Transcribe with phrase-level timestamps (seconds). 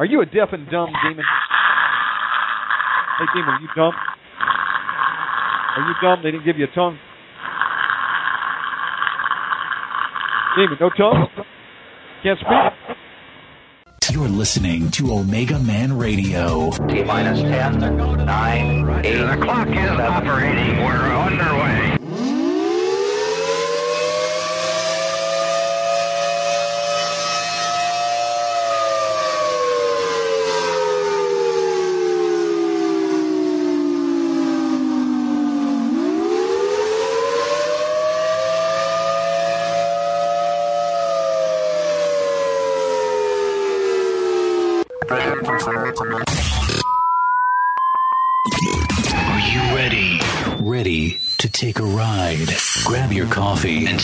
[0.00, 1.26] Are you a deaf and dumb demon?
[3.18, 3.92] Hey, demon, are you dumb?
[5.76, 6.22] Are you dumb?
[6.22, 6.98] They didn't give you a tongue.
[10.56, 11.28] Demon, no tongue.
[12.22, 12.72] Can't speak.
[14.10, 16.70] You're listening to Omega Man Radio.
[16.88, 17.78] T minus 10,
[18.24, 19.04] 9, 8.
[19.04, 20.78] The clock is operating.
[20.82, 21.79] We're underway.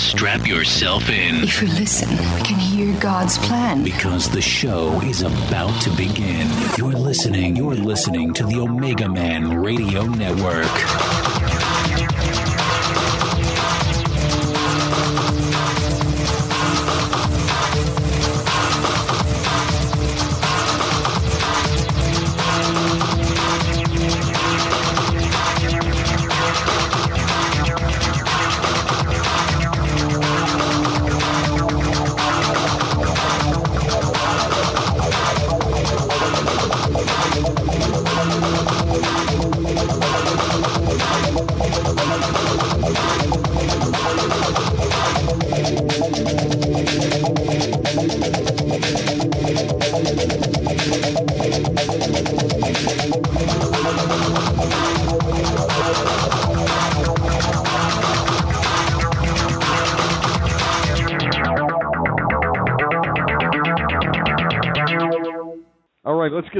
[0.07, 3.83] Strap yourself in If you listen, we can hear God's plan.
[3.83, 6.49] because the show is about to begin.
[6.79, 7.57] You're listening.
[7.57, 10.71] You're listening to the Omega Man Radio Network.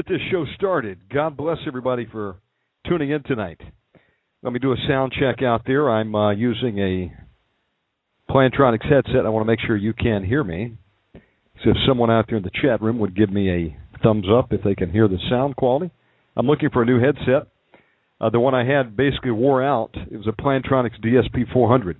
[0.07, 0.99] This show started.
[1.13, 2.37] God bless everybody for
[2.87, 3.59] tuning in tonight.
[4.41, 5.89] Let me do a sound check out there.
[5.89, 7.13] I'm uh, using a
[8.31, 9.25] Plantronics headset.
[9.25, 10.77] I want to make sure you can hear me.
[11.63, 14.53] So if someone out there in the chat room would give me a thumbs up
[14.53, 15.91] if they can hear the sound quality.
[16.35, 17.47] I'm looking for a new headset.
[18.21, 19.91] Uh, the one I had basically wore out.
[20.11, 21.99] It was a Plantronics DSP 400.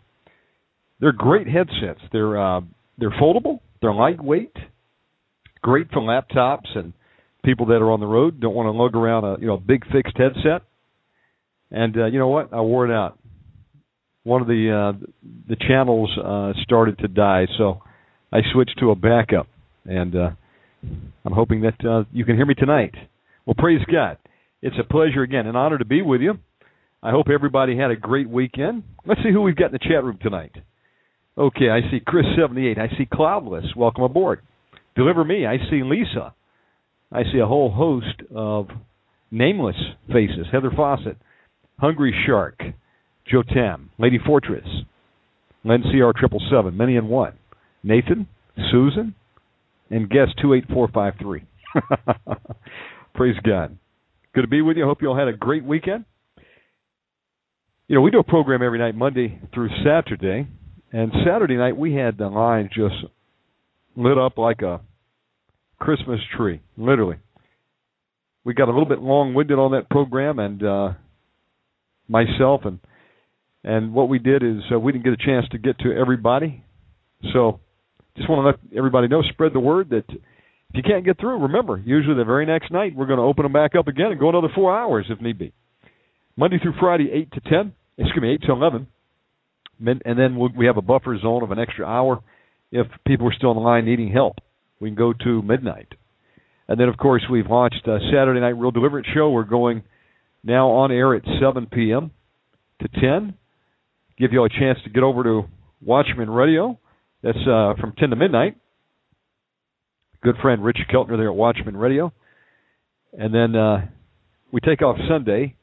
[0.99, 2.01] They're great headsets.
[2.11, 2.61] They're uh,
[2.97, 3.59] they're foldable.
[3.81, 4.55] They're lightweight.
[5.61, 6.93] Great for laptops and
[7.47, 9.89] people that are on the road don't want to lug around a you know big
[9.89, 10.63] fixed headset.
[11.71, 12.53] And uh, you know what?
[12.53, 13.17] I wore it out.
[14.23, 15.07] One of the uh,
[15.47, 17.81] the channels uh, started to die, so
[18.33, 19.47] I switched to a backup,
[19.85, 20.29] and uh,
[21.23, 22.93] I'm hoping that uh, you can hear me tonight.
[23.45, 24.17] Well, praise God!
[24.61, 26.33] It's a pleasure again, an honor to be with you.
[27.01, 28.83] I hope everybody had a great weekend.
[29.05, 30.51] Let's see who we've got in the chat room tonight.
[31.37, 32.77] Okay, I see Chris seventy eight.
[32.77, 33.73] I see Cloudless.
[33.77, 34.41] Welcome aboard.
[34.97, 35.45] Deliver me.
[35.45, 36.33] I see Lisa.
[37.11, 38.67] I see a whole host of
[39.31, 39.75] nameless
[40.07, 40.47] faces.
[40.51, 41.17] Heather Fawcett,
[41.79, 42.61] Hungry Shark,
[43.29, 44.67] Joe Tam, Lady Fortress,
[45.63, 47.33] Len CR triple seven, many in one.
[47.83, 48.27] Nathan,
[48.71, 49.15] Susan,
[49.89, 51.43] and guest two eight four five three.
[53.15, 53.77] Praise God.
[54.33, 54.85] Good to be with you.
[54.85, 56.05] Hope you all had a great weekend.
[57.87, 60.47] You know, we do a program every night, Monday through Saturday,
[60.91, 62.95] and Saturday night we had the line just
[63.95, 64.81] lit up like a
[65.79, 67.17] Christmas tree, literally.
[68.43, 70.93] We got a little bit long-winded on that program, and uh,
[72.07, 72.79] myself and
[73.63, 76.63] and what we did is uh, we didn't get a chance to get to everybody.
[77.33, 77.59] So,
[78.15, 81.41] just want to let everybody know, spread the word that if you can't get through,
[81.41, 84.19] remember, usually the very next night we're going to open them back up again and
[84.19, 85.51] go another four hours if need be.
[86.37, 87.73] Monday through Friday, eight to ten.
[87.97, 88.87] Excuse me, eight to eleven,
[89.79, 92.21] and then we have a buffer zone of an extra hour
[92.71, 94.37] if people are still on the line needing help
[94.79, 95.93] we can go to midnight.
[96.67, 99.29] And then, of course, we've launched a Saturday Night Real Deliverance Show.
[99.29, 99.83] We're going
[100.43, 102.11] now on air at 7 p.m.
[102.81, 103.33] to 10.
[104.17, 105.43] Give you all a chance to get over to
[105.81, 106.77] Watchman Radio.
[107.23, 108.57] That's uh, from 10 to midnight.
[110.21, 112.11] Good friend Rich Keltner there at Watchman Radio.
[113.17, 113.87] And then uh,
[114.51, 115.55] we take off Sunday.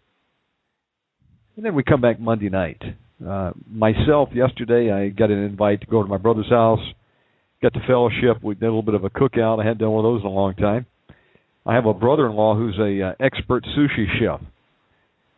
[1.56, 2.82] And then we come back Monday night.
[3.24, 6.80] Uh, myself, yesterday, I got an invite to go to my brother's house
[7.64, 8.42] got the fellowship.
[8.42, 9.58] We did a little bit of a cookout.
[9.58, 10.84] I hadn't done one of those in a long time.
[11.64, 14.46] I have a brother-in-law who's a uh, expert sushi chef,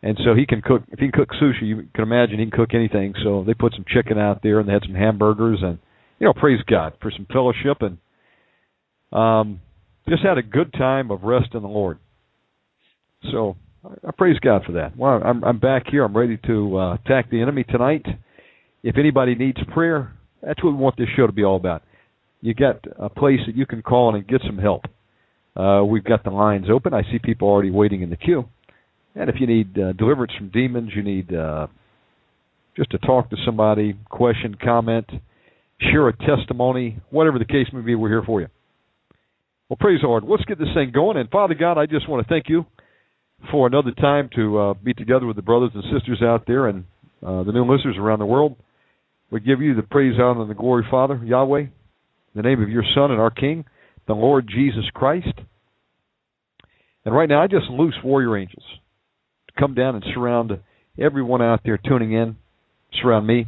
[0.03, 0.81] and so he can cook.
[0.89, 3.13] If he can cook sushi, you can imagine he can cook anything.
[3.23, 5.79] So they put some chicken out there, and they had some hamburgers, and
[6.19, 7.97] you know, praise God for some fellowship, and
[9.17, 9.61] um,
[10.09, 11.97] just had a good time of rest in the Lord.
[13.31, 14.97] So I, I praise God for that.
[14.97, 16.03] Well, I'm, I'm back here.
[16.03, 18.05] I'm ready to uh, attack the enemy tonight.
[18.83, 20.11] If anybody needs prayer,
[20.43, 21.83] that's what we want this show to be all about
[22.47, 24.85] you got a place that you can call in and get some help.
[25.53, 26.93] Uh, we've got the lines open.
[26.93, 28.45] I see people already waiting in the queue.
[29.15, 31.67] And if you need uh, deliverance from demons, you need uh,
[32.77, 35.09] just to talk to somebody, question, comment,
[35.81, 38.47] share a testimony, whatever the case may be, we're here for you.
[39.67, 40.23] Well, praise the Lord.
[40.23, 41.17] Let's get this thing going.
[41.17, 42.65] And Father God, I just want to thank you
[43.51, 46.85] for another time to uh, be together with the brothers and sisters out there and
[47.25, 48.55] uh, the new listeners around the world.
[49.31, 51.65] We give you the praise, honor, and the glory, Father, Yahweh,
[52.37, 53.65] in the name of your Son and our King,
[54.05, 55.33] the Lord Jesus Christ.
[57.03, 58.63] And right now, I just loose warrior angels
[59.47, 60.51] to come down and surround
[60.99, 62.35] everyone out there tuning in,
[63.01, 63.47] surround me,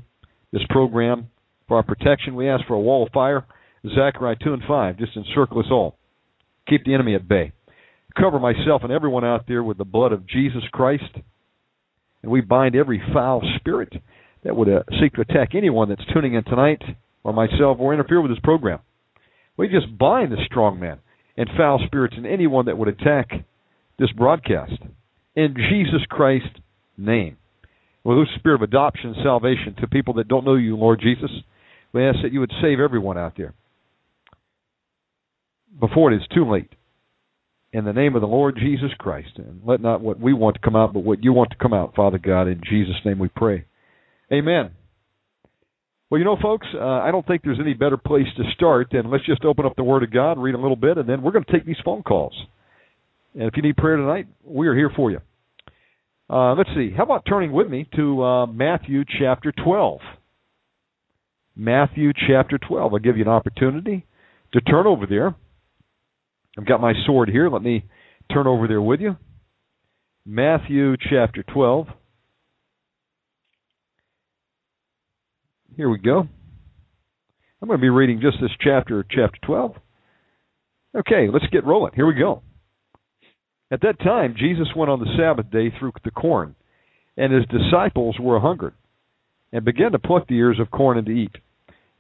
[0.52, 1.30] this program,
[1.68, 2.36] for our protection.
[2.36, 3.46] We ask for a wall of fire,
[3.86, 5.96] Zechariah 2 and 5, just encircle us all.
[6.68, 7.52] Keep the enemy at bay.
[8.20, 11.16] Cover myself and everyone out there with the blood of Jesus Christ.
[12.24, 13.94] And we bind every foul spirit
[14.44, 16.82] that would uh, seek to attack anyone that's tuning in tonight,
[17.24, 18.80] or myself, or interfere with this program.
[19.58, 21.00] We just bind the strong man
[21.36, 23.30] and foul spirits and anyone that would attack
[23.98, 24.82] this broadcast.
[25.36, 26.60] In Jesus Christ's
[26.98, 27.38] name.
[28.04, 31.02] With lose the spirit of adoption and salvation to people that don't know you, Lord
[31.02, 31.30] Jesus.
[31.94, 33.54] We ask that you would save everyone out there
[35.80, 36.72] before it is too late.
[37.72, 39.32] In the name of the Lord Jesus Christ.
[39.36, 41.74] And let not what we want to come out, but what you want to come
[41.74, 42.48] out, Father God.
[42.48, 43.66] In Jesus' name we pray.
[44.32, 44.72] Amen.
[46.10, 49.12] Well, you know, folks, uh, I don't think there's any better place to start than
[49.12, 51.32] let's just open up the Word of God, read a little bit, and then we're
[51.32, 52.34] going to take these phone calls.
[53.36, 55.20] And if you need prayer tonight, we are here for you.
[56.30, 56.92] Uh, let's see.
[56.96, 60.00] How about turning with me to uh, Matthew chapter 12?
[61.56, 62.94] Matthew chapter 12.
[62.94, 64.06] I'll give you an opportunity
[64.54, 65.36] to turn over there.
[66.58, 67.50] I've got my sword here.
[67.50, 67.86] Let me
[68.34, 69.16] turn over there with you.
[70.26, 71.88] Matthew chapter 12.
[75.80, 76.28] Here we go.
[77.62, 79.76] I'm going to be reading just this chapter, chapter 12.
[80.98, 81.94] Okay, let's get rolling.
[81.96, 82.42] Here we go.
[83.72, 86.56] At that time, Jesus went on the Sabbath day through the corn,
[87.16, 88.74] and his disciples were hungered,
[89.54, 91.32] and began to pluck the ears of corn and to eat.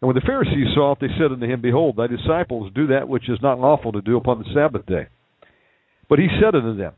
[0.01, 3.07] And when the Pharisees saw it, they said unto him, Behold, thy disciples do that
[3.07, 5.07] which is not lawful to do upon the Sabbath day.
[6.09, 6.95] But he said unto them,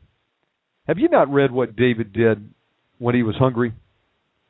[0.88, 2.50] Have ye not read what David did
[2.98, 3.72] when he was hungry,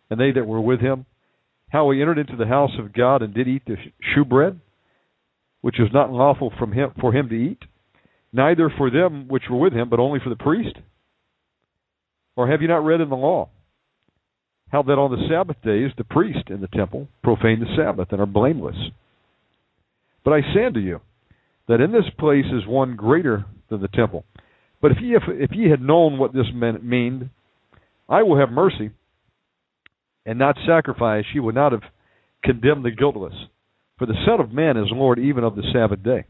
[0.08, 1.04] and they that were with him?
[1.72, 3.76] How he entered into the house of God and did eat the
[4.14, 4.60] shewbread,
[5.62, 7.60] which was not lawful from him for him to eat,
[8.30, 10.76] neither for them which were with him, but only for the priest?
[12.36, 13.48] Or have you not read in the law
[14.70, 18.20] how that on the Sabbath days the priest in the temple profane the Sabbath and
[18.20, 18.76] are blameless?
[20.24, 21.00] But I say unto you
[21.68, 24.24] that in this place is one greater than the temple.
[24.82, 26.82] But if ye if, if ye had known what this meant,
[28.10, 28.90] I will have mercy
[30.24, 31.82] and not sacrifice, ye would not have
[32.44, 33.34] condemned the guiltless.
[33.98, 36.24] For the Son of Man is Lord even of the Sabbath day.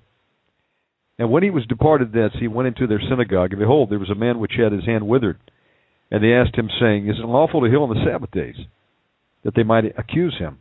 [1.18, 4.10] And when he was departed thence, he went into their synagogue, and behold, there was
[4.10, 5.38] a man which had his hand withered.
[6.10, 8.56] And they asked him, saying, Is it lawful to heal on the Sabbath days?
[9.44, 10.58] That they might accuse him.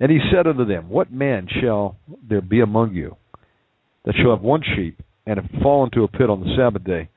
[0.00, 1.96] And he said unto them, What man shall
[2.28, 3.16] there be among you
[4.04, 7.08] that shall have one sheep, and have fallen into a pit on the Sabbath day?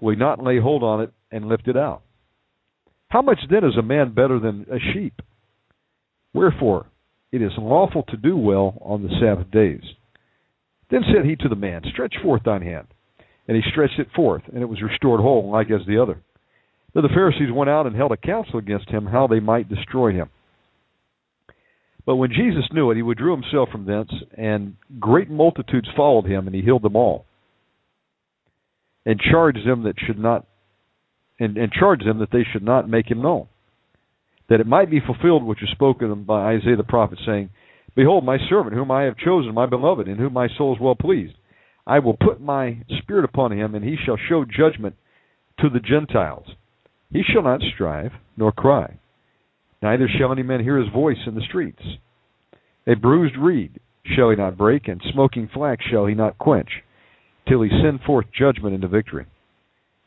[0.00, 2.02] Will he not lay hold on it and lift it out?
[3.14, 5.22] How much then is a man better than a sheep?
[6.34, 6.86] Wherefore,
[7.30, 9.84] it is lawful to do well on the Sabbath days.
[10.90, 12.88] Then said he to the man, Stretch forth thine hand.
[13.46, 16.18] And he stretched it forth, and it was restored whole, like as the other.
[16.92, 20.10] Then the Pharisees went out and held a council against him, how they might destroy
[20.10, 20.28] him.
[22.04, 26.48] But when Jesus knew it, he withdrew himself from thence, and great multitudes followed him,
[26.48, 27.26] and he healed them all,
[29.06, 30.46] and charged them that should not
[31.38, 33.48] and, and charged them that they should not make him known,
[34.48, 37.50] that it might be fulfilled which was spoken by Isaiah the prophet, saying,
[37.96, 40.96] Behold, my servant, whom I have chosen, my beloved, in whom my soul is well
[40.96, 41.34] pleased.
[41.86, 44.96] I will put my spirit upon him, and he shall show judgment
[45.60, 46.46] to the Gentiles.
[47.12, 48.98] He shall not strive, nor cry.
[49.82, 51.82] Neither shall any man hear his voice in the streets.
[52.86, 56.70] A bruised reed shall he not break, and smoking flax shall he not quench,
[57.48, 59.26] till he send forth judgment into victory.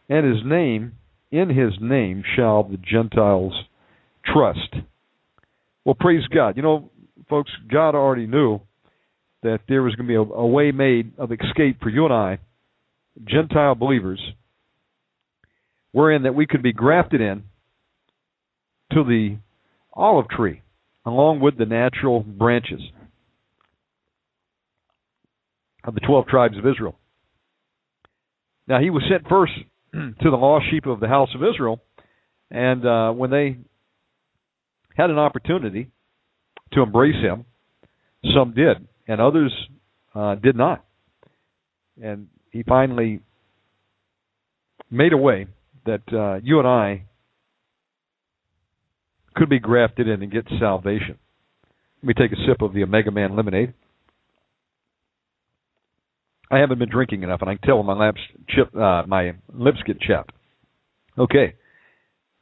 [0.10, 0.94] And his name
[1.32, 3.54] in his name shall the Gentiles
[4.26, 4.76] trust.
[5.86, 6.58] Well, praise God.
[6.58, 6.90] You know,
[7.30, 8.60] folks, God already knew
[9.44, 12.14] that there was going to be a, a way made of escape for you and
[12.14, 12.40] I,
[13.24, 14.22] Gentile believers,
[15.92, 17.44] wherein that we could be grafted in
[18.94, 19.38] to the
[19.94, 20.62] olive tree
[21.06, 22.82] along with the natural branches
[25.84, 26.98] of the 12 tribes of Israel.
[28.68, 29.54] Now, he was sent first
[30.22, 31.82] to the lost sheep of the house of Israel.
[32.50, 33.58] And uh, when they
[34.96, 35.90] had an opportunity
[36.74, 37.46] to embrace him,
[38.36, 39.54] some did, and others
[40.16, 40.86] uh, did not.
[42.02, 43.22] And he finally
[44.90, 45.48] made a way
[45.86, 47.06] that uh, you and I
[49.36, 51.18] could be grafted in and get salvation.
[52.02, 53.74] Let me take a sip of the Omega Man lemonade.
[56.50, 59.34] I haven't been drinking enough, and I can tell when my lips chip, uh, my
[59.54, 60.34] lips get chapped.
[61.18, 61.56] Okay.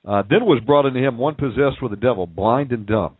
[0.07, 3.17] Uh, then was brought unto him one possessed with the devil, blind and dumb,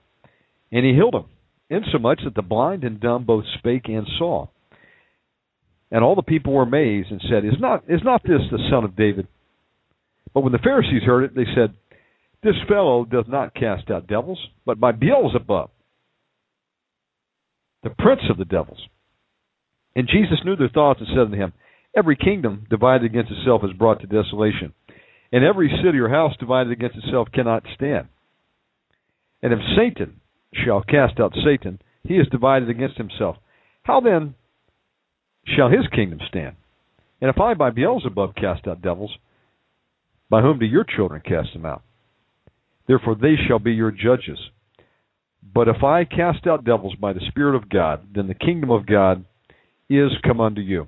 [0.72, 1.26] and he healed him,
[1.70, 4.48] insomuch that the blind and dumb both spake and saw.
[5.90, 8.84] And all the people were amazed and said, Is not is not this the son
[8.84, 9.28] of David?
[10.34, 11.74] But when the Pharisees heard it, they said,
[12.44, 15.72] This fellow does not cast out devils, but by Beelzebub,
[17.82, 18.80] the prince of the devils.
[19.96, 21.54] And Jesus knew their thoughts and said unto him,
[21.96, 24.74] Every kingdom divided against itself is brought to desolation,
[25.32, 28.08] and every city or house divided against itself cannot stand.
[29.42, 30.20] And if Satan
[30.54, 33.38] shall cast out Satan, he is divided against himself.
[33.84, 34.36] How then
[35.46, 36.56] shall his kingdom stand?
[37.22, 39.12] And if I by Beelzebub cast out devils,
[40.30, 41.84] by whom do your children cast them out?
[42.88, 44.40] Therefore they shall be your judges.
[45.54, 48.86] But if I cast out devils by the Spirit of God, then the kingdom of
[48.86, 49.26] God
[49.90, 50.88] is come unto you.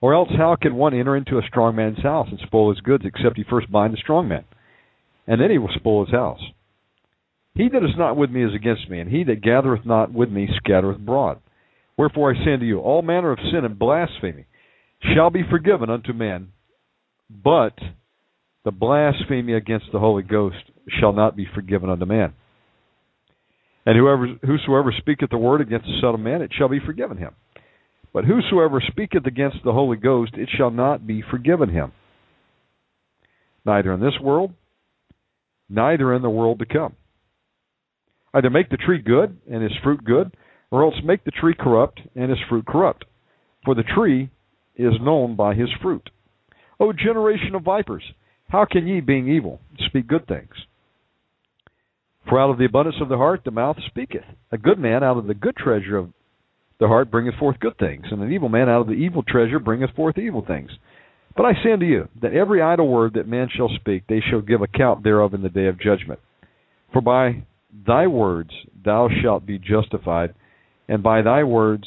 [0.00, 3.04] Or else how can one enter into a strong man's house and spoil his goods
[3.04, 4.44] except he first bind the strong man?
[5.26, 6.40] And then he will spoil his house.
[7.54, 10.30] He that is not with me is against me, and he that gathereth not with
[10.30, 11.40] me scattereth abroad.
[11.96, 14.46] Wherefore I say unto you, all manner of sin and blasphemy
[15.14, 16.52] shall be forgiven unto men,
[17.28, 17.76] but
[18.64, 20.56] the blasphemy against the Holy Ghost
[21.00, 22.34] shall not be forgiven unto man.
[23.88, 27.16] And whoever whosoever speaketh the word against the Son of Man, it shall be forgiven
[27.16, 27.30] him.
[28.12, 31.92] But whosoever speaketh against the Holy Ghost, it shall not be forgiven him.
[33.64, 34.52] Neither in this world,
[35.70, 36.96] neither in the world to come.
[38.34, 40.36] Either make the tree good and his fruit good,
[40.70, 43.06] or else make the tree corrupt and his fruit corrupt.
[43.64, 44.28] For the tree
[44.76, 46.10] is known by his fruit.
[46.78, 48.04] O generation of vipers,
[48.50, 50.52] how can ye, being evil, speak good things?
[52.28, 54.24] For out of the abundance of the heart the mouth speaketh.
[54.52, 56.10] A good man out of the good treasure of
[56.78, 59.58] the heart bringeth forth good things, and an evil man out of the evil treasure
[59.58, 60.70] bringeth forth evil things.
[61.36, 64.40] But I say unto you, that every idle word that man shall speak, they shall
[64.40, 66.20] give account thereof in the day of judgment.
[66.92, 67.44] For by
[67.86, 68.50] thy words
[68.84, 70.34] thou shalt be justified,
[70.88, 71.84] and by thy words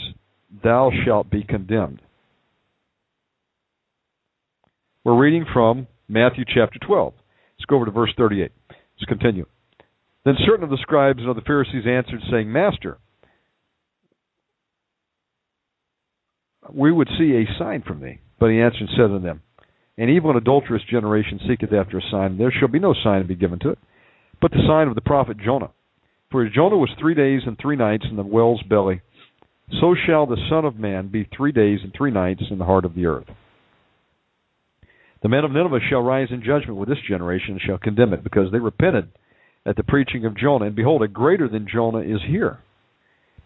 [0.63, 2.01] thou shalt be condemned.
[5.03, 7.13] We're reading from Matthew chapter 12.
[7.57, 8.51] Let's go over to verse 38.
[8.69, 9.45] Let's continue.
[10.23, 12.99] Then certain of the scribes and of the Pharisees answered, saying, Master,
[16.71, 18.19] we would see a sign from thee.
[18.39, 19.41] But he answered and said unto them,
[19.97, 23.21] An evil and adulterous generation seeketh after a sign, and there shall be no sign
[23.21, 23.79] to be given to it,
[24.41, 25.71] but the sign of the prophet Jonah.
[26.31, 29.01] For as Jonah was three days and three nights in the whale's belly,
[29.79, 32.85] so shall the Son of Man be three days and three nights in the heart
[32.85, 33.27] of the earth.
[35.21, 38.23] The men of Nineveh shall rise in judgment with this generation and shall condemn it,
[38.23, 39.09] because they repented
[39.65, 42.59] at the preaching of Jonah, and behold, a greater than Jonah is here.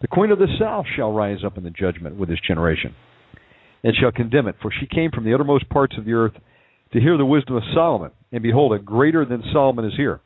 [0.00, 2.94] The queen of the south shall rise up in the judgment with this generation,
[3.82, 6.34] and shall condemn it, for she came from the uttermost parts of the earth
[6.92, 10.20] to hear the wisdom of Solomon, and behold, a greater than Solomon is here.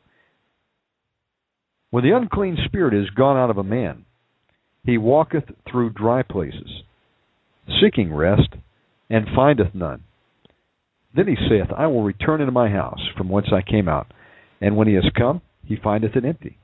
[1.89, 4.05] When the unclean spirit is gone out of a man,
[4.85, 6.83] he walketh through dry places,
[7.81, 8.49] seeking rest,
[9.09, 10.03] and findeth none.
[11.15, 14.07] Then he saith, I will return into my house from whence I came out.
[14.61, 16.57] And when he is come, he findeth it empty,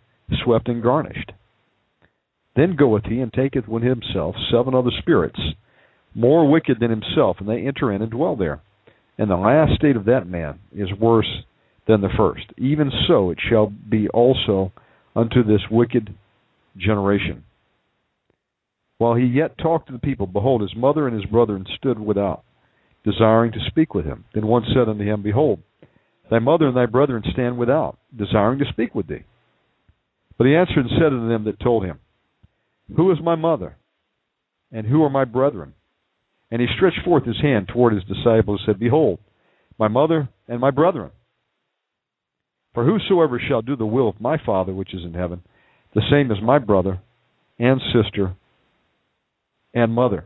[0.44, 1.32] swept and garnished.
[2.56, 5.39] Then goeth he and taketh with himself seven other spirits,
[6.16, 8.62] more wicked than himself, and they enter in and dwell there.
[9.18, 11.44] And the last state of that man is worse
[11.88, 12.46] than the first.
[12.58, 14.72] Even so it shall be also
[15.16, 16.13] unto this wicked
[16.75, 17.44] generation.
[18.98, 22.44] While he yet talked to the people, behold, his mother and his brethren stood without,
[23.04, 24.25] desiring to speak with him.
[24.34, 25.60] Then one said unto him, Behold,
[26.29, 29.24] Thy mother and thy brethren stand without, desiring to speak with thee.
[30.38, 32.00] But he answered and said unto them that told him,
[32.96, 33.77] Who is my mother?
[34.72, 35.74] And who are my brethren?
[36.51, 39.19] And he stretched forth his hand toward his disciples and said, Behold,
[39.79, 41.12] my mother and my brethren.
[42.74, 45.41] For whosoever shall do the will of my Father which is in heaven,
[45.96, 47.00] the same is my brother
[47.57, 48.36] and sister
[49.74, 50.25] and mother.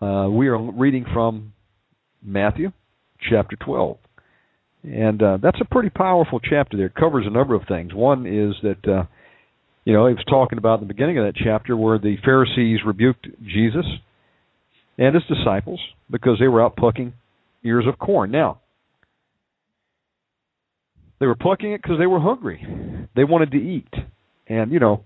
[0.00, 1.54] Uh, we are reading from
[2.22, 2.72] Matthew
[3.30, 3.98] chapter 12.
[4.84, 6.86] And uh, that's a pretty powerful chapter there.
[6.86, 7.92] It covers a number of things.
[7.92, 9.04] One is that, uh,
[9.84, 12.80] you know, he was talking about in the beginning of that chapter where the Pharisees
[12.86, 13.86] rebuked Jesus
[14.98, 15.80] and his disciples
[16.10, 17.14] because they were out plucking
[17.64, 18.30] ears of corn.
[18.30, 18.60] Now,
[21.18, 23.08] they were plucking it because they were hungry.
[23.16, 23.92] They wanted to eat.
[24.46, 25.04] And, you know,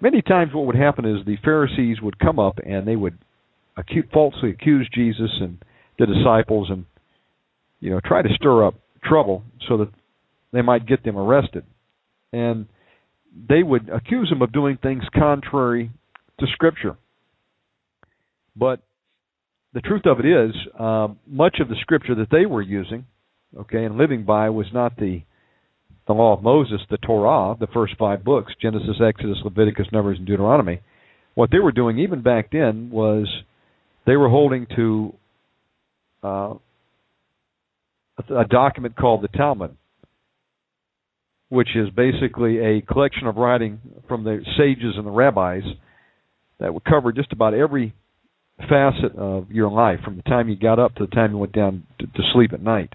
[0.00, 3.18] many times what would happen is the Pharisees would come up and they would
[3.76, 5.58] acute, falsely accuse Jesus and
[5.98, 6.84] the disciples, and
[7.84, 8.74] you know try to stir up
[9.04, 9.90] trouble so that
[10.52, 11.64] they might get them arrested.
[12.32, 12.66] And
[13.48, 15.90] they would accuse him of doing things contrary
[16.40, 16.96] to Scripture.
[18.56, 18.80] But
[19.74, 23.04] the truth of it is, uh, much of the Scripture that they were using,
[23.58, 25.22] okay, and living by was not the
[26.06, 30.26] the law of Moses, the Torah, the first five books, Genesis, Exodus, Leviticus, Numbers, and
[30.26, 30.80] Deuteronomy.
[31.34, 33.26] What they were doing even back then was
[34.06, 35.14] they were holding to
[36.22, 36.54] uh,
[38.18, 39.76] a document called the Talmud,
[41.48, 45.62] which is basically a collection of writing from the sages and the rabbis
[46.60, 47.94] that would cover just about every
[48.58, 51.52] facet of your life from the time you got up to the time you went
[51.52, 52.92] down to, to sleep at night.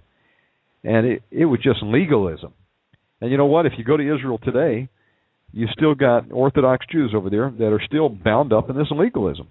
[0.84, 2.54] And it, it was just legalism.
[3.20, 3.66] And you know what?
[3.66, 4.88] If you go to Israel today,
[5.52, 9.48] you still got Orthodox Jews over there that are still bound up in this legalism.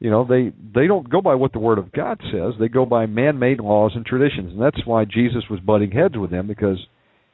[0.00, 2.84] You know, they they don't go by what the Word of God says; they go
[2.84, 6.78] by man-made laws and traditions, and that's why Jesus was butting heads with them because,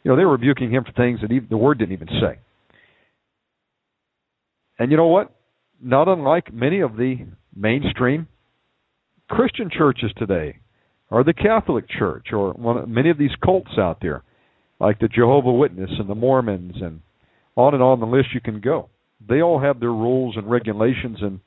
[0.03, 2.39] you know, they were rebuking him for things that even, the Word didn't even say.
[4.79, 5.35] And you know what?
[5.83, 8.29] Not unlike many of the mainstream
[9.29, 10.59] Christian churches today,
[11.11, 14.23] or the Catholic Church, or one, many of these cults out there
[14.79, 17.01] like the Jehovah Witness and the Mormons and
[17.57, 18.89] on and on the list you can go.
[19.29, 21.41] They all have their rules and regulations and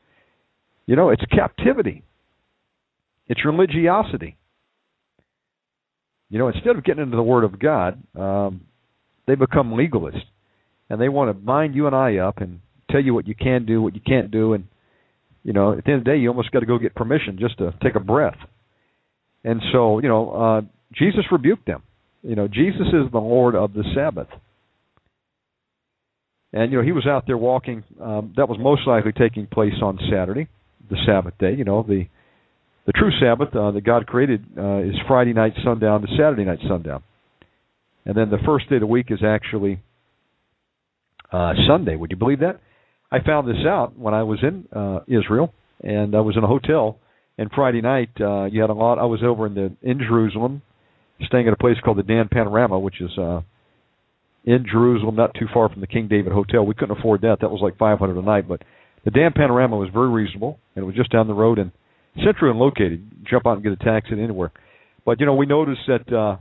[0.85, 2.03] you know, it's captivity.
[3.27, 4.37] It's religiosity.
[6.29, 8.61] You know, instead of getting into the Word of God, um,
[9.27, 10.23] they become legalists,
[10.89, 12.59] and they want to bind you and I up and
[12.89, 14.65] tell you what you can do, what you can't do, and
[15.43, 17.37] you know, at the end of the day, you almost got to go get permission
[17.37, 18.37] just to take a breath.
[19.43, 20.61] And so, you know, uh,
[20.93, 21.83] Jesus rebuked them.
[22.21, 24.29] You know, Jesus is the Lord of the Sabbath.
[26.53, 27.83] And you know, he was out there walking.
[28.01, 30.47] Um, that was most likely taking place on Saturday,
[30.89, 31.53] the Sabbath day.
[31.53, 32.05] You know, the
[32.85, 36.59] the true Sabbath uh, that God created uh, is Friday night sundown to Saturday night
[36.67, 37.03] sundown,
[38.05, 39.81] and then the first day of the week is actually
[41.31, 41.95] uh, Sunday.
[41.95, 42.59] Would you believe that?
[43.11, 46.47] I found this out when I was in uh, Israel, and I was in a
[46.47, 46.97] hotel.
[47.37, 48.99] And Friday night, uh, you had a lot.
[48.99, 50.61] I was over in the in Jerusalem
[51.25, 53.41] staying at a place called the Dan Panorama, which is uh,
[54.45, 56.65] in Jerusalem, not too far from the King David Hotel.
[56.65, 58.47] We couldn't afford that; that was like five hundred a night.
[58.47, 58.61] But
[59.05, 61.71] the Dan Panorama was very reasonable, and it was just down the road and
[62.23, 63.25] centrally and located.
[63.29, 64.51] Jump out and get a taxi anywhere.
[65.05, 66.37] But you know, we noticed that uh,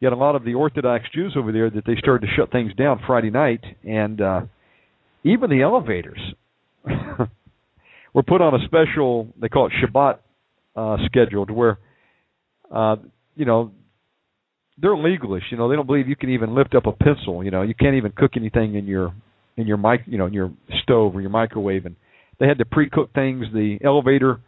[0.00, 2.52] you had a lot of the Orthodox Jews over there that they started to shut
[2.52, 4.40] things down Friday night, and uh,
[5.24, 6.20] even the elevators
[8.12, 9.28] were put on a special.
[9.40, 10.18] They call it Shabbat
[10.76, 11.78] uh, schedule, to where
[12.70, 12.96] uh,
[13.36, 13.72] you know
[14.78, 15.50] they're legalists.
[15.50, 17.42] You know, they don't believe you can even lift up a pencil.
[17.42, 19.14] You know, you can't even cook anything in your
[19.56, 21.86] in your mic, you know, in your stove or your microwave.
[21.86, 21.96] And
[22.38, 23.46] they had to pre-cook things.
[23.52, 24.40] The elevator,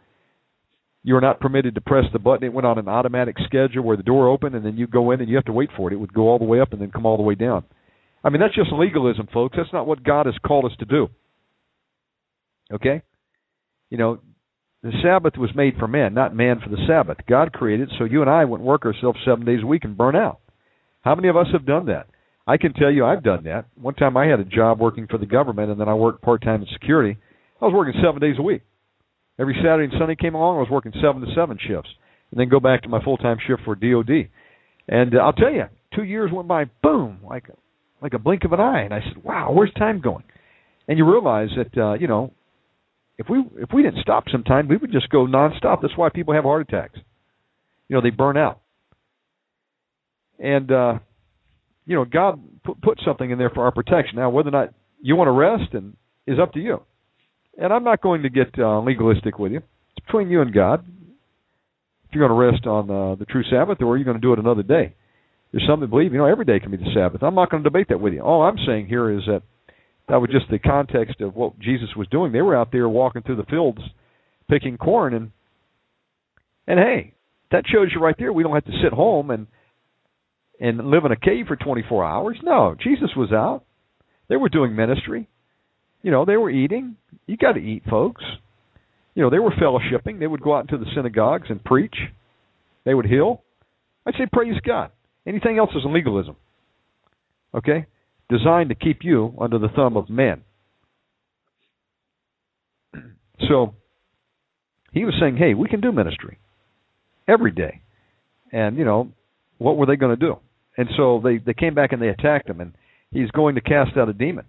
[1.03, 2.43] you were not permitted to press the button.
[2.43, 5.19] It went on an automatic schedule where the door opened, and then you go in
[5.19, 5.93] and you have to wait for it.
[5.93, 7.63] It would go all the way up and then come all the way down.
[8.23, 9.55] I mean, that's just legalism, folks.
[9.57, 11.07] That's not what God has called us to do.
[12.71, 13.01] Okay?
[13.89, 14.19] You know,
[14.83, 17.17] the Sabbath was made for man, not man for the Sabbath.
[17.27, 20.15] God created so you and I wouldn't work ourselves seven days a week and burn
[20.15, 20.39] out.
[21.01, 22.07] How many of us have done that?
[22.47, 23.65] I can tell you I've done that.
[23.75, 26.41] One time I had a job working for the government and then I worked part
[26.41, 27.17] time in security.
[27.61, 28.61] I was working seven days a week.
[29.39, 31.89] Every Saturday and Sunday came along, I was working seven to seven shifts,
[32.31, 34.29] and then go back to my full time shift for DoD.
[34.87, 35.63] And uh, I'll tell you,
[35.95, 37.45] two years went by, boom, like
[38.01, 38.81] like a blink of an eye.
[38.81, 40.23] And I said, "Wow, where's time going?"
[40.87, 42.33] And you realize that uh, you know
[43.17, 45.81] if we if we didn't stop sometime, we would just go nonstop.
[45.81, 46.99] That's why people have heart attacks.
[47.87, 48.61] You know, they burn out.
[50.39, 50.99] And uh
[51.89, 54.17] you know, God put, put something in there for our protection.
[54.17, 55.97] Now, whether or not you want to rest and
[56.27, 56.83] is up to you.
[57.57, 59.57] And I'm not going to get uh, legalistic with you.
[59.57, 60.85] It's between you and God.
[62.05, 64.21] If you're going to rest on uh, the true Sabbath, or are you going to
[64.21, 64.93] do it another day?
[65.51, 67.23] There's some that believe, you know, every day can be the Sabbath.
[67.23, 68.21] I'm not going to debate that with you.
[68.21, 69.41] All I'm saying here is that
[70.09, 72.31] that was just the context of what Jesus was doing.
[72.31, 73.81] They were out there walking through the fields
[74.49, 75.31] picking corn and
[76.67, 77.13] and hey,
[77.51, 79.47] that shows you right there we don't have to sit home and
[80.59, 82.37] and live in a cave for 24 hours.
[82.43, 83.63] No, Jesus was out.
[84.27, 85.27] They were doing ministry.
[86.01, 86.95] You know, they were eating.
[87.27, 88.23] You got to eat, folks.
[89.15, 90.19] You know, they were fellowshipping.
[90.19, 91.95] They would go out into the synagogues and preach.
[92.85, 93.43] They would heal.
[94.05, 94.91] I'd say praise God.
[95.25, 96.35] Anything else is legalism.
[97.53, 97.85] Okay?
[98.29, 100.43] designed to keep you under the thumb of men.
[103.47, 103.73] So
[104.91, 106.39] he was saying, hey, we can do ministry
[107.25, 107.81] every day.
[108.51, 109.13] And, you know,
[109.59, 110.39] what were they going to do?
[110.79, 112.71] And so they, they came back and they attacked him, and
[113.11, 114.45] he's going to cast out a demon.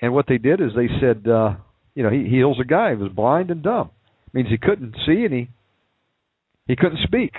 [0.00, 1.56] And what they did is they said, uh,
[1.94, 3.90] You know, he heals a guy who was blind and dumb.
[4.32, 5.48] means he couldn't see and he
[6.66, 7.32] he couldn't speak.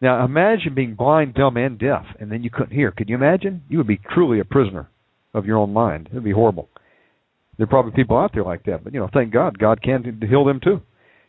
[0.00, 2.90] Now imagine being blind, dumb, and deaf, and then you couldn't hear.
[2.90, 3.62] Could you imagine?
[3.68, 4.88] You would be truly a prisoner
[5.34, 6.08] of your own mind.
[6.10, 6.68] It'd be horrible.
[7.58, 10.20] There are probably people out there like that, but you know, thank God, God can
[10.28, 10.80] heal them too.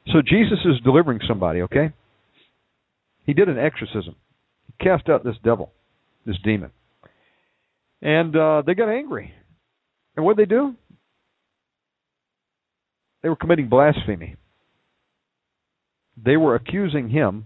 [0.08, 1.62] So Jesus is delivering somebody.
[1.62, 1.92] Okay,
[3.28, 4.16] he did an exorcism.
[4.66, 5.72] He cast out this devil,
[6.26, 6.72] this demon,
[8.02, 9.34] and uh, they got angry.
[10.16, 10.74] And what did they do?
[13.22, 14.38] They were committing blasphemy.
[16.24, 17.46] They were accusing him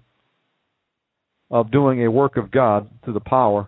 [1.49, 3.67] of doing a work of God through the power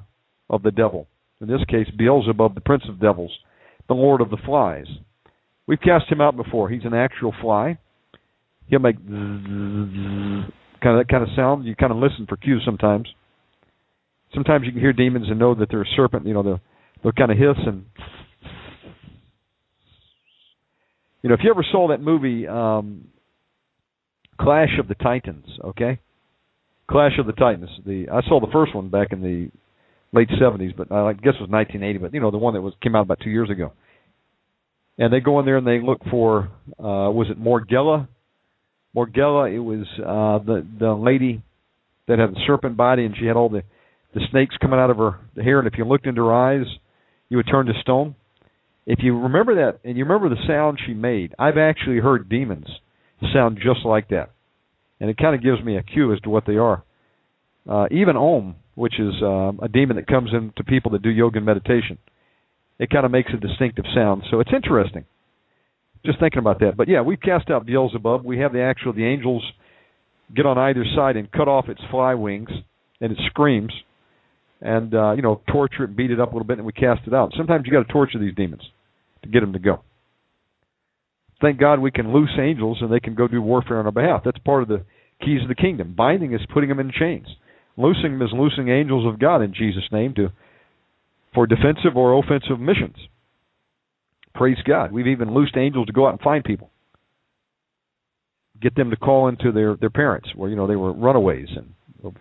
[0.50, 1.08] of the devil.
[1.42, 3.32] In this case, Beelzebub, the prince of devils,
[3.90, 4.86] the lord of the flies.
[5.68, 6.70] We've cast him out before.
[6.70, 7.78] He's an actual fly.
[8.68, 8.96] He'll make
[10.84, 11.66] kind of that kind of sound.
[11.66, 13.08] You kind of listen for cues sometimes.
[14.34, 16.28] Sometimes you can hear demons and know that they're a serpent.
[16.28, 16.62] You know, they'll,
[17.02, 17.86] they'll kind of hiss and.
[21.22, 23.08] You know, if you ever saw that movie um,
[24.40, 26.00] Clash of the Titans, okay?
[26.90, 27.70] Clash of the Titans.
[27.86, 29.50] The I saw the first one back in the
[30.12, 31.98] late seventies, but I guess it was nineteen eighty.
[31.98, 33.72] But you know the one that was came out about two years ago.
[34.98, 38.10] And they go in there and they look for uh was it Morgella?
[38.94, 39.50] Morgella.
[39.50, 41.42] It was uh the the lady
[42.08, 43.64] that had the serpent body and she had all the
[44.14, 45.60] the snakes coming out of her hair.
[45.60, 46.68] And if you looked into her eyes,
[47.30, 48.16] you would turn to stone.
[48.86, 52.68] If you remember that and you remember the sound she made, I've actually heard demons
[53.34, 54.34] sound just like that
[55.04, 56.82] and it kind of gives me a cue as to what they are.
[57.70, 61.38] Uh, even Om, which is uh, a demon that comes into people that do yoga
[61.38, 61.98] and meditation,
[62.80, 64.24] it kind of makes a distinctive sound.
[64.32, 65.04] So it's interesting.
[66.06, 66.76] Just thinking about that.
[66.76, 68.24] But yeah, we've cast out Beelzebub.
[68.24, 69.44] We have the actual the angels
[70.36, 72.50] get on either side and cut off its fly wings,
[73.00, 73.72] and it screams,
[74.62, 77.08] and uh, you know torture it, beat it up a little bit, and we cast
[77.08, 77.32] it out.
[77.38, 78.64] Sometimes you got to torture these demons
[79.22, 79.82] to get them to go
[81.44, 84.22] thank God we can loose angels and they can go do warfare on our behalf.
[84.24, 84.84] That's part of the
[85.24, 85.94] keys of the kingdom.
[85.96, 87.28] Binding is putting them in chains.
[87.76, 90.30] Loosing them is loosing angels of God in Jesus' name to
[91.36, 92.96] for defensive or offensive missions.
[94.34, 94.92] Praise God.
[94.92, 96.70] We've even loosed angels to go out and find people.
[98.62, 101.74] Get them to call into their, their parents where, you know, they were runaways and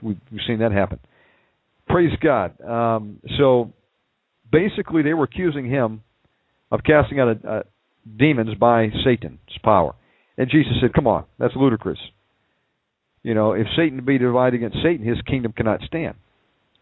[0.03, 0.99] we've, seen that happen.
[1.89, 2.61] Praise God.
[2.61, 3.73] Um, so
[4.51, 6.03] basically they were accusing him
[6.71, 7.63] of casting out a, a
[8.19, 9.95] demons by Satan's power.
[10.37, 11.99] And Jesus said, Come on, that's ludicrous.
[13.23, 16.17] You know, if Satan be divided against Satan, his kingdom cannot stand.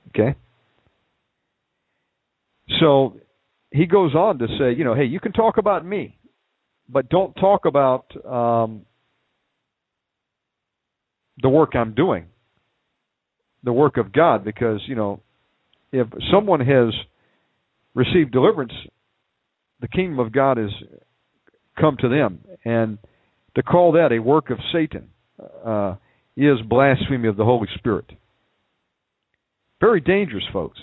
[0.08, 0.36] Okay?
[2.80, 3.16] So
[3.70, 6.16] he goes on to say, you know, hey, you can talk about me,
[6.88, 8.82] but don't talk about um,
[11.40, 12.26] the work I'm doing,
[13.62, 15.20] the work of God, because, you know,
[15.92, 16.92] if someone has
[17.94, 18.72] received deliverance,
[19.80, 20.70] the kingdom of God has
[21.78, 22.40] come to them.
[22.64, 22.98] And
[23.56, 25.08] to call that a work of Satan
[25.64, 25.96] uh,
[26.36, 28.06] is blasphemy of the Holy Spirit.
[29.80, 30.78] Very dangerous, folks.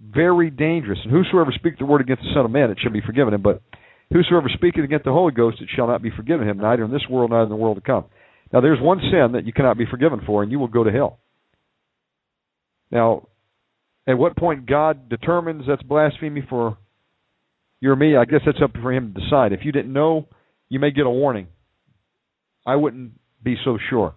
[0.00, 0.98] Very dangerous.
[1.02, 3.42] And whosoever speaketh the word against the Son of Man, it shall be forgiven him.
[3.42, 3.62] But
[4.12, 7.06] whosoever speaketh against the Holy Ghost, it shall not be forgiven him, neither in this
[7.10, 8.04] world, neither in the world to come.
[8.52, 10.90] Now, there's one sin that you cannot be forgiven for, and you will go to
[10.90, 11.18] hell.
[12.90, 13.28] Now,
[14.06, 16.78] at what point God determines that's blasphemy for
[17.80, 19.52] you or me, I guess that's up for him to decide.
[19.52, 20.26] If you didn't know,
[20.68, 21.48] you may get a warning.
[22.66, 24.14] I wouldn't be so sure.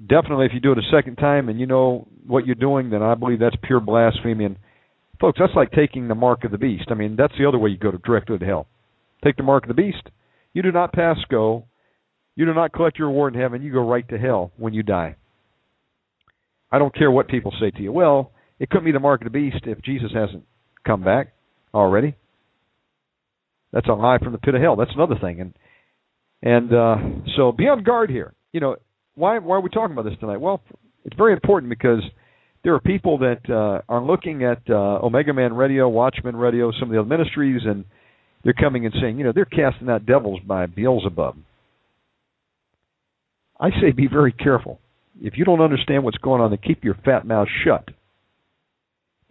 [0.00, 3.02] Definitely, if you do it a second time and you know what you're doing, then
[3.02, 4.44] I believe that's pure blasphemy.
[4.44, 4.56] And
[5.20, 6.86] folks, that's like taking the mark of the beast.
[6.90, 8.66] I mean, that's the other way you go to directly to hell.
[9.22, 10.02] Take the mark of the beast.
[10.52, 11.66] You do not pass go.
[12.36, 13.62] You do not collect your reward in heaven.
[13.62, 15.16] You go right to hell when you die.
[16.72, 17.92] I don't care what people say to you.
[17.92, 20.44] Well, it couldn't be the mark of the beast if Jesus hasn't
[20.84, 21.34] come back
[21.72, 22.16] already.
[23.72, 24.76] That's a lie from the pit of hell.
[24.76, 25.40] That's another thing.
[25.40, 25.54] And
[26.42, 26.96] and uh,
[27.36, 28.34] so be on guard here.
[28.52, 28.76] You know
[29.14, 30.40] why why are we talking about this tonight?
[30.40, 30.60] Well,
[31.04, 32.02] it's very important because
[32.62, 36.88] there are people that uh, are looking at uh, Omega Man Radio, Watchman Radio, some
[36.88, 37.84] of the other ministries, and
[38.42, 41.36] they're coming and saying, you know, they're casting out devils by Beelzebub.
[43.60, 44.80] I say be very careful.
[45.20, 47.88] If you don't understand what's going on, then keep your fat mouth shut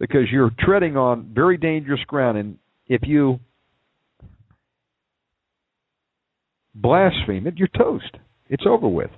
[0.00, 2.38] because you're treading on very dangerous ground.
[2.38, 3.38] And if you
[6.74, 8.16] blaspheme it, you're toast.
[8.48, 9.10] It's over with.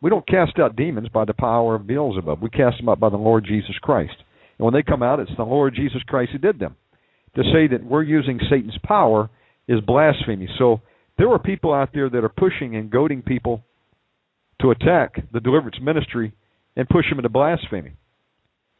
[0.00, 2.42] We don't cast out demons by the power of Beelzebub.
[2.42, 4.14] We cast them out by the Lord Jesus Christ.
[4.58, 6.76] And when they come out, it's the Lord Jesus Christ who did them.
[7.34, 9.30] To say that we're using Satan's power
[9.68, 10.48] is blasphemy.
[10.58, 10.80] So
[11.18, 13.62] there are people out there that are pushing and goading people
[14.60, 16.32] to attack the deliverance ministry
[16.76, 17.92] and push them into blasphemy.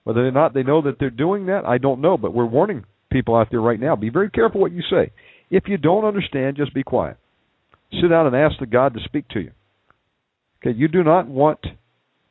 [0.05, 2.17] Whether or not they know that they're doing that, I don't know.
[2.17, 3.97] But we're warning people out there right now.
[3.97, 5.11] Be very careful what you say.
[5.51, 7.17] If you don't understand, just be quiet.
[8.01, 9.53] Sit down and ask the God to speak to you.
[10.63, 11.61] Okay, you do not want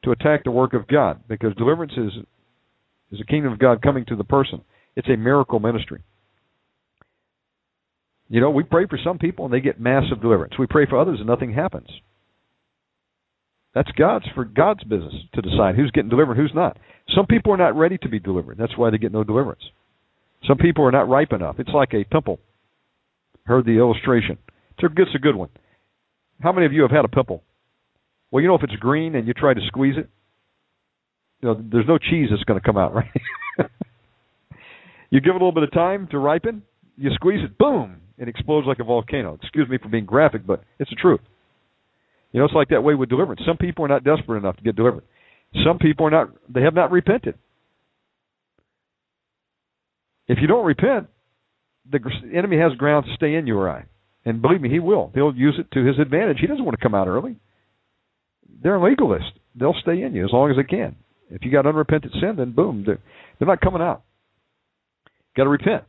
[0.03, 2.11] to attack the work of God because deliverance is
[3.11, 4.61] is a kingdom of God coming to the person.
[4.95, 6.01] It's a miracle ministry.
[8.29, 10.55] You know, we pray for some people and they get massive deliverance.
[10.57, 11.87] We pray for others and nothing happens.
[13.75, 16.77] That's God's for God's business to decide who's getting delivered, who's not.
[17.15, 18.57] Some people are not ready to be delivered.
[18.57, 19.61] That's why they get no deliverance.
[20.47, 21.57] Some people are not ripe enough.
[21.59, 22.39] It's like a pimple.
[23.45, 24.37] Heard the illustration.
[24.77, 25.49] It's a good one.
[26.41, 27.43] How many of you have had a pimple?
[28.35, 30.09] Well, you know if it's green and you try to squeeze it,
[31.39, 33.07] you know there's no cheese that's going to come out, right?
[35.09, 36.61] you give it a little bit of time to ripen,
[36.97, 39.39] you squeeze it, boom, it explodes like a volcano.
[39.41, 41.21] Excuse me for being graphic, but it's the truth.
[42.33, 43.39] You know, it's like that way with deliverance.
[43.47, 45.05] Some people are not desperate enough to get delivered.
[45.65, 47.35] Some people are not; they have not repented.
[50.27, 51.07] If you don't repent,
[51.89, 52.01] the
[52.35, 53.85] enemy has ground to stay in you or I,
[54.25, 55.11] and believe me, he will.
[55.15, 56.39] He'll use it to his advantage.
[56.41, 57.37] He doesn't want to come out early.
[58.61, 59.31] They're legalists.
[59.55, 60.95] They'll stay in you as long as they can.
[61.29, 62.99] If you got unrepentant sin, then boom, they're,
[63.39, 64.03] they're not coming out.
[65.35, 65.83] Got to repent.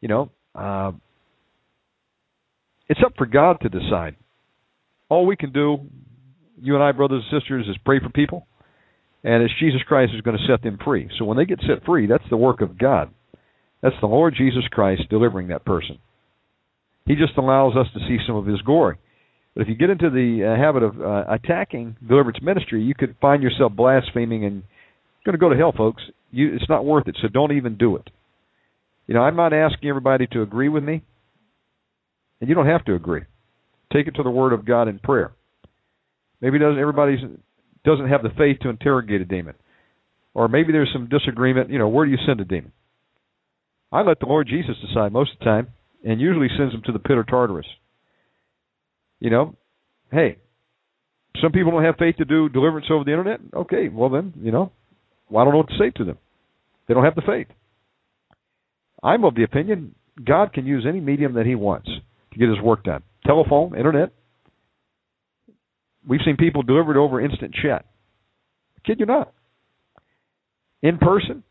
[0.00, 0.92] You know, uh,
[2.88, 4.16] it's up for God to decide.
[5.08, 5.78] All we can do,
[6.60, 8.46] you and I, brothers and sisters, is pray for people,
[9.22, 11.10] and it's Jesus Christ who's going to set them free.
[11.18, 13.10] So when they get set free, that's the work of God.
[13.82, 15.98] That's the Lord Jesus Christ delivering that person.
[17.06, 18.96] He just allows us to see some of His glory.
[19.54, 23.16] But if you get into the uh, habit of uh, attacking deliverance ministry, you could
[23.20, 24.62] find yourself blaspheming and
[25.24, 26.02] going to go to hell, folks.
[26.30, 27.16] You, it's not worth it.
[27.20, 28.08] So don't even do it.
[29.06, 31.02] You know, I'm not asking everybody to agree with me,
[32.40, 33.22] and you don't have to agree.
[33.92, 35.32] Take it to the Word of God in prayer.
[36.40, 37.16] Maybe doesn't everybody
[37.84, 39.56] doesn't have the faith to interrogate a demon,
[40.32, 41.70] or maybe there's some disagreement.
[41.70, 42.70] You know, where do you send a demon?
[43.90, 45.68] I let the Lord Jesus decide most of the time,
[46.04, 47.66] and usually sends them to the pit of Tartarus.
[49.20, 49.54] You know,
[50.10, 50.38] hey,
[51.40, 53.40] some people don't have faith to do deliverance over the internet.
[53.54, 54.72] Okay, well then, you know,
[55.28, 56.18] well, I don't know what to say to them.
[56.88, 57.46] They don't have the faith.
[59.02, 61.88] I'm of the opinion God can use any medium that He wants
[62.32, 63.02] to get His work done.
[63.24, 64.12] Telephone, internet.
[66.06, 67.84] We've seen people delivered over instant chat.
[68.84, 69.32] Kid you not.
[70.82, 71.42] In person.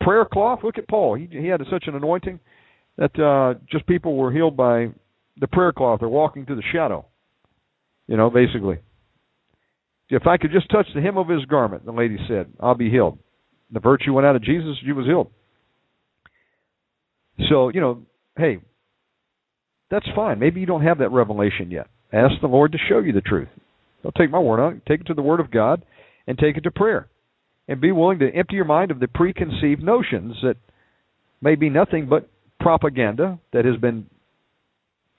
[0.00, 0.60] Prayer cloth.
[0.62, 1.14] Look at Paul.
[1.14, 2.40] He he had such an anointing
[2.96, 4.88] that uh, just people were healed by
[5.40, 7.06] the prayer cloth or walking through the shadow.
[8.06, 8.78] You know, basically.
[10.10, 12.90] If I could just touch the hem of his garment, the lady said, I'll be
[12.90, 13.18] healed.
[13.70, 15.30] The virtue went out of Jesus, she was healed.
[17.50, 18.02] So, you know,
[18.36, 18.58] hey,
[19.90, 20.38] that's fine.
[20.38, 21.88] Maybe you don't have that revelation yet.
[22.12, 23.48] Ask the Lord to show you the truth.
[24.02, 24.82] Don't take my word on it.
[24.86, 25.84] Take it to the Word of God
[26.26, 27.08] and take it to prayer.
[27.68, 30.56] And be willing to empty your mind of the preconceived notions that
[31.42, 34.06] may be nothing but propaganda that has been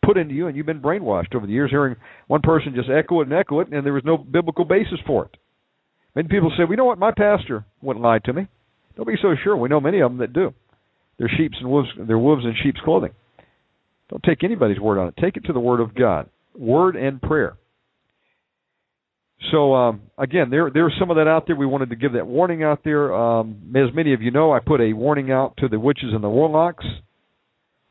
[0.04, 1.96] put into you and you've been brainwashed over the years hearing
[2.28, 5.26] one person just echo it and echo it and there was no biblical basis for
[5.26, 5.38] it.
[6.16, 8.48] Many people say, "We know what my pastor wouldn't lie to me."
[8.96, 9.56] Don't be so sure.
[9.56, 10.54] We know many of them that do.
[11.18, 11.90] They're sheep's and wolves.
[11.98, 13.12] They're wolves in sheep's clothing.
[14.10, 15.14] Don't take anybody's word on it.
[15.22, 17.58] Take it to the Word of God, Word and prayer.
[19.52, 21.56] So um, again, there there's some of that out there.
[21.56, 23.14] We wanted to give that warning out there.
[23.14, 26.24] Um, as many of you know, I put a warning out to the witches and
[26.24, 26.86] the warlocks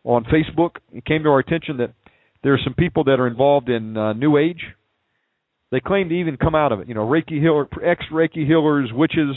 [0.04, 0.72] on Facebook.
[0.92, 1.92] It came to our attention that
[2.42, 4.62] there are some people that are involved in uh, New Age.
[5.70, 6.88] They claim to even come out of it.
[6.88, 9.36] You know, Reiki healer, ex Reiki healers, witches,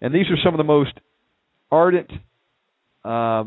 [0.00, 0.92] and these are some of the most
[1.70, 2.10] ardent
[3.04, 3.44] uh,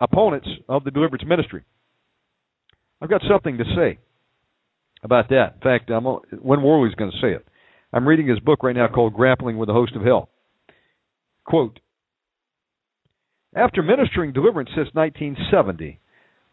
[0.00, 1.64] opponents of the deliverance ministry.
[3.00, 3.98] I've got something to say
[5.02, 5.54] about that.
[5.56, 7.44] In fact, I'm, Win Worley's going to say it.
[7.92, 10.28] I'm reading his book right now called Grappling with the Host of Hell.
[11.44, 11.80] Quote
[13.54, 15.98] After ministering deliverance since 1970,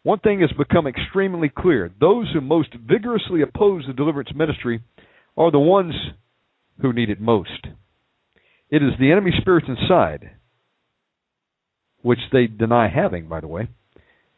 [0.02, 1.90] one thing has become extremely clear.
[2.00, 4.80] Those who most vigorously oppose the deliverance ministry
[5.36, 5.94] are the ones
[6.80, 7.66] who need it most.
[8.70, 10.30] It is the enemy spirits inside,
[12.02, 13.68] which they deny having, by the way,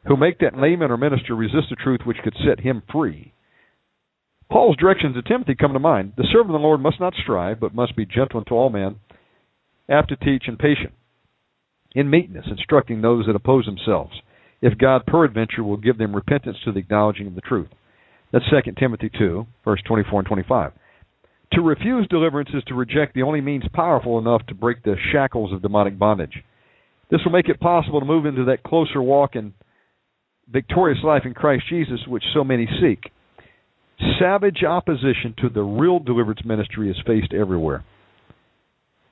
[0.06, 3.32] who make that layman or minister resist the truth which could set him free.
[4.50, 6.14] Paul's directions to Timothy come to mind.
[6.16, 8.96] The servant of the Lord must not strive, but must be gentle unto all men,
[9.88, 10.92] apt to teach and patient,
[11.94, 14.12] in meekness, instructing those that oppose themselves
[14.62, 17.68] if God peradventure will give them repentance to the acknowledging of the truth.
[18.32, 20.72] That's 2 Timothy 2, verse 24 and 25.
[21.52, 25.52] To refuse deliverance is to reject the only means powerful enough to break the shackles
[25.52, 26.42] of demonic bondage.
[27.10, 29.52] This will make it possible to move into that closer walk and
[30.50, 33.10] victorious life in Christ Jesus, which so many seek.
[34.18, 37.84] Savage opposition to the real deliverance ministry is faced everywhere.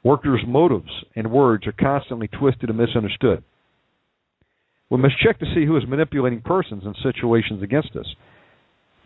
[0.03, 3.45] Workers' motives and words are constantly twisted and misunderstood.
[4.91, 8.07] We must check to see who is manipulating persons and situations against us.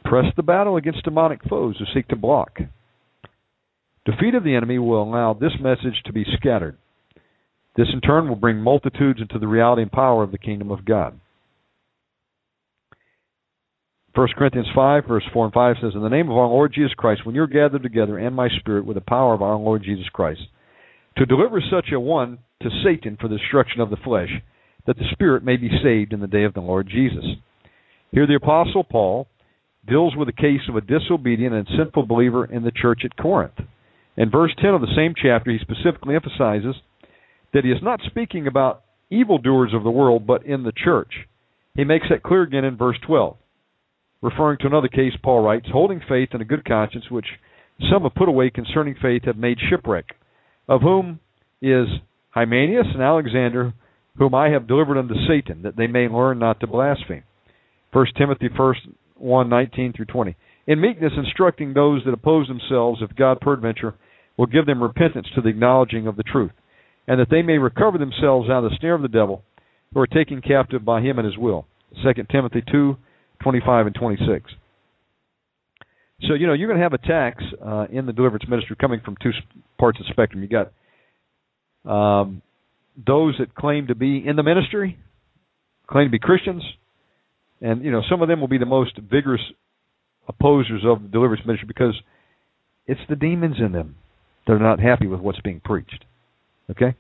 [0.05, 2.59] Press the battle against demonic foes who seek to block.
[4.07, 6.77] Defeat of the enemy will allow this message to be scattered.
[7.77, 10.85] This in turn will bring multitudes into the reality and power of the kingdom of
[10.85, 11.19] God.
[14.15, 16.95] 1 Corinthians 5, verse 4 and 5 says, In the name of our Lord Jesus
[16.95, 20.09] Christ, when you're gathered together and my spirit with the power of our Lord Jesus
[20.13, 20.41] Christ,
[21.19, 24.31] to deliver such a one to Satan for the destruction of the flesh,
[24.87, 27.25] that the spirit may be saved in the day of the Lord Jesus.
[28.11, 29.27] Here the Apostle Paul
[29.89, 33.59] deals with the case of a disobedient and sinful believer in the church at Corinth.
[34.17, 36.77] In verse 10 of the same chapter, he specifically emphasizes
[37.53, 41.13] that he is not speaking about evildoers of the world, but in the church.
[41.75, 43.37] He makes that clear again in verse 12.
[44.23, 47.27] Referring to another case, Paul writes, Holding faith and a good conscience, which
[47.91, 50.07] some have put away concerning faith, have made shipwreck,
[50.69, 51.21] of whom
[51.61, 51.87] is
[52.31, 53.75] Hymenaeus and Alexander,
[54.17, 57.25] whom I have delivered unto Satan, that they may learn not to blaspheme.
[57.93, 58.75] 1 Timothy 1,
[59.17, 60.37] 1 19 through 20.
[60.67, 63.95] In meekness, instructing those that oppose themselves, if God peradventure
[64.37, 66.53] will give them repentance to the acknowledging of the truth,
[67.07, 69.43] and that they may recover themselves out of the snare of the devil,
[69.93, 71.67] who are taken captive by him and his will.
[72.03, 72.97] 2 Timothy 2,
[73.43, 74.51] 25 and 26.
[76.29, 79.17] So, you know, you're going to have attacks uh, in the deliverance ministry coming from
[79.23, 79.31] two
[79.79, 80.43] parts of the spectrum.
[80.43, 80.73] You've got
[81.91, 82.43] um,
[82.97, 84.99] those that claim to be in the ministry,
[85.89, 86.63] claim to be Christians,
[87.61, 89.41] and, you know, some of them will be the most vigorous
[90.29, 91.95] opposers of the deliverance ministry because
[92.87, 93.97] it's the demons in them
[94.47, 96.05] that are not happy with what's being preached.
[96.71, 96.95] Okay?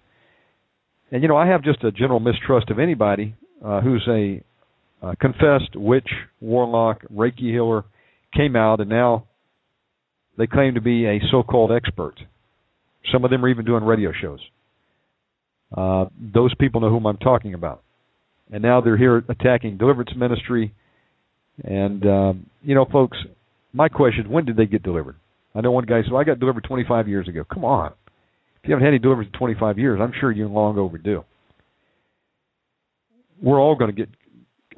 [1.10, 4.42] And, you know, I have just a general mistrust of anybody uh, who's a
[5.02, 6.08] uh, confessed witch,
[6.40, 7.84] warlock, Reiki healer,
[8.34, 9.26] came out, and now
[10.38, 12.14] they claim to be a so-called expert.
[13.12, 14.40] Some of them are even doing radio shows.
[15.76, 17.82] Uh, those people know whom I'm talking about,
[18.52, 20.74] and now they're here attacking deliverance ministry.
[21.62, 23.18] And um, you know, folks,
[23.72, 25.16] my question: is When did they get delivered?
[25.54, 27.92] I know one guy said, "I got delivered 25 years ago." Come on,
[28.64, 31.22] if you haven't had any deliverance in 25 years, I'm sure you're long overdue.
[33.42, 34.08] We're all going to get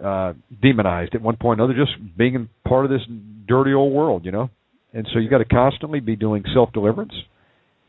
[0.04, 3.02] uh, demonized at one point or another, just being part of this
[3.46, 4.50] dirty old world, you know.
[4.92, 7.12] And so you've got to constantly be doing self deliverance,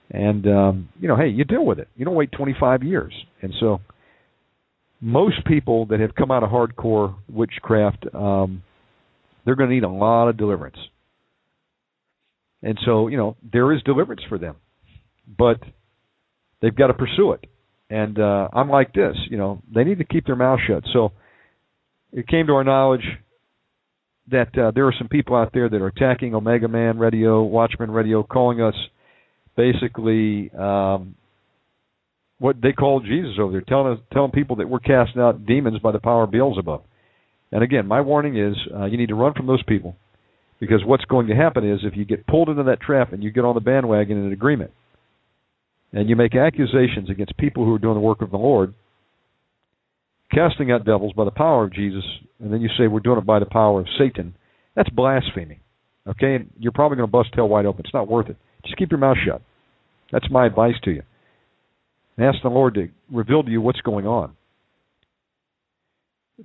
[0.10, 1.88] and um, you know, hey, you deal with it.
[1.96, 3.14] You don't wait 25 years.
[3.42, 3.82] And so,
[5.02, 8.64] most people that have come out of hardcore witchcraft, um,
[9.46, 10.78] they're going to need a lot of deliverance.
[12.64, 14.56] And so, you know, there is deliverance for them,
[15.38, 15.58] but
[16.62, 17.46] they've got to pursue it.
[17.90, 20.84] And uh, I'm like this, you know, they need to keep their mouth shut.
[20.92, 21.12] So
[22.12, 23.06] it came to our knowledge
[24.30, 27.92] that uh, there are some people out there that are attacking Omega Man Radio, Watchman
[27.92, 28.76] Radio, calling us
[29.58, 31.16] basically um,
[32.40, 35.80] what they call Jesus over there, telling us, telling people that we're casting out demons
[35.80, 36.84] by the power of Beelzebub.
[37.52, 39.96] And again, my warning is uh, you need to run from those people
[40.60, 43.32] because what's going to happen is if you get pulled into that trap and you
[43.32, 44.72] get on the bandwagon in an agreement
[45.92, 48.74] and you make accusations against people who are doing the work of the Lord–
[50.34, 52.04] casting out devils by the power of Jesus,
[52.40, 54.36] and then you say we're doing it by the power of Satan,
[54.76, 55.60] that's blasphemy.
[56.08, 57.84] Okay, and you're probably going to bust tail wide open.
[57.84, 58.38] It's not worth it.
[58.64, 59.42] Just keep your mouth shut.
[60.12, 61.04] That's my advice to you.
[62.16, 64.36] And ask the Lord to reveal to you what's going on.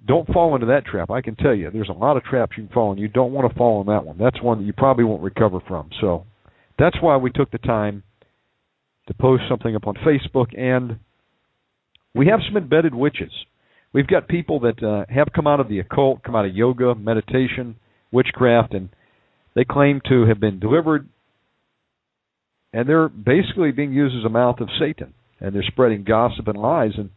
[0.06, 1.10] Don't fall into that trap.
[1.10, 2.98] I can tell you, there's a lot of traps you can fall in.
[2.98, 4.16] You don't want to fall in that one.
[4.18, 5.90] That's one that you probably won't recover from.
[6.00, 6.24] So
[6.78, 8.02] that's why we took the time
[9.08, 10.98] to post something up on Facebook, and
[12.14, 13.32] we have some embedded witches.
[13.92, 16.94] We've got people that uh, have come out of the occult, come out of yoga,
[16.94, 17.76] meditation,
[18.10, 18.88] witchcraft, and
[19.54, 21.08] they claim to have been delivered,
[22.72, 26.58] and they're basically being used as a mouth of Satan, and they're spreading gossip and
[26.58, 26.92] lies.
[26.96, 27.10] And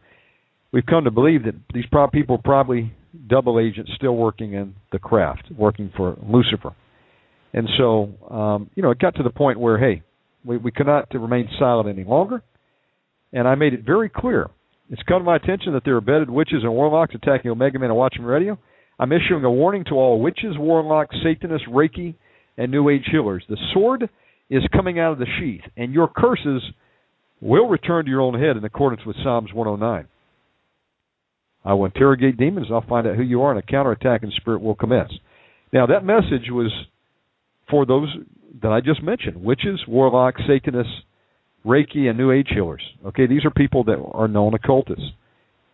[0.72, 2.92] we've come to believe that these people are probably
[3.28, 6.74] double agents still working in the craft, working for Lucifer.
[7.52, 10.02] And so, um, you know, it got to the point where, hey,
[10.44, 12.42] we, we cannot remain silent any longer.
[13.32, 14.50] And I made it very clear
[14.90, 17.90] it's come to my attention that there are bedded witches and warlocks attacking Omega Man
[17.90, 18.58] and Watchman Radio.
[18.98, 22.14] I'm issuing a warning to all witches, warlocks, Satanists, Reiki,
[22.56, 23.44] and New Age healers.
[23.48, 24.08] The sword
[24.50, 26.62] is coming out of the sheath, and your curses
[27.40, 30.08] will return to your own head in accordance with Psalms 109.
[31.64, 34.76] I will interrogate demons, I'll find out who you are, and a counterattacking spirit will
[34.76, 35.12] commence.
[35.72, 36.72] Now, that message was
[37.68, 38.08] for those
[38.62, 40.92] that I just mentioned witches, warlocks, Satanists,
[41.66, 42.82] Reiki and New Age healers.
[43.06, 45.04] Okay, these are people that are known occultists,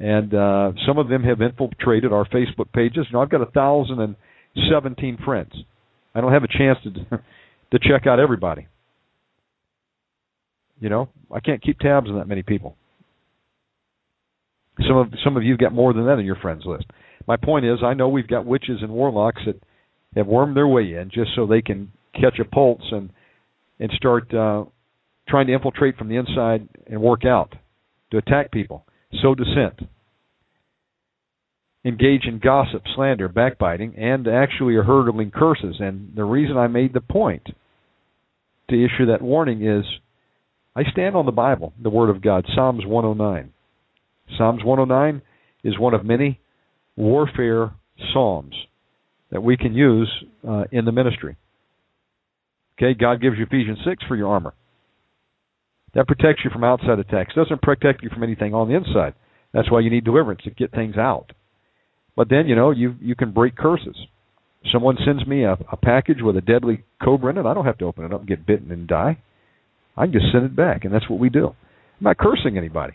[0.00, 3.06] and uh, some of them have infiltrated our Facebook pages.
[3.08, 4.16] You know, I've got a thousand and
[4.70, 5.52] seventeen friends.
[6.14, 6.90] I don't have a chance to
[7.72, 8.68] to check out everybody.
[10.80, 12.76] You know, I can't keep tabs on that many people.
[14.86, 16.86] Some of some of you've got more than that in your friends list.
[17.26, 19.60] My point is, I know we've got witches and warlocks that
[20.16, 23.10] have wormed their way in just so they can catch a pulse and
[23.78, 24.64] and start uh,
[25.28, 27.54] trying to infiltrate from the inside and work out
[28.10, 28.84] to attack people,
[29.22, 29.88] sow dissent,
[31.84, 35.76] engage in gossip, slander, backbiting, and actually are hurling curses.
[35.80, 37.46] And the reason I made the point
[38.70, 39.84] to issue that warning is
[40.74, 43.52] I stand on the Bible, the Word of God, Psalms 109.
[44.38, 45.22] Psalms 109
[45.64, 46.40] is one of many
[46.96, 47.72] warfare
[48.12, 48.54] psalms
[49.30, 50.10] that we can use
[50.48, 51.36] uh, in the ministry.
[52.78, 54.54] Okay, God gives you Ephesians 6 for your armor.
[55.94, 57.34] That protects you from outside attacks.
[57.34, 59.14] Doesn't protect you from anything on the inside.
[59.52, 61.32] That's why you need deliverance to get things out.
[62.16, 63.96] But then, you know, you you can break curses.
[64.70, 67.46] Someone sends me a, a package with a deadly cobra in it.
[67.46, 69.18] I don't have to open it up and get bitten and die.
[69.96, 71.48] I can just send it back, and that's what we do.
[71.48, 72.94] I'm not cursing anybody.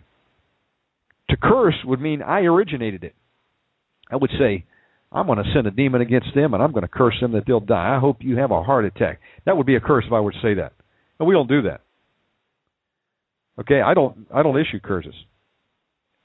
[1.30, 3.14] To curse would mean I originated it.
[4.10, 4.64] I would say,
[5.12, 7.44] I'm going to send a demon against them, and I'm going to curse them that
[7.46, 7.96] they'll die.
[7.96, 9.20] I hope you have a heart attack.
[9.46, 10.74] That would be a curse if I were to say that.
[11.20, 11.82] And we don't do that.
[13.60, 15.16] Okay, I don't I don't issue curses.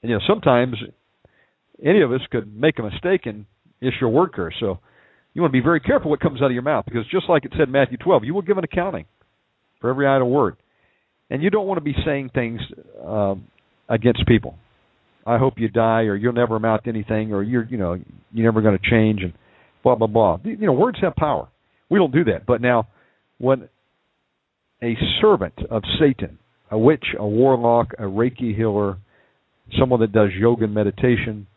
[0.01, 0.75] And you know, sometimes
[1.83, 3.45] any of us could make a mistake and
[3.81, 4.53] issue a word curse.
[4.59, 4.79] So
[5.33, 7.45] you want to be very careful what comes out of your mouth because just like
[7.45, 9.05] it said in Matthew 12, you will give an accounting
[9.81, 10.55] for every idle word.
[11.29, 12.61] And you don't want to be saying things
[13.03, 13.47] um,
[13.89, 14.55] against people.
[15.25, 17.97] I hope you die, or you'll never amount to anything, or you're, you know,
[18.31, 19.33] you're never going to change, and
[19.81, 20.37] blah blah blah.
[20.43, 21.47] You know, words have power.
[21.89, 22.45] We don't do that.
[22.45, 22.87] But now,
[23.37, 23.69] when
[24.81, 28.97] a servant of Satan, a witch, a warlock, a Reiki healer,
[29.79, 31.47] someone that does yoga and meditation,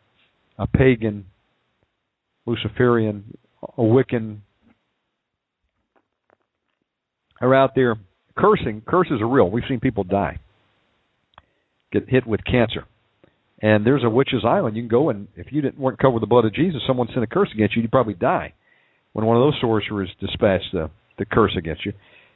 [0.57, 1.25] a pagan,
[2.45, 4.39] Luciferian, a Wiccan,
[7.41, 7.95] are out there
[8.37, 8.81] cursing.
[8.87, 9.49] Curses are real.
[9.49, 10.39] We've seen people die,
[11.91, 12.85] get hit with cancer.
[13.59, 14.75] And there's a witch's island.
[14.75, 17.07] You can go and if you didn't weren't covered with the blood of Jesus, someone
[17.07, 18.53] sent a curse against you, you'd probably die.
[19.13, 21.93] When one of those sorcerers dispatched the, the curse against you.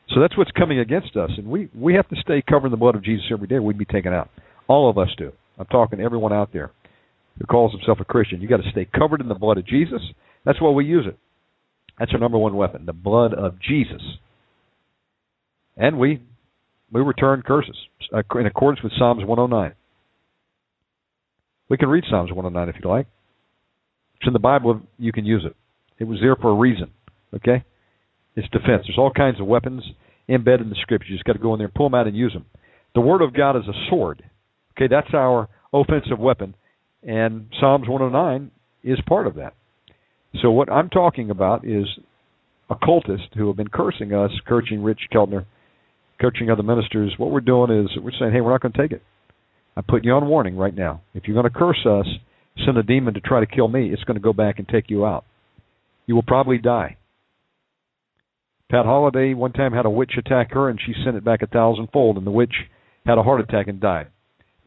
[0.10, 2.78] So that's what's coming against us, and we we have to stay covered in the
[2.78, 3.60] blood of Jesus every day.
[3.60, 4.30] We'd be taken out.
[4.68, 5.32] All of us do.
[5.58, 6.72] I'm talking to everyone out there
[7.38, 8.42] who calls himself a Christian.
[8.42, 10.02] You've got to stay covered in the blood of Jesus.
[10.46, 11.18] That's why we use it.
[12.00, 14.02] That's our number one weapon, the blood of Jesus.
[15.78, 16.22] And we
[16.92, 17.78] we return curses
[18.14, 19.74] uh, in accordance with Psalms 109.
[21.70, 23.08] We can read Psalms 109 if you like.
[24.16, 24.82] It's in the Bible.
[24.98, 25.56] You can use it.
[26.00, 26.92] It was there for a reason.
[27.34, 27.64] Okay?
[28.36, 28.84] It's defense.
[28.86, 29.84] There's all kinds of weapons
[30.28, 31.08] embedded in the Scripture.
[31.10, 32.46] You just got to go in there and pull them out and use them.
[32.94, 34.24] The Word of God is a sword.
[34.78, 36.56] Okay, that's our offensive weapon,
[37.04, 38.52] and Psalms 109
[38.84, 39.54] is part of that.
[40.42, 41.86] So what I'm talking about is
[42.70, 45.46] occultists who have been cursing us, cursing Rich Keltner,
[46.20, 47.14] cursing other ministers.
[47.18, 49.04] What we're doing is we're saying, hey, we're not going to take it.
[49.76, 51.02] I'm putting you on warning right now.
[51.14, 52.08] If you're going to curse us,
[52.66, 54.90] send a demon to try to kill me, it's going to go back and take
[54.90, 55.26] you out.
[56.06, 56.98] You will probably die.
[58.70, 61.48] Pat Holliday one time had a witch attack her, and she sent it back a
[61.48, 62.54] thousandfold, and the witch
[63.06, 64.08] had a heart attack and died.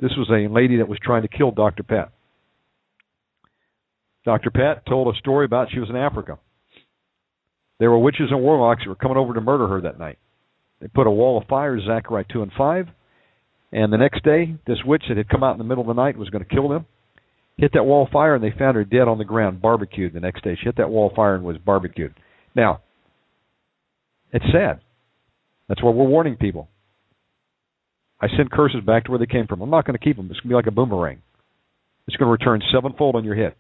[0.01, 1.83] This was a lady that was trying to kill Dr.
[1.83, 2.13] Pat.
[4.25, 4.51] Dr.
[4.51, 6.39] Pat told a story about she was in Africa.
[7.79, 10.19] There were witches and warlocks that were coming over to murder her that night.
[10.81, 12.87] They put a wall of fire, Zechariah 2 and 5,
[13.73, 16.01] and the next day, this witch that had come out in the middle of the
[16.01, 16.87] night was going to kill them.
[17.57, 20.13] Hit that wall of fire, and they found her dead on the ground, barbecued.
[20.13, 22.15] The next day, she hit that wall of fire and was barbecued.
[22.55, 22.83] Now,
[24.33, 24.81] it's sad.
[25.69, 26.69] That's why we're warning people.
[28.21, 29.61] I send curses back to where they came from.
[29.61, 30.27] I'm not going to keep them.
[30.31, 31.23] It's going to be like a boomerang.
[32.07, 33.55] It's going to return sevenfold on your head.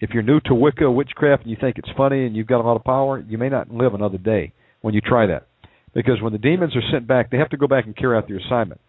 [0.00, 2.66] If you're new to Wicca, witchcraft, and you think it's funny and you've got a
[2.66, 5.48] lot of power, you may not live another day when you try that.
[5.94, 8.28] Because when the demons are sent back, they have to go back and carry out
[8.28, 8.80] their assignment.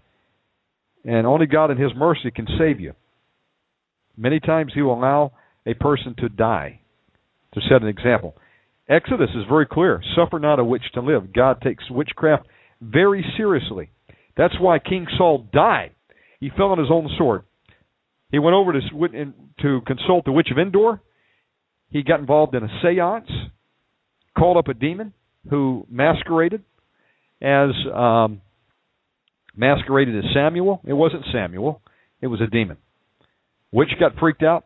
[1.04, 2.94] And only God in His mercy can save you.
[4.18, 5.32] Many times He will allow
[5.66, 6.82] a person to die.
[7.56, 8.36] To set an example,
[8.88, 11.34] Exodus is very clear suffer not a witch to live.
[11.34, 12.46] God takes witchcraft
[12.82, 13.90] very seriously.
[14.38, 15.92] That's why King Saul died.
[16.40, 17.44] He fell on his own sword.
[18.32, 21.02] He went over to, to consult the witch of Endor.
[21.90, 23.30] He got involved in a seance,
[24.38, 25.14] called up a demon
[25.50, 26.64] who masqueraded
[27.42, 28.42] as um,
[29.56, 30.82] masqueraded as Samuel.
[30.86, 31.82] It wasn't Samuel.
[32.22, 32.78] It was a demon.
[33.72, 34.66] Witch got freaked out.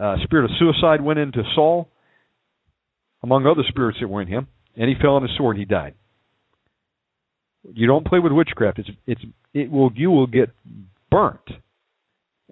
[0.00, 1.88] Uh, spirit of suicide went into Saul,
[3.22, 5.56] among other spirits that were in him, and he fell on his sword.
[5.56, 5.94] and He died.
[7.72, 8.78] You don't play with witchcraft.
[8.78, 9.20] It's it's
[9.52, 10.50] it will you will get
[11.10, 11.40] burnt.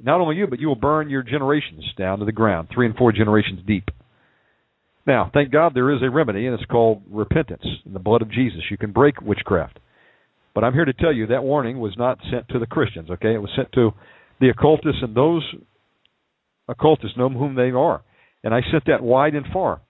[0.01, 2.97] Not only you, but you will burn your generations down to the ground, three and
[2.97, 3.89] four generations deep.
[5.07, 8.31] Now, thank God there is a remedy, and it's called repentance in the blood of
[8.31, 8.61] Jesus.
[8.71, 9.79] You can break witchcraft.
[10.55, 13.35] But I'm here to tell you that warning was not sent to the Christians, okay?
[13.35, 13.93] It was sent to
[14.41, 15.43] the occultists and those
[16.69, 18.03] occultists know whom they are.
[18.45, 19.81] And I sent that wide and far.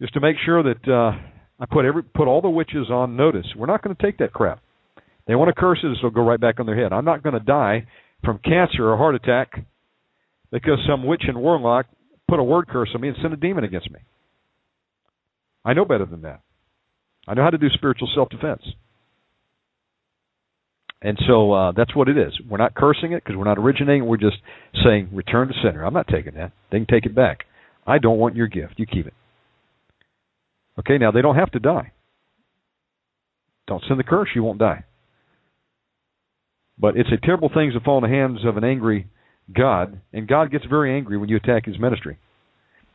[0.00, 1.12] Just to make sure that uh,
[1.60, 3.46] I put every put all the witches on notice.
[3.56, 4.60] We're not going to take that crap.
[5.26, 6.92] They want to curse it, it'll go right back on their head.
[6.92, 7.86] I'm not going to die
[8.24, 9.64] from cancer or heart attack
[10.50, 11.86] because some witch and warlock
[12.28, 14.00] put a word curse on me and sent a demon against me.
[15.64, 16.40] I know better than that.
[17.26, 18.62] I know how to do spiritual self defense.
[21.00, 22.32] And so uh, that's what it is.
[22.48, 24.06] We're not cursing it because we're not originating.
[24.06, 24.36] We're just
[24.84, 25.84] saying, return to center.
[25.84, 26.52] I'm not taking that.
[26.70, 27.40] They can take it back.
[27.84, 28.74] I don't want your gift.
[28.76, 29.14] You keep it.
[30.78, 31.92] Okay, now they don't have to die.
[33.66, 34.28] Don't send the curse.
[34.34, 34.84] You won't die.
[36.78, 39.08] But it's a terrible thing to fall in the hands of an angry
[39.54, 42.18] God, and God gets very angry when you attack His ministry,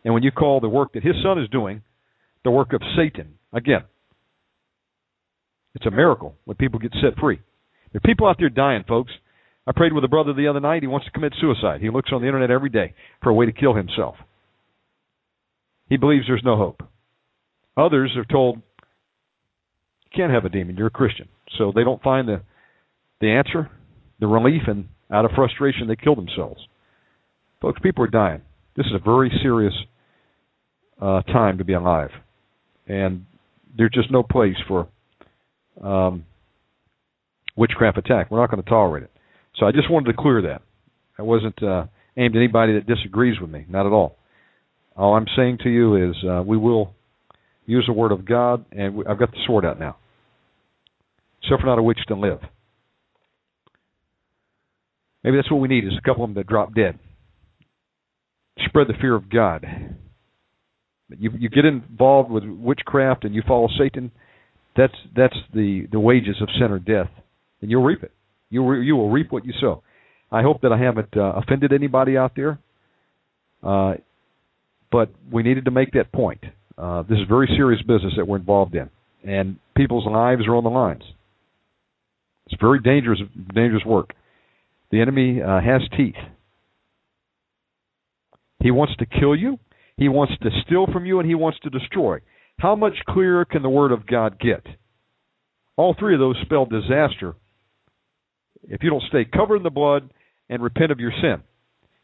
[0.04, 1.82] and when you call the work that His Son is doing
[2.44, 3.36] the work of Satan.
[3.54, 3.84] Again,
[5.76, 7.40] it's a miracle when people get set free.
[7.92, 9.12] There are people out there dying, folks.
[9.66, 10.82] I prayed with a brother the other night.
[10.82, 11.82] He wants to commit suicide.
[11.82, 14.16] He looks on the internet every day for a way to kill himself.
[15.90, 16.84] He believes there's no hope.
[17.76, 20.78] Others are told you can't have a demon.
[20.78, 22.42] You're a Christian, so they don't find the
[23.22, 23.70] the answer,
[24.20, 26.60] the relief, and out of frustration they kill themselves.
[27.62, 28.42] Folks, people are dying.
[28.76, 29.74] This is a very serious
[31.02, 32.12] uh, time to be alive,
[32.88, 33.26] and
[33.76, 34.88] there's just no place for
[35.84, 36.26] um,
[37.56, 38.30] witchcraft attack.
[38.30, 39.12] We're not going to tolerate it.
[39.58, 40.62] So I just wanted to clear that.
[41.18, 43.66] I wasn't uh, aimed at anybody that disagrees with me.
[43.68, 44.18] Not at all.
[44.96, 46.94] All I'm saying to you is uh, we will
[47.66, 49.98] use the word of God, and we, I've got the sword out now.
[51.50, 52.40] Suffer not a witch to live.
[55.28, 56.98] Maybe that's what we need is a couple of them that drop dead.
[58.66, 59.66] Spread the fear of God.
[61.10, 64.10] You you get involved with witchcraft and you follow Satan.
[64.78, 67.10] That's that's the the wages of sin or death
[67.62, 68.14] and you'll reap it.
[68.50, 69.84] You re- you will reap what you sow.
[70.32, 72.58] I hope that I haven't uh, offended anybody out there,
[73.62, 73.96] uh,
[74.94, 76.40] but we needed to make that point.
[76.78, 78.90] Uh, this is very serious business that we're involved in,
[79.30, 81.04] and people's lives are on the lines.
[82.46, 83.20] It's very dangerous,
[83.54, 84.14] dangerous work.
[84.92, 86.16] The enemy uh, has teeth.
[88.62, 89.60] He wants to kill you.
[89.98, 92.20] He wants to steal from you, and he wants to destroy.
[92.60, 94.66] How much clearer can the Word of God get?
[95.76, 97.36] All three of those spell disaster
[98.64, 100.10] if you don't stay covered in the blood
[100.50, 101.44] and repent of your sin.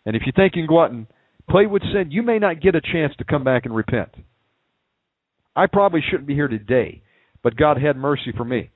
[0.06, 1.08] And if you think out and
[1.50, 4.10] play with sin, you may not get a chance to come back and repent.
[5.56, 7.02] I probably shouldn't be here today,
[7.42, 8.70] but God had mercy for me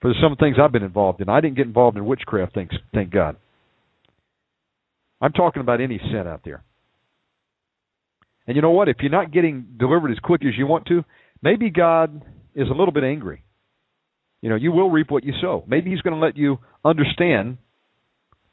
[0.00, 1.28] for some things I've been involved in.
[1.28, 3.36] I didn't get involved in witchcraft thanks, thank God.
[5.20, 6.62] I'm talking about any sin out there.
[8.46, 8.88] And you know what?
[8.88, 11.04] If you're not getting delivered as quick as you want to,
[11.42, 12.22] maybe God
[12.54, 13.42] is a little bit angry.
[14.42, 15.64] You know, you will reap what you sow.
[15.66, 17.58] Maybe He's going to let you understand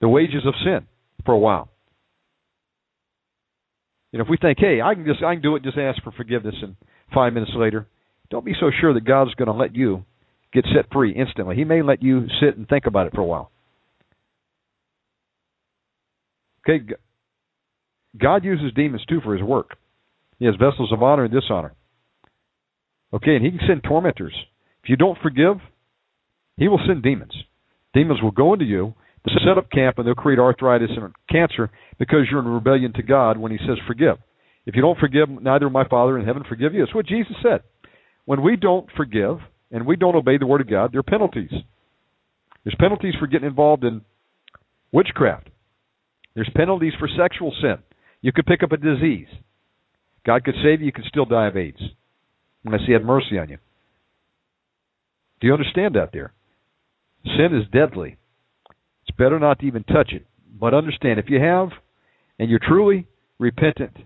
[0.01, 0.87] the wages of sin
[1.25, 1.69] for a while.
[4.11, 6.01] You know, if we think, hey, I can just I can do it, just ask
[6.03, 6.75] for forgiveness, and
[7.13, 7.87] five minutes later,
[8.29, 10.05] don't be so sure that God's going to let you
[10.53, 11.55] get set free instantly.
[11.55, 13.51] He may let you sit and think about it for a while.
[16.67, 16.85] Okay,
[18.19, 19.71] God uses demons too for His work.
[20.39, 21.73] He has vessels of honor and dishonor.
[23.13, 24.33] Okay, and He can send tormentors.
[24.83, 25.57] If you don't forgive,
[26.57, 27.33] He will send demons.
[27.93, 28.93] Demons will go into you
[29.27, 33.03] to set up camp and they'll create arthritis and cancer because you're in rebellion to
[33.03, 34.17] God when He says forgive.
[34.65, 36.83] If you don't forgive, neither will my Father in heaven forgive you.
[36.83, 37.61] It's what Jesus said.
[38.25, 39.39] When we don't forgive
[39.73, 41.51] and we don't obey the Word of God, there are penalties.
[42.63, 44.01] There's penalties for getting involved in
[44.93, 45.49] witchcraft.
[46.35, 47.77] There's penalties for sexual sin.
[48.21, 49.27] You could pick up a disease.
[50.25, 51.81] God could save you, you could still die of AIDS
[52.63, 53.57] unless He had mercy on you.
[55.41, 56.31] Do you understand that there?
[57.25, 58.15] Sin is deadly.
[59.05, 60.25] It's better not to even touch it.
[60.57, 61.69] But understand, if you have
[62.39, 63.07] and you're truly
[63.39, 63.97] repentant,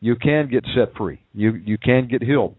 [0.00, 1.20] you can get set free.
[1.32, 2.56] You you can get healed.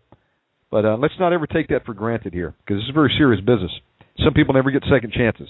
[0.72, 3.42] But uh, let's not ever take that for granted here, because this is very serious
[3.42, 3.72] business.
[4.24, 5.50] Some people never get second chances.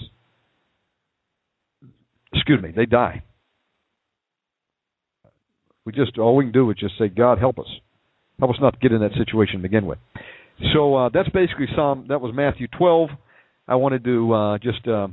[2.32, 3.22] Excuse me, they die.
[5.84, 7.66] We just all we can do is just say, God help us,
[8.38, 9.98] help us not to get in that situation to begin with.
[10.74, 12.06] So uh, that's basically Psalm.
[12.08, 13.10] That was Matthew 12.
[13.66, 15.08] I wanted to uh, just uh,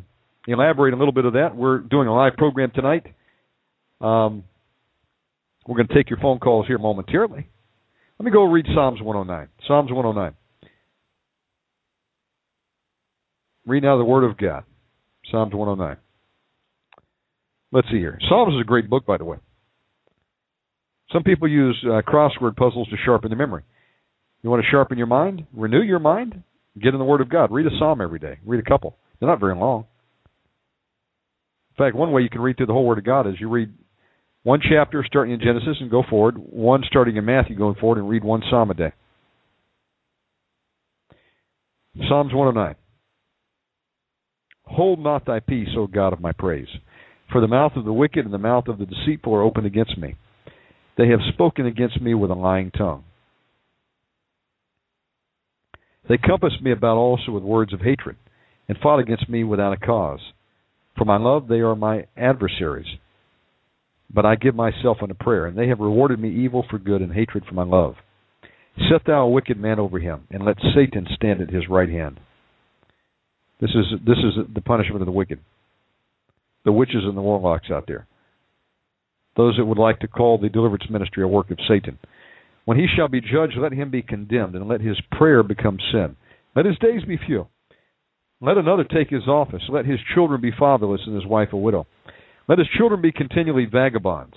[0.47, 1.55] elaborate a little bit of that.
[1.55, 3.05] We're doing a live program tonight.
[4.01, 4.43] Um,
[5.65, 7.47] we're going to take your phone calls here momentarily.
[8.19, 9.47] Let me go read Psalms 109.
[9.67, 10.33] Psalms 109.
[13.67, 14.63] Read now the Word of God.
[15.29, 15.97] Psalms 109.
[17.71, 18.17] Let's see here.
[18.27, 19.37] Psalms is a great book, by the way.
[21.11, 23.63] Some people use uh, crossword puzzles to sharpen their memory.
[24.41, 25.45] You want to sharpen your mind?
[25.53, 26.43] Renew your mind?
[26.81, 27.51] Get in the Word of God.
[27.51, 28.39] Read a psalm every day.
[28.45, 28.97] Read a couple.
[29.19, 29.85] They're not very long.
[31.77, 33.49] In fact, one way you can read through the whole Word of God is you
[33.49, 33.73] read
[34.47, 38.07] one chapter starting in Genesis and go forward, one starting in Matthew going forward, and
[38.07, 38.93] read one psalm a day.
[42.07, 42.75] Psalms 109.
[44.63, 46.69] Hold not thy peace, O God of my praise.
[47.29, 49.97] For the mouth of the wicked and the mouth of the deceitful are opened against
[49.97, 50.15] me.
[50.97, 53.03] They have spoken against me with a lying tongue.
[56.07, 58.15] They compass me about also with words of hatred,
[58.69, 60.21] and fought against me without a cause.
[60.97, 62.87] For my love they are my adversaries.
[64.13, 67.13] But I give myself unto prayer, and they have rewarded me evil for good and
[67.13, 67.95] hatred for my love.
[68.89, 72.19] Set thou a wicked man over him, and let Satan stand at his right hand.
[73.59, 75.39] This is this is the punishment of the wicked,
[76.63, 78.05] the witches and the warlocks out there.
[79.35, 81.97] Those that would like to call the deliverance ministry a work of Satan.
[82.65, 86.15] When he shall be judged, let him be condemned, and let his prayer become sin.
[86.55, 87.47] Let his days be few.
[88.41, 89.63] Let another take his office.
[89.69, 91.87] Let his children be fatherless, and his wife a widow.
[92.47, 94.35] Let his children be continually vagabonds,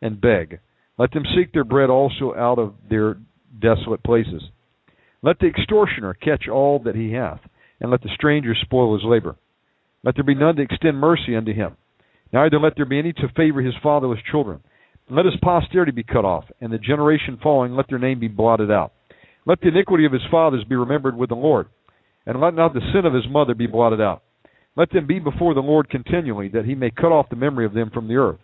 [0.00, 0.60] and beg.
[0.98, 3.16] Let them seek their bread also out of their
[3.60, 4.42] desolate places.
[5.22, 7.40] Let the extortioner catch all that he hath,
[7.80, 9.36] and let the stranger spoil his labor.
[10.02, 11.76] Let there be none to extend mercy unto him.
[12.32, 14.60] Neither let there be any to favor his fatherless children.
[15.10, 18.70] Let his posterity be cut off, and the generation following let their name be blotted
[18.70, 18.92] out.
[19.44, 21.66] Let the iniquity of his fathers be remembered with the Lord,
[22.24, 24.22] and let not the sin of his mother be blotted out.
[24.76, 27.74] Let them be before the Lord continually, that he may cut off the memory of
[27.74, 28.40] them from the earth.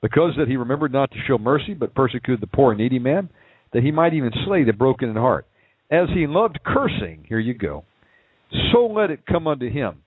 [0.00, 3.28] Because that he remembered not to show mercy, but persecuted the poor and needy man,
[3.72, 5.46] that he might even slay the broken in heart.
[5.90, 7.84] As he loved cursing, here you go,
[8.72, 10.02] so let it come unto him.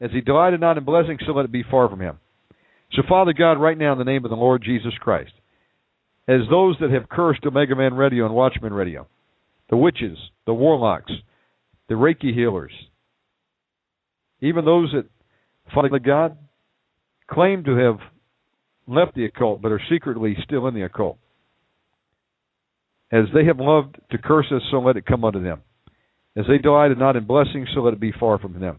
[0.00, 2.18] As he delighted not in blessing, so let it be far from him.
[2.92, 5.32] So, Father God, right now in the name of the Lord Jesus Christ,
[6.28, 9.06] as those that have cursed Omega Man Radio and Watchman Radio,
[9.70, 11.12] the witches, the warlocks,
[11.88, 12.72] the Reiki healers,
[14.40, 15.06] even those that,
[15.74, 16.36] Father God,
[17.30, 17.98] claim to have
[18.86, 21.18] left the occult but are secretly still in the occult.
[23.12, 25.62] As they have loved to curse us, so let it come unto them.
[26.36, 28.78] As they delighted not in blessing, so let it be far from them.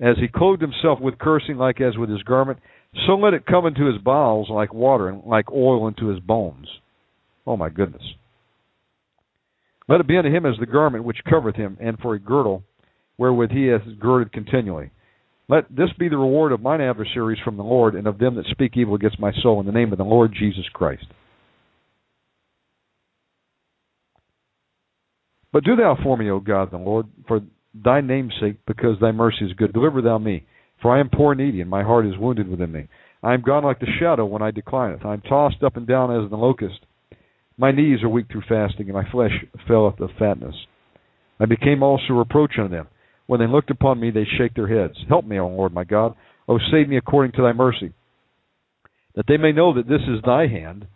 [0.00, 2.58] As he clothed himself with cursing like as with his garment,
[3.06, 6.66] so let it come into his bowels like water, and like oil into his bones.
[7.46, 8.02] Oh my goodness.
[9.88, 12.62] Let it be unto him as the garment which covereth him, and for a girdle
[13.16, 14.90] wherewith he hath girded continually.
[15.48, 18.44] Let this be the reward of mine adversaries from the Lord, and of them that
[18.50, 21.06] speak evil against my soul, in the name of the Lord Jesus Christ.
[25.50, 27.40] But do thou for me, O God the Lord, for
[27.74, 29.72] thy name's sake, because thy mercy is good.
[29.72, 30.46] Deliver thou me,
[30.82, 32.88] for I am poor and needy, and my heart is wounded within me.
[33.22, 35.06] I am gone like the shadow when I declineth.
[35.06, 36.80] I am tossed up and down as the locust.
[37.58, 39.32] My knees are weak through fasting, and my flesh
[39.66, 40.54] faileth of fatness.
[41.40, 42.86] I became also reproach unto them.
[43.26, 44.94] When they looked upon me, they shake their heads.
[45.08, 46.14] Help me, O Lord my God.
[46.46, 47.92] O save me according to thy mercy.
[49.16, 50.86] That they may know that this is thy hand,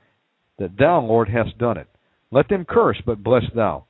[0.59, 1.89] that thou, Lord, hast done it.
[2.31, 3.85] Let them curse, but bless thou.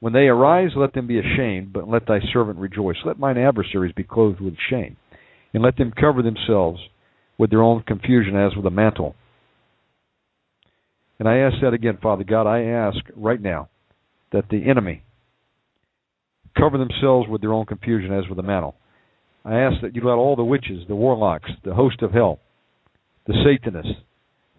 [0.00, 2.98] When they arise, let them be ashamed, but let thy servant rejoice.
[3.04, 4.96] Let mine adversaries be clothed with shame,
[5.54, 6.80] and let them cover themselves
[7.38, 9.16] with their own confusion as with a mantle.
[11.18, 12.46] And I ask that again, Father God.
[12.46, 13.68] I ask right now
[14.32, 15.02] that the enemy
[16.56, 18.76] cover themselves with their own confusion as with a mantle.
[19.44, 22.40] I ask that you let all the witches, the warlocks, the host of hell,
[23.26, 24.02] the Satanists,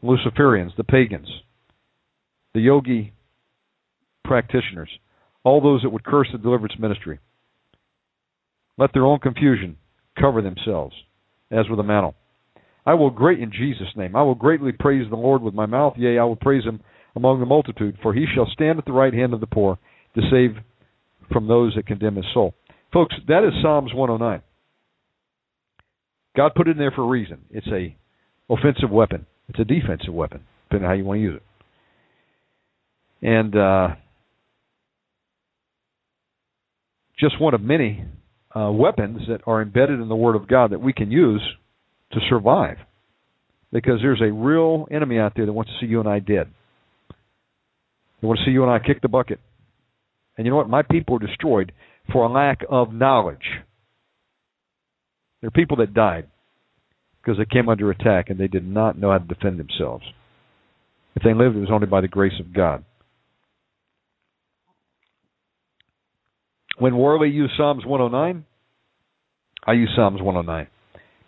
[0.04, 1.28] Luciferians, the pagans,
[2.54, 3.14] the yogi
[4.24, 4.90] practitioners,
[5.44, 7.20] all those that would curse the deliverance ministry,
[8.78, 9.78] let their own confusion
[10.20, 10.96] cover themselves
[11.52, 12.16] as with a mantle.
[12.86, 14.16] I will great in Jesus' name.
[14.16, 15.94] I will greatly praise the Lord with my mouth.
[15.98, 16.82] Yea, I will praise him
[17.16, 19.78] among the multitude, for he shall stand at the right hand of the poor
[20.16, 20.56] to save
[21.32, 22.56] from those that condemn his soul.
[22.92, 24.42] Folks, that is Psalms 109.
[26.36, 27.40] God put it in there for a reason.
[27.52, 27.96] It's a
[28.52, 29.26] offensive weapon.
[29.50, 31.44] It's a defensive weapon, depending on how you want to use it.
[33.22, 33.88] And uh,
[37.20, 38.06] just one of many
[38.56, 41.42] uh, weapons that are embedded in the Word of God that we can use
[42.12, 42.78] to survive.
[43.72, 46.48] Because there's a real enemy out there that wants to see you and I dead.
[48.22, 49.40] They want to see you and I kick the bucket.
[50.38, 50.70] And you know what?
[50.70, 51.72] My people are destroyed
[52.12, 53.44] for a lack of knowledge.
[55.42, 56.28] There are people that died
[57.22, 60.04] because they came under attack and they did not know how to defend themselves.
[61.16, 62.84] If they lived, it was only by the grace of God.
[66.80, 68.46] Win Worley used Psalms 109,
[69.68, 70.68] I use Psalms 109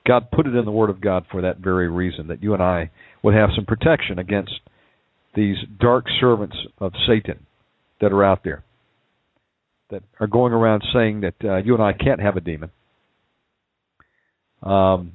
[0.08, 2.64] God put it in the Word of God for that very reason, that you and
[2.64, 2.90] I
[3.24, 4.60] would have some protection against
[5.36, 7.46] these dark servants of Satan
[8.02, 8.64] that are out there,
[9.92, 12.72] that are going around saying that uh, you and I can't have a demon.
[14.64, 15.14] Um,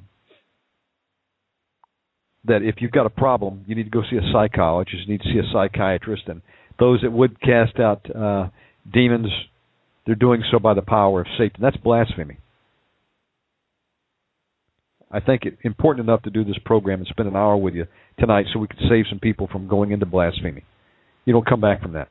[2.45, 5.21] that if you've got a problem, you need to go see a psychologist, you need
[5.21, 6.41] to see a psychiatrist, and
[6.79, 8.49] those that would cast out uh,
[8.91, 9.27] demons,
[10.05, 11.59] they're doing so by the power of Satan.
[11.61, 12.37] That's blasphemy.
[15.11, 17.85] I think it important enough to do this program and spend an hour with you
[18.19, 20.63] tonight so we can save some people from going into blasphemy.
[21.25, 22.09] You don't come back from that.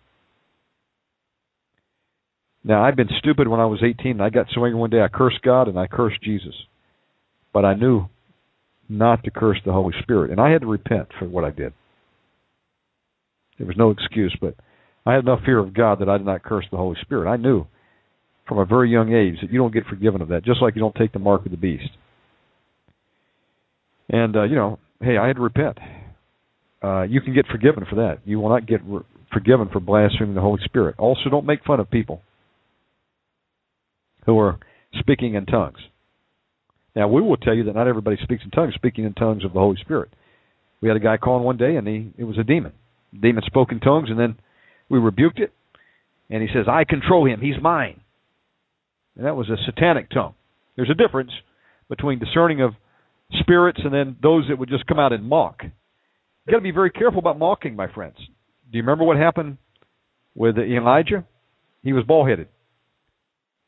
[2.64, 5.00] Now, I've been stupid when I was 18, and I got so angry one day
[5.00, 6.54] I cursed God and I cursed Jesus.
[7.52, 8.06] But I knew
[8.88, 11.72] not to curse the Holy Spirit, and I had to repent for what I did.
[13.58, 14.54] There was no excuse, but
[15.04, 17.30] I had enough fear of God that I did not curse the Holy Spirit.
[17.30, 17.66] I knew
[18.48, 20.80] from a very young age that you don't get forgiven of that, just like you
[20.80, 21.90] don't take the mark of the beast.
[24.08, 25.78] And uh, you know, hey, I had to repent.
[26.82, 28.20] Uh, you can get forgiven for that.
[28.24, 29.02] You will not get re-
[29.32, 30.96] forgiven for blaspheming the Holy Spirit.
[30.98, 32.22] Also, don't make fun of people
[34.24, 34.58] who are
[34.98, 35.78] speaking in tongues.
[36.94, 39.52] Now, we will tell you that not everybody speaks in tongues, speaking in tongues of
[39.52, 40.10] the Holy Spirit.
[40.80, 42.72] We had a guy calling one day, and he it was a demon.
[43.12, 44.36] The demon spoke in tongues, and then
[44.88, 45.52] we rebuked it,
[46.30, 47.40] and he says, "I control him.
[47.40, 48.00] He's mine."
[49.16, 50.34] And that was a satanic tongue.
[50.76, 51.32] There's a difference
[51.88, 52.74] between discerning of
[53.40, 55.62] spirits and then those that would just come out and mock.
[55.62, 58.16] You got to be very careful about mocking, my friends.
[58.18, 59.58] Do you remember what happened
[60.34, 61.24] with Elijah?
[61.82, 62.48] He was bald headed,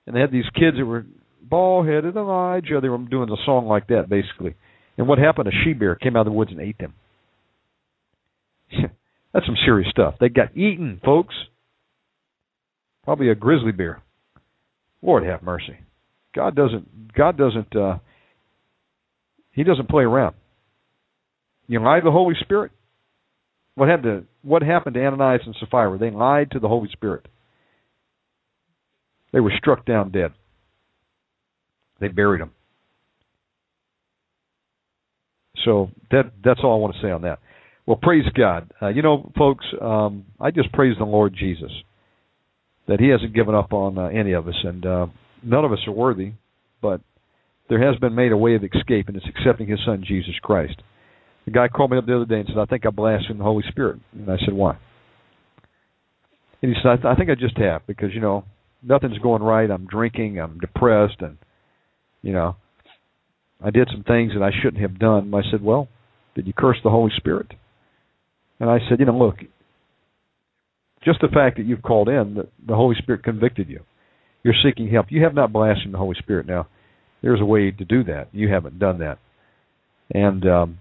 [0.06, 1.06] and they had these kids that were
[1.40, 2.80] bald headed Elijah.
[2.80, 4.54] They were doing a song like that, basically.
[4.96, 5.48] And what happened?
[5.48, 6.94] A she bear came out of the woods and ate them.
[9.32, 10.14] That's some serious stuff.
[10.20, 11.34] They got eaten, folks.
[13.04, 14.02] Probably a grizzly bear.
[15.00, 15.78] Lord have mercy.
[16.34, 17.14] God doesn't.
[17.14, 17.74] God doesn't.
[17.74, 17.98] Uh,
[19.59, 20.36] he doesn't play around.
[21.66, 22.70] You lie to the Holy Spirit.
[23.74, 25.98] What happened to what happened to Ananias and Sapphira?
[25.98, 27.26] They lied to the Holy Spirit.
[29.32, 30.30] They were struck down dead.
[32.00, 32.52] They buried them.
[35.64, 37.40] So that that's all I want to say on that.
[37.84, 38.72] Well, praise God.
[38.80, 41.72] Uh, you know, folks, um, I just praise the Lord Jesus
[42.86, 45.06] that He hasn't given up on uh, any of us, and uh,
[45.42, 46.34] none of us are worthy,
[46.80, 47.00] but
[47.69, 50.81] there has been made a way of escape, and it's accepting His Son Jesus Christ.
[51.45, 53.45] The guy called me up the other day and said, "I think I blasphemed the
[53.45, 54.77] Holy Spirit," and I said, "Why?"
[56.61, 58.45] And he said, I, th- "I think I just have because you know
[58.83, 59.71] nothing's going right.
[59.71, 60.39] I'm drinking.
[60.39, 61.39] I'm depressed, and
[62.23, 62.57] you know
[63.62, 65.89] I did some things that I shouldn't have done." And I said, "Well,
[66.35, 67.53] did you curse the Holy Spirit?"
[68.61, 69.37] And I said, "You know, look,
[71.05, 73.81] just the fact that you've called in, the, the Holy Spirit convicted you.
[74.43, 75.07] You're seeking help.
[75.11, 76.47] You have not blasphemed the Holy Spirit.
[76.47, 76.66] Now,
[77.23, 78.29] there's a way to do that.
[78.33, 79.19] You haven't done that.
[80.11, 80.79] And um,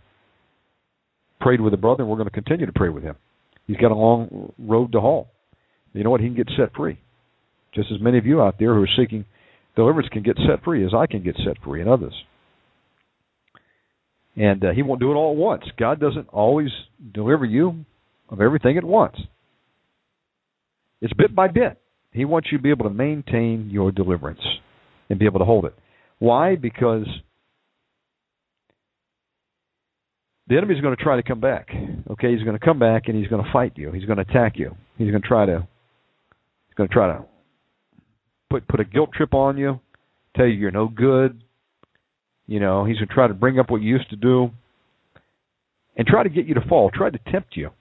[1.42, 3.16] prayed with a brother, and we're going to continue to pray with him.
[3.66, 5.30] He's got a long road to haul.
[5.94, 6.22] You know what?
[6.22, 7.00] He can get set free.
[7.74, 9.26] Just as many of you out there who are seeking
[9.76, 12.14] deliverance can get set free as I can get set free and others.
[14.36, 15.64] And uh, he won't do it all at once.
[15.80, 16.70] God doesn't always
[17.14, 17.86] deliver you
[18.30, 19.16] of everything at once.
[21.02, 21.80] It's bit by bit.
[22.12, 24.42] He wants you to be able to maintain your deliverance
[25.10, 25.76] and be able to hold it.
[26.20, 26.56] Why?
[26.56, 27.06] Because
[30.48, 31.70] the enemy is going to try to come back.
[32.10, 33.92] Okay, he's going to come back and he's going to fight you.
[33.92, 34.76] He's going to attack you.
[34.98, 35.68] He's going to try to
[36.68, 37.26] he's going to try to
[38.50, 39.80] put put a guilt trip on you,
[40.36, 41.42] tell you you're no good.
[42.48, 44.50] You know, he's going to try to bring up what you used to do
[45.98, 47.72] and try to get you to fall, try to tempt you.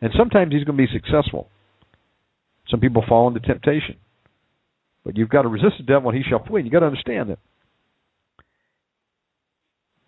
[0.00, 1.48] And sometimes he's going to be successful.
[2.68, 3.96] Some people fall into temptation.
[5.04, 6.62] But you've got to resist the devil and he shall flee.
[6.62, 7.38] You've got to understand that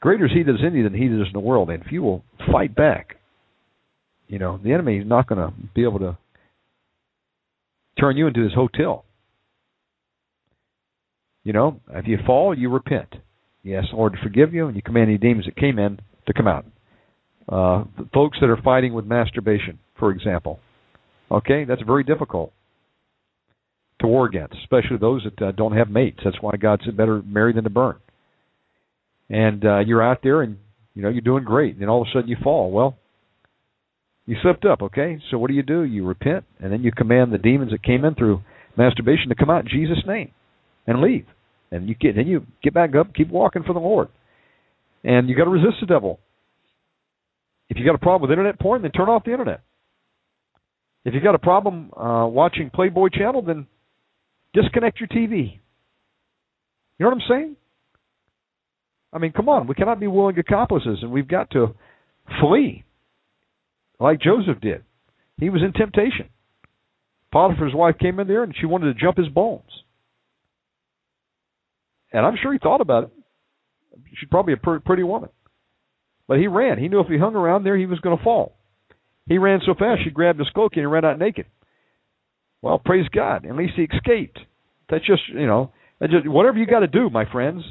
[0.01, 1.71] greater is he that is in you than he that is in the world.
[1.71, 3.17] And if you will fight back,
[4.29, 6.19] you know, the enemy is not going to be able to
[7.99, 9.05] turn you into his hotel.
[11.45, 13.15] You know, if you fall, you repent.
[13.63, 16.01] You ask the Lord to forgive you, and you command any demons that came in
[16.27, 16.65] to come out.
[17.49, 17.85] Uh,
[18.15, 20.61] folks that are fighting with masturbation, for example,
[21.31, 22.53] okay, that's very difficult
[24.03, 26.21] to war against, especially those that uh, don't have mates.
[26.25, 27.97] That's why God said better marry than to burn.
[29.31, 30.59] And uh, you're out there and
[30.95, 32.71] you know you're doing great, and then all of a sudden you fall.
[32.71, 32.97] Well,
[34.27, 34.83] you slipped up.
[34.83, 35.83] Okay, so what do you do?
[35.83, 38.43] You repent, and then you command the demons that came in through
[38.77, 40.31] masturbation to come out in Jesus' name
[40.87, 41.27] and leave.
[41.71, 44.09] And you get then you get back up, keep walking for the Lord,
[45.03, 46.21] and you got to resist the devil.
[47.71, 49.63] If you got a problem with internet porn, then turn off the internet.
[51.05, 53.67] If you got a problem uh, watching Playboy Channel, then
[54.55, 55.59] disconnect your TV.
[56.99, 57.57] You know what I'm saying?
[59.13, 61.75] I mean, come on, we cannot be willing accomplices, and we've got to
[62.41, 62.85] flee
[64.01, 64.83] like Joseph did.
[65.39, 66.29] He was in temptation.
[67.33, 69.63] Potiphar's wife came in there and she wanted to jump his bones.
[72.13, 73.11] And I'm sure he thought about it.
[74.19, 75.31] She's probably a pretty woman.
[76.29, 76.79] But he ran.
[76.79, 78.57] He knew if he hung around there, he was going to fall.
[79.27, 81.47] He ran so fast, she grabbed his cloak and he ran out naked.
[82.63, 83.45] Well, praise God.
[83.45, 84.39] At least he escaped.
[84.89, 87.63] That's just, you know, just, whatever you got to do, my friends.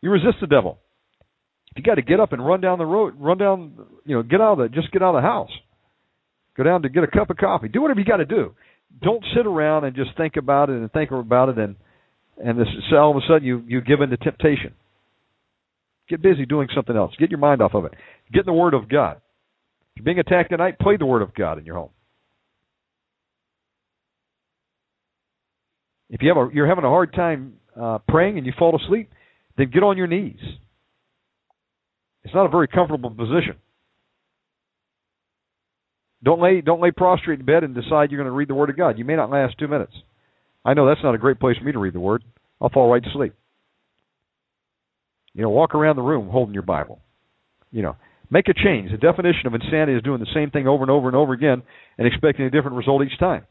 [0.00, 0.78] You resist the devil.
[1.70, 3.74] If you got to get up and run down the road, run down,
[4.04, 5.50] you know, get out of the, just get out of the house.
[6.56, 7.68] Go down to get a cup of coffee.
[7.68, 8.54] Do whatever you got to do.
[9.02, 11.76] Don't sit around and just think about it and think about it and
[12.42, 14.72] and this so all of a sudden you you give in to temptation.
[16.08, 17.12] Get busy doing something else.
[17.18, 17.94] Get your mind off of it.
[18.32, 19.16] Get in the Word of God.
[19.16, 21.90] If you're being attacked tonight, play the Word of God in your home.
[26.14, 29.10] If you have a, you're having a hard time uh, praying and you fall asleep,
[29.58, 30.38] then get on your knees.
[32.22, 33.56] It's not a very comfortable position.
[36.22, 38.70] Don't lay don't lay prostrate in bed and decide you're going to read the Word
[38.70, 38.96] of God.
[38.96, 39.92] You may not last two minutes.
[40.64, 42.22] I know that's not a great place for me to read the Word.
[42.60, 43.34] I'll fall right to sleep.
[45.34, 47.00] You know, walk around the room holding your Bible.
[47.72, 47.96] You know,
[48.30, 48.92] make a change.
[48.92, 51.64] The definition of insanity is doing the same thing over and over and over again
[51.98, 53.46] and expecting a different result each time.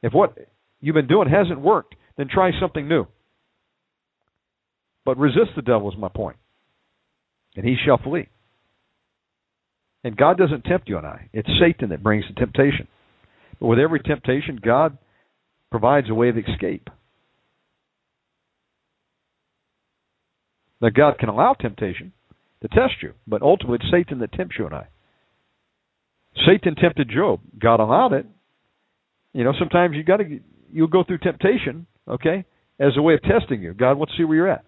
[0.00, 0.38] If what
[0.80, 3.06] you've been doing hasn't worked, then try something new.
[5.04, 6.36] But resist the devil is my point,
[7.56, 8.28] and he shall flee.
[10.04, 11.28] And God doesn't tempt you and I.
[11.32, 12.86] It's Satan that brings the temptation.
[13.60, 14.96] But with every temptation, God
[15.70, 16.88] provides a way of escape.
[20.80, 22.12] Now, God can allow temptation
[22.62, 24.86] to test you, but ultimately it's Satan that tempts you and I.
[26.46, 27.40] Satan tempted Job.
[27.58, 28.26] God allowed it.
[29.32, 30.40] You know, sometimes you got to
[30.72, 32.44] you'll go through temptation, okay,
[32.78, 33.74] as a way of testing you.
[33.74, 34.64] God wants to see where you're at.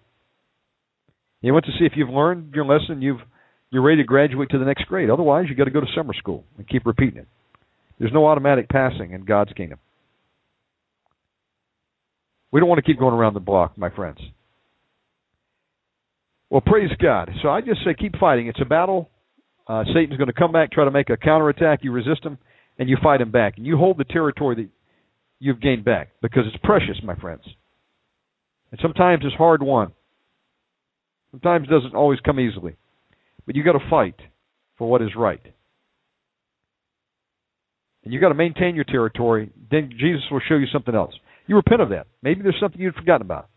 [1.41, 3.21] He wants to see if you've learned your lesson, you've
[3.71, 5.09] you're ready to graduate to the next grade.
[5.09, 7.27] Otherwise, you've got to go to summer school and keep repeating it.
[7.99, 9.79] There's no automatic passing in God's kingdom.
[12.51, 14.19] We don't want to keep going around the block, my friends.
[16.49, 17.29] Well, praise God.
[17.41, 18.47] So I just say keep fighting.
[18.47, 19.09] It's a battle.
[19.67, 21.79] Uh, Satan's going to come back, try to make a counterattack.
[21.81, 22.37] You resist him,
[22.77, 23.53] and you fight him back.
[23.55, 24.67] And you hold the territory that
[25.41, 27.41] you've gained back because it's precious, my friends.
[28.71, 29.91] And sometimes it's hard won.
[31.31, 32.75] Sometimes it doesn't always come easily.
[33.45, 34.15] But you've got to fight
[34.77, 35.41] for what is right.
[38.03, 39.51] And you've got to maintain your territory.
[39.69, 41.13] Then Jesus will show you something else.
[41.47, 42.07] You repent of that.
[42.21, 43.49] Maybe there's something you'd forgotten about.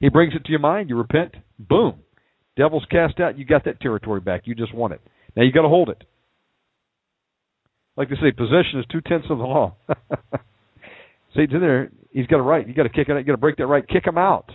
[0.00, 0.90] He brings it to your mind.
[0.90, 1.34] You repent.
[1.58, 2.00] Boom.
[2.56, 3.38] Devil's cast out.
[3.38, 4.42] You got that territory back.
[4.44, 5.00] You just want it.
[5.34, 6.04] Now you got to hold it.
[7.96, 9.76] Like they say, possession is two tenths of the law.
[11.34, 11.90] Satan's in there.
[12.10, 12.66] He's got a right.
[12.66, 13.16] You got to kick it.
[13.16, 13.86] You got to break that right.
[13.86, 14.50] Kick him out.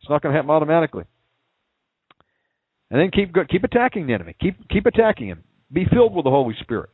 [0.00, 1.04] It's not going to happen automatically.
[2.90, 4.36] And then keep keep attacking the enemy.
[4.40, 5.44] Keep keep attacking him.
[5.72, 6.90] Be filled with the Holy Spirit.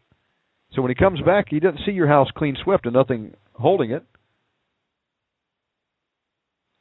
[0.73, 3.91] So when he comes back, he doesn't see your house clean swept and nothing holding
[3.91, 4.05] it.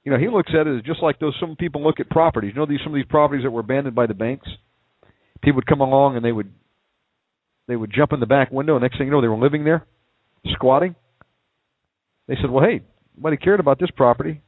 [0.03, 2.51] You know, he looks at it as just like those some people look at properties.
[2.53, 4.47] You know, these some of these properties that were abandoned by the banks.
[5.41, 6.53] People would come along and they would
[7.67, 8.75] they would jump in the back window.
[8.75, 9.85] And next thing you know, they were living there,
[10.53, 10.95] squatting.
[12.27, 12.81] They said, "Well, hey,
[13.15, 14.41] nobody cared about this property."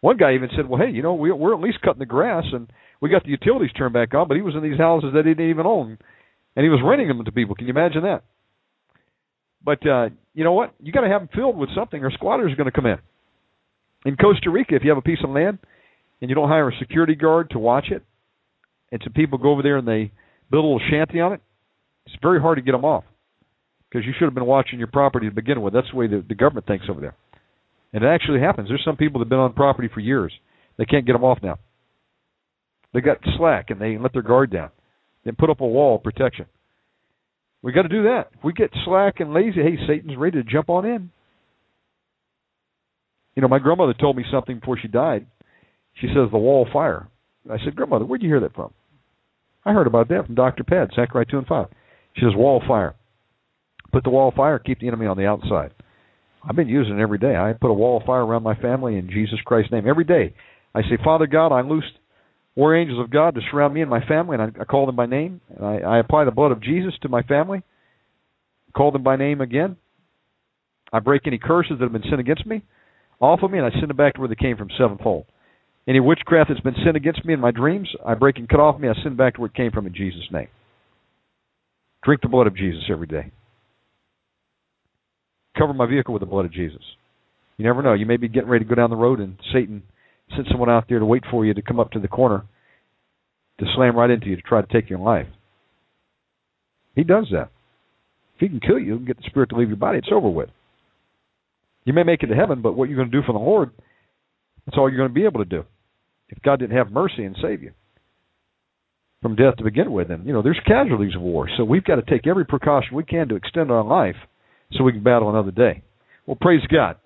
[0.00, 2.44] One guy even said, "Well, hey, you know, we, we're at least cutting the grass
[2.52, 2.70] and
[3.00, 5.32] we got the utilities turned back on, but he was in these houses that he
[5.32, 5.98] didn't even own,
[6.56, 7.54] and he was renting them to people.
[7.54, 8.24] Can you imagine that?
[9.64, 10.74] But uh, you know what?
[10.80, 12.98] You got to have them filled with something, or squatters are going to come in.
[14.04, 15.58] In Costa Rica, if you have a piece of land
[16.20, 18.02] and you don't hire a security guard to watch it,
[18.92, 20.12] and some people go over there and they
[20.50, 21.40] build a little shanty on it,
[22.06, 23.04] it's very hard to get them off
[23.90, 25.72] because you should have been watching your property to begin with.
[25.72, 27.16] That's the way the, the government thinks over there.
[27.92, 28.68] And it actually happens.
[28.68, 30.32] There's some people that have been on property for years.
[30.76, 31.58] They can't get them off now.
[32.92, 34.70] They got slack and they let their guard down.
[35.24, 36.46] Then put up a wall of protection.
[37.62, 38.28] We got to do that.
[38.36, 41.10] If we get slack and lazy, hey, Satan's ready to jump on in.
[43.34, 45.26] You know, my grandmother told me something before she died.
[46.00, 47.08] She says the wall of fire.
[47.50, 48.72] I said, Grandmother, where'd you hear that from?
[49.64, 50.64] I heard about that from Dr.
[50.64, 51.66] Pat, Zechariah 2 and 5.
[52.14, 52.94] She says, wall of fire.
[53.92, 55.72] Put the wall of fire, keep the enemy on the outside.
[56.48, 57.36] I've been using it every day.
[57.36, 60.34] I put a wall of fire around my family in Jesus Christ's name every day.
[60.74, 61.92] I say, Father God, I loosed
[62.54, 64.96] war angels of God to surround me and my family, and I, I call them
[64.96, 65.40] by name.
[65.54, 67.62] And I, I apply the blood of Jesus to my family,
[68.76, 69.76] call them by name again.
[70.92, 72.62] I break any curses that have been sent against me
[73.20, 75.26] off of me, and I send them back to where they came from sevenfold.
[75.86, 78.80] Any witchcraft that's been sent against me in my dreams, I break and cut off
[78.80, 78.88] me.
[78.88, 80.48] I send back to where it came from in Jesus' name.
[82.04, 83.32] Drink the blood of Jesus every day.
[85.58, 86.82] Cover my vehicle with the blood of Jesus.
[87.56, 87.94] You never know.
[87.94, 89.82] You may be getting ready to go down the road, and Satan
[90.34, 92.44] send someone out there to wait for you to come up to the corner
[93.58, 95.26] to slam right into you to try to take your life.
[96.94, 97.50] He does that.
[98.36, 100.28] If he can kill you and get the spirit to leave your body, it's over
[100.28, 100.48] with.
[101.84, 103.70] You may make it to heaven, but what you're going to do for the Lord,
[104.64, 105.64] that's all you're going to be able to do.
[106.28, 107.72] If God didn't have mercy and save you
[109.22, 111.96] from death to begin with, and you know there's casualties of war, so we've got
[111.96, 114.16] to take every precaution we can to extend our life
[114.72, 115.82] so we can battle another day.
[116.26, 116.96] Well, praise God.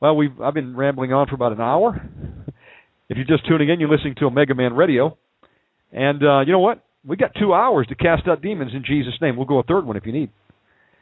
[0.00, 2.00] Well, we've I've been rambling on for about an hour.
[3.08, 5.16] if you're just tuning in, you're listening to Omega Man Radio,
[5.92, 6.84] and uh, you know what?
[7.04, 9.36] We got two hours to cast out demons in Jesus' name.
[9.36, 10.30] We'll go a third one if you need.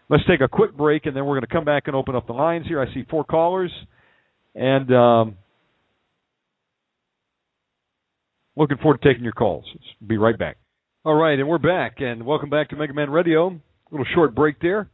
[0.08, 2.26] Let's take a quick break, and then we're going to come back and open up
[2.26, 2.80] the lines here.
[2.80, 3.72] I see four callers,
[4.54, 5.36] and um,
[8.56, 9.64] looking forward to taking your calls.
[10.06, 10.56] Be right back.
[11.04, 13.48] All right, and we're back, and welcome back to Omega Man Radio.
[13.48, 14.88] A little short break there.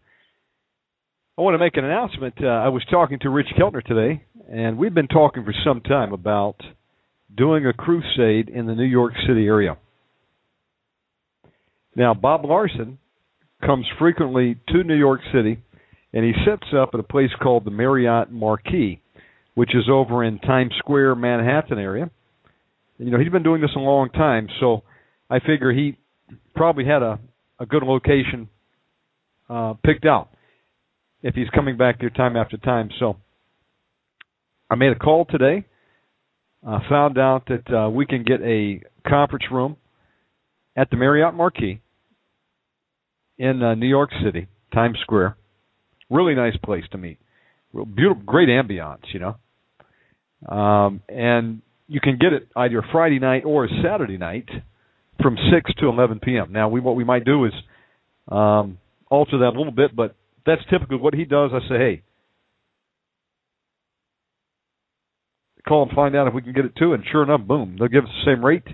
[1.37, 2.35] I want to make an announcement.
[2.41, 6.13] Uh, I was talking to Rich Keltner today, and we've been talking for some time
[6.13, 6.55] about
[7.37, 9.77] doing a crusade in the New York City area.
[11.97, 12.99] Now, Bob Larson
[13.67, 15.59] comes frequently to New York City,
[16.13, 19.01] and he sets up at a place called the Marriott Marquis,
[19.55, 22.13] which is over in Times Square, Manhattan area.
[22.99, 24.85] You know, he's been doing this a long time, so
[25.29, 25.99] I figure he
[26.55, 27.19] probably had a
[27.59, 28.49] a good location
[29.49, 30.29] uh, picked out
[31.25, 32.91] if he's coming back there time after time.
[33.01, 33.17] So
[34.71, 35.65] I made a call today.
[36.65, 39.77] Uh, found out that uh, we can get a conference room
[40.77, 41.81] at the Marriott Marquis
[43.39, 45.37] in uh, New York City, Times Square.
[46.09, 47.19] Really nice place to meet.
[47.73, 50.55] Real beautiful, great ambiance, you know.
[50.55, 54.49] Um, and you can get it either Friday night or Saturday night
[55.21, 56.53] from six to eleven p.m.
[56.53, 57.53] Now, we what we might do is
[58.29, 58.79] um,
[59.11, 60.17] alter that a little bit, but
[60.47, 61.51] that's typically what he does.
[61.53, 62.03] I say, hey,
[65.67, 67.89] call and find out if we can get it too, and sure enough, boom, they'll
[67.89, 68.67] give us the same rate,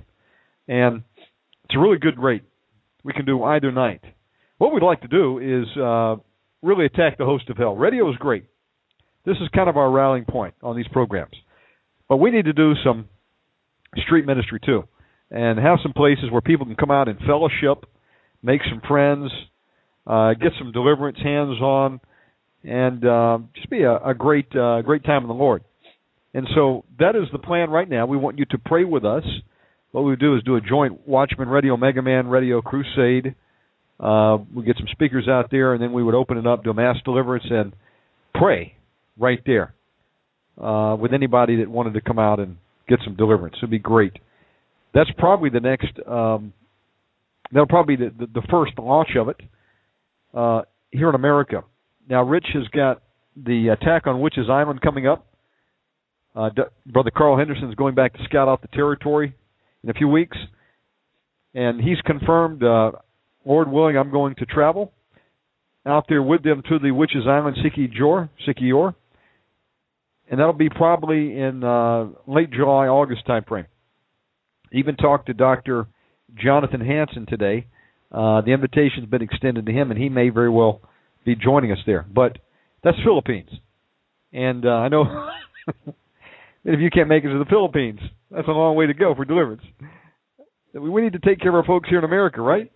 [0.68, 1.02] and
[1.64, 2.42] it's a really good rate.
[3.04, 4.02] We can do either night.
[4.58, 6.16] What we'd like to do is uh,
[6.62, 7.76] really attack the host of hell.
[7.76, 8.44] Radio is great.
[9.24, 11.34] This is kind of our rallying point on these programs.
[12.08, 13.08] But we need to do some
[13.96, 14.84] street ministry too
[15.30, 17.84] and have some places where people can come out and fellowship,
[18.42, 19.30] make some friends,
[20.06, 22.00] uh, get some deliverance hands on,
[22.64, 25.62] and uh, just be a, a great uh, great time in the Lord.
[26.32, 28.06] And so that is the plan right now.
[28.06, 29.24] We want you to pray with us.
[29.92, 33.34] What we do is do a joint Watchman Radio, Omega Man Radio Crusade
[34.00, 36.70] uh, we get some speakers out there, and then we would open it up to
[36.70, 37.72] a mass deliverance and
[38.34, 38.74] pray
[39.18, 39.74] right there
[40.60, 42.56] uh, with anybody that wanted to come out and
[42.88, 43.56] get some deliverance.
[43.58, 44.14] It'd be great.
[44.94, 45.92] That's probably the next.
[46.06, 46.54] Um,
[47.52, 49.36] that'll probably be the, the, the first launch of it
[50.34, 51.62] uh, here in America.
[52.08, 53.02] Now, Rich has got
[53.36, 55.26] the attack on Witches Island coming up.
[56.34, 59.34] Uh, D- Brother Carl Henderson is going back to scout out the territory
[59.82, 60.36] in a few weeks,
[61.54, 62.62] and he's confirmed.
[62.62, 62.92] Uh,
[63.44, 64.92] Lord willing, I'm going to travel
[65.86, 68.94] out there with them to the Witches Island, Siquijor, Siquijor,
[70.30, 73.66] and that'll be probably in uh, late July, August time frame.
[74.72, 75.88] Even talked to Dr.
[76.34, 77.66] Jonathan Hanson today.
[78.12, 80.80] Uh, the invitation's been extended to him, and he may very well
[81.24, 82.04] be joining us there.
[82.12, 82.38] But
[82.82, 83.50] that's Philippines,
[84.32, 85.28] and uh, I know
[86.64, 88.00] if you can't make it to the Philippines,
[88.30, 89.62] that's a long way to go for deliverance.
[90.72, 92.70] We need to take care of our folks here in America, right?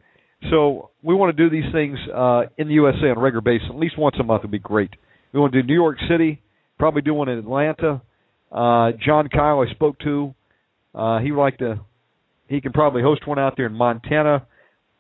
[0.51, 3.69] So we want to do these things uh, in the USA on a regular basis.
[3.71, 4.91] At least once a month would be great.
[5.33, 6.43] We want to do New York City,
[6.79, 8.03] probably do one in Atlanta.
[8.53, 10.35] Uh, John Kyle, I spoke to,
[10.95, 11.81] uh, he would like to.
[12.47, 14.47] He can probably host one out there in Montana.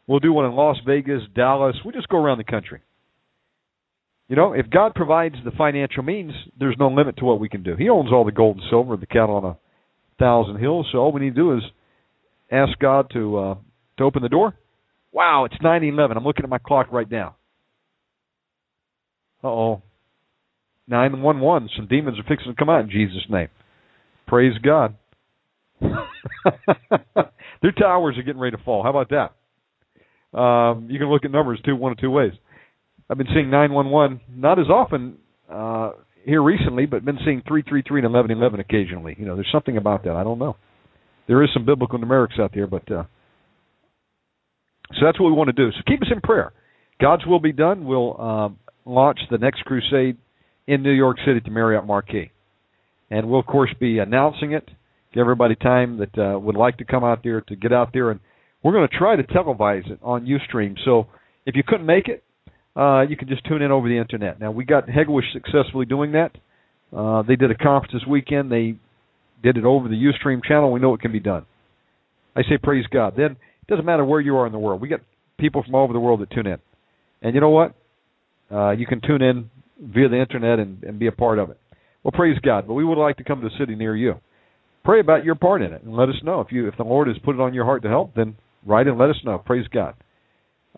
[0.07, 1.77] We'll do one in Las Vegas, Dallas.
[1.85, 2.81] We'll just go around the country.
[4.29, 7.63] You know, if God provides the financial means, there's no limit to what we can
[7.63, 7.77] do.
[7.77, 9.57] He owns all the gold and silver, the cattle on a
[10.19, 10.87] thousand hills.
[10.93, 11.63] So all we need to do is
[12.51, 13.55] ask God to uh,
[13.99, 14.55] to open the door
[15.15, 16.17] Wow, it's 9:11.
[16.17, 17.37] I'm looking at my clock right now.
[19.43, 19.83] Uh oh.
[20.89, 21.71] 911.
[21.77, 23.49] Some demons are fixing to come out in Jesus' name.
[24.27, 24.97] Praise God.
[25.81, 28.83] Their towers are getting ready to fall.
[28.83, 29.33] How about that?
[30.35, 32.33] Um, you can look at numbers two, one of two ways.
[33.09, 35.19] I've been seeing 911 not as often
[35.51, 35.93] uh,
[36.25, 39.15] here recently, but been seeing 333 and 1111 occasionally.
[39.19, 40.17] You know, there's something about that.
[40.17, 40.57] I don't know.
[41.27, 43.05] There is some biblical numerics out there, but uh,
[44.93, 45.71] so that's what we want to do.
[45.71, 46.53] So keep us in prayer.
[47.01, 47.85] God's will be done.
[47.85, 50.17] We'll um, launch the next crusade
[50.67, 52.31] in New York City to Marriott Marquis.
[53.11, 54.69] And we'll, of course, be announcing it.
[55.13, 58.11] Give everybody time that uh, would like to come out there to get out there.
[58.11, 58.21] And
[58.65, 60.77] we're going to try to televise it on Ustream.
[60.85, 61.07] So
[61.47, 62.25] if you couldn't make it,
[62.75, 64.41] uh, you can just tune in over the Internet.
[64.41, 66.33] Now, we got Hegewisch successfully doing that.
[66.97, 68.51] Uh, they did a conference this weekend.
[68.51, 68.77] They
[69.43, 70.73] did it over the UStream channel.
[70.73, 71.45] We know it can be done.
[72.35, 73.15] I say praise God.
[73.17, 74.81] Then it doesn't matter where you are in the world.
[74.81, 75.03] We get
[75.39, 76.59] people from all over the world that tune in,
[77.23, 77.75] and you know what?
[78.51, 79.51] Uh, you can tune in
[79.81, 81.59] via the internet and, and be a part of it.
[82.03, 82.67] Well, praise God.
[82.67, 84.21] But we would like to come to a city near you.
[84.85, 87.09] Pray about your part in it and let us know if you if the Lord
[87.09, 88.15] has put it on your heart to help.
[88.15, 89.39] Then write and let us know.
[89.39, 89.95] Praise God.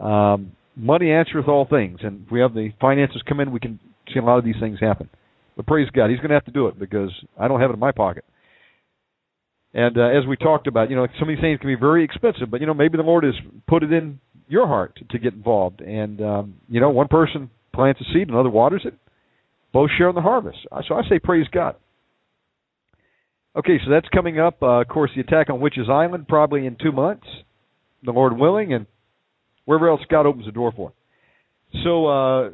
[0.01, 3.81] Um, money answers all things, and if we have the finances come in, we can
[4.13, 5.09] see a lot of these things happen.
[5.57, 7.75] But praise God, He's going to have to do it because I don't have it
[7.75, 8.25] in my pocket.
[9.73, 12.05] And uh, as we talked about, you know, some of these things can be very
[12.05, 13.35] expensive, but you know, maybe the Lord has
[13.67, 15.81] put it in your heart to, get involved.
[15.81, 18.95] And um, you know, one person plants a seed, another waters it.
[19.73, 20.59] Both share in the harvest.
[20.89, 21.77] So I say, praise God.
[23.57, 24.63] Okay, so that's coming up.
[24.63, 27.27] Uh, of course, the attack on Witches Island probably in two months,
[28.03, 28.87] the Lord willing, and
[29.65, 30.93] wherever else God opens the door for.
[31.85, 32.51] So uh,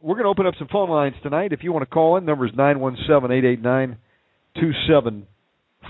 [0.00, 1.52] we're going to open up some phone lines tonight.
[1.52, 3.98] If you want to call in, number is nine one seven eight eight nine
[4.58, 5.26] two seven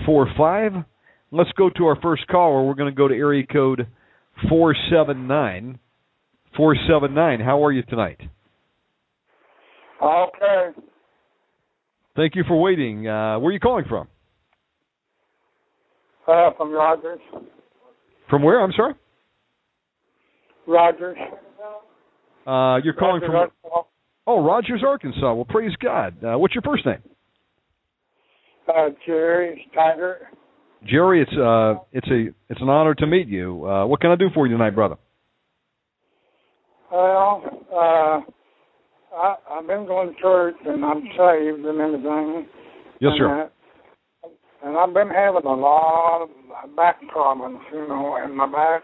[0.05, 0.71] four five.
[1.31, 2.65] Let's go to our first caller.
[2.65, 3.87] We're going to go to area code
[4.49, 5.79] four seven nine
[6.55, 7.39] four seven nine.
[7.39, 8.19] How are you tonight?
[10.01, 10.71] Okay.
[12.15, 13.07] Thank you for waiting.
[13.07, 14.07] Uh, where are you calling from?
[16.27, 17.19] Uh, from Rogers.
[18.31, 18.63] From where?
[18.63, 18.93] I'm sorry.
[20.65, 21.17] Rogers.
[22.47, 23.71] Uh, you're calling Rogers, from.
[23.71, 23.89] Arkansas.
[24.25, 25.33] Oh, Rogers, Arkansas.
[25.33, 26.15] Well, praise God.
[26.23, 27.03] Uh, what's your first name?
[28.69, 30.29] Uh, Jerry Tiger.
[30.87, 31.21] Jerry.
[31.21, 33.67] It's uh, it's a it's an honor to meet you.
[33.67, 34.95] Uh, what can I do for you tonight, brother?
[36.89, 38.21] Well, uh,
[39.13, 42.47] I, I've been going to church and I'm saved and everything.
[43.01, 43.51] Yes, sir.
[44.63, 48.83] And I've been having a lot of back problems, you know, in my back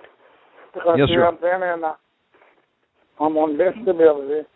[0.73, 1.27] because Yes, sir.
[1.27, 1.83] I've been in.
[1.83, 1.95] A,
[3.19, 4.47] I'm on disability.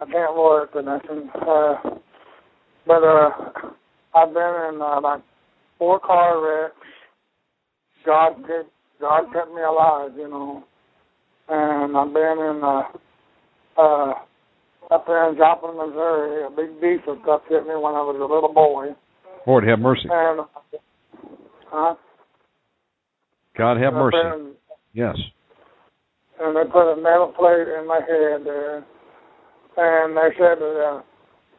[0.00, 1.30] I can't work or nothing.
[1.34, 1.74] Uh,
[2.86, 3.30] but uh,
[4.14, 5.22] I've been in uh, like
[5.78, 6.74] four car wrecks.
[8.04, 8.70] God kept
[9.00, 10.64] God kept me alive, you know.
[11.48, 12.82] And I've been in uh,
[13.80, 14.12] uh,
[14.90, 16.44] up there in Joplin, Missouri.
[16.46, 18.94] A big diesel truck hit me when I was a little boy.
[19.46, 20.08] Lord have mercy.
[21.68, 21.94] Huh?
[23.56, 24.16] God have mercy.
[24.18, 24.54] in-
[24.92, 25.16] Yes.
[26.40, 28.78] and they put a metal plate in my head there,
[29.76, 31.02] and they said that uh,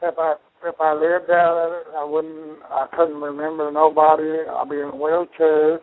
[0.02, 4.44] if I if I lived out of it, I wouldn't, I couldn't remember nobody.
[4.50, 5.80] I'd be in a wheelchair,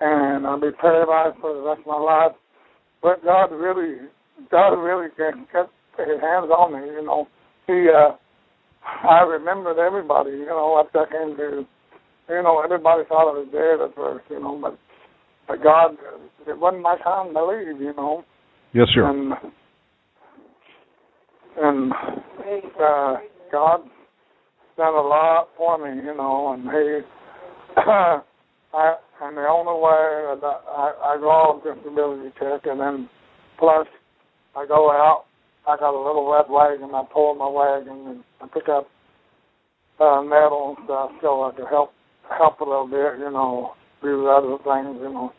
[0.00, 2.32] and I'd be paralyzed for the rest of my life.
[3.02, 4.08] But God really,
[4.50, 6.86] God really can kept His hands on me.
[6.86, 7.28] You know,
[7.66, 8.16] He, uh,
[9.08, 10.30] I remembered everybody.
[10.30, 11.66] You know, I came to,
[12.28, 14.24] you know, everybody thought I was dead at first.
[14.30, 14.78] You know, but
[15.46, 15.96] but God,
[16.46, 17.80] it wasn't my time to leave.
[17.80, 18.24] You know.
[18.72, 19.08] Yes, sir.
[19.08, 19.32] And
[21.60, 23.16] and uh,
[23.50, 23.80] God
[24.76, 27.80] done a lot for me, you know, and He,
[28.74, 33.08] I, and the only way that I, I go off disability check, and then
[33.58, 33.86] plus
[34.56, 35.24] I go out.
[35.68, 36.94] I got a little red wagon.
[36.94, 38.88] I pull my wagon and I pick up
[40.00, 41.92] uh, metal and stuff so I can help
[42.36, 45.32] help a little bit, you know, do other things, you know,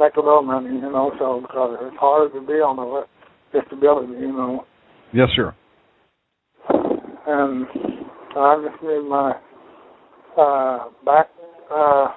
[0.00, 1.12] make a little money, you know.
[1.18, 3.04] So because it's hard to be on a
[3.52, 4.64] disability, you know.
[5.12, 5.54] Yes, sir.
[7.26, 7.66] And
[8.36, 9.32] I just need my
[10.38, 11.28] uh back
[11.70, 12.08] uh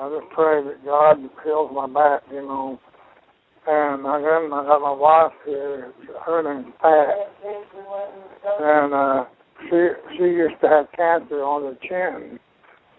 [0.00, 2.78] I just pray that God heals my back, you know.
[3.66, 5.92] And again I got my wife here,
[6.26, 7.08] her name's Pat.
[8.60, 9.24] And uh
[9.70, 12.38] she she used to have cancer on her chin.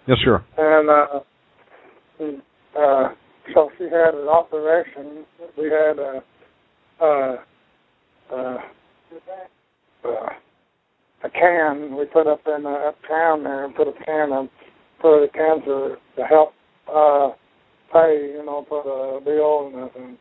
[0.07, 0.43] Yes, sir.
[0.57, 1.19] And uh
[2.79, 3.09] uh
[3.53, 5.25] so she had an operation.
[5.57, 6.23] We had a
[6.99, 7.35] uh
[8.33, 8.57] uh
[10.03, 10.29] uh
[11.23, 14.47] a can we put up in uh, uptown there and put a can of
[15.01, 16.53] for the cancer to help
[16.91, 17.29] uh
[17.93, 20.17] pay, you know, for the bill and everything.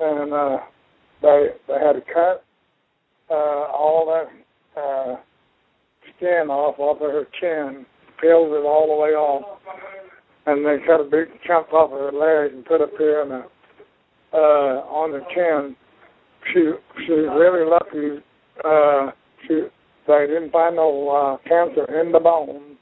[0.00, 0.58] And uh
[1.22, 2.44] they they had to cut
[3.30, 3.34] uh
[3.72, 5.16] all that uh
[6.16, 7.86] skin off off of her chin,
[8.20, 9.58] peeled it all the way off.
[10.46, 13.28] And they cut a big chunk off of her leg and put up here in
[13.30, 13.44] the
[14.32, 15.76] uh on her chin.
[16.52, 18.22] She she's really lucky
[18.64, 19.10] uh
[19.46, 19.62] she
[20.06, 22.76] they didn't find no uh, cancer in the bone,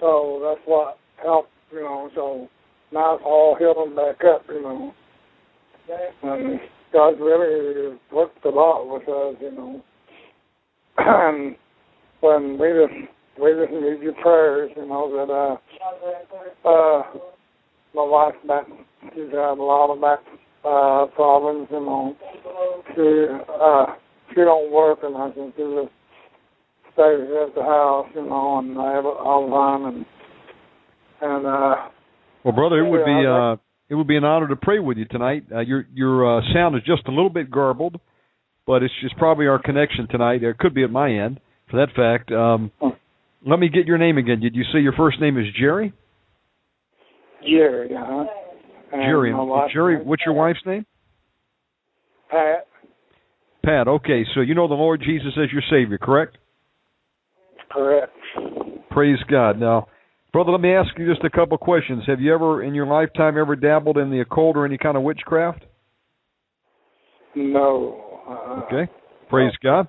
[0.00, 2.10] so that's what helped, you know.
[2.14, 2.48] So
[2.92, 4.94] now it's all healing back up, you know.
[6.22, 6.60] And
[6.92, 9.82] God really worked a lot with us, you know.
[10.98, 11.56] and
[12.20, 13.10] when we just
[13.40, 17.02] we just need your prayers, you know, that uh uh
[17.94, 18.66] my wife back
[19.14, 20.20] she's had a lot of back
[20.64, 22.16] uh problems, you know.
[22.94, 23.86] She uh
[24.30, 25.92] she don't work and I think she just
[26.92, 30.06] stays at the house, you know, and I have all the time, and
[31.22, 31.74] and uh,
[32.44, 33.56] Well, brother, it would be uh,
[33.88, 35.44] it would be an honor to pray with you tonight.
[35.54, 38.00] Uh, your your uh, sound is just a little bit garbled,
[38.66, 40.42] but it's just probably our connection tonight.
[40.42, 41.40] It could be at my end,
[41.70, 42.30] for that fact.
[42.32, 42.70] Um,
[43.46, 44.40] let me get your name again.
[44.40, 45.92] Did you say your first name is Jerry?
[47.42, 48.24] Jerry, uh-huh.
[48.92, 49.34] Jerry.
[49.72, 50.02] Jerry.
[50.02, 50.86] What's your wife's name?
[52.30, 52.66] Pat.
[53.64, 53.88] Pat.
[53.88, 56.38] Okay, so you know the Lord Jesus as your Savior, correct?
[57.70, 58.12] Correct.
[58.90, 59.58] Praise God.
[59.58, 59.88] Now,
[60.32, 62.04] brother, let me ask you just a couple questions.
[62.06, 65.02] Have you ever, in your lifetime, ever dabbled in the occult or any kind of
[65.02, 65.64] witchcraft?
[67.34, 68.22] No.
[68.28, 68.90] Uh, Okay.
[69.28, 69.88] Praise God.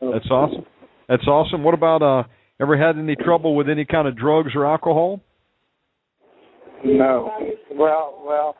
[0.00, 0.64] That's awesome.
[1.08, 1.62] That's awesome.
[1.62, 2.22] What about uh
[2.60, 5.20] ever had any trouble with any kind of drugs or alcohol?
[6.84, 7.30] No.
[7.72, 8.56] Well, well,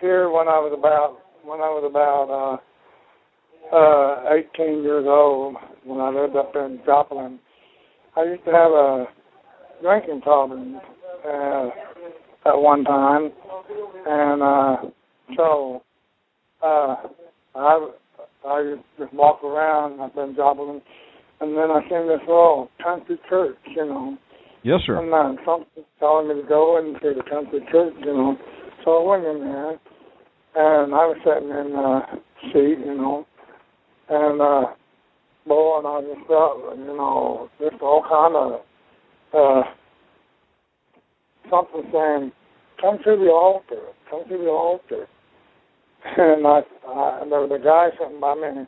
[0.00, 2.60] here when I was about when I was about
[3.72, 7.40] uh uh 18 years old, when I lived up in Joplin,
[8.16, 9.06] I used to have a
[9.82, 10.80] drinking problem
[11.26, 11.68] uh,
[12.46, 13.30] at one time,
[14.06, 14.76] and uh
[15.36, 15.82] so
[16.62, 16.96] uh
[17.54, 17.88] I
[18.46, 20.80] I just walk around up in Joplin,
[21.40, 24.16] and then I seen this little country church, you know.
[24.62, 24.98] Yes, sir.
[24.98, 28.36] And uh, something telling me to go into the country church, you know.
[28.84, 32.00] So I went in there, and I was sitting in the
[32.52, 33.26] seat, you know,
[34.08, 34.72] and uh,
[35.46, 38.60] boy, and I just felt, you know, just all kind of
[39.34, 39.62] uh,
[41.50, 42.32] something saying,
[42.80, 45.06] "Come to the altar, come to the altar."
[46.18, 48.66] And I, I there was a guy sitting by me,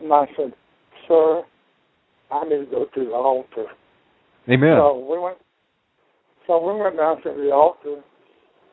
[0.00, 0.52] and I said,
[1.08, 1.42] "Sir,
[2.30, 3.66] I need to go to the altar."
[4.48, 4.76] Amen.
[4.78, 5.38] So we went.
[6.46, 8.00] So we went down to the altar,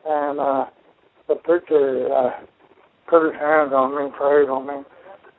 [0.06, 0.66] and uh,
[1.28, 2.30] the preacher uh,
[3.10, 4.84] put his hands on me, prayed on me,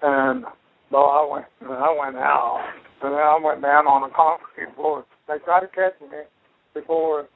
[0.02, 0.46] and
[0.92, 1.46] well, I went.
[1.62, 5.06] I went out, and then I went down on the concrete floor.
[5.28, 6.08] They tried to catch me
[6.74, 7.28] before,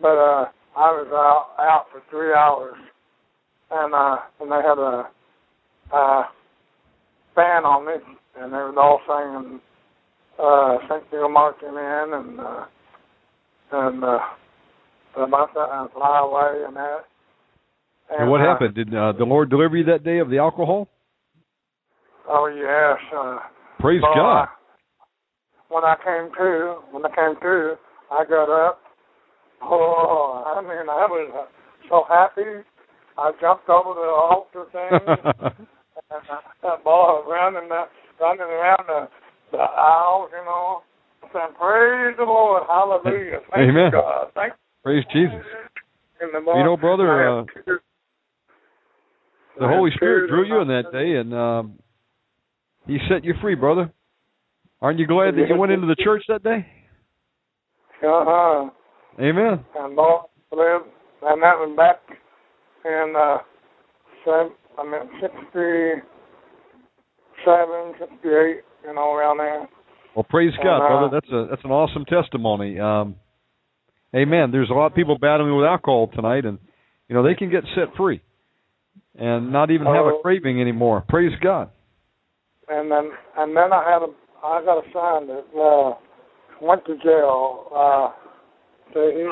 [0.00, 0.46] but uh,
[0.76, 2.76] I was out out for three hours,
[3.70, 5.08] and uh, and they had a
[5.92, 6.22] uh,
[7.34, 7.94] fan on me,
[8.38, 9.60] and they was all singing
[10.38, 11.04] uh St.
[11.10, 12.64] Peter marching in and uh
[13.72, 14.18] and uh
[15.16, 16.98] about that and fly away and that.
[18.18, 18.74] and what uh, happened?
[18.74, 20.88] Did uh, the Lord deliver you that day of the alcohol?
[22.28, 22.98] Oh yes.
[23.16, 23.38] Uh
[23.80, 24.48] Praise so God.
[25.70, 27.74] I, when I came to when I came to
[28.10, 28.80] I got up.
[29.62, 32.64] Oh I mean I was uh, so happy.
[33.18, 35.16] I jumped over the altar thing
[36.10, 36.22] and
[36.62, 37.84] uh, boy running the,
[38.20, 39.08] running around the
[39.52, 40.82] the aisles, you know,
[41.32, 43.38] saying, Praise the Lord, hallelujah.
[43.52, 43.90] Thank Amen.
[43.92, 44.28] God.
[44.34, 44.52] Thank
[44.82, 45.34] Praise Jesus.
[46.20, 46.26] you.
[46.26, 47.44] in the You know, brother, uh.
[49.58, 51.78] The Holy Spirit drew you in that day, and um,
[52.86, 53.90] He set you free, brother.
[54.82, 56.66] Aren't you glad that you went into the church that day?
[58.02, 58.70] Uh-huh.
[59.18, 59.64] Amen.
[59.74, 60.84] And lived,
[61.22, 62.00] and that was back
[62.84, 63.38] in, uh,
[64.24, 66.02] seven, I mean, 67,
[67.98, 69.66] 68, you know, around there.
[70.14, 71.08] Well, praise God, Uh, brother.
[71.12, 72.78] That's a that's an awesome testimony.
[72.80, 73.16] Um,
[74.14, 74.50] amen.
[74.50, 76.58] There's a lot of people battling with alcohol tonight, and
[77.08, 78.20] you know they can get set free,
[79.18, 80.20] and not even have a Oh.
[80.22, 81.02] craving anymore.
[81.08, 81.70] Praise God.
[82.68, 84.08] and then and then I had a
[84.46, 85.94] I got a son that uh
[86.62, 87.66] went to jail.
[87.74, 88.10] Uh
[88.94, 89.28] so he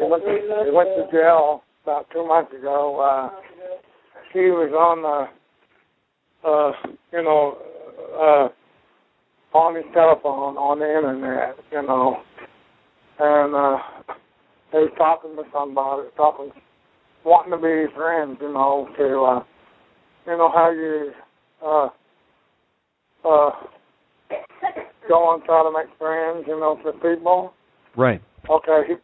[0.00, 3.00] he went to, he went to jail about two months ago.
[3.00, 3.40] Uh
[4.32, 6.72] he was on the uh
[7.12, 7.58] you know
[8.14, 12.18] uh on his telephone on the internet, you know.
[13.18, 13.78] And uh
[14.70, 16.52] he talking to somebody, talking
[17.24, 19.42] wanting to be friends, you know, to uh
[20.26, 21.10] you know how you
[21.64, 21.88] uh
[23.26, 23.50] uh
[25.08, 27.52] go and try to make friends, you know, for people.
[27.96, 28.22] Right.
[28.50, 28.94] Okay, he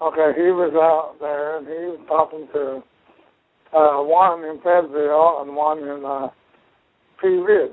[0.00, 2.82] okay, he was out there and he was talking to
[3.76, 6.28] uh one in Fayetteville and one in uh
[7.20, 7.72] Pea Ridge.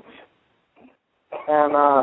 [1.48, 2.02] And uh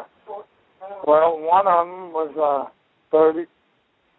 [1.05, 2.69] well one of them was uh
[3.11, 3.45] thirty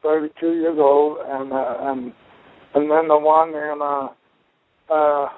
[0.03, 2.13] thirty two years old and uh and
[2.75, 4.09] and then the one in uh
[4.93, 5.29] uh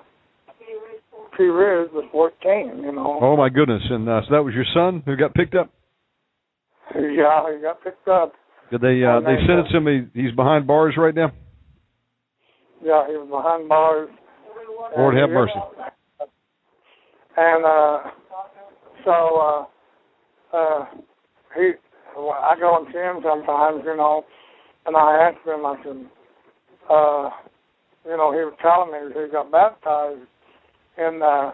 [1.45, 3.19] Ridge was fourteen, you know.
[3.21, 3.83] Oh my goodness.
[3.91, 5.71] And uh, so that was your son who got picked up.
[6.95, 8.33] Yeah, he got picked up.
[8.71, 9.87] Did they uh, they sentence him?
[9.87, 11.33] He, he's behind bars right now.
[12.83, 14.09] Yeah, he was behind bars.
[14.97, 15.53] Lord And have mercy.
[17.37, 17.99] And uh,
[19.05, 20.85] so uh, uh,
[21.55, 21.73] he,
[22.17, 24.25] well, I go and see him sometimes, you know,
[24.87, 25.67] and I asked him.
[25.67, 26.07] I said,
[26.89, 27.31] uh,
[28.07, 30.21] you know, he was telling me he got baptized
[30.99, 31.53] in the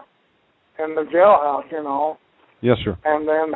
[0.79, 2.17] in the jailhouse, you know,
[2.61, 2.97] Yes, sir.
[3.05, 3.53] and then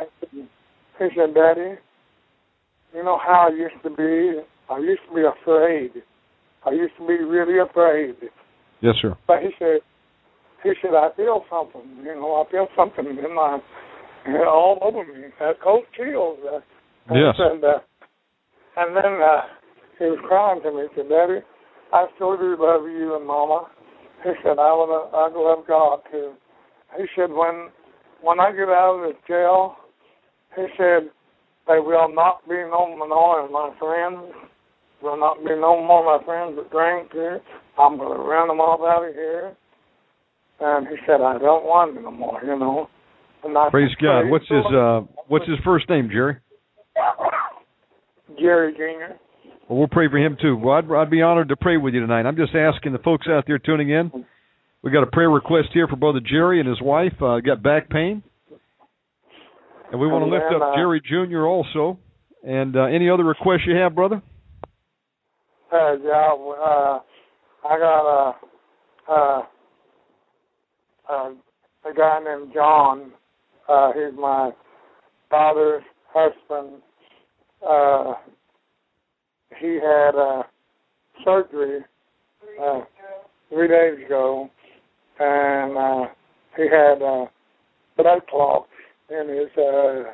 [0.98, 1.74] he said, Daddy,
[2.94, 4.40] you know how I used to be?
[4.70, 5.90] I used to be afraid.
[6.64, 8.14] I used to be really afraid.
[8.80, 9.16] Yes, sir.
[9.26, 9.80] But he said,
[10.62, 12.04] he said, I feel something.
[12.04, 13.58] You know, I feel something in my,
[14.46, 15.28] all over me.
[15.40, 16.38] That cold chills.
[16.46, 16.60] Uh,
[17.10, 17.36] Yes.
[17.38, 17.78] And, uh,
[18.76, 19.40] and then uh,
[19.98, 20.82] he was crying to me.
[20.94, 21.40] He said, Daddy,
[21.90, 23.68] I still do love you and Mama.
[24.24, 26.32] He said, I love, I love God too.
[26.96, 27.68] He said, when
[28.20, 29.76] when I get out of the jail,
[30.56, 31.10] he said,
[31.68, 34.34] there will not be no more of my friends.
[35.02, 37.40] Will not be no more of my friends that drink here.
[37.78, 39.54] I'm going to run them all out of here.
[40.60, 42.88] And he said, I don't want them no more, you know.
[43.44, 44.30] And I Praise said, God.
[44.30, 46.38] What's his uh what's his first name, Jerry?
[48.40, 49.14] Jerry Jr.
[49.68, 50.56] Well, we'll pray for him too.
[50.56, 52.26] Well, I'd, I'd be honored to pray with you tonight.
[52.26, 54.24] I'm just asking the folks out there tuning in.
[54.82, 57.12] We got a prayer request here for brother Jerry and his wife.
[57.20, 58.22] Uh, got back pain,
[59.92, 61.46] and we want to lift up uh, Jerry Jr.
[61.46, 61.98] also.
[62.46, 64.22] And uh, any other requests you have, brother?
[65.72, 67.00] Uh, yeah, uh,
[67.68, 68.36] I got a,
[69.10, 69.42] uh,
[71.10, 71.30] uh,
[71.84, 73.12] a guy named John.
[73.68, 74.52] Uh, he's my
[75.28, 75.82] father's
[76.14, 76.80] husband.
[77.68, 78.14] Uh,
[79.60, 80.42] he had uh,
[81.24, 81.80] surgery
[82.62, 82.80] uh,
[83.48, 84.48] three days ago,
[85.18, 86.12] and uh,
[86.56, 87.26] he had uh,
[87.96, 88.68] blood clots
[89.10, 90.12] in his uh,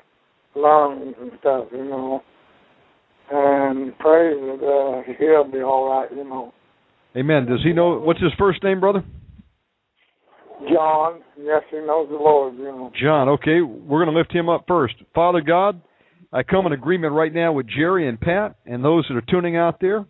[0.55, 2.23] lungs and stuff, you know
[3.31, 6.52] and pray that uh, he'll be all right, you know.
[7.16, 7.47] Amen.
[7.47, 9.05] Does he know what's his first name, brother?
[10.73, 12.90] John, yes, he knows the Lord, you know.
[13.01, 13.28] John.
[13.28, 14.94] Okay, we're going to lift him up first.
[15.15, 15.81] Father God,
[16.35, 19.56] I come in agreement right now with Jerry and Pat and those that are tuning
[19.56, 20.05] out there.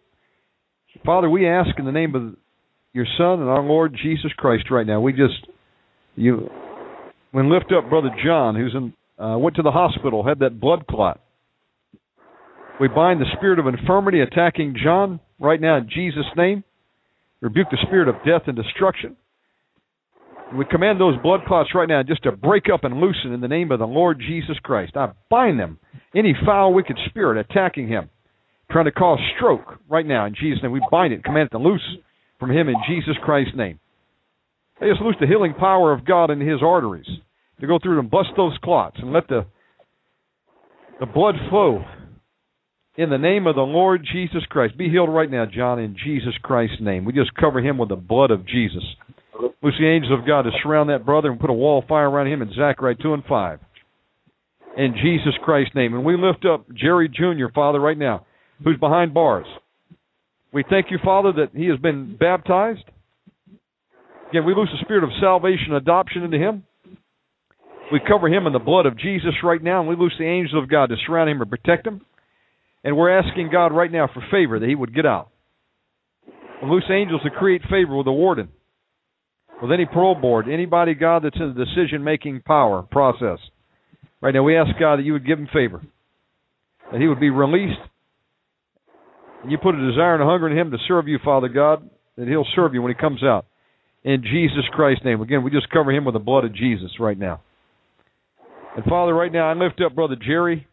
[1.05, 2.35] Father, we ask in the name of
[2.95, 5.03] your Son and our Lord Jesus Christ right now.
[5.03, 5.47] We just
[6.17, 6.49] you
[7.33, 10.87] when lift up brother John, who's in uh, went to the hospital, had that blood
[10.89, 11.21] clot.
[12.81, 16.65] We bind the spirit of infirmity attacking John right now in Jesus' name.
[17.41, 19.17] Rebuke the spirit of death and destruction.
[20.53, 23.49] We command those blood clots right now just to break up and loosen in the
[23.49, 24.97] name of the Lord Jesus Christ.
[24.97, 25.79] I bind them.
[26.15, 28.11] Any foul, wicked spirit attacking him,
[28.71, 30.73] trying to cause stroke right now in Jesus' name.
[30.73, 31.83] We bind it, command it to loose
[32.39, 33.81] from him in Jesus Christ's name.
[34.81, 37.07] I just loose the healing power of God in his arteries
[37.61, 39.47] to go through and bust those clots and let the
[41.01, 41.85] the blood flow
[42.97, 44.79] in the name of the Lord Jesus Christ.
[44.79, 47.05] Be healed right now, John, in Jesus Christ's name.
[47.05, 48.85] We just cover him with the blood of Jesus.
[49.41, 52.09] Loose the angels of God to surround that brother and put a wall of fire
[52.09, 53.61] around him in Zechariah 2 and 5.
[54.77, 55.95] In Jesus Christ's name.
[55.95, 58.27] And we lift up Jerry Jr., Father, right now,
[58.63, 59.47] who's behind bars.
[60.53, 62.85] We thank you, Father, that he has been baptized.
[64.31, 66.65] Again, we loose the spirit of salvation, adoption into him.
[67.93, 70.61] We cover him in the blood of Jesus right now, and we loose the angels
[70.61, 72.01] of God to surround him and protect him.
[72.83, 75.31] And we're asking God right now for favor that he would get out.
[76.63, 78.49] And loose angels to create favor with the warden,
[79.63, 83.39] with any parole board, anybody, God, that's in the decision making power process.
[84.21, 85.83] Right now, we ask God that you would give him favor,
[86.91, 87.81] that he would be released.
[89.43, 91.89] And you put a desire and a hunger in him to serve you, Father God,
[92.17, 93.47] that he'll serve you when he comes out.
[94.03, 95.23] In Jesus Christ's name.
[95.23, 97.41] Again, we just cover him with the blood of Jesus right now.
[98.77, 100.67] And Father, right now, I lift up Brother Jerry,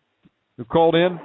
[0.57, 1.17] who called in.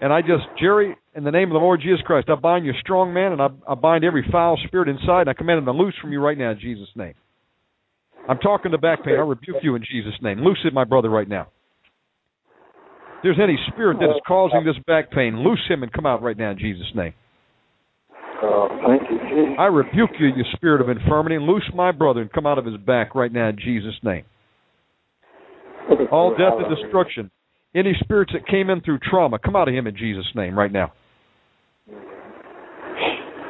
[0.00, 2.74] And I just, Jerry, in the name of the Lord Jesus Christ, I bind your
[2.80, 5.22] strong man and I, I bind every foul spirit inside.
[5.22, 7.14] And I command him to loose from you right now in Jesus' name.
[8.28, 9.14] I'm talking to back pain.
[9.14, 10.40] I rebuke you in Jesus' name.
[10.40, 11.48] Loose it, my brother, right now.
[13.16, 16.22] If there's any spirit that is causing this back pain, loose him and come out
[16.22, 17.14] right now in Jesus' name.
[18.40, 19.56] Oh, thank you, Jesus.
[19.58, 22.66] I rebuke you, you spirit of infirmity, and loose my brother and come out of
[22.66, 24.24] his back right now in Jesus' name.
[26.12, 27.30] All death and destruction.
[27.74, 30.72] Any spirits that came in through trauma, come out of him in Jesus' name right
[30.72, 30.92] now.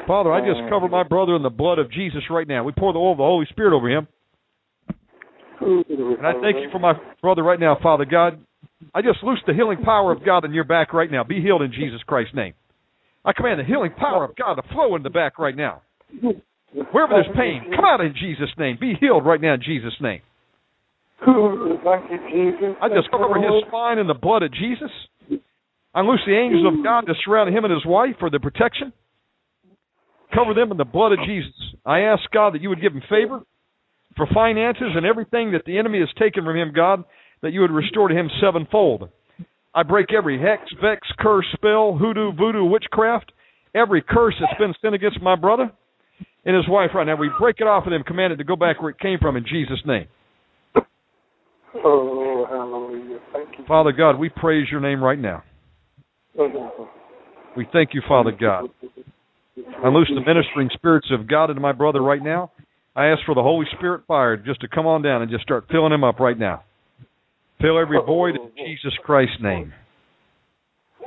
[0.07, 2.65] Father, I just cover my brother in the blood of Jesus right now.
[2.65, 4.09] We pour the oil of the Holy Spirit over him.
[5.61, 8.41] And I thank you for my brother right now, Father God.
[8.95, 11.25] I just loose the healing power of God in your back right now.
[11.25, 12.55] Be healed in Jesus Christ's name.
[13.25, 15.83] I command the healing power of God to flow in the back right now.
[16.93, 18.79] Wherever there's pain, come out in Jesus' name.
[18.81, 20.21] Be healed right now in Jesus' name.
[21.25, 22.77] Thank you, Jesus.
[22.81, 24.91] I just cover his spine in the blood of Jesus.
[25.95, 28.93] I loose the angels of God to surround him and his wife for their protection.
[30.33, 31.55] Cover them in the blood of Jesus.
[31.85, 33.41] I ask God that you would give him favor
[34.17, 37.05] for finances and everything that the enemy has taken from him, God,
[37.43, 39.09] that you would restore to him sevenfold.
[39.75, 43.33] I break every hex, vex, curse, spell, hoodoo, voodoo, witchcraft,
[43.75, 45.71] every curse that's been sent against my brother
[46.45, 47.17] and his wife right now.
[47.17, 49.37] We break it off of them, command it to go back where it came from
[49.37, 50.07] in Jesus' name.
[51.77, 53.19] Oh, hallelujah.
[53.33, 53.65] Thank you.
[53.67, 55.43] Father God, we praise your name right now.
[57.57, 58.71] We thank you, Father God.
[59.85, 62.53] I loose the ministering spirits of God into my brother right now.
[62.95, 65.67] I ask for the Holy Spirit fire just to come on down and just start
[65.71, 66.63] filling him up right now.
[67.61, 69.73] Fill every void in Jesus Christ's name.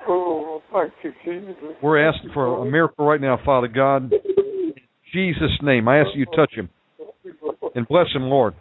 [0.08, 1.76] Oh, thank you, Jesus.
[1.82, 4.12] We're asking for a miracle right now, Father God.
[4.12, 4.74] In
[5.14, 6.70] Jesus' name, I ask you to touch him
[7.76, 8.54] and bless him, Lord.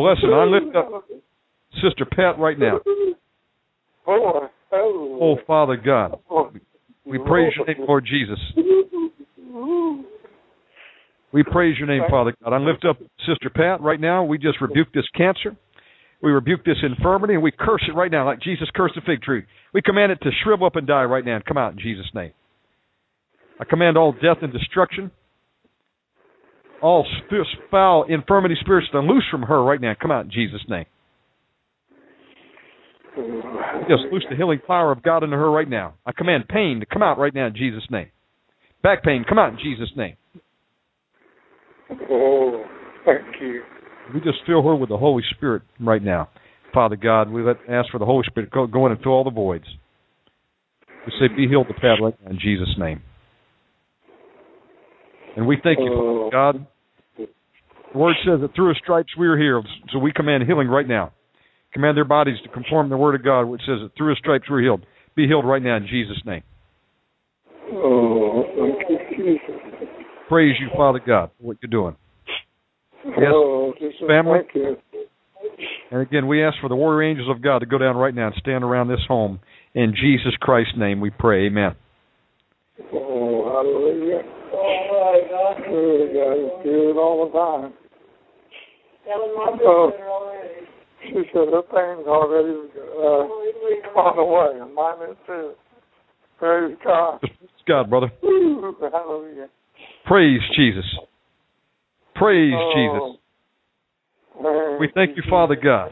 [0.00, 0.32] Bless him.
[0.32, 1.04] I lift up
[1.82, 2.80] Sister Pat right now.
[4.06, 6.18] Oh, oh, Oh, Father God,
[7.04, 8.38] we praise your name, Lord Jesus.
[11.32, 12.52] We praise your name, Father God.
[12.54, 14.24] I lift up Sister Pat right now.
[14.24, 15.54] We just rebuke this cancer.
[16.22, 19.22] We rebuke this infirmity and we curse it right now, like Jesus cursed the fig
[19.22, 19.44] tree.
[19.72, 22.10] We command it to shrivel up and die right now and come out in Jesus'
[22.14, 22.32] name.
[23.58, 25.10] I command all death and destruction,
[26.82, 27.06] all
[27.70, 29.94] foul infirmity spirits to loose from her right now.
[30.00, 30.86] Come out in Jesus' name.
[33.88, 35.94] Just loose the healing power of God into her right now.
[36.06, 38.08] I command pain to come out right now in Jesus' name.
[38.82, 40.16] Back pain, come out in Jesus' name.
[42.10, 42.64] oh,
[43.04, 43.62] thank you.
[44.14, 46.30] We just fill her with the Holy Spirit right now.
[46.72, 49.12] Father God, we let ask for the Holy Spirit to go, go in and fill
[49.12, 49.64] all the voids.
[51.06, 53.02] We say, be healed the Pat right now in Jesus' name.
[55.36, 56.66] And we thank you, Father God.
[57.92, 59.66] The word says that through his stripes we are healed.
[59.92, 61.12] So we command healing right now.
[61.72, 64.18] Command their bodies to conform to the word of God, which says that through his
[64.18, 64.84] stripes we're healed.
[65.14, 66.42] Be healed right now in Jesus' name.
[67.72, 68.44] Oh.
[70.28, 71.96] Praise you, Father God, for what you're doing.
[73.06, 73.72] oh,
[74.06, 74.40] family.
[75.90, 78.26] And again, we ask for the warrior angels of God to go down right now
[78.26, 79.40] and stand around this home.
[79.74, 81.46] In Jesus Christ's name we pray.
[81.46, 81.74] Amen.
[82.92, 84.09] Oh, hallelujah.
[85.70, 87.72] God, it's good all the time.
[89.12, 89.92] Oh,
[91.02, 95.52] she said her pain's already uh, gone away, and mine is too.
[96.38, 97.20] Praise God.
[97.66, 98.10] God, brother.
[98.24, 99.48] Ooh, hallelujah.
[100.06, 100.84] Praise Jesus.
[102.14, 103.18] Praise Oh, Jesus.
[104.42, 105.90] praise We thank you, Father God.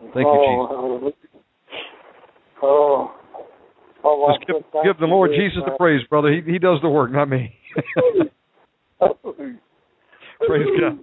[0.00, 1.12] Thank you, oh, hallelujah.
[2.62, 3.14] Oh,
[4.06, 6.32] oh, Just give, give the Lord Jesus the praise, brother.
[6.32, 7.54] He he does the work, not me.
[10.46, 10.98] praise God.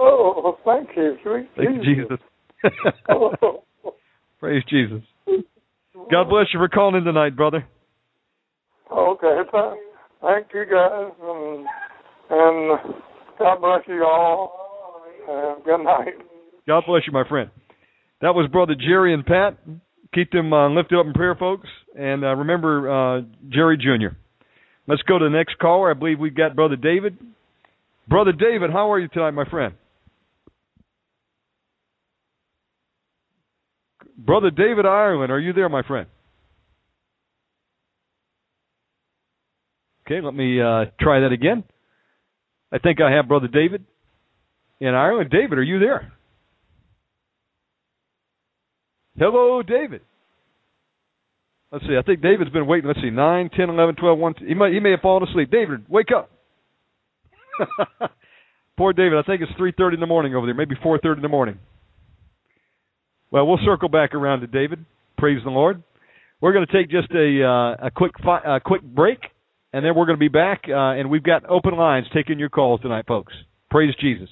[0.00, 2.18] Oh, thank you, sweet Thank you, Jesus.
[3.08, 3.62] Oh,
[4.40, 5.02] praise Jesus.
[6.10, 7.66] God bless you for calling in tonight, brother.
[8.90, 9.40] okay,
[10.22, 11.66] thank you guys, and,
[12.30, 12.78] and
[13.38, 14.52] God bless you all,
[15.28, 16.14] and good night.
[16.66, 17.50] God bless you, my friend.
[18.20, 19.58] That was brother Jerry and Pat.
[20.14, 21.68] Keep them uh, lifted up in prayer, folks.
[21.96, 24.16] And uh, remember uh, Jerry Jr.
[24.86, 25.90] Let's go to the next caller.
[25.90, 27.18] I believe we've got brother David.
[28.08, 29.74] Brother David, how are you tonight, my friend?
[34.16, 36.08] Brother David Ireland, are you there, my friend?
[40.06, 41.64] Okay, let me uh, try that again.
[42.72, 43.84] I think I have brother David
[44.80, 45.30] in Ireland.
[45.30, 46.12] David, are you there?
[49.18, 50.02] Hello, David.
[51.72, 51.96] Let's see.
[51.98, 52.88] I think David's been waiting.
[52.88, 53.10] Let's see.
[53.10, 54.34] 9, 10, 11, 12, 1.
[54.46, 55.50] He may, he may have fallen asleep.
[55.50, 56.30] David, wake up.
[58.78, 59.18] Poor David.
[59.18, 60.54] I think it's 3.30 in the morning over there.
[60.54, 61.58] Maybe 4.30 in the morning.
[63.30, 64.84] Well, we'll circle back around to David.
[65.18, 65.82] Praise the Lord.
[66.40, 69.18] We're going to take just a uh, a quick fi- uh, quick break,
[69.72, 70.62] and then we're going to be back.
[70.68, 73.32] Uh, and we've got open lines taking your calls tonight, folks.
[73.70, 74.28] Praise Jesus.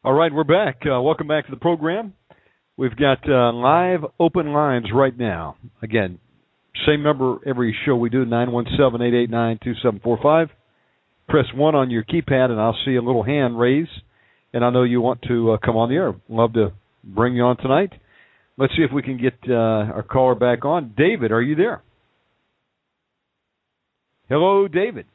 [0.04, 0.86] All right, we're back.
[0.86, 2.14] Uh, welcome back to the program.
[2.78, 5.58] We've got uh, live open lines right now.
[5.82, 6.20] Again,
[6.86, 10.50] same number every show we do, 917-889-2745.
[11.28, 13.88] Press 1 on your keypad and I'll see a little hand raise.
[14.54, 16.16] And I know you want to uh, come on the air.
[16.30, 16.72] Love to
[17.04, 17.92] bring you on tonight.
[18.58, 20.94] Let's see if we can get uh, our caller back on.
[20.98, 21.84] David, are you there?
[24.30, 25.06] Hello, David.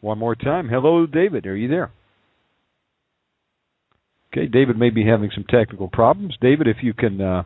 [0.00, 0.68] One more time.
[0.68, 1.46] Hello, David.
[1.46, 1.92] Are you there?
[4.32, 6.36] Okay, David may be having some technical problems.
[6.40, 7.44] David, if you can uh,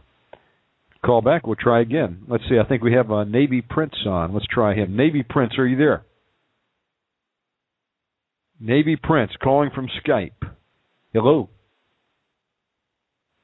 [1.04, 2.22] call back, we'll try again.
[2.28, 2.58] Let's see.
[2.58, 4.34] I think we have uh, Navy Prince on.
[4.34, 4.96] Let's try him.
[4.96, 6.04] Navy Prince, are you there?
[8.60, 10.32] Navy Prince calling from Skype.
[11.12, 11.48] Hello.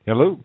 [0.07, 0.45] Hello.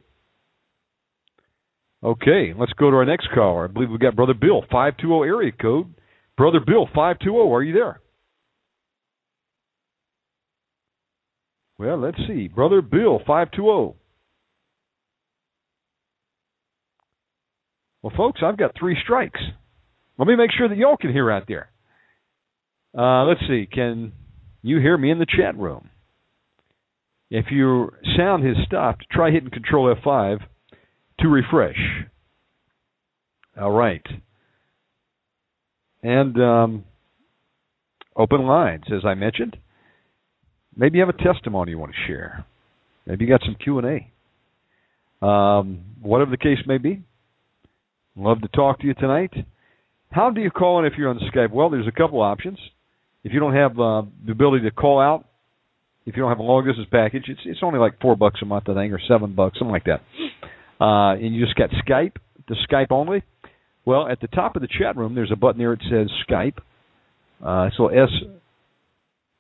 [2.04, 3.66] Okay, let's go to our next caller.
[3.66, 5.94] I believe we've got Brother Bill, 520 area code.
[6.38, 8.00] Brother Bill, 520, are you there?
[11.78, 12.48] Well, let's see.
[12.48, 13.96] Brother Bill, 520.
[18.02, 19.40] Well, folks, I've got three strikes.
[20.18, 21.70] Let me make sure that y'all can hear out there.
[22.98, 23.68] Uh, let's see.
[23.72, 24.14] Can
[24.62, 25.90] you hear me in the chat room?
[27.30, 30.40] If your sound has stopped, try hitting Control F5
[31.20, 31.78] to refresh.
[33.60, 34.06] All right.
[36.02, 36.84] And um,
[38.16, 39.58] open lines, as I mentioned.
[40.76, 42.46] Maybe you have a testimony you want to share.
[43.06, 44.04] Maybe you got some Q and
[45.22, 45.26] A.
[45.26, 47.04] Um, whatever the case may be,
[48.20, 49.34] love to talk to you tonight.
[50.12, 51.52] How do you call in if you're on Skype?
[51.52, 52.58] Well, there's a couple options.
[53.24, 55.26] If you don't have uh, the ability to call out,
[56.06, 58.46] if you don't have a long distance package, it's it's only like four bucks a
[58.46, 60.02] month, I think, or seven bucks, something like that.
[60.82, 62.16] Uh, and you just got Skype,
[62.48, 63.24] the Skype only.
[63.86, 66.58] Well, at the top of the chat room, there's a button there that says Skype.
[67.44, 68.10] Uh, so S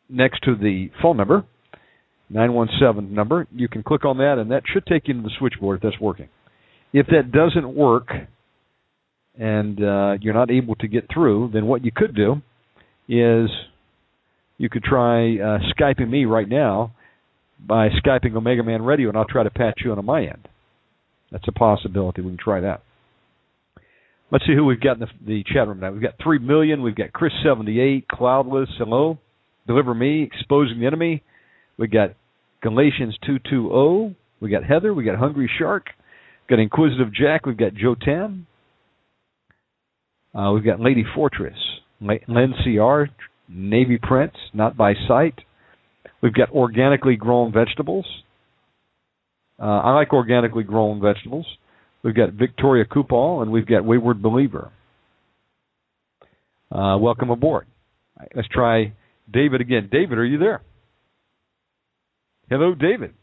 [0.09, 1.45] next to the phone number,
[2.29, 3.47] 917 number.
[3.51, 5.99] You can click on that, and that should take you to the switchboard if that's
[5.99, 6.29] working.
[6.93, 8.09] If that doesn't work,
[9.39, 12.41] and uh, you're not able to get through, then what you could do
[13.07, 13.49] is
[14.57, 16.91] you could try uh, Skyping me right now
[17.65, 20.47] by Skyping Omega Man Radio, and I'll try to patch you on my end.
[21.31, 22.21] That's a possibility.
[22.21, 22.83] We can try that.
[24.31, 25.91] Let's see who we've got in the, the chat room now.
[25.91, 26.81] We've got 3 million.
[26.81, 29.17] We've got Chris78, Cloudless, hello.
[29.65, 31.23] Deliver Me, Exposing the Enemy.
[31.77, 32.11] We've got
[32.61, 34.15] Galatians 220.
[34.41, 34.93] We've got Heather.
[34.93, 35.85] We've got Hungry Shark.
[36.43, 37.45] We've got Inquisitive Jack.
[37.45, 38.45] We've got Joe Tam.
[40.33, 41.57] Uh, we've got Lady Fortress,
[42.01, 43.03] Len CR,
[43.47, 45.35] Navy Prince, Not by Sight.
[46.21, 48.05] We've got organically grown vegetables.
[49.59, 51.45] Uh, I like organically grown vegetables.
[52.03, 54.71] We've got Victoria Kupal, and we've got Wayward Believer.
[56.71, 57.65] Uh, welcome aboard.
[58.17, 58.93] Right, let's try
[59.31, 59.89] David again.
[59.91, 60.61] David, are you there?
[62.49, 63.13] Hello, David.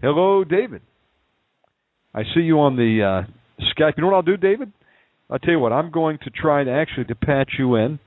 [0.00, 0.82] Hello, David.
[2.14, 3.94] I see you on the uh, Skype.
[3.96, 4.72] You know what I'll do, David?
[5.30, 5.72] I'll tell you what.
[5.72, 7.98] I'm going to try to actually to patch you in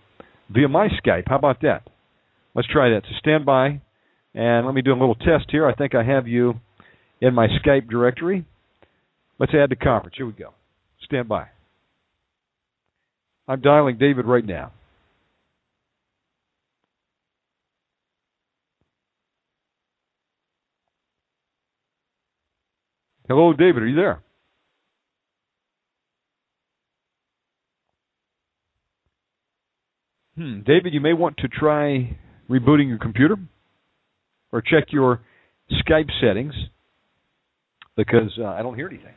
[0.49, 1.23] via my Skype.
[1.27, 1.87] How about that?
[2.53, 3.01] Let's try that.
[3.03, 3.81] So stand by,
[4.33, 5.67] and let me do a little test here.
[5.67, 6.55] I think I have you
[7.21, 8.45] in my Skype directory.
[9.39, 10.15] Let's add the conference.
[10.17, 10.53] Here we go.
[11.03, 11.47] Stand by.
[13.47, 14.71] I'm dialing David right now.
[23.27, 23.81] Hello, David.
[23.81, 24.21] Are you there?
[30.37, 30.59] Hmm.
[30.65, 32.17] David, you may want to try
[32.49, 33.35] rebooting your computer
[34.51, 35.21] or check your
[35.71, 36.53] Skype settings
[37.95, 39.13] because uh, I don't hear anything.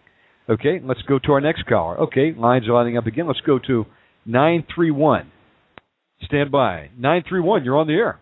[0.49, 1.99] Okay, let's go to our next caller.
[2.03, 3.27] Okay, lines are lining up again.
[3.27, 3.85] Let's go to
[4.24, 5.31] 931.
[6.24, 6.89] Stand by.
[6.97, 8.20] 931, you're on the air.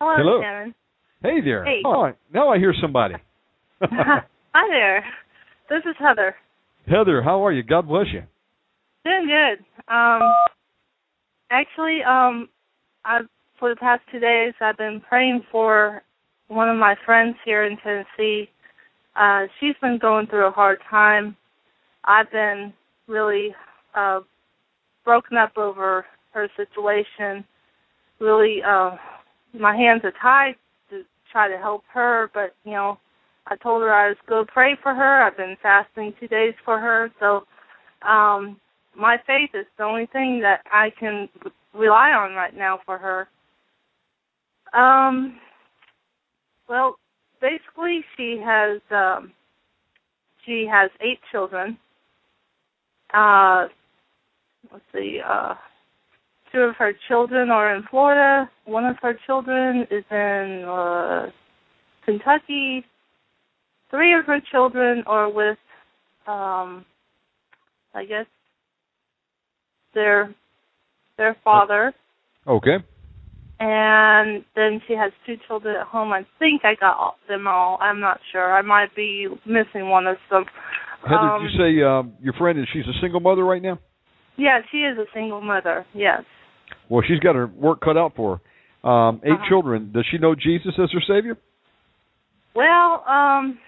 [0.00, 0.40] Hello, Hello.
[0.40, 0.74] Shannon.
[1.22, 1.64] Hey there.
[1.64, 1.82] Hey.
[1.84, 3.14] Oh, now I hear somebody.
[3.80, 5.04] Hi there.
[5.68, 6.36] This is Heather.
[6.86, 7.62] Heather, how are you?
[7.62, 8.22] God bless you.
[9.04, 9.64] Doing good.
[9.92, 10.22] Um,
[11.50, 12.48] actually, um,
[13.04, 13.20] I
[13.58, 16.02] for the past two days I've been praying for
[16.48, 18.48] one of my friends here in Tennessee.
[19.16, 21.36] Uh, she's been going through a hard time.
[22.04, 22.72] I've been
[23.08, 23.54] really
[23.94, 24.20] uh,
[25.04, 27.44] broken up over her situation.
[28.20, 28.92] Really, uh,
[29.58, 30.54] my hands are tied
[30.90, 31.02] to
[31.32, 32.98] try to help her, but you know,
[33.46, 35.22] I told her I was go pray for her.
[35.22, 37.44] I've been fasting two days for her, so
[38.08, 38.60] um,
[38.98, 41.28] my faith is the only thing that I can
[41.72, 43.28] rely on right now for her.
[44.78, 45.38] Um,
[46.68, 46.96] well,
[47.40, 49.32] basically, she has um,
[50.44, 51.78] she has eight children.
[53.14, 53.68] Uh,
[54.72, 55.20] let's see.
[55.26, 55.54] Uh,
[56.52, 58.50] two of her children are in Florida.
[58.64, 61.30] One of her children is in uh,
[62.04, 62.84] Kentucky.
[63.90, 65.56] Three of her children are with,
[66.26, 66.84] um,
[67.94, 68.26] I guess,
[69.94, 70.34] their
[71.16, 71.92] their father,
[72.46, 72.76] Okay.
[73.60, 76.12] and then she has two children at home.
[76.12, 77.78] I think I got all, them all.
[77.80, 78.54] I'm not sure.
[78.54, 80.44] I might be missing one of them.
[81.02, 83.78] Heather, Um, did you say um, your friend is she's a single mother right now?
[84.36, 85.84] Yeah, she is a single mother.
[85.94, 86.22] Yes.
[86.88, 88.36] Well, she's got her work cut out for
[88.84, 88.88] her.
[88.88, 89.44] Um, 8 Uh-huh.
[89.48, 89.90] children.
[89.92, 91.36] Does she know Jesus as her Savior?
[92.54, 93.58] Well, um,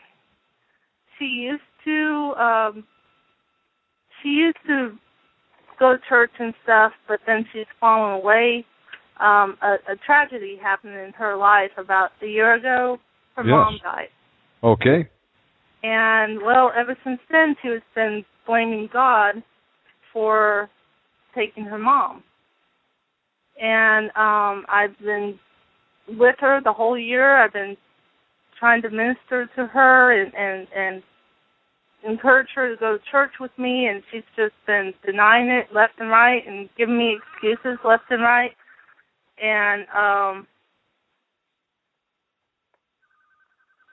[1.19, 2.85] she used to um,
[4.23, 4.97] she used to
[5.81, 8.65] go to church and stuff, but then she's fallen away.
[9.19, 12.99] Um, a, a tragedy happened in her life about a year ago,
[13.35, 13.51] her Yes.
[13.51, 14.09] mom died.
[14.63, 15.09] Okay.
[15.83, 19.43] And well, ever since then, she has been blaming God
[20.13, 20.69] for
[21.35, 22.23] taking her mom.
[23.61, 25.39] And um I've been
[26.09, 27.37] with her the whole year.
[27.43, 27.77] I've been
[28.59, 31.03] trying to minister to her and and and
[32.07, 35.95] encourage her to go to church with me, and she's just been denying it left
[35.99, 38.53] and right and giving me excuses left and right.
[39.43, 40.47] And um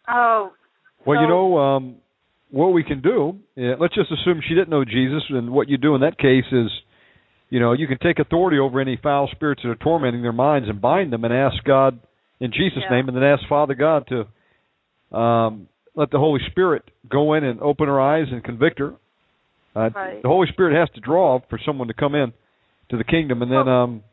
[0.07, 0.51] oh
[1.05, 1.95] Well, you know, um,
[2.51, 5.77] what we can do, yeah, let's just assume she didn't know Jesus, and what you
[5.77, 6.69] do in that case is,
[7.49, 10.67] you know, you can take authority over any foul spirits that are tormenting their minds
[10.69, 11.99] and bind them and ask God
[12.39, 12.95] in Jesus' Yeah.
[12.95, 15.67] name, and then ask Father God to um,
[15.97, 18.93] let the Holy Spirit go in and open her eyes and convict her.
[19.75, 20.21] Uh, Right.
[20.21, 22.31] The Holy Spirit has to draw for someone to come in
[22.89, 24.03] to the kingdom, and then, Well- um,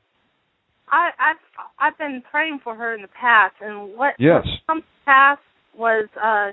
[0.88, 1.36] I, I've
[1.78, 4.44] I've been praying for her in the past, and what Yes.
[4.44, 5.38] what come to
[5.76, 6.52] was uh,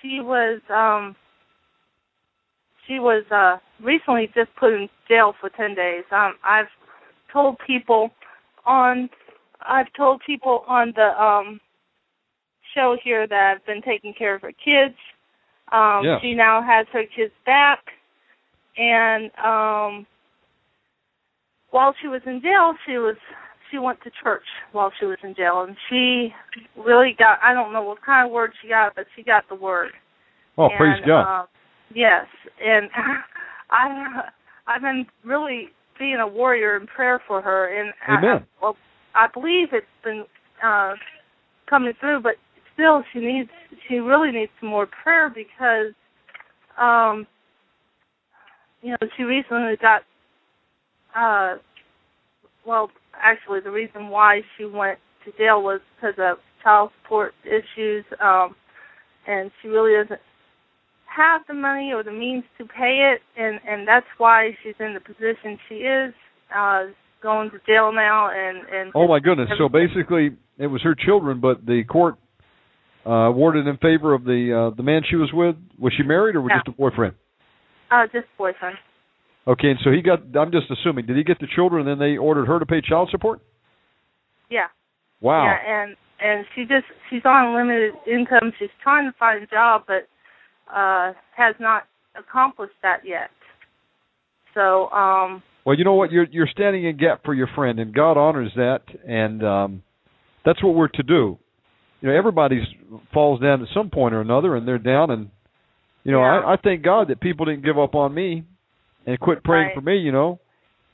[0.00, 1.14] she was um,
[2.86, 6.04] she was uh, recently just put in jail for ten days.
[6.10, 6.70] Um, I've
[7.32, 8.10] told people
[8.66, 9.10] on
[9.60, 11.60] I've told people on the um,
[12.74, 14.96] show here that I've been taking care of her kids.
[15.72, 16.20] Um, Yes.
[16.22, 17.80] She now has her kids back,
[18.76, 20.06] and um,
[21.70, 23.16] while she was in jail, she was
[23.70, 26.32] she went to church while she was in jail, and she
[26.76, 29.54] really got I don't know what kind of word she got, but she got the
[29.54, 29.90] word.
[30.56, 31.40] oh, and, praise God.
[31.40, 31.46] Um,
[31.94, 32.26] yes,
[32.64, 32.88] and
[33.70, 34.22] I
[34.66, 35.68] I've been really
[35.98, 38.76] being a warrior in prayer for her, and I, I, well,
[39.14, 40.24] I believe it's been
[40.64, 40.94] uh,
[41.68, 42.34] coming through, but
[42.78, 43.50] still, she needs
[43.88, 45.92] she really needs some more prayer because,
[46.80, 47.26] um,
[48.82, 50.02] you know, she recently got
[51.16, 51.56] uh,
[52.66, 58.04] well, actually, the reason why she went to jail was because of child support issues,
[58.20, 58.54] um,
[59.26, 60.20] and she really doesn't
[61.06, 64.94] have the money or the means to pay it, and and that's why she's in
[64.94, 66.14] the position she is,
[66.54, 66.84] uh,
[67.22, 69.48] going to jail now, and and Oh my goodness!
[69.58, 72.16] So basically, it was her children, but the court
[73.08, 75.56] uh, awarded in favor of the uh, the man she was with.
[75.78, 76.58] Was she married or was Yeah.
[76.58, 77.14] just a boyfriend?
[77.90, 78.76] uh, just boyfriend.
[79.46, 80.20] Okay, and so he got.
[80.38, 81.06] I'm just assuming.
[81.06, 83.40] Did he get the children, and then they ordered her to pay child support?
[84.50, 84.66] Yeah.
[85.22, 85.44] Wow.
[85.46, 88.52] Yeah, and and she just she's on limited income.
[88.58, 90.06] She's trying to find a job, but
[90.74, 91.84] uh has not
[92.18, 93.30] accomplished that yet.
[94.54, 96.10] So, um Well, you know what?
[96.12, 99.82] You're you're standing in gap for your friend, and God honors that, and um,
[100.44, 101.38] that's what we're to do.
[102.00, 102.64] You know, everybody's
[103.12, 105.30] falls down at some point or another, and they're down, and
[106.04, 106.40] you know, Yeah.
[106.40, 108.44] I, I thank God that people didn't give up on me
[109.06, 109.74] and quit praying Right.
[109.74, 109.96] for me.
[109.98, 110.38] You know,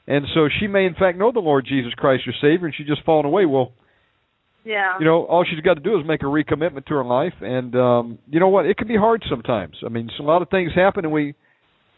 [0.06, 2.86] and so she may in fact know the Lord Jesus Christ, your Savior, and she's
[2.86, 3.44] just fallen away.
[3.44, 3.72] Well,
[4.64, 4.98] yeah.
[4.98, 7.74] you know, all she's got to do is make a recommitment to her life, and
[7.76, 8.64] um, you know what?
[8.66, 9.76] It can be hard sometimes.
[9.85, 11.35] I mean, so a lot of things happen, and we,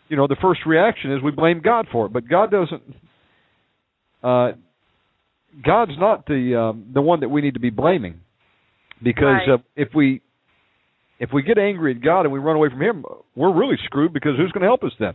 [0.09, 2.83] you know, the first reaction is we blame God for it, but God doesn't.
[4.23, 4.53] Uh,
[5.65, 8.20] God's not the um, the one that we need to be blaming,
[9.02, 9.48] because Right.
[9.55, 10.23] uh, if we
[11.18, 13.05] if we get angry at God and we run away from Him,
[13.35, 15.14] we're really screwed because who's going to help us then?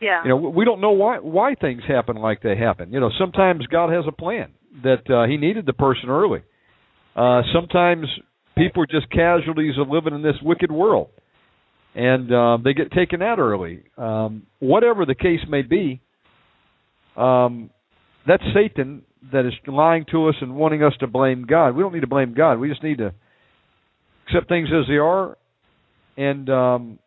[0.00, 0.22] yeah.
[0.22, 2.92] You know, we don't know why why things happen like they happen.
[2.92, 4.52] You know, sometimes God has a plan
[4.82, 6.42] that uh, He needed the person early.
[7.16, 8.06] Uh, sometimes
[8.56, 11.08] people are just casualties of living in this wicked world,
[11.94, 13.84] and uh, they get taken out early.
[13.96, 16.00] Um, whatever the case may be,
[17.16, 17.70] um,
[18.26, 19.02] that's Satan
[19.32, 21.74] that is lying to us and wanting us to blame God.
[21.74, 22.58] We don't need to blame God.
[22.58, 23.12] We just need to
[24.26, 25.36] accept things as they are,
[26.16, 26.98] and um,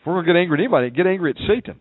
[0.00, 1.80] if we're going to get angry at anybody, get angry at Satan.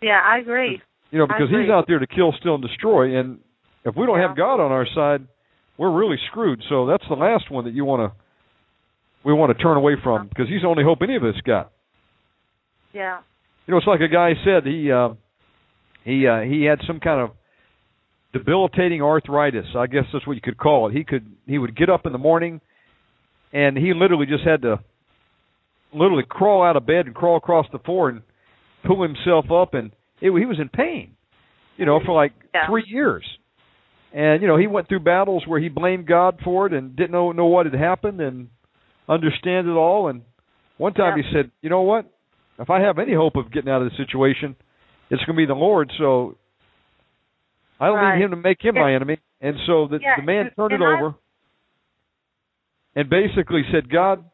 [0.00, 0.80] yeah, I agree.
[1.10, 3.18] You know, because he's out there to kill, steal, and destroy.
[3.18, 3.38] And
[3.84, 4.28] if we don't Yeah.
[4.28, 5.26] have God on our side,
[5.78, 6.62] we're really screwed.
[6.68, 8.16] So that's the last one that you want to
[9.24, 11.70] we want to turn away from because he's the only hope any of us got.
[12.92, 13.20] Yeah.
[13.66, 15.10] You know, it's like a guy said he uh,
[16.04, 17.30] he uh, he had some kind of
[18.34, 19.64] debilitating arthritis.
[19.74, 20.94] I guess that's what you could call it.
[20.94, 22.60] He could he would get up in the morning,
[23.52, 24.80] and he literally just had to
[25.94, 28.22] literally crawl out of bed and crawl across the floor and
[28.84, 31.12] pull himself up, and it, he was in pain.
[31.76, 32.66] You know, for like Yeah.
[32.68, 33.24] three years.
[34.12, 37.12] And you know, he went through battles where he blamed God for it and didn't
[37.12, 38.48] know know what had happened and
[39.08, 40.08] understand it all.
[40.08, 40.22] And
[40.76, 41.24] one time Yeah.
[41.24, 42.06] he said, "You know what?
[42.58, 44.54] If I have any hope of getting out of the situation,
[45.10, 45.92] it's going to be the Lord.
[45.98, 46.36] So
[47.84, 48.16] I don't Right.
[48.16, 50.72] need him to make him my enemy." And so the, Yeah, the man and- turned
[50.72, 51.14] and it I- over
[52.96, 54.24] and basically said, "God,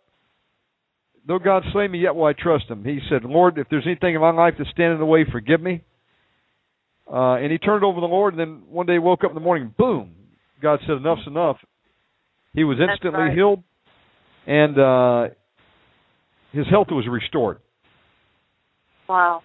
[1.26, 4.14] though God slay me, yet will I trust Him." He said, "Lord, if there's anything
[4.14, 5.82] in my life that's standing in the way, forgive me."
[7.10, 9.30] Uh, and he turned over to the Lord, and then one day he woke up
[9.30, 10.14] in the morning, boom!
[10.60, 11.58] God said, "Enough's enough."
[12.54, 13.32] He was instantly right.
[13.32, 13.62] healed,
[14.46, 15.28] and uh,
[16.52, 17.58] his health was restored.
[19.08, 19.42] Wow.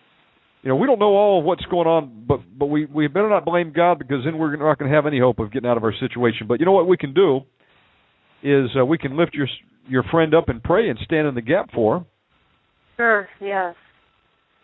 [0.66, 3.30] You know, we don't know all of what's going on, but but we we better
[3.30, 5.78] not blame God because then we're not going to have any hope of getting out
[5.78, 6.48] of our situation.
[6.48, 7.42] But you know what we can do
[8.42, 9.48] is uh, we can lift your
[9.88, 12.06] your friend up and pray and stand in the gap for her.
[12.98, 13.30] Sure.
[13.40, 13.76] Yes.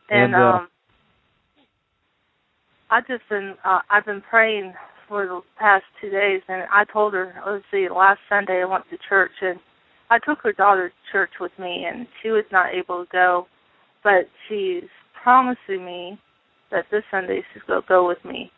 [0.09, 0.67] And, And, uh, um,
[2.89, 4.73] I just been uh, I've been praying
[5.07, 8.85] for the past two days, and I told her let's see last Sunday I went
[8.89, 9.59] to church and
[10.09, 13.45] I took her daughter to church with me, and she was not able to go,
[14.03, 14.89] but she's
[15.23, 16.19] promising me
[16.71, 18.51] that this Sunday she's going to go with me.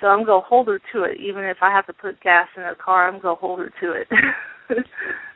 [0.00, 2.48] So I'm going to hold her to it, even if I have to put gas
[2.56, 3.08] in her car.
[3.08, 4.08] I'm going to hold her to it.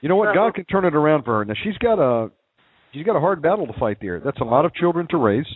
[0.02, 0.30] You know what?
[0.30, 1.44] So- God can turn it around for her.
[1.44, 2.30] Now she's got a
[2.92, 4.20] she's got a hard battle to fight there.
[4.20, 5.46] That's a lot of children to raise.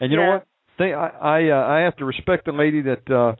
[0.00, 0.46] And you know what?
[0.78, 3.36] They I I, uh, I have to respect the lady that uh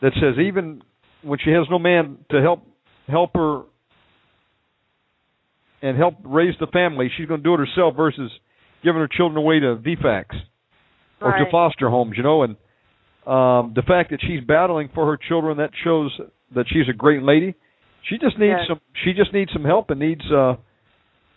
[0.00, 0.82] that says even
[1.22, 2.66] when she has no man to help
[3.08, 3.62] help her
[5.82, 8.30] and help raise the family, she's going to do it herself versus
[8.84, 10.34] giving her children away to DFACS
[11.20, 12.56] or to foster homes, you know, and
[13.26, 16.10] um the fact that she's battling for her children that shows
[16.54, 17.54] that she's a great lady.
[18.08, 18.68] She just needs Yes.
[18.68, 20.54] some she just needs some help and needs uh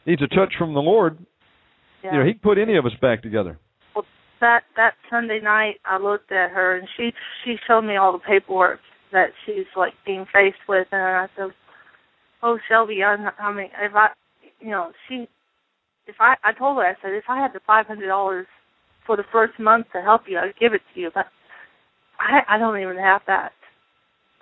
[0.06, 1.20] needs a touch from the Lord.
[2.04, 2.14] yeah.
[2.14, 3.60] You know, he can put any of us back together.
[3.96, 4.06] Well,
[4.42, 7.12] that that Sunday night, I looked at her and she
[7.44, 8.80] she showed me all the paperwork
[9.12, 11.52] that she's like being faced with, and I said,
[12.42, 14.10] "Oh, Shelby, I'm, I mean, if I,
[14.60, 15.28] you know, she,
[16.08, 18.48] if I, I told her, I said, if I had the five hundred dollars
[19.06, 21.28] for the first month to help you, I'd give it to you, but
[22.20, 23.52] I I don't even have that."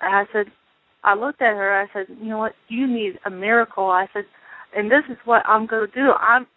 [0.01, 0.47] And I said,
[1.03, 1.81] I looked at her.
[1.81, 2.53] I said, "You know what?
[2.67, 4.25] You need a miracle." I said,
[4.75, 6.11] "And this is what I'm to do.
[6.19, 6.47] I'm."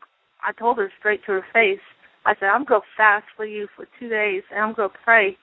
[0.43, 1.81] I told her straight to her face.
[2.27, 5.37] I said, I'm to fast for you for two days and I'm to pray.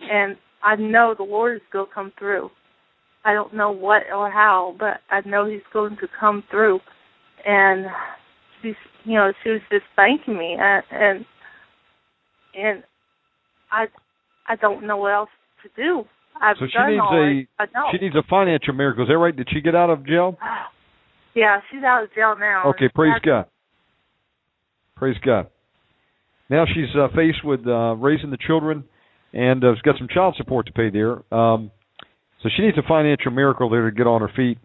[0.00, 2.50] And I know the Lord is to come through.
[3.24, 6.80] I don't know what or how, but I know He's going to come through.
[7.46, 7.86] And
[8.62, 11.24] she's, you know, she was just thanking me, and and,
[12.58, 12.82] and
[13.70, 13.86] I,
[14.48, 15.30] I don't know what else
[15.62, 16.04] to do.
[16.40, 17.86] I've So she done needs all a I, know.
[17.92, 19.02] she needs a financial miracle.
[19.04, 19.34] Is that right?
[19.36, 20.36] Did she get out of jail?
[21.34, 22.64] yeah, she's out of jail now.
[22.70, 23.46] Okay, praise That's- God.
[24.96, 25.46] Praise God.
[26.48, 28.84] Now she's uh, faced with uh, raising the children,
[29.32, 31.12] and uh, has got some child support to pay there.
[31.34, 31.70] Um,
[32.42, 34.58] so she needs a financial miracle there to get on her feet.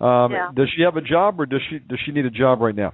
[0.00, 0.50] Um, Yeah.
[0.54, 2.92] Does she have a job, or does she does she need a job right now?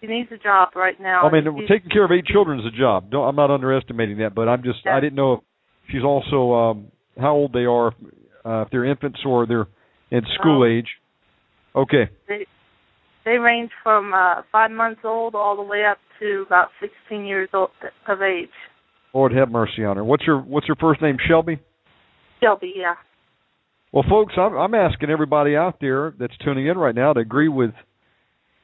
[0.00, 1.22] She needs a job right now.
[1.26, 3.10] I mean, She's- taking care of eight children is a job.
[3.10, 5.40] Don't, I'm not underestimating that, but I'm just I didn't know if
[5.90, 6.86] she's also um,
[7.20, 7.88] how old they are,
[8.44, 9.66] uh, if they're infants or they're
[10.10, 10.66] in school Oh.
[10.66, 10.86] age.
[11.74, 12.08] Okay.
[12.28, 12.46] they
[13.24, 17.48] they range from uh five months old all the way up to about sixteen years
[17.52, 17.70] old
[18.06, 18.48] of age.
[19.12, 20.04] Lord have mercy on her.
[20.04, 21.16] What's your What's your first name?
[21.28, 21.58] Shelby.
[22.40, 22.94] Shelby, yeah.
[23.92, 27.48] Well, folks, I'm, I'm asking everybody out there that's tuning in right now to agree
[27.48, 27.70] with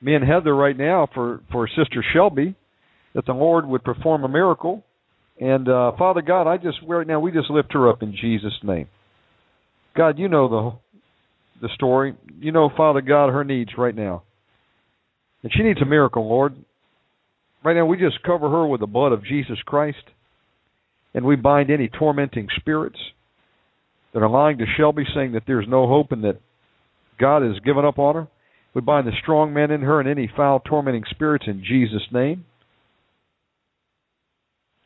[0.05, 2.55] me and Heather right now for for Sister Shelby
[3.14, 4.85] that the Lord would perform a miracle.
[5.40, 8.52] And uh, Father God, I just right now we just lift her up in Jesus'
[8.62, 8.89] name.
[9.97, 10.48] God, you know
[11.60, 12.14] the the story.
[12.39, 14.22] You know, Father God, her needs right now,
[15.43, 16.55] and she needs a miracle, Lord.
[17.64, 20.05] Right now, we just cover her with the blood of Jesus Christ,
[21.14, 22.98] and we bind any tormenting spirits
[24.12, 26.40] that are lying to Shelby, saying that there's no hope and that
[27.18, 28.28] God has given up on her.
[28.74, 32.44] We bind the strong man in her and any foul, tormenting spirits in Jesus' name.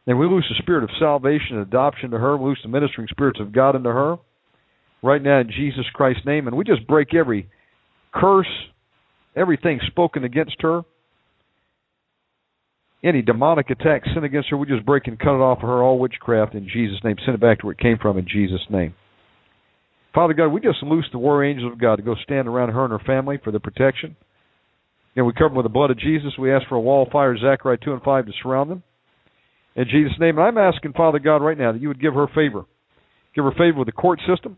[0.07, 2.37] And we loose the spirit of salvation and adoption to her.
[2.37, 4.17] We loose the ministering spirits of God into her.
[5.03, 6.47] Right now in Jesus Christ's name.
[6.47, 7.49] And we just break every
[8.13, 8.49] curse,
[9.37, 10.83] everything spoken against her.
[13.05, 15.83] Any demonic attack sent against her, we just break and cut it off of her,
[15.83, 17.17] all witchcraft in Jesus' name.
[17.25, 18.95] Send it back to where it came from in Jesus' name.
[20.15, 22.85] Father God, we just loose the war angels of God to go stand around her
[22.85, 24.17] and her family for their protection.
[25.17, 26.33] And we cover them with the blood of Jesus.
[26.39, 28.83] We ask for a wall of fire, Zechariah 2 and 5, to surround them.
[29.77, 32.27] In Jesus' name, and I'm asking, Father God, right now that you would give her
[32.35, 32.65] favor.
[33.35, 34.57] Give her favor with the court system.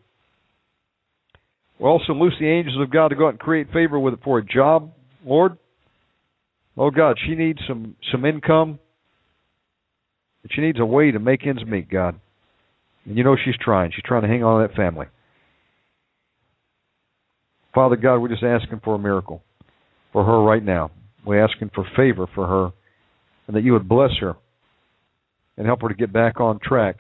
[1.79, 4.21] We'll also loose the angels of God to go out and create favor with it
[4.23, 4.93] for a job,
[5.25, 5.57] Lord.
[6.77, 8.79] Oh God, she needs some some income.
[10.51, 12.19] She needs a way to make ends meet, God.
[13.05, 13.93] And you know she's trying.
[13.93, 15.07] She's trying to hang on to that family.
[17.75, 19.43] Father God, we're just asking for a miracle
[20.13, 20.91] for her right now.
[21.25, 22.73] We're asking for favor for her
[23.47, 24.35] and that you would bless her
[25.57, 26.97] and help her to get back on track.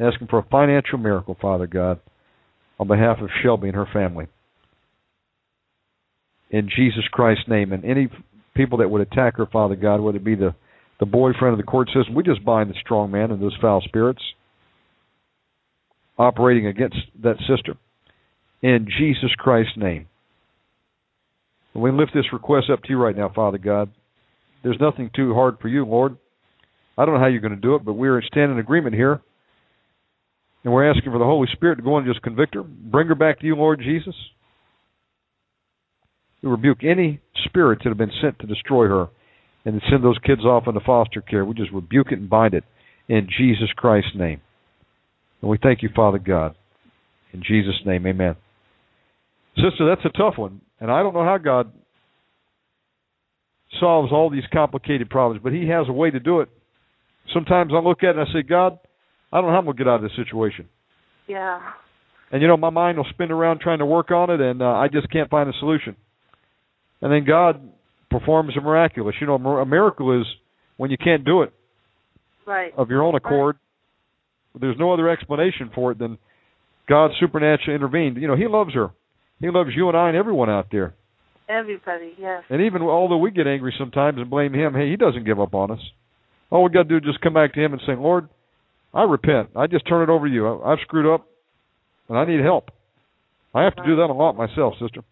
[0.00, 2.00] Asking for a financial miracle, Father God,
[2.78, 4.26] on behalf of Shelby and her family.
[6.50, 7.72] In Jesus Christ's name.
[7.72, 8.08] And any
[8.54, 10.54] people that would attack her, Father God, whether it be the,
[11.00, 13.80] the boyfriend of the court system, we just bind the strong man and those foul
[13.82, 14.22] spirits
[16.18, 17.76] operating against that sister.
[18.62, 20.06] In Jesus Christ's name.
[21.74, 23.90] We lift this request up to you right now, Father God.
[24.62, 26.16] There's nothing too hard for you, Lord.
[26.96, 29.20] I don't know how you're going to do it, but we're standing in agreement here.
[30.64, 32.62] And we're asking for the Holy Spirit to go and just convict her.
[32.62, 34.14] Bring her back to you, Lord Jesus.
[36.42, 39.08] We rebuke any spirits that have been sent to destroy her
[39.64, 41.44] and to send those kids off into foster care.
[41.44, 42.64] We just rebuke it and bind it
[43.08, 44.40] in Jesus Christ's name.
[45.40, 46.54] And we thank you, Father God.
[47.32, 48.36] In Jesus' name, amen.
[49.56, 50.60] Sister, that's a tough one.
[50.80, 51.72] And I don't know how God
[53.80, 56.48] solves all these complicated problems, but He has a way to do it.
[57.32, 58.78] Sometimes I look at it and I say, God,
[59.32, 60.68] I don't know how I'm going to get out of this situation.
[61.26, 61.60] Yeah.
[62.30, 64.66] And, you know, my mind will spin around trying to work on it, and uh,
[64.66, 65.96] I just can't find a solution.
[67.00, 67.60] And then God
[68.10, 69.14] performs a miraculous.
[69.20, 70.26] You know, a miracle is
[70.76, 71.52] when you can't do it
[72.46, 72.72] right.
[72.76, 73.56] of your own accord.
[74.54, 74.60] Right.
[74.60, 76.18] There's no other explanation for it than
[76.88, 78.16] God supernaturally intervened.
[78.16, 78.90] You know, He loves her.
[79.42, 80.94] He loves you and I and everyone out there.
[81.48, 82.44] Everybody, yes.
[82.48, 85.52] And even although we get angry sometimes and blame Him, hey, He doesn't give up
[85.52, 85.80] on us.
[86.48, 88.28] All we got to do is just come back to Him and say, Lord,
[88.94, 89.50] I repent.
[89.56, 90.62] I just turn it over to you.
[90.62, 91.26] I've screwed up,
[92.08, 92.70] and I need help.
[93.54, 95.02] I have to do that a lot myself, sister.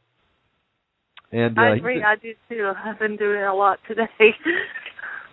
[1.32, 2.02] And uh, I agree.
[2.02, 2.70] I do too.
[2.85, 4.07] I've been doing it a lot today.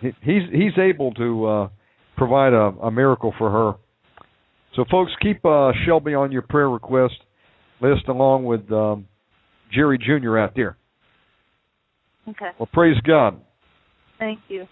[0.00, 1.68] he's he's able to uh,
[2.16, 3.72] provide a, a miracle for her.
[4.74, 7.14] So, folks, keep uh, Shelby on your prayer request
[7.80, 9.06] list along with um,
[9.72, 10.38] Jerry Jr.
[10.38, 10.76] out there.
[12.28, 12.50] Okay.
[12.58, 13.40] Well, praise God.
[14.18, 14.66] Thank you.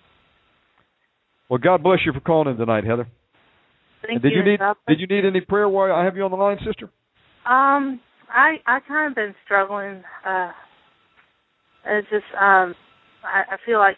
[1.48, 3.06] Well, God bless you for calling in tonight, Heather.
[4.06, 4.38] Thank did you.
[4.38, 6.86] you need Did you need any prayer while I have you on the line, sister?
[7.46, 10.02] Um, I I kind of been struggling.
[10.26, 10.50] Uh,
[11.86, 12.74] it's just um,
[13.24, 13.96] I, I feel like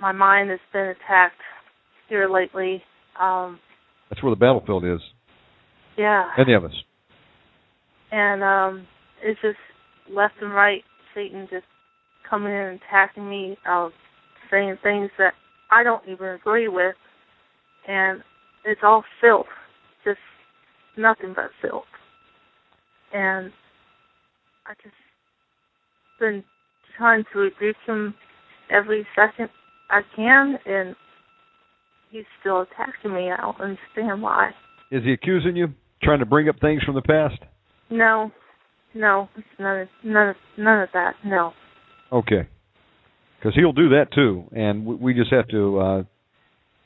[0.00, 1.40] my mind has been attacked
[2.08, 2.82] here lately.
[3.20, 3.58] Um,
[4.08, 5.00] That's where the battlefield is.
[5.96, 6.28] Yeah.
[6.38, 6.72] Any of us.
[8.12, 8.86] And um,
[9.22, 9.58] it's just
[10.10, 10.82] left and right,
[11.14, 11.64] Satan just
[12.28, 13.88] coming in and attacking me, uh,
[14.50, 15.34] saying things that
[15.70, 16.94] I don't even agree with,
[17.86, 18.22] and
[18.64, 19.46] it's all filth,
[20.04, 20.18] just
[20.96, 21.84] nothing but filth.
[23.12, 23.52] And
[24.66, 24.94] I just
[26.18, 26.44] been
[26.96, 28.14] trying to rebuke him
[28.70, 29.48] every second
[29.88, 30.94] I can, and
[32.10, 33.30] he's still attacking me.
[33.30, 34.50] I don't understand why.
[34.90, 35.68] Is he accusing you?
[36.02, 37.40] Trying to bring up things from the past?
[37.90, 38.30] No,
[38.94, 41.14] no, none of none of none of that.
[41.24, 41.52] No.
[42.12, 42.48] Okay.
[43.38, 46.02] Because he'll do that too, and we just have to uh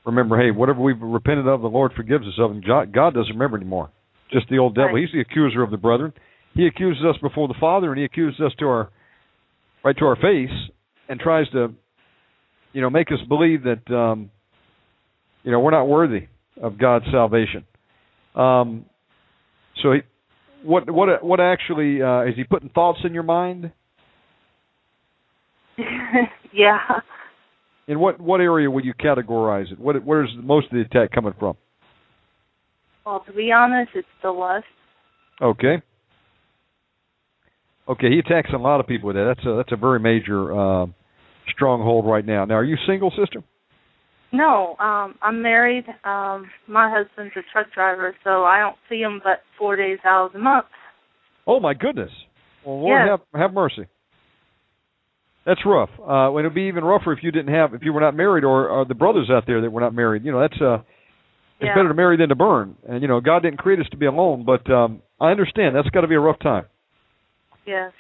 [0.05, 3.57] remember, hey, whatever we've repented of, the Lord forgives us of, and God doesn't remember
[3.57, 3.91] anymore.
[4.31, 4.95] Just the old devil.
[4.95, 5.01] Right.
[5.01, 6.13] He's the accuser of the brethren.
[6.55, 8.91] He accuses us before the Father, and he accuses us to our
[9.83, 10.51] right to our face,
[11.09, 11.75] and tries to,
[12.73, 14.31] you know, make us believe that, um,
[15.43, 16.29] you know, we're not worthy
[16.63, 17.65] of God's salvation.
[18.35, 18.87] Um,
[19.83, 20.01] so, he,
[20.65, 23.71] what what what actually uh, is he putting thoughts in your mind?
[26.53, 26.79] yeah.
[27.87, 29.79] In what what area would you categorize it?
[29.79, 31.57] What where's most of the attack coming from?
[33.05, 34.65] Well, to be honest, it's the lust.
[35.41, 35.83] Okay.
[37.87, 39.35] Okay, he attacks a lot of people with that.
[39.37, 40.87] That's a that's a very major uh,
[41.55, 42.47] stronghold right now.
[42.47, 43.43] Now, are you single, sister?
[44.35, 45.85] No, um, I'm married.
[46.05, 50.27] Um, my husband's a truck driver, so I don't see him but four days out
[50.27, 50.67] of the month.
[51.47, 52.11] Oh my goodness!
[52.65, 53.21] Well, Lord Yes.
[53.33, 53.87] have have mercy.
[55.47, 55.91] That's rough.
[56.01, 58.45] Uh, and it'd be even rougher if you didn't have if you were not married
[58.45, 60.25] or, or the brothers out there that were not married.
[60.25, 60.79] You know, that's uh,
[61.61, 61.75] it's Yeah.
[61.75, 62.77] better to marry than to burn.
[62.89, 65.91] And you know, God didn't create us to be alone, but um, I understand that's
[65.91, 66.65] got to be a rough time.
[67.67, 67.93] Yes.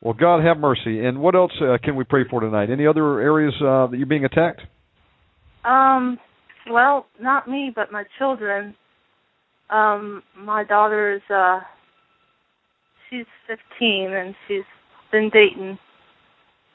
[0.00, 1.04] Well, God have mercy.
[1.04, 2.70] And what else uh, can we pray for tonight?
[2.70, 4.60] Any other areas uh, that you're being attacked?
[5.64, 6.18] Um,
[6.70, 8.74] well, not me, but my children.
[9.70, 11.60] Um, my daughter is uh
[13.08, 14.64] she's fifteen and she's
[15.10, 15.78] been dating.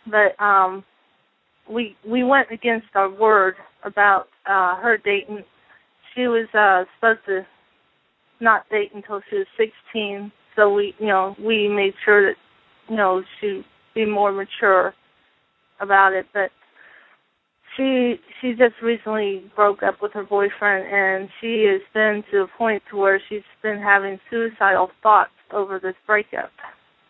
[0.10, 0.84] But um
[1.70, 5.44] we we went against our word about uh her dating.
[6.16, 7.46] She was uh supposed to
[8.42, 12.36] not date until she was sixteen, so we you know, we made sure that
[12.90, 13.64] you know, she
[13.94, 14.94] be more mature
[15.80, 16.50] about it, but
[17.80, 22.48] she she just recently broke up with her boyfriend and she has been to a
[22.58, 26.52] point to where she's been having suicidal thoughts over this breakup.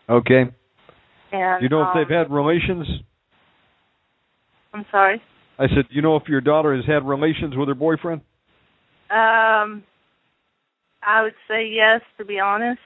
[0.08, 0.44] Okay.
[1.32, 2.86] And you know if um, they've had relations?
[4.72, 5.20] I'm sorry.
[5.58, 8.20] I said, you know if your daughter has had relations with her boyfriend?
[9.10, 9.82] Um
[11.02, 12.80] I would say yes to be honest.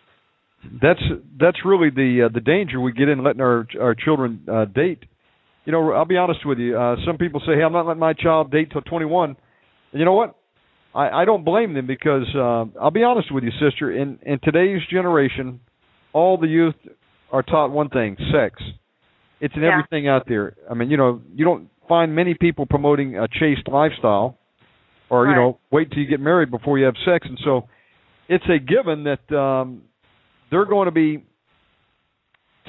[0.80, 1.02] That's
[1.38, 5.00] that's really the uh, the danger we get in letting our our children uh, date.
[5.64, 6.76] You know, I'll be honest with you.
[6.78, 9.36] Uh, some people say, "Hey, I'm not letting my child date till 21," and
[9.98, 10.34] you know what?
[10.94, 13.90] I, I don't blame them because uh, I'll be honest with you, sister.
[13.90, 15.60] In in today's generation,
[16.12, 16.74] all the youth
[17.32, 18.62] are taught one thing: sex.
[19.40, 19.72] It's in Yeah.
[19.72, 20.54] everything out there.
[20.70, 24.38] I mean, you know, you don't find many people promoting a chaste lifestyle,
[25.10, 27.26] or you know, wait till you get married before you have sex.
[27.28, 27.68] And so,
[28.28, 29.82] it's a given that um,
[30.50, 31.24] they're going to be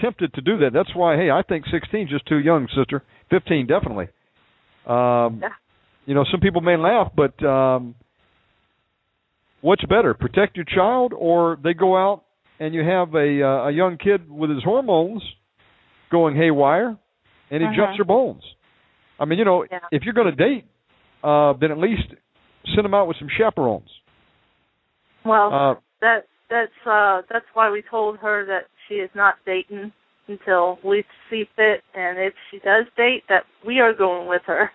[0.01, 0.72] tempted to do that.
[0.73, 3.03] That's why, hey, I think 16 is just too young, sister.
[3.30, 4.07] 15 definitely.
[4.85, 5.49] Um, Yeah.
[6.05, 7.95] You know, some people may laugh, but um,
[9.61, 12.23] what's better, protect your child, or they go out
[12.59, 15.23] and you have a uh, a young kid with his hormones
[16.11, 16.95] going haywire,
[17.49, 17.76] and he Mhm.
[17.76, 18.43] jumps your bones.
[19.19, 19.80] I mean, you know, Yeah.
[19.91, 20.65] if you're going to date,
[21.23, 22.13] uh, then at least
[22.76, 23.89] send them out with some chaperones.
[25.23, 29.91] Well, Uh, that that's uh that's why we told her that she is not dating
[30.28, 34.72] until we see fit, and if she does date, that we are going with her.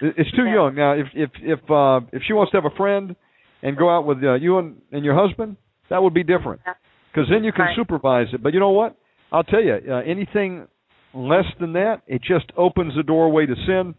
[0.00, 0.54] It's too Yeah.
[0.54, 0.92] young now.
[0.92, 3.14] If if if uh, if she wants to have a friend
[3.62, 5.56] and go out with uh, you and, and your husband,
[5.88, 6.74] that would be different Yeah.
[7.12, 7.76] because then you can Right.
[7.76, 8.42] supervise it.
[8.42, 8.96] But you know what?
[9.32, 10.66] I'll tell you, uh, anything
[11.12, 13.94] less than that, it just opens the doorway to sin,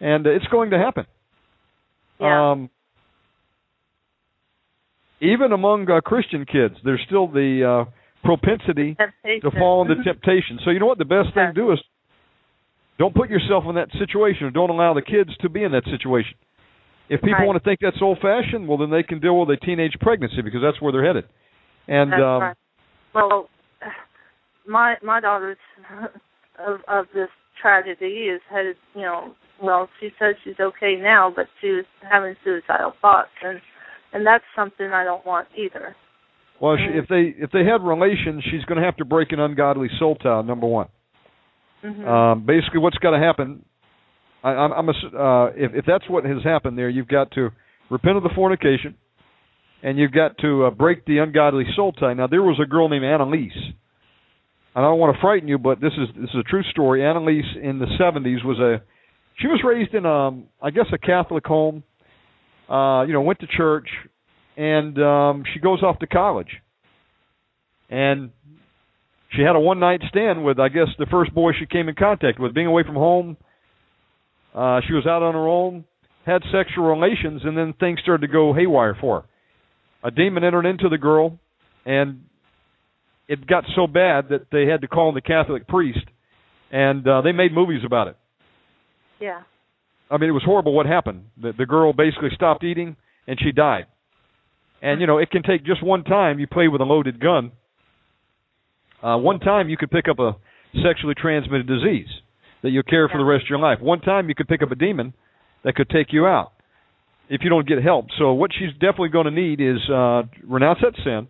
[0.00, 1.06] and uh, it's going to happen.
[2.20, 2.52] Yeah.
[2.52, 2.70] Um,
[5.20, 7.90] even among uh, Christian kids, there's still the uh,
[8.24, 9.50] propensity Temptation.
[9.50, 10.04] to fall into Mhm.
[10.04, 10.58] temptation.
[10.64, 11.82] So you know what the best thing to do is
[12.98, 15.84] don't put yourself in that situation or don't allow the kids to be in that
[15.84, 16.36] situation.
[17.08, 17.46] If people Right.
[17.46, 20.40] want to think that's old fashioned, well then they can deal with a teenage pregnancy
[20.42, 21.24] because that's where they're headed.
[21.86, 22.56] And That's um right.
[23.12, 23.50] Well,
[24.66, 25.58] my my daughter's
[26.58, 27.28] of of this
[27.60, 28.76] tragedy is headed.
[28.94, 33.60] You know, well, she says she's okay now, but she was having suicidal thoughts, and
[34.12, 35.94] and that's something I don't want either.
[36.64, 39.40] Well she, if they if they had relations, she's going to have to break an
[39.40, 40.86] ungodly soul tie number 1.
[41.82, 43.48] hmm Um basically what's got to happen
[44.42, 47.42] I I'm, I'm ass- uh if if that's what has happened there, you've got to
[47.90, 48.94] repent of the fornication
[49.82, 52.14] and you've got to uh, break the ungodly soul tie.
[52.14, 53.62] Now there was a girl named Anneliese.
[54.76, 57.00] And I don't want to frighten you, but this is this is a true story.
[57.00, 58.82] Anneliese in the 70s was a
[59.40, 61.76] she was raised in um I guess a Catholic home.
[62.76, 63.88] Uh you know, went to church
[64.56, 66.48] and um she goes off to college.
[67.90, 68.30] And
[69.30, 71.94] she had a one night stand with I guess the first boy she came in
[71.94, 73.36] contact with being away from home.
[74.54, 75.84] Uh she was out on her own,
[76.24, 80.08] had sexual relations and then things started to go haywire for her.
[80.08, 81.38] A demon entered into the girl
[81.84, 82.24] and
[83.26, 86.06] it got so bad that they had to call in the Catholic priest
[86.70, 88.16] and uh they made movies about it.
[89.20, 89.42] Yeah.
[90.10, 91.24] I mean, it was horrible what happened.
[91.40, 93.86] The the girl basically stopped eating and she died.
[94.84, 97.52] And you know, it can take just one time you play with a loaded gun.
[99.02, 100.36] Uh one time you could pick up a
[100.84, 102.08] sexually transmitted disease
[102.62, 103.80] that you'll carry for the rest of your life.
[103.80, 105.14] One time you could pick up a demon
[105.64, 106.52] that could take you out
[107.30, 108.06] if you don't get help.
[108.18, 111.28] So what she's definitely going to need is uh renounce that sin.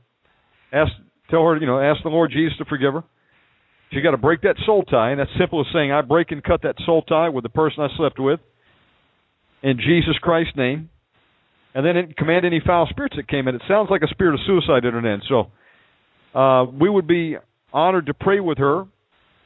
[0.72, 0.90] Ask
[1.31, 3.05] tell her, you know, ask the Lord Jesus to forgive her.
[3.93, 6.43] She got to break that soul tie, and that's simple as saying, I break and
[6.43, 8.40] cut that soul tie with the person I slept with
[9.62, 10.90] in Jesus Christ's name.
[11.74, 13.56] And then it, command any foul spirits that came in.
[13.56, 15.20] It sounds like a spirit of suicide entered in.
[15.28, 17.36] So uh, we would be
[17.72, 18.84] honored to pray with her.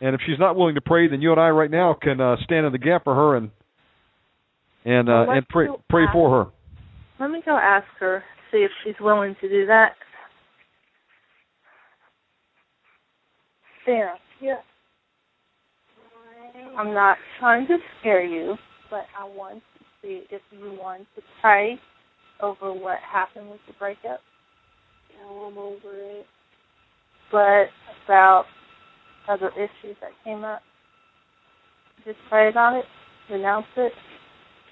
[0.01, 2.37] And if she's not willing to pray, then you and I right now can uh,
[2.45, 3.51] stand in the gap for her and
[4.85, 6.13] and uh, Well, and pray pray that.
[6.13, 6.51] for her.
[7.19, 8.23] Let me go ask her,
[8.53, 9.95] see if she's willing to do that.
[13.85, 14.61] Dana, yeah.
[16.77, 18.55] I'm not trying to scare you,
[18.91, 21.79] but I want to see if you want to pray
[22.41, 24.21] over what happened with the breakup.
[25.11, 26.27] Yeah, I'm over it.
[27.31, 27.67] But
[28.05, 28.45] about
[29.29, 30.63] other issues that came up.
[32.05, 32.85] Just pray about it,
[33.31, 33.93] renounce it.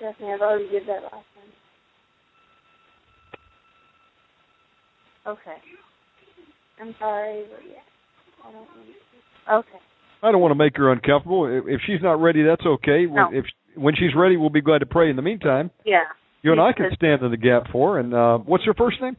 [0.00, 1.52] Definitely, I've already did that last time.
[5.26, 5.56] Okay.
[6.80, 7.82] I'm sorry, but yeah.
[8.46, 9.54] I don't want to.
[9.54, 9.82] Okay.
[10.22, 11.46] I don't want to make her uncomfortable.
[11.46, 13.06] If, if she's not ready, that's okay.
[13.06, 13.28] No.
[13.32, 13.44] If
[13.74, 15.10] when she's ready, we'll be glad to pray.
[15.10, 16.04] In the meantime, Yeah.
[16.46, 17.98] You and I can stand in the gap for.
[17.98, 19.16] And uh, what's her first name?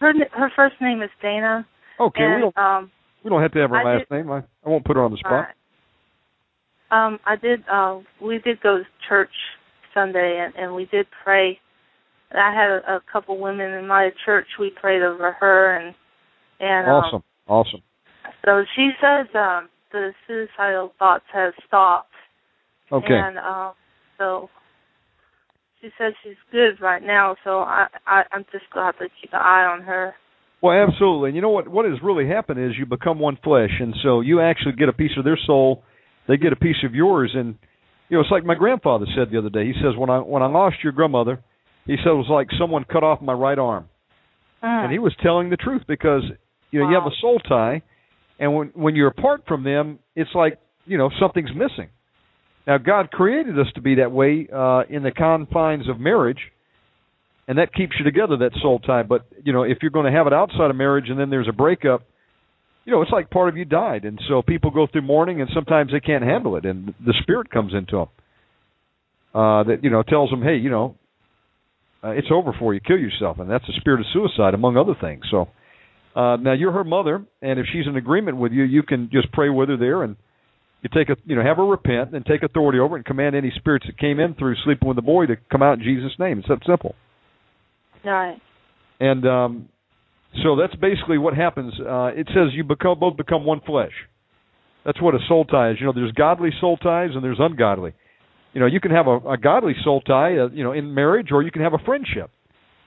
[0.00, 1.66] Her her first name is Dana.
[1.98, 2.90] Okay, and, we don't um
[3.24, 4.30] we don't have to have her I last did- name.
[4.30, 5.32] I, I won't put her on the spot.
[5.32, 5.54] alright.
[6.90, 9.32] Um, I did uh we did go to church
[9.92, 11.58] Sunday and, and we did pray.
[12.32, 15.94] I had a, a couple women in my church we prayed over her and
[16.60, 17.82] and um, Awesome, awesome.
[18.44, 22.12] so she says um the suicidal thoughts have stopped
[22.92, 23.72] Okay, And um,
[24.18, 24.48] so
[25.80, 27.36] she says she's good right now.
[27.44, 30.14] So I, I I'm just gonna have to keep an eye on her.
[30.60, 31.30] well, absolutely.
[31.30, 31.68] And you know what?
[31.68, 34.92] What has really happened is you become one flesh, and so you actually get a
[34.92, 35.82] piece of their soul.
[36.26, 37.54] They get a piece of yours, and
[38.08, 39.66] you know it's like my grandfather said the other day.
[39.66, 41.40] He says, "When I when I lost your grandmother,
[41.86, 43.88] He said it was like someone cut off my right arm,
[44.62, 44.84] Mm.
[44.84, 46.22] and he was telling the truth because
[46.70, 47.80] you know you have a soul tie,
[48.40, 51.88] and when when you're apart from them, it's like you know something's missing.
[52.68, 56.38] Now God created us to be that way uh, in the confines of marriage,
[57.48, 58.36] and that keeps you together.
[58.36, 61.06] That soul tie, but you know if you're going to have it outside of marriage
[61.08, 62.02] and then there's a breakup,
[62.84, 65.48] you know it's like part of you died, and so people go through mourning, and
[65.54, 68.08] sometimes they can't handle it, and the spirit comes into them
[69.34, 70.94] uh, that you know tells them, hey, you know,
[72.04, 74.94] uh, it's over for you, kill yourself, and that's a spirit of suicide, among other
[75.00, 75.24] things.
[75.30, 75.48] So
[76.14, 79.32] uh, now you're her mother, and if she's in agreement with you, you can just
[79.32, 80.16] pray with her there, and
[80.82, 83.34] you take a you know have her repent and take authority over it, and command
[83.34, 86.12] any spirits that came in through sleeping with the boy to come out in Jesus'
[86.18, 86.38] name.
[86.38, 86.94] It's that simple.
[88.04, 88.40] Right.
[89.00, 89.68] And um,
[90.42, 91.74] so that's basically what happens.
[91.78, 93.92] Uh, it says you become both become one flesh.
[94.84, 95.76] That's what a soul tie is.
[95.80, 97.92] You know, there's godly soul ties and there's ungodly.
[98.54, 101.28] You know, you can have a, a godly soul tie, uh, you know, in marriage,
[101.32, 102.30] or you can have a friendship,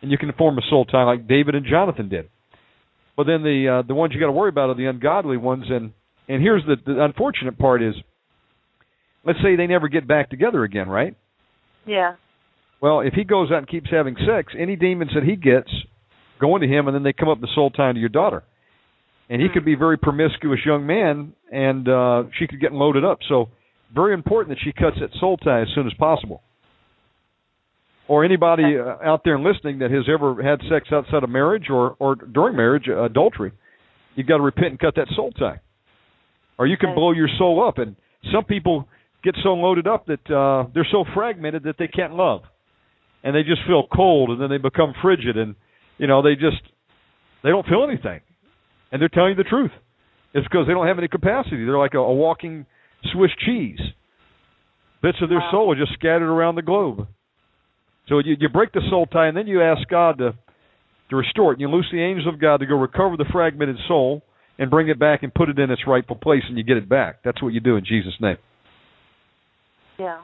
[0.01, 2.29] and you can form a soul tie like David and Jonathan did.
[3.15, 5.65] But then the uh, the ones you got to worry about are the ungodly ones,
[5.69, 5.91] and
[6.27, 7.93] and here's the, the unfortunate part is,
[9.25, 11.15] let's say they never get back together again, right?
[11.85, 12.15] Yeah.
[12.81, 15.69] Well, if he goes out and keeps having sex, any demons that he gets
[16.41, 18.43] go into him, and then they come up the soul tie to your daughter.
[19.29, 23.05] And he could be a very promiscuous young man, and uh, she could get loaded
[23.05, 23.19] up.
[23.29, 23.49] So,
[23.93, 26.41] very important that she cuts that soul tie as soon as possible.
[28.07, 31.95] Or anybody uh, out there listening that has ever had sex outside of marriage or
[31.99, 33.53] or during marriage, uh, adultery,
[34.15, 35.61] you've got to repent and cut that soul tie,
[36.61, 37.79] or you can blow your soul up.
[37.79, 37.95] And
[38.31, 38.87] some people
[39.23, 42.41] get so loaded up that uh, they're so fragmented that they can't love.
[43.23, 45.55] And they just feel cold and then they become frigid and
[45.97, 46.61] you know they just
[47.41, 48.21] they don't feel anything.
[48.91, 49.71] And they're telling you the truth.
[50.35, 51.65] It's because they don't have any capacity.
[51.65, 52.67] They're like a, a walking
[53.11, 53.79] swiss cheese.
[55.01, 55.49] Bits of their Wow.
[55.51, 57.07] soul are just scattered around the globe.
[58.07, 60.35] So you, you break the soul tie and then you ask god to
[61.09, 61.59] to restore it.
[61.59, 64.21] You loose the angels of god to go recover the fragmented soul
[64.61, 66.87] and bring it back and put it in its rightful place and you get it
[66.87, 68.37] back that's what you do in jesus name
[69.99, 70.21] Yeah.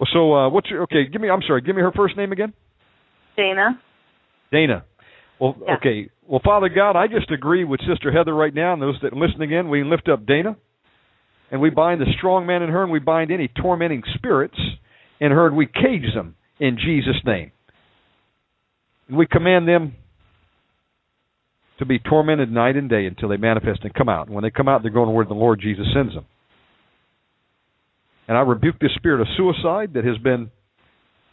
[0.00, 2.32] well so uh what's your okay give me i'm sorry give me her first name
[2.32, 2.52] again
[3.36, 3.80] Dana.
[4.52, 4.84] Dana.
[5.40, 5.74] Well, Yeah.
[5.74, 6.08] okay.
[6.24, 9.16] Well, Father God, I just agree with Sister Heather right now, and those that are
[9.16, 10.56] listening in, we lift up Dana,
[11.50, 14.56] and we bind the strong man in her, and we bind any tormenting spirits
[15.18, 17.50] in her, and we cage them in Jesus' name.
[19.08, 19.96] And we command them
[21.78, 24.26] to be tormented night and day until they manifest and come out.
[24.26, 26.26] And when they come out, they're going to where the Lord Jesus sends them.
[28.28, 30.50] And I rebuke the spirit of suicide that has been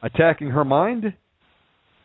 [0.04, 1.14] attacking her mind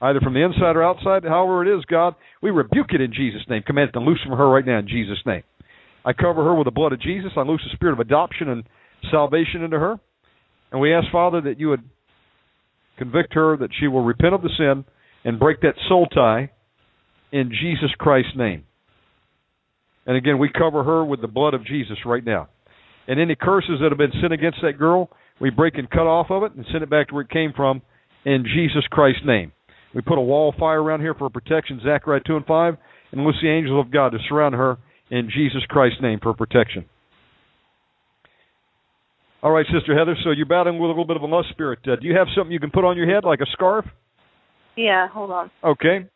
[0.00, 3.42] either from the inside or outside, however it is, God, we rebuke it in Jesus'
[3.48, 3.62] name.
[3.62, 5.42] Command it to loose from her right now in Jesus' name.
[6.04, 7.32] I cover her with the blood of Jesus.
[7.36, 8.64] I loose the spirit of adoption and
[9.10, 9.98] salvation into her.
[10.70, 11.82] And we ask, Father, that you would
[12.98, 14.84] convict her, that she will repent of the sin
[15.24, 16.50] and break that soul tie
[17.32, 18.65] in Jesus Christ's name.
[20.07, 22.48] And again, we cover her with the blood of Jesus right now.
[23.09, 26.31] And any curses that have been sent against that girl, we break and cut off
[26.31, 27.82] of it and send it back to where it came from
[28.24, 29.53] in Jesus Christ's name.
[29.94, 32.77] We put a wall of fire around here for protection, Zechariah 2 and 5,
[33.12, 34.78] and loose the angels of God to surround her
[35.11, 36.85] in Jesus Christ's name for protection.
[39.43, 41.78] All right, Sister Heather, so you're battling with a little bit of a lust spirit.
[41.86, 43.85] Uh, do you have something you can put on your head, like a scarf?
[44.77, 45.51] Yeah, hold on.
[45.62, 46.07] Okay.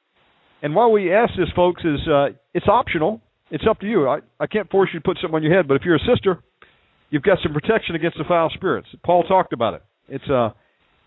[0.63, 3.21] And why we ask this, folks, is uh, it's optional.
[3.51, 4.09] It's up to you.
[4.09, 6.15] I, I can't force you to put something on your head, but if you're a
[6.15, 6.43] sister,
[7.11, 8.89] you've got some protection against the foul spirits.
[9.05, 9.83] Paul talked about it.
[10.09, 10.51] It's uh,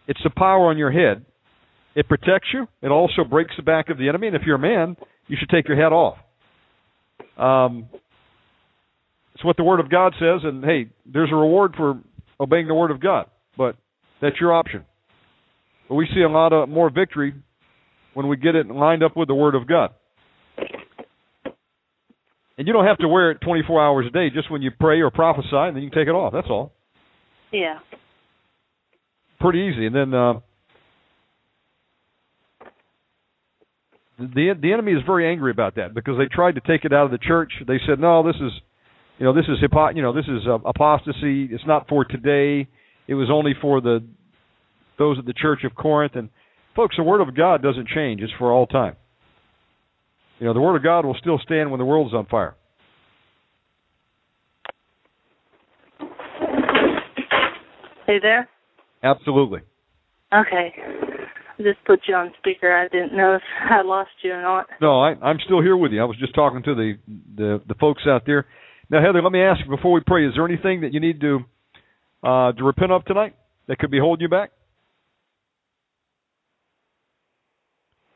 [0.08, 1.26] it's the power on your head.
[1.96, 2.68] It protects you.
[2.82, 4.28] It also breaks the back of the enemy.
[4.28, 4.98] And if you're a man,
[5.28, 6.18] you should take your head off.
[7.38, 7.88] Um,
[9.36, 10.42] it's what the Word of God says.
[10.44, 12.00] And hey, there's a reward for
[12.40, 13.28] obeying the Word of God,
[13.58, 13.76] but
[14.22, 14.84] that's your option.
[15.88, 17.34] But we see a lot of more victory
[18.14, 19.92] when we get it lined up with the Word of God.
[22.58, 25.02] And you don't have to wear it 24 hours a day, just when you pray
[25.02, 26.34] or prophesy, and then you can take it off.
[26.34, 26.72] That's all.
[27.52, 27.80] Yeah.
[29.40, 29.88] Pretty easy.
[29.88, 30.34] And then uh,
[34.18, 37.06] the the enemy is very angry about that because they tried to take it out
[37.06, 37.52] of the church.
[37.68, 38.52] They said, "No, this is,
[39.18, 41.50] you know, this is hypo- you know, this is uh, apostasy.
[41.52, 42.68] It's not for today.
[43.08, 44.04] It was only for the
[44.98, 46.30] those at the Church of Corinth." And
[46.76, 48.22] folks, the Word of God doesn't change.
[48.22, 48.96] It's for all time.
[50.40, 52.56] You know, the Word of God will still stand when the world's on fire.
[58.06, 58.50] Hey there?
[59.02, 59.62] Absolutely.
[60.34, 60.74] Okay.
[61.60, 62.76] I just put you on speaker.
[62.76, 64.66] I didn't know if I lost you or not.
[64.82, 66.02] No, I, I'm still here with you.
[66.02, 66.94] I was just talking to the,
[67.36, 68.46] the the folks out there.
[68.90, 71.22] Now, Heather, let me ask you before we pray: Is there anything that you need
[71.22, 71.40] to
[72.24, 73.36] uh, to repent of tonight
[73.68, 74.52] that could be holding you back?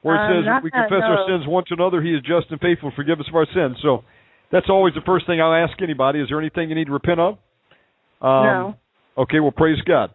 [0.02, 2.60] Where it Uh, says we confess our sins one to another, He is just and
[2.60, 3.78] faithful forgive us of our sins.
[3.82, 4.04] So
[4.52, 6.20] that's always the first thing I'll ask anybody.
[6.20, 7.34] Is there anything you need to repent of?
[8.22, 8.76] Um, no.
[9.18, 10.12] Okay, well, praise God,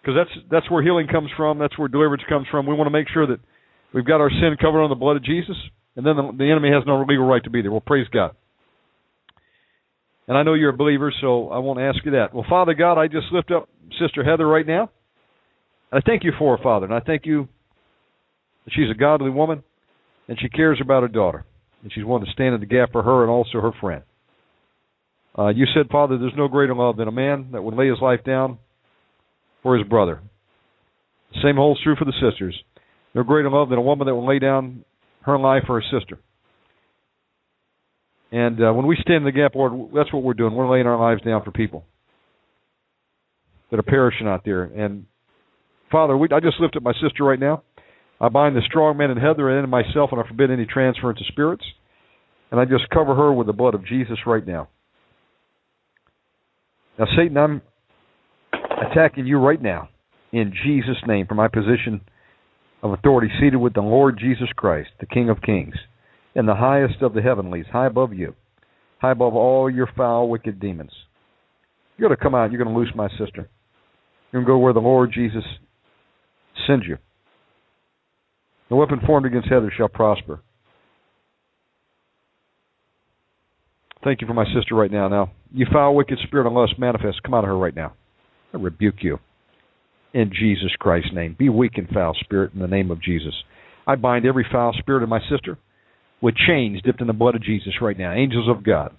[0.00, 1.58] because that's that's where healing comes from.
[1.58, 2.66] That's where deliverance comes from.
[2.66, 3.38] We want to make sure that
[3.94, 5.56] we've got our sin covered on the blood of Jesus,
[5.96, 7.70] and then the, the enemy has no legal right to be there.
[7.70, 8.34] Well, praise God.
[10.28, 12.32] And I know you're a believer, so I won't ask you that.
[12.32, 13.68] Well, Father God, I just lift up
[14.00, 14.90] Sister Heather right now.
[15.92, 17.48] I thank you for her, Father, and I thank you
[18.70, 19.62] she's a godly woman
[20.28, 21.44] and she cares about her daughter,
[21.82, 24.02] and she's willing to stand in the gap for her and also her friend.
[25.36, 27.98] Uh, you said, Father, there's no greater love than a man that would lay his
[28.00, 28.58] life down
[29.62, 30.20] for his brother.
[31.32, 32.56] The same holds true for the sisters.
[33.14, 34.84] No greater love than a woman that will lay down
[35.22, 36.18] her life for her sister.
[38.30, 40.54] And uh, when we stand in the gap, Lord, that's what we're doing.
[40.54, 41.84] We're laying our lives down for people
[43.70, 44.64] that are perishing out there.
[44.64, 45.06] And
[45.90, 47.62] Father, we, I just lift up my sister right now.
[48.22, 51.26] I bind the strong man in Heather and myself, and I forbid any transference of
[51.26, 51.64] spirits.
[52.52, 54.68] And I just cover her with the blood of Jesus right now.
[56.98, 57.62] Now, Satan, I'm
[58.90, 59.88] attacking you right now
[60.32, 62.00] in Jesus' name from my position
[62.82, 65.74] of authority seated with the Lord Jesus Christ, the King of Kings,
[66.34, 68.34] in the highest of the heavenlies, high above you,
[68.98, 70.92] high above all your foul, wicked demons.
[71.96, 73.48] You're going to come out, you're going to loose my sister.
[74.30, 75.44] You're going to go where the Lord Jesus
[76.66, 76.98] sends you.
[78.72, 80.40] No weapon formed against Heather shall prosper.
[84.02, 85.08] Thank you for my sister right now.
[85.08, 87.22] Now, you foul, wicked spirit unless manifest.
[87.22, 87.92] Come out of her right now.
[88.54, 89.18] I rebuke you.
[90.14, 91.36] In Jesus Christ's name.
[91.38, 93.34] Be weak and foul spirit in the name of Jesus.
[93.86, 95.58] I bind every foul spirit of my sister
[96.22, 98.14] with chains dipped in the blood of Jesus right now.
[98.14, 98.96] Angels of God.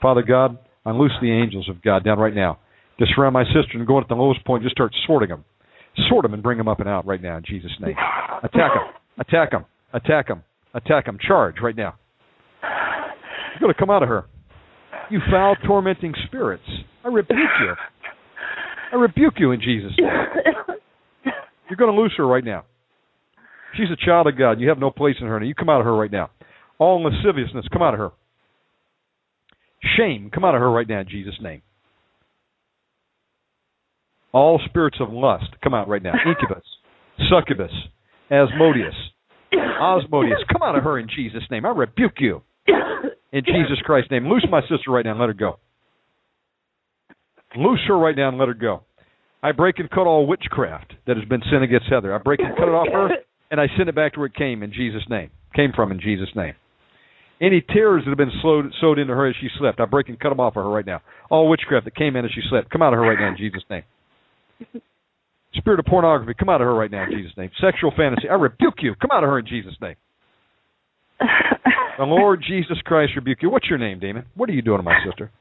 [0.00, 2.60] Father God, I loose the angels of God down right now.
[3.00, 5.44] To surround my sister and go at the lowest point, just start sorting them.
[6.08, 7.96] Sort them and bring them up and out right now in Jesus' name.
[8.44, 8.94] Attack them.
[9.18, 9.64] Attack them.
[9.92, 10.44] Attack them.
[10.74, 11.18] Attack them.
[11.26, 11.94] Charge right now.
[12.62, 14.26] You're going to come out of her.
[15.10, 16.62] You foul, tormenting spirits.
[17.04, 17.74] I rebuke you.
[18.92, 20.08] I rebuke you in Jesus' name.
[21.68, 22.64] You're going to lose her right now.
[23.76, 24.60] She's a child of God.
[24.60, 25.38] You have no place in her.
[25.38, 26.30] Now you come out of her right now.
[26.78, 28.10] All lasciviousness, come out of her.
[29.96, 31.62] Shame, come out of her right now in Jesus' name.
[34.32, 36.12] All spirits of lust, come out right now.
[36.26, 36.64] Incubus,
[37.30, 37.72] succubus,
[38.30, 38.94] Asmodeus,
[39.80, 41.64] Osmodeus, come out of her in Jesus' name.
[41.64, 42.42] I rebuke you
[43.32, 44.28] in Jesus Christ's name.
[44.28, 45.58] Loose my sister right now and let her go.
[47.56, 48.82] Loose her right now and let her go.
[49.42, 52.14] I break and cut all witchcraft that has been sent against Heather.
[52.14, 53.08] I break and cut it off her,
[53.50, 55.30] and I send it back to where it came in Jesus' name.
[55.54, 56.54] Came from in Jesus' name.
[57.40, 60.18] Any tears that have been sowed, sowed into her as she slept, I break and
[60.18, 61.02] cut them off of her right now.
[61.30, 63.36] All witchcraft that came in as she slept, come out of her right now in
[63.36, 63.84] Jesus' name.
[65.54, 67.50] Spirit of pornography, come out of her right now in Jesus' name.
[67.60, 68.94] Sexual fantasy, I rebuke you.
[69.00, 69.96] Come out of her in Jesus' name.
[71.98, 73.50] The Lord Jesus Christ rebuke you.
[73.50, 74.24] What's your name, Damon?
[74.36, 75.32] What are you doing to my sister?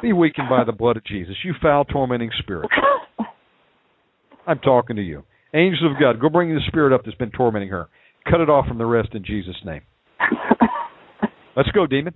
[0.00, 2.68] Be weakened by the blood of Jesus, you foul, tormenting spirit.
[4.46, 5.22] I'm talking to you.
[5.54, 7.88] Angels of God, go bring the spirit up that's been tormenting her.
[8.28, 9.82] Cut it off from the rest in Jesus' name.
[11.56, 12.14] Let's go, demon.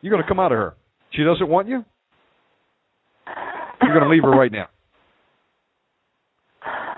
[0.00, 0.74] You're going to come out of her.
[1.12, 1.84] She doesn't want you?
[3.82, 4.68] You're going to leave her right now.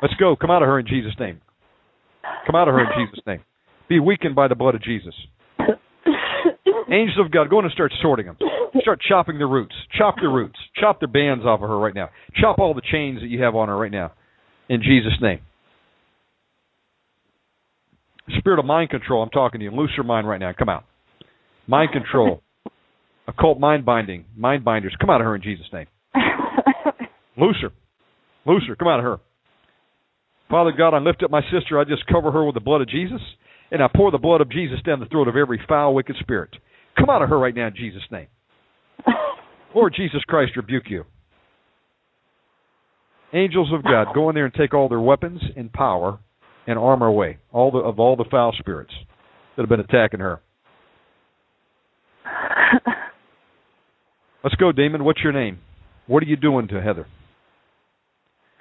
[0.02, 0.36] Let's go.
[0.36, 1.40] Come out of her in Jesus' name.
[2.46, 3.40] Come out of her in Jesus' name.
[3.88, 5.14] Be weakened by the blood of Jesus.
[6.90, 8.36] Angels of God, go in and start sorting them.
[8.80, 9.74] Start chopping the roots.
[9.96, 10.58] Chop the roots.
[10.80, 12.08] Chop the bands off of her right now.
[12.40, 14.12] Chop all the chains that you have on her right now.
[14.68, 15.40] In Jesus' name.
[18.38, 19.70] Spirit of mind control, I'm talking to you.
[19.70, 20.52] Loose your mind right now.
[20.56, 20.84] Come out.
[21.66, 22.42] Mind control.
[23.26, 24.24] Occult mind binding.
[24.36, 24.96] Mind binders.
[25.00, 25.86] Come out of her in Jesus' name.
[27.36, 27.70] Loose her.
[28.46, 28.76] Loose her.
[28.76, 29.18] Come out of her.
[30.50, 31.78] Father God, I lift up my sister.
[31.78, 33.20] I just cover her with the blood of Jesus.
[33.70, 36.50] And I pour the blood of Jesus down the throat of every foul, wicked spirit.
[36.98, 38.26] Come out of her right now in Jesus' name.
[39.74, 41.04] Lord Jesus Christ, rebuke you.
[43.32, 46.18] Angels of God, go in there and take all their weapons and power
[46.66, 48.92] and armor away, all the of all the foul spirits
[49.56, 50.40] that have been attacking her.
[54.42, 55.04] Let's go, Damon.
[55.04, 55.60] What's your name?
[56.08, 57.06] What are you doing to Heather?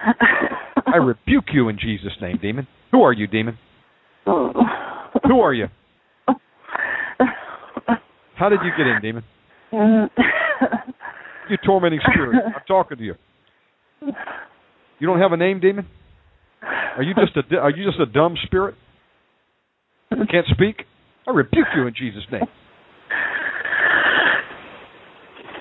[0.00, 2.66] I rebuke you in Jesus' name, demon.
[2.92, 3.58] Who are you, demon?
[4.24, 5.66] Who are you?
[8.36, 9.24] How did you get in, demon?
[11.50, 12.42] You tormenting spirit.
[12.46, 13.14] I'm talking to you.
[14.02, 15.86] You don't have a name, demon?
[16.62, 18.74] Are you just a are you just a dumb spirit?
[20.10, 20.86] Can't speak?
[21.26, 22.42] I rebuke you in Jesus' name.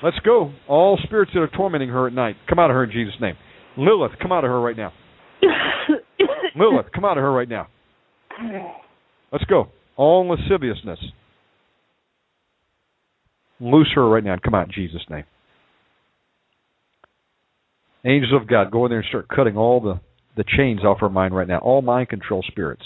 [0.02, 0.54] Let's go.
[0.68, 3.36] All spirits that are tormenting her at night, come out of her in Jesus' name.
[3.78, 4.92] Lilith, come out of her right now.
[6.56, 7.68] Lilith, come out of her right now.
[9.32, 9.68] Let's go.
[9.96, 11.00] All lasciviousness.
[13.60, 15.26] Loose her right now and come out in Jesus' name.
[18.06, 20.00] Angels of God, go in there and start cutting all the,
[20.38, 21.58] the chains off her mind right now.
[21.60, 22.84] All mind control spirits.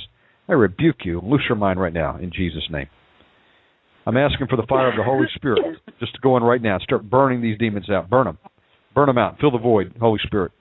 [0.50, 1.22] I rebuke you.
[1.24, 2.88] Loose her mind right now in Jesus' name.
[4.06, 6.78] I'm asking for the fire of the Holy Spirit just to go in right now.
[6.80, 8.10] Start burning these demons out.
[8.10, 8.38] Burn them.
[8.94, 9.38] Burn them out.
[9.40, 10.52] Fill the void, Holy Spirit,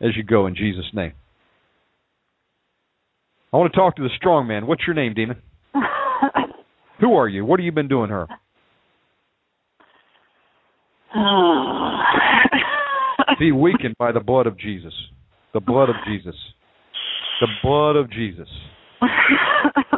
[0.00, 1.12] as you go in Jesus' name.
[3.52, 4.66] I want to talk to the strong man.
[4.66, 5.36] What's your name, demon?
[7.00, 7.44] Who are you?
[7.44, 8.26] What have you been doing her?
[13.38, 14.92] Be weakened by the blood of Jesus.
[15.54, 16.34] The blood of Jesus.
[17.40, 18.48] The blood of Jesus.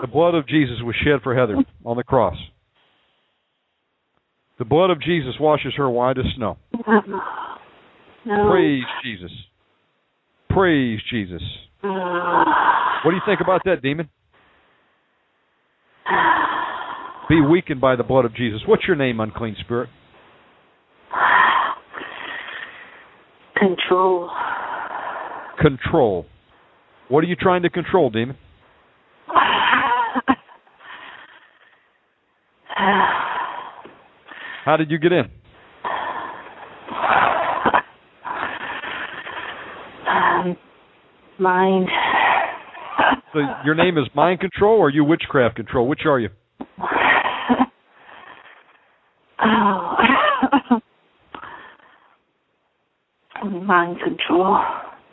[0.01, 2.37] The blood of Jesus was shed for Heather on the cross.
[4.59, 6.59] The blood of Jesus washes her white as snow.
[8.27, 8.51] No.
[8.51, 9.31] Praise Jesus.
[10.51, 11.43] Praise Jesus.
[11.83, 14.09] What do you think about that, demon?
[17.29, 18.61] Be weakened by the blood of Jesus.
[18.67, 19.89] What's your name, unclean spirit?
[23.57, 24.31] Control.
[25.61, 26.27] Control.
[27.09, 28.37] What are you trying to control, demon?
[34.65, 35.25] How did you get in?
[41.39, 41.89] Mind.
[43.33, 45.89] So your name is mind control or you witchcraft control?
[45.89, 46.31] Which are you?
[49.41, 49.95] Oh.
[53.45, 54.59] Mind control.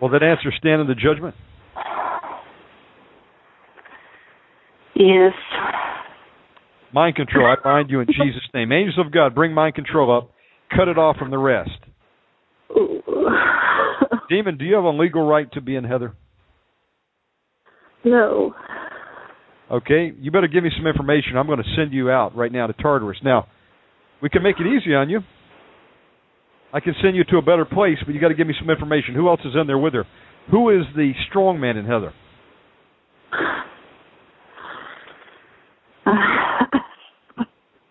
[0.02, 1.36] Will that answer stand in the judgment?
[4.96, 5.34] Yes.
[6.94, 8.72] Mind control, I bind you in Jesus' name.
[8.72, 10.32] Angels of God, bring mind control up.
[10.76, 11.70] Cut it off from the rest.
[14.30, 16.14] Demon, do you have a legal right to be in Heather?
[18.04, 18.54] No.
[19.72, 21.38] Okay, you better give me some information.
[21.38, 23.18] I'm going to send you out right now to Tartarus.
[23.24, 23.48] Now,
[24.22, 25.22] we can make it easy on you.
[26.72, 28.70] I can send you to a better place, but you got to give me some
[28.70, 29.16] information.
[29.16, 30.06] Who else is in there with her?
[30.52, 32.14] Who is the strong man in Heather?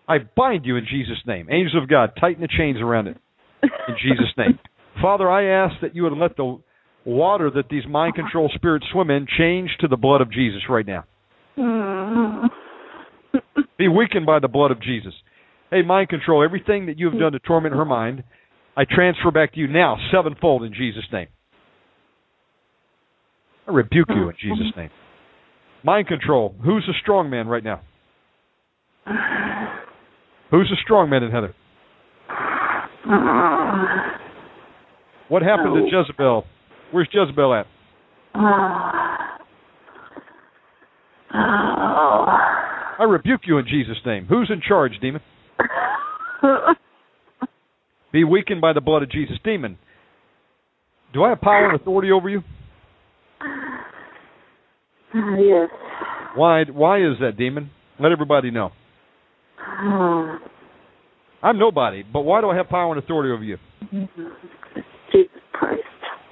[0.07, 1.47] I bind you in Jesus' name.
[1.51, 3.17] Angels of God, tighten the chains around it
[3.63, 4.59] in Jesus' name.
[5.01, 6.59] Father, I ask that you would let the
[7.05, 10.85] water that these mind control spirits swim in change to the blood of Jesus right
[10.85, 11.05] now.
[13.77, 15.13] Be weakened by the blood of Jesus.
[15.71, 18.23] Hey, mind control, everything that you have done to torment her mind,
[18.77, 21.27] I transfer back to you now, sevenfold in Jesus' name.
[23.67, 24.89] I rebuke you in Jesus' name.
[25.83, 27.81] Mind control, who's the strong man right now?
[30.51, 31.53] Who's the strong man in Heather?
[35.27, 36.45] What happened to Jezebel?
[36.91, 37.65] Where's Jezebel at?
[38.35, 38.95] Uh,
[41.33, 42.25] oh.
[42.99, 44.25] I rebuke you in Jesus' name.
[44.27, 45.21] Who's in charge, demon?
[48.13, 49.37] Be weakened by the blood of Jesus.
[49.43, 49.77] Demon,
[51.13, 52.43] do I have power and authority over you?
[55.13, 55.69] Uh, yes.
[56.35, 57.71] Why why is that, demon?
[57.99, 58.71] Let everybody know.
[59.59, 60.37] Uh.
[61.41, 63.57] I'm nobody, but why do I have power and authority over you?
[63.93, 64.23] Mm-hmm.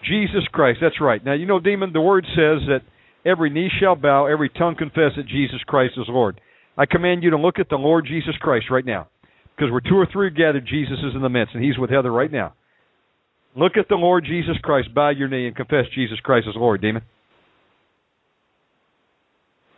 [0.03, 0.79] Jesus Christ.
[0.81, 1.23] That's right.
[1.23, 2.81] Now, you know, demon, the word says that
[3.25, 6.39] every knee shall bow, every tongue confess that Jesus Christ is Lord.
[6.77, 9.07] I command you to look at the Lord Jesus Christ right now.
[9.55, 12.11] Because we're two or three gathered, Jesus is in the midst, and he's with Heather
[12.11, 12.53] right now.
[13.55, 16.81] Look at the Lord Jesus Christ, bow your knee, and confess Jesus Christ as Lord,
[16.81, 17.03] demon.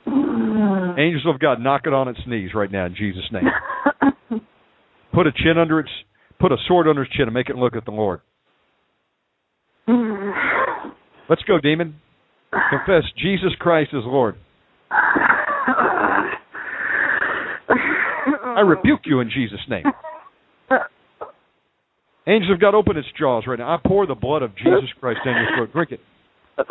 [0.07, 0.97] Mm.
[0.97, 4.41] Angels of God, knock it on its knees right now in Jesus' name.
[5.13, 5.89] Put a chin under its,
[6.39, 8.19] put a sword under its chin and make it look at the Lord.
[11.29, 11.95] Let's go, demon.
[12.51, 14.35] Confess Jesus Christ is Lord.
[18.55, 19.85] I rebuke you in Jesus' name.
[22.27, 23.75] Angels of God, open its jaws right now.
[23.75, 25.71] I pour the blood of Jesus Christ down your throat.
[25.73, 25.99] Drink it.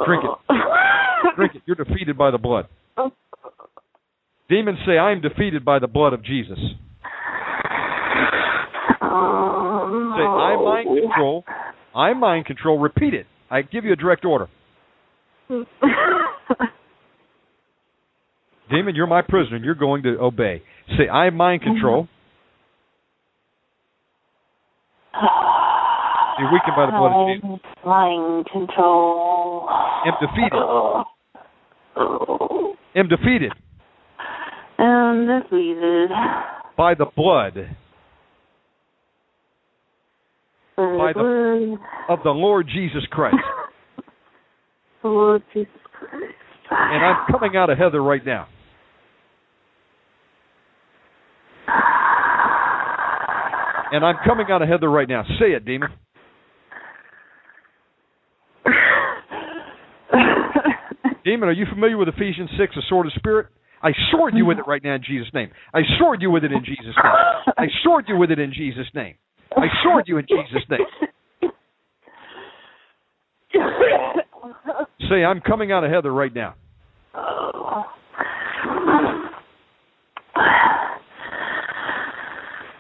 [0.05, 0.31] Drink it.
[1.37, 1.63] Drink it.
[1.67, 2.67] You're defeated by the blood.
[4.49, 6.59] Demons say, I am defeated by the blood of Jesus.
[6.59, 6.67] Say,
[9.01, 11.45] I mind control.
[11.95, 12.79] I mind control.
[12.79, 13.27] Repeat it.
[13.55, 14.49] I give you a direct order.
[18.69, 20.61] Demon, you're my prisoner, you're going to obey.
[20.99, 22.09] Say, I am mind control.
[25.15, 26.43] Mm-hmm.
[26.43, 27.61] Be weakened by the blood of Jesus.
[27.87, 29.69] Mind control.
[30.05, 30.59] Am defeated.
[32.97, 33.53] Am defeated
[34.79, 36.11] And defeated.
[36.77, 37.77] by the blood
[40.77, 41.77] By the-
[42.09, 43.37] of the Lord Jesus Christ.
[45.05, 46.35] Lord Jesus Christ.
[46.71, 48.49] And I'm coming out of Heather right now.
[53.93, 55.23] And I'm coming out of Heather right now.
[55.39, 55.91] Say it, demon.
[61.25, 63.47] Demon, are you familiar with Ephesians 6, the sword of spirit?
[63.83, 65.51] I sword you with it right now in Jesus' name.
[65.73, 67.55] I sword you with it in Jesus' name.
[67.57, 69.15] I sword you with it in Jesus' name.
[69.57, 70.81] I sword you in Jesus' name.
[75.09, 76.55] Say, I'm coming out of Heather right now.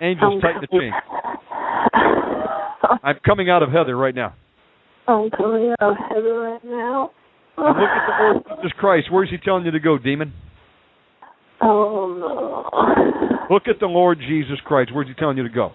[0.01, 0.93] Angels, tighten the chain.
[3.03, 4.35] I'm coming out of Heather right now.
[5.07, 7.11] I'm coming out of heaven right now.
[7.57, 9.09] And look at the Lord Jesus Christ.
[9.13, 10.33] Where's he telling you to go, demon?
[11.61, 13.55] Oh no.
[13.55, 14.93] Look at the Lord Jesus Christ.
[14.95, 15.73] Where's he telling you to go?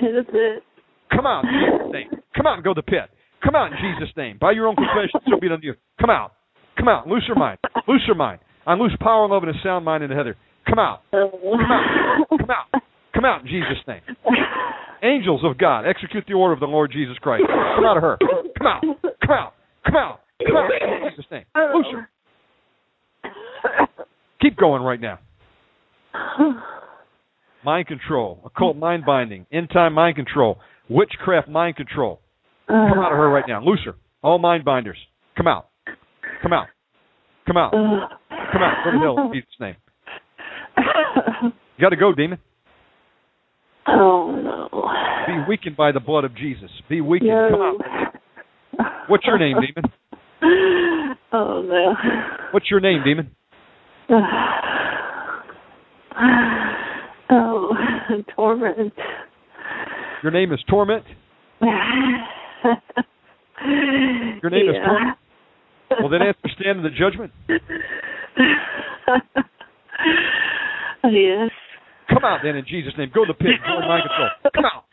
[0.00, 0.62] To the pit.
[1.10, 2.10] Come out in Jesus' name.
[2.36, 3.10] Come out and go to the pit.
[3.42, 4.38] Come out in Jesus' name.
[4.40, 5.74] By your own confession, so be it unto you.
[6.00, 6.32] Come out.
[6.76, 7.06] Come out.
[7.06, 7.58] Loose your mind.
[7.86, 8.40] Loose your mind.
[8.66, 10.36] I loose power, and love, and a sound mind into Heather.
[10.68, 11.02] Come out.
[11.12, 11.30] Oh.
[11.32, 12.28] Come out.
[12.28, 12.82] Come out.
[13.14, 14.00] Come out in Jesus' name.
[15.02, 17.44] Angels of God, execute the order of the Lord Jesus Christ.
[17.46, 18.18] Come out of her.
[18.58, 18.82] Come out.
[18.82, 19.54] Come out.
[19.84, 20.20] Come out.
[20.46, 21.44] Come out in Jesus' name.
[21.74, 22.08] Loose her.
[24.40, 25.18] Keep going right now.
[27.68, 30.56] Mind control, occult mind binding, end time mind control,
[30.88, 32.18] witchcraft mind control.
[32.66, 33.62] Come out of her right now.
[33.62, 33.92] Loose her.
[34.22, 34.96] All mind binders.
[35.36, 35.68] Come out.
[36.42, 36.68] Come out.
[37.46, 37.72] Come out.
[37.72, 38.84] Come out.
[38.86, 39.74] Go to hell in uh, Jesus' name.
[41.42, 42.38] You got to go, demon.
[43.86, 44.70] Oh no.
[45.26, 46.70] Be weakened by the blood of Jesus.
[46.88, 47.30] Be weakened.
[47.50, 49.04] Come out.
[49.08, 49.90] What's your name, demon?
[51.34, 51.92] Oh no.
[52.52, 53.30] What's your name, demon?
[56.20, 56.67] Ah.
[57.30, 57.74] Oh,
[58.36, 58.92] torment.
[60.22, 61.04] Your name is Torment.
[61.60, 61.70] Your
[64.50, 65.18] name is Torment?
[66.00, 67.32] Well, then answer stand in the judgment.
[71.04, 71.50] yes.
[72.08, 73.10] Come out then in Jesus' name.
[73.14, 73.52] Go to the pit.
[73.66, 74.28] Go in mind control.
[74.54, 74.84] Come out.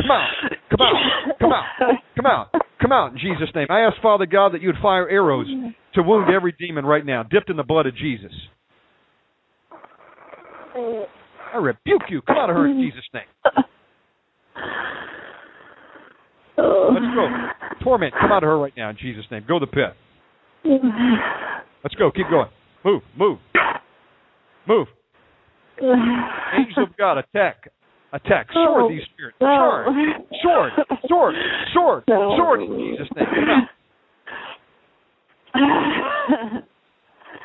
[0.00, 0.30] Come out.
[0.70, 0.94] Come out.
[1.38, 1.64] Come out.
[2.16, 2.48] Come out.
[2.80, 3.66] Come out in Jesus' name.
[3.70, 5.46] I ask Father God that you would fire arrows
[5.94, 8.32] to wound every demon right now, dipped in the blood of Jesus.
[10.76, 11.04] Uh,
[11.52, 12.22] I rebuke you.
[12.22, 12.82] Come out of her in mm-hmm.
[12.82, 13.28] Jesus' name.
[16.56, 17.28] Let's go.
[17.84, 19.44] Torment, come out of her right now in Jesus' name.
[19.46, 19.96] Go to the pit.
[21.84, 22.10] Let's go.
[22.10, 22.48] Keep going.
[22.84, 23.02] Move.
[23.18, 23.38] Move.
[24.68, 24.86] Move.
[25.80, 27.68] Angels of God, attack.
[28.12, 28.48] Attack.
[28.52, 29.36] Sword these spirits.
[29.40, 29.84] Oh,
[30.42, 30.72] Sword.
[31.08, 31.34] Sword.
[31.74, 32.04] Sword.
[32.06, 32.36] Sword.
[32.36, 33.26] Sword in Jesus' name.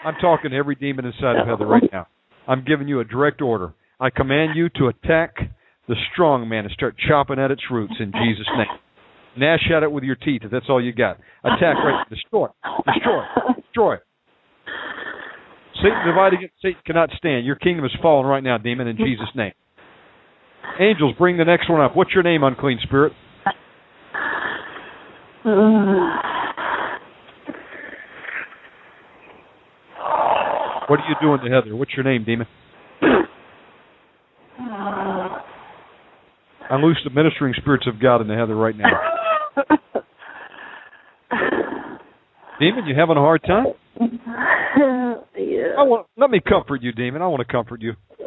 [0.05, 2.07] I'm talking to every demon inside of Heather right now.
[2.47, 3.73] I'm giving you a direct order.
[3.99, 5.35] I command you to attack
[5.87, 8.67] the strong man and start chopping at its roots in Jesus' name.
[9.37, 11.17] Gnash at it with your teeth if that's all you got.
[11.43, 12.05] Attack right.
[12.09, 12.47] Destroy.
[12.93, 13.23] Destroy.
[13.55, 13.95] Destroy.
[15.75, 17.45] Satan divided against Satan cannot stand.
[17.45, 19.53] Your kingdom is fallen right now, demon, in Jesus' name.
[20.79, 21.95] Angels, bring the next one up.
[21.95, 23.13] What's your name, unclean spirit?
[30.87, 31.75] What are you doing to Heather?
[31.75, 32.47] What's your name, demon?
[36.69, 38.89] Unloose the ministering spirits of God into Heather right now.
[42.59, 43.67] Demon, you having a hard time?
[43.99, 45.75] yeah.
[45.77, 47.21] I want, let me comfort you, demon.
[47.21, 47.93] I want to comfort you.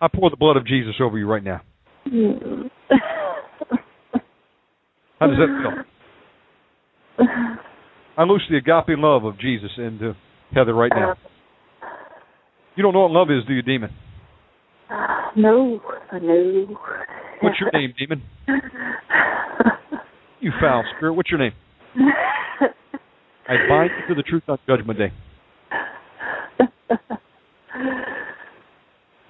[0.00, 1.60] I pour the blood of Jesus over you right now.
[5.18, 7.26] How does that feel?
[8.16, 10.14] I loose the agape love of Jesus into
[10.54, 11.14] Heather right now.
[12.76, 13.90] You don't know what love is, do you, demon?
[14.90, 15.80] Uh, no,
[16.12, 16.66] uh, no.
[17.42, 18.22] What's your name, demon?
[20.40, 21.14] You foul spirit.
[21.14, 21.52] What's your name?
[23.48, 25.12] I bind you to the truth on Judgment Day.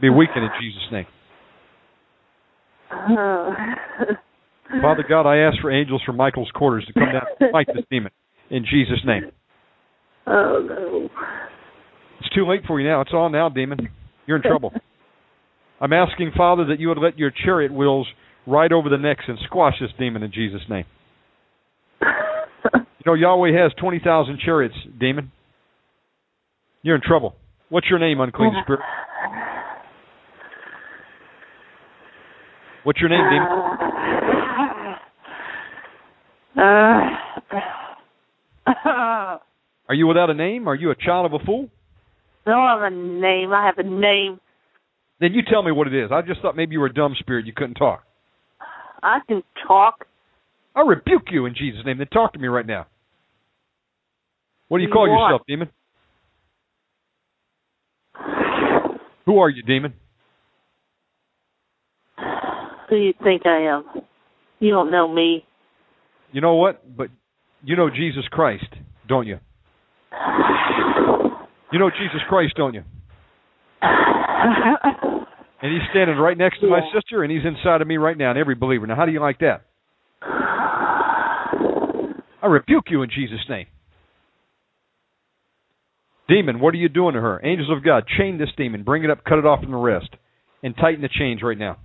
[0.01, 1.07] Be weakened in Jesus' name.
[2.91, 3.55] Uh.
[4.83, 7.85] Father God, I ask for angels from Michael's quarters to come down and fight this
[7.91, 8.13] demon
[8.51, 9.31] in Jesus' name.
[10.27, 11.09] Oh no.
[12.21, 13.01] It's too late for you now.
[13.01, 13.89] It's on now, demon.
[14.27, 14.73] You're in trouble.
[15.81, 18.07] I'm asking, Father, that you would let your chariot wheels
[18.47, 20.85] ride over the necks and squash this demon in Jesus' name.
[22.01, 25.31] You know, Yahweh has 20,000 chariots, demon.
[26.83, 27.35] You're in trouble.
[27.69, 28.81] What's your name, unclean spirit?
[32.85, 33.49] What's your name, demon?
[36.57, 36.61] Uh,
[39.89, 40.69] Are you without a name?
[40.69, 41.69] Are you a child of a fool?
[42.47, 43.53] No, I don't have a name.
[43.53, 44.41] I have a name.
[45.21, 46.11] Then you tell me what it is.
[46.13, 47.47] I just thought maybe you were a dumb spirit.
[47.47, 48.05] You couldn't talk.
[49.03, 50.07] I can talk.
[50.75, 51.99] I rebuke you in Jesus' name.
[51.99, 52.87] Then talk to me right now.
[54.69, 55.29] What do you You call what?
[55.29, 55.69] yourself, demon?
[59.27, 59.95] Who are you, demon?
[62.17, 63.85] Who do you think I am?
[64.61, 65.45] You don't know me.
[66.33, 66.97] You know what?
[66.97, 67.09] But
[67.63, 68.67] you know Jesus Christ,
[69.09, 69.39] don't you?
[71.73, 72.83] You know Jesus Christ, don't you?
[75.61, 78.31] And he's standing right next to my sister, and he's inside of me right now,
[78.31, 78.87] and every believer.
[78.87, 79.63] Now, how do you like that?
[82.41, 83.67] I rebuke you in Jesus' name.
[86.29, 87.45] Demon, what are you doing to her?
[87.45, 90.11] Angels of God, chain this demon, bring it up, cut it off from the wrist,
[90.63, 91.79] and tighten the chains right now.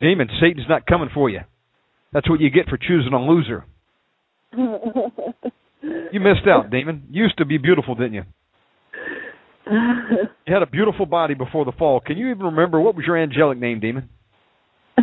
[0.00, 1.40] Demon, Satan's not coming for you.
[2.12, 3.64] That's what you get for choosing a loser.
[6.14, 7.02] You missed out, demon.
[7.10, 8.22] You used to be beautiful, didn't you?
[10.46, 11.98] You had a beautiful body before the fall.
[11.98, 14.10] Can you even remember what was your angelic name, demon?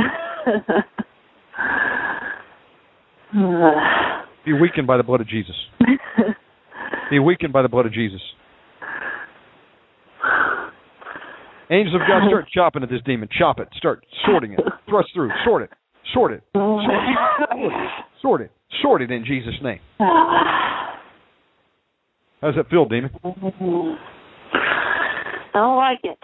[4.46, 5.56] Be weakened by the blood of Jesus.
[7.10, 8.22] Be weakened by the blood of Jesus.
[11.72, 13.28] Angels of God, start chopping at this demon.
[13.38, 13.68] Chop it.
[13.76, 14.60] Start sorting it.
[14.88, 15.32] Thrust through.
[15.44, 15.72] Sort it.
[16.14, 16.44] Sort it.
[18.22, 18.52] Sort it.
[18.82, 19.80] Sort it in Jesus' name.
[22.42, 23.12] How does that feel, demon?
[23.24, 23.34] I
[25.54, 26.18] don't like it.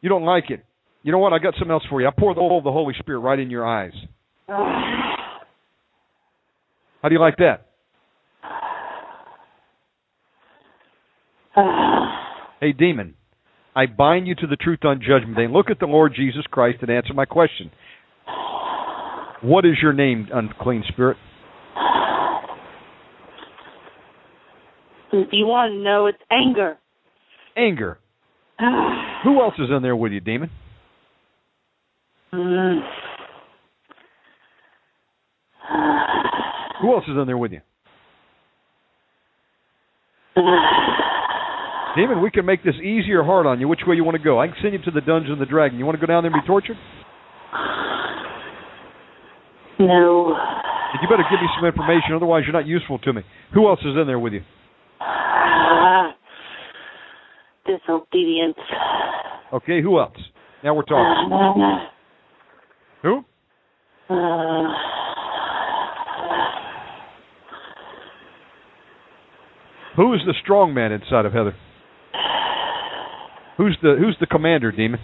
[0.00, 0.64] You don't like it.
[1.04, 1.32] You know what?
[1.32, 2.08] I got something else for you.
[2.08, 3.92] I pour the oil of the Holy Spirit right in your eyes.
[4.48, 5.20] How
[7.08, 7.68] do you like that?
[12.60, 13.14] Hey, demon,
[13.76, 15.48] I bind you to the truth on judgment day.
[15.48, 17.70] Look at the Lord Jesus Christ and answer my question.
[19.42, 21.18] What is your name, unclean spirit?
[25.32, 26.76] You want to know, it's anger.
[27.56, 27.98] Anger.
[29.24, 30.50] Who else is in there with you, demon?
[32.32, 32.80] Mm.
[36.82, 37.60] Who else is in there with you?
[41.96, 43.68] Demon, we can make this easy or hard on you.
[43.68, 44.40] Which way you want to go?
[44.40, 45.78] I can send you to the dungeon of the dragon.
[45.78, 46.76] You want to go down there and be tortured?
[49.78, 50.36] No.
[51.00, 53.22] You better give me some information, otherwise you're not useful to me.
[53.54, 54.42] Who else is in there with you?
[57.66, 58.58] Disobedience.
[59.52, 60.16] Okay, who else?
[60.62, 61.88] Now we're talking.
[63.02, 63.24] Who?
[64.08, 64.68] Uh,
[69.96, 71.54] Who is the strong man inside of Heather?
[73.56, 74.98] Who's the who's the commander, demon?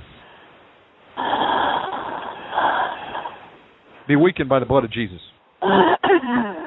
[4.09, 5.21] Be weakened by the blood of Jesus.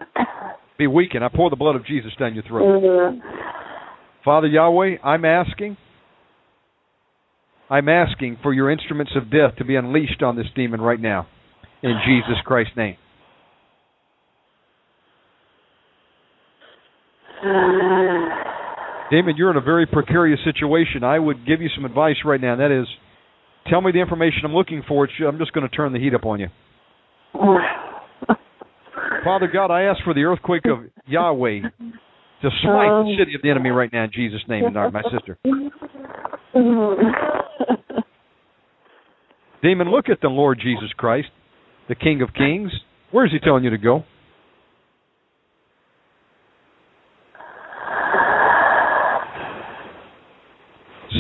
[0.78, 1.24] Be weakened.
[1.24, 3.22] I pour the blood of Jesus down your throat.
[4.26, 5.78] Father Yahweh, I'm asking
[7.70, 11.28] I'm asking for your instruments of death to be unleashed on this demon right now.
[11.82, 12.98] In Jesus Christ's name.
[19.12, 21.04] Damon, you're in a very precarious situation.
[21.04, 22.88] I would give you some advice right now, and that is
[23.70, 25.10] tell me the information I'm looking for.
[25.28, 26.48] I'm just going to turn the heat up on you.
[29.24, 33.42] Father God, I ask for the earthquake of Yahweh to smite the um, city of
[33.42, 35.38] the enemy right now in Jesus' name, and my sister.
[39.64, 41.30] Demon, look at the Lord Jesus Christ,
[41.88, 42.72] the King of Kings.
[43.12, 44.04] Where's he telling you to go?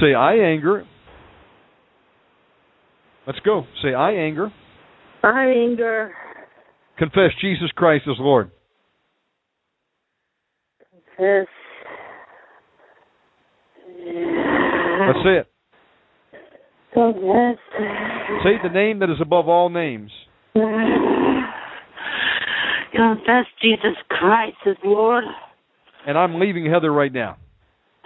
[0.01, 0.85] Say, I anger.
[3.25, 3.63] Let's go.
[3.81, 4.51] Say, I anger.
[5.23, 6.13] I anger.
[6.97, 8.51] Confess Jesus Christ as Lord.
[11.19, 11.47] Yes.
[15.05, 15.47] Let's it.
[16.95, 17.57] Yes.
[18.43, 20.11] Say the name that is above all names.
[22.91, 25.23] Confess Jesus Christ as Lord.
[26.05, 27.37] And I'm leaving Heather right now.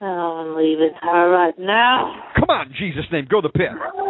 [0.00, 2.22] I'm leaving her right now.
[2.34, 3.26] Come on, Jesus' name.
[3.30, 3.68] Go to the pit.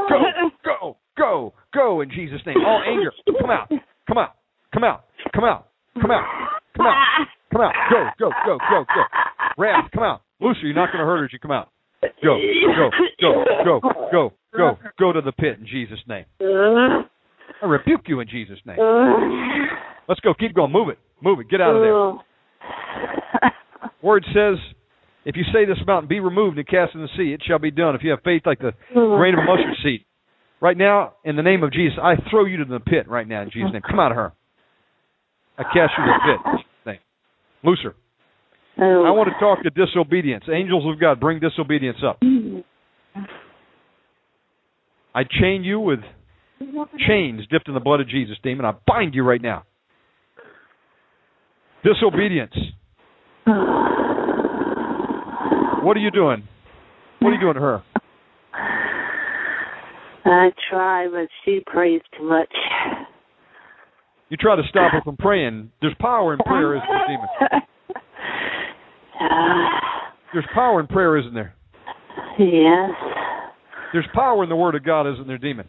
[0.09, 0.17] Go,
[0.65, 2.57] go, go, go in Jesus' name.
[2.65, 3.13] All anger.
[3.41, 3.69] Come out.
[4.07, 4.35] Come out.
[4.73, 5.05] Come out.
[5.33, 5.67] Come out.
[6.01, 6.25] Come out.
[6.77, 7.27] Come out.
[7.53, 7.75] Come out.
[7.91, 9.03] Go, go, go, go, go.
[9.57, 10.23] Wrath, come out.
[10.41, 11.71] Lucy, you're not going to hurt her as you come out.
[12.23, 12.39] Go,
[12.77, 12.91] go,
[13.21, 13.81] go, go,
[14.13, 16.25] go, go, go to the pit in Jesus' name.
[16.41, 18.79] I rebuke you in Jesus' name.
[20.09, 20.33] Let's go.
[20.39, 20.71] Keep going.
[20.71, 20.99] Move it.
[21.21, 21.49] Move it.
[21.51, 23.51] Get out of there.
[24.01, 24.59] Word says,
[25.29, 27.71] if you say this mountain, be removed and cast in the sea, it shall be
[27.71, 27.95] done.
[27.95, 29.19] If you have faith like the mm.
[29.19, 30.07] grain of a mustard seed.
[30.59, 33.43] Right now, in the name of Jesus, I throw you to the pit right now
[33.43, 33.83] in Jesus' name.
[33.87, 34.33] Come out of her.
[35.59, 36.99] I cast you to the pit in Jesus' name.
[37.63, 37.95] Looser.
[38.81, 39.05] Oh.
[39.05, 40.45] I want to talk to disobedience.
[40.51, 42.23] Angels of God, bring disobedience up.
[45.15, 46.01] I chain you with
[47.07, 48.65] chains dipped in the blood of Jesus, demon.
[48.65, 49.65] I bind you right now.
[51.85, 52.55] Disobedience.
[53.47, 53.88] Ah.
[55.83, 56.43] What are you doing?
[57.21, 57.83] What are you doing to her?
[60.25, 62.53] I try, but she prays too much.
[64.29, 65.71] You try to stop her from praying.
[65.81, 67.29] There's power in prayer, isn't there, demon?
[70.33, 71.55] There's power in prayer, isn't there?
[72.39, 72.91] yes.
[73.93, 75.67] There's power in the Word of God, isn't there, demon?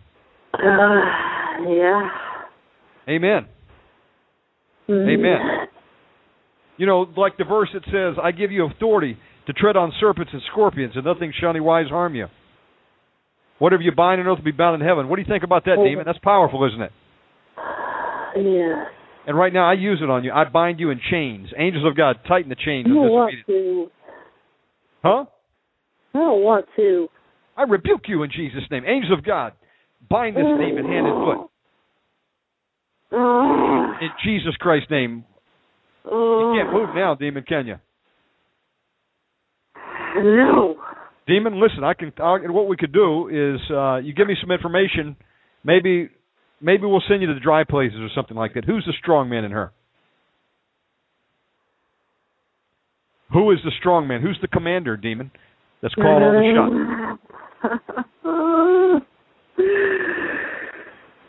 [0.54, 0.60] Uh,
[1.68, 2.10] yeah.
[3.08, 3.48] Amen.
[4.90, 5.40] Amen.
[6.78, 9.18] You know, like the verse that says, I give you authority
[9.50, 12.28] to tread on serpents and scorpions, and nothing shall any wise harm you.
[13.58, 15.10] Whatever you bind on earth will be bound in heaven.
[15.10, 16.06] What do you think about that, oh, demon?
[16.06, 16.92] That's powerful, isn't it?
[18.38, 18.86] Yeah.
[19.26, 20.32] And right now, I use it on you.
[20.32, 21.48] I bind you in chains.
[21.58, 23.88] Angels of God, tighten the chains I don't want to.
[25.04, 25.26] Huh?
[26.14, 27.08] I don't want to.
[27.58, 28.84] I rebuke you in Jesus' name.
[28.86, 29.54] Angels of God,
[30.12, 31.50] bind this demon hand and foot.
[34.00, 35.26] In Jesus Christ's name.
[36.06, 37.76] You can't move now, demon, can you?
[40.16, 40.76] No.
[41.28, 41.84] Demon, listen.
[41.84, 42.12] I can.
[42.18, 45.16] I, what we could do is, uh, you give me some information.
[45.64, 46.10] Maybe,
[46.62, 48.66] maybe we'll send you to the dry places or something like that.
[48.66, 49.72] Who's the strong man in her?
[53.32, 54.22] Who is the strong man?
[54.22, 55.32] Who's the commander, demon?
[55.82, 57.18] That's calling all the
[57.62, 59.06] shots.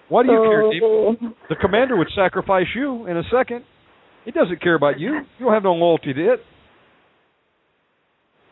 [0.09, 1.35] Why do you care, demon?
[1.49, 3.65] The commander would sacrifice you in a second.
[4.25, 5.13] He doesn't care about you.
[5.39, 6.41] You don't have no loyalty to it.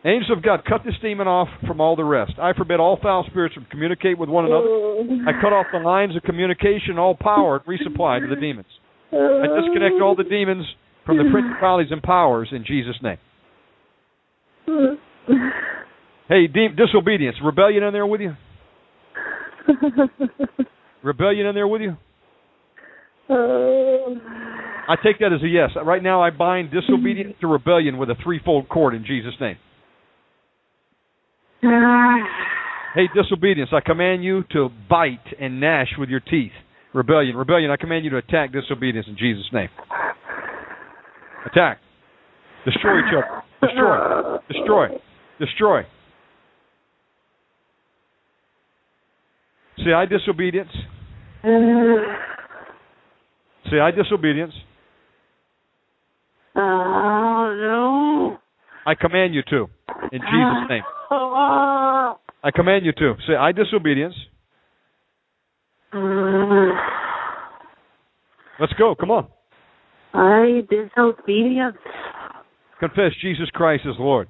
[0.05, 2.33] Angels of God, cut this demon off from all the rest.
[2.41, 4.69] I forbid all foul spirits from communicate with one another.
[5.27, 8.69] I cut off the lines of communication, all power and resupply to the demons.
[9.12, 10.66] I disconnect all the demons
[11.05, 13.19] from the principalities and powers in Jesus' name.
[16.29, 18.37] Hey, de- disobedience, rebellion in there with you?
[21.03, 21.97] Rebellion in there with you?
[24.89, 25.71] I take that as a yes.
[25.85, 29.56] Right now, I bind disobedience to rebellion with a threefold cord in Jesus' name.
[32.95, 36.53] Hey, disobedience, I command you to bite and gnash with your teeth.
[36.95, 39.69] Rebellion, rebellion, I command you to attack disobedience in Jesus' name.
[41.45, 41.78] Attack.
[42.64, 43.43] Destroy each other.
[43.61, 44.38] Destroy.
[44.48, 44.88] Destroy.
[45.38, 45.82] Destroy.
[49.85, 50.72] Say, I disobedience.
[53.70, 54.54] Say, I disobedience.
[56.56, 58.38] Oh, no.
[58.87, 59.69] I command you to.
[60.11, 60.82] In Jesus' name.
[62.45, 63.14] I command you to.
[63.27, 64.14] Say, I disobedience.
[68.61, 68.95] Let's go.
[68.98, 69.28] Come on.
[70.12, 71.77] I disobedience.
[72.80, 74.28] Confess Jesus Christ is Lord.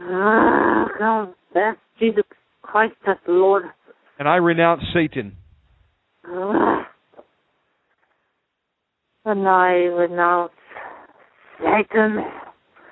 [0.00, 2.24] Ah, confess Jesus
[2.62, 3.64] Christ as Lord.
[4.18, 5.36] And I renounce Satan.
[9.24, 10.52] And I renounce
[11.58, 12.24] Satan.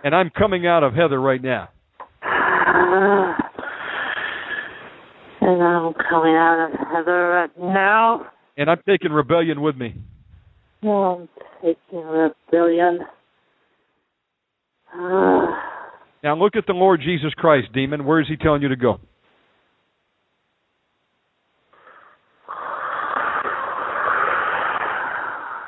[0.05, 1.71] And I'm coming out of Heather right now.
[5.39, 8.27] And I'm coming out of Heather right now.
[8.57, 9.95] And I'm taking rebellion with me.
[10.83, 11.29] I'm
[11.63, 13.01] taking rebellion.
[16.25, 18.05] Now look at the Lord Jesus Christ, demon.
[18.05, 18.99] Where is he telling you to go?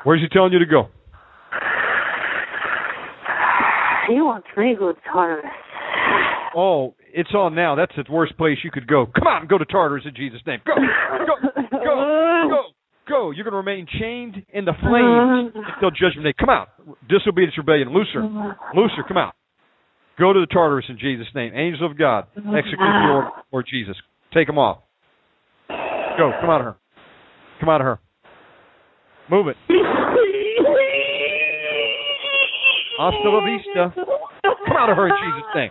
[0.03, 0.89] Where's he telling you to go?
[4.09, 4.99] He wants me to go to
[6.55, 7.75] Oh, it's on now.
[7.75, 9.05] That's the worst place you could go.
[9.05, 10.59] Come on, go to Tartarus in Jesus' name.
[10.65, 12.61] Go, go, go, go,
[13.07, 13.31] go.
[13.31, 16.33] You're going to remain chained in the flames until judgment day.
[16.39, 16.69] Come out.
[17.07, 17.93] Disobedience, rebellion.
[17.93, 18.21] Looser.
[18.75, 19.33] Looser, come out.
[20.19, 21.53] Go to the Tartarus in Jesus' name.
[21.55, 23.95] Angels of God, execute the Lord, Lord Jesus.
[24.33, 24.79] Take them off.
[25.69, 26.31] Go.
[26.41, 26.75] Come out of her.
[27.59, 27.99] Come out of her.
[29.29, 29.55] Move it.
[32.99, 33.93] Hasta la vista.
[34.67, 35.69] Come out of her in Jesus' name.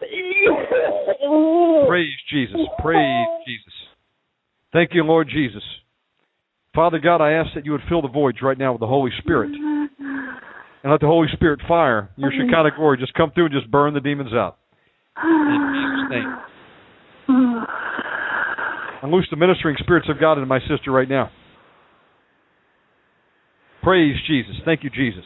[1.88, 2.56] Praise Jesus.
[2.78, 3.72] Praise Jesus.
[4.72, 5.62] Thank you, Lord Jesus.
[6.74, 9.10] Father God, I ask that you would fill the voids right now with the Holy
[9.18, 9.50] Spirit.
[9.50, 13.94] And let the Holy Spirit fire your Shekinah glory just come through and just burn
[13.94, 14.58] the demons out.
[19.02, 21.30] And loose the ministering spirits of God into my sister right now.
[23.82, 24.54] Praise Jesus.
[24.64, 25.24] Thank you, Jesus.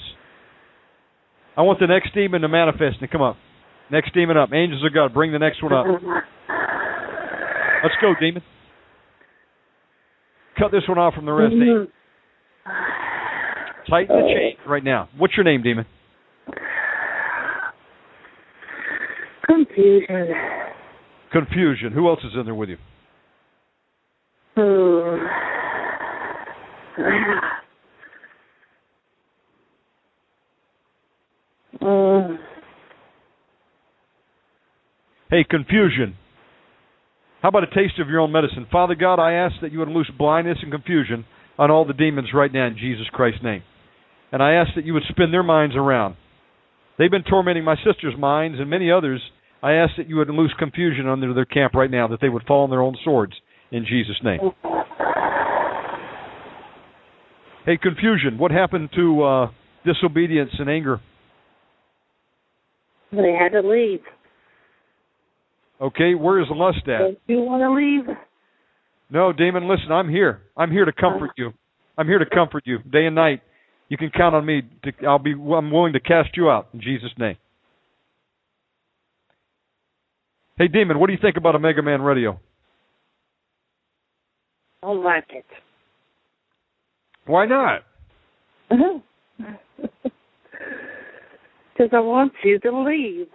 [1.57, 3.37] I want the next demon to manifest and come up.
[3.93, 4.53] Next demon up.
[4.55, 5.85] Angels of God, bring the next one up.
[7.85, 8.43] Let's go, demon.
[10.59, 11.51] Cut this one off from the rest.
[11.51, 11.89] Demon.
[13.91, 15.11] Tighten the chain right now.
[15.19, 15.85] What's your name, demon?
[19.47, 20.29] Confusion.
[21.31, 21.93] Confusion.
[21.93, 22.79] Who else is in there with you?
[31.85, 32.39] Oh.
[35.33, 36.15] Hey, confusion.
[37.41, 38.67] How about a taste of your own medicine?
[38.71, 41.25] Father God, I ask that you would loose blindness and confusion
[41.59, 43.63] on all the demons right now in Jesus Christ's name.
[44.31, 46.17] And I ask that you would spin their minds around.
[46.99, 49.23] They've been tormenting my sister's minds and many others.
[49.63, 52.45] I ask that you would loose confusion under their camp right now, that they would
[52.47, 53.33] fall on their own swords
[53.71, 54.41] in Jesus' name.
[57.65, 58.37] Hey, confusion.
[58.37, 59.51] What happened to uh,
[59.87, 61.01] disobedience and anger?
[63.13, 64.01] They had to leave.
[65.83, 66.99] Okay, where is lust at?
[66.99, 68.17] Don't you want to leave?
[69.11, 70.43] No, Damon, listen, I'm here.
[70.57, 71.53] I'm here to comfort you.
[71.99, 73.43] I'm here to comfort you day and night.
[73.89, 74.63] You can count on me.
[74.85, 75.33] To, I'll be.
[75.33, 77.37] I'm willing to cast you out in Jesus' name.
[80.57, 82.39] Hey, Demon, what do you think about Omega Man Radio?
[84.83, 85.45] Don't like it.
[87.27, 87.83] Why not?
[91.75, 93.29] Because I want you to leave.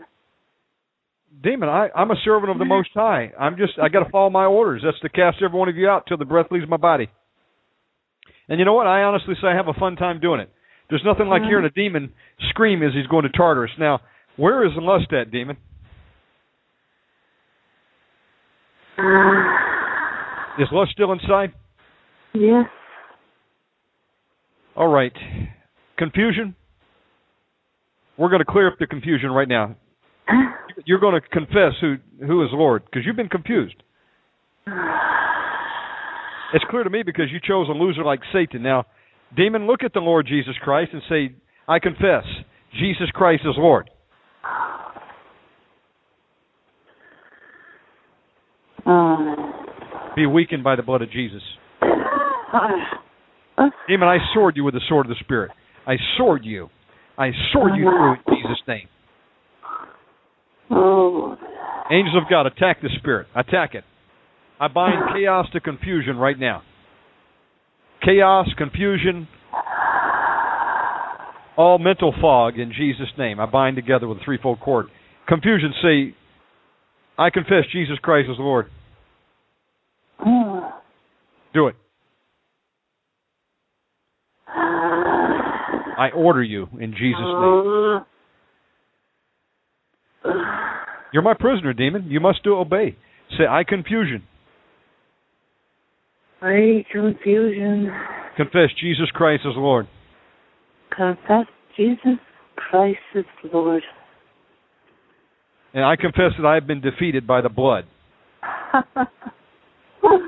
[1.43, 3.31] Demon, I, I'm a servant of the Most High.
[3.39, 3.73] I'm just.
[3.81, 4.81] I got to follow my orders.
[4.83, 7.09] That's to cast every one of you out till the breath leaves my body.
[8.49, 8.87] And you know what?
[8.87, 10.49] I honestly say I have a fun time doing it.
[10.89, 11.79] There's nothing like hearing a mm-hmm.
[11.79, 12.13] demon
[12.49, 13.71] scream as he's going to Tartarus.
[13.77, 13.99] Now,
[14.37, 15.57] where is lust at, demon?
[20.59, 21.53] Is lust still inside?
[22.33, 22.65] Yes.
[24.75, 25.13] All right.
[25.99, 26.55] Confusion?
[28.17, 29.75] We're going to clear up the confusion right now.
[30.85, 33.75] You're going to confess who who is Lord because you've been confused.
[36.53, 38.63] It's clear to me because you chose a loser like Satan.
[38.63, 38.85] Now,
[39.35, 41.35] demon, look at the Lord Jesus Christ and say,
[41.67, 42.23] "I confess,
[42.79, 43.89] Jesus Christ is Lord."
[48.85, 49.35] Uh,
[50.15, 51.41] Be weakened by the blood of Jesus.
[53.87, 55.51] Demon, I sword you with the sword of the Spirit.
[55.85, 56.69] I sword you.
[57.17, 58.87] I sword you through in Jesus' name.
[60.71, 61.37] Oh,
[61.89, 63.27] Angels of God, attack the spirit.
[63.35, 63.83] Attack it.
[64.59, 66.63] I bind chaos to confusion right now.
[68.03, 69.27] Chaos, confusion,
[71.57, 73.39] all mental fog in Jesus' name.
[73.39, 74.87] I bind together with a threefold cord.
[75.27, 76.15] Confusion, say,
[77.17, 78.67] I confess Jesus Christ is Lord.
[81.53, 81.75] Do it.
[85.97, 88.05] I order you in Jesus' name.
[91.13, 92.07] You're my prisoner, demon.
[92.09, 92.95] You must do obey.
[93.37, 94.23] Say, I confusion.
[96.41, 97.91] I confusion.
[98.35, 99.87] Confess Jesus Christ is Lord.
[100.95, 101.45] Confess
[101.75, 102.19] Jesus
[102.55, 103.83] Christ is Lord.
[105.73, 107.85] And I confess that I have been defeated by the blood.
[110.03, 110.27] oh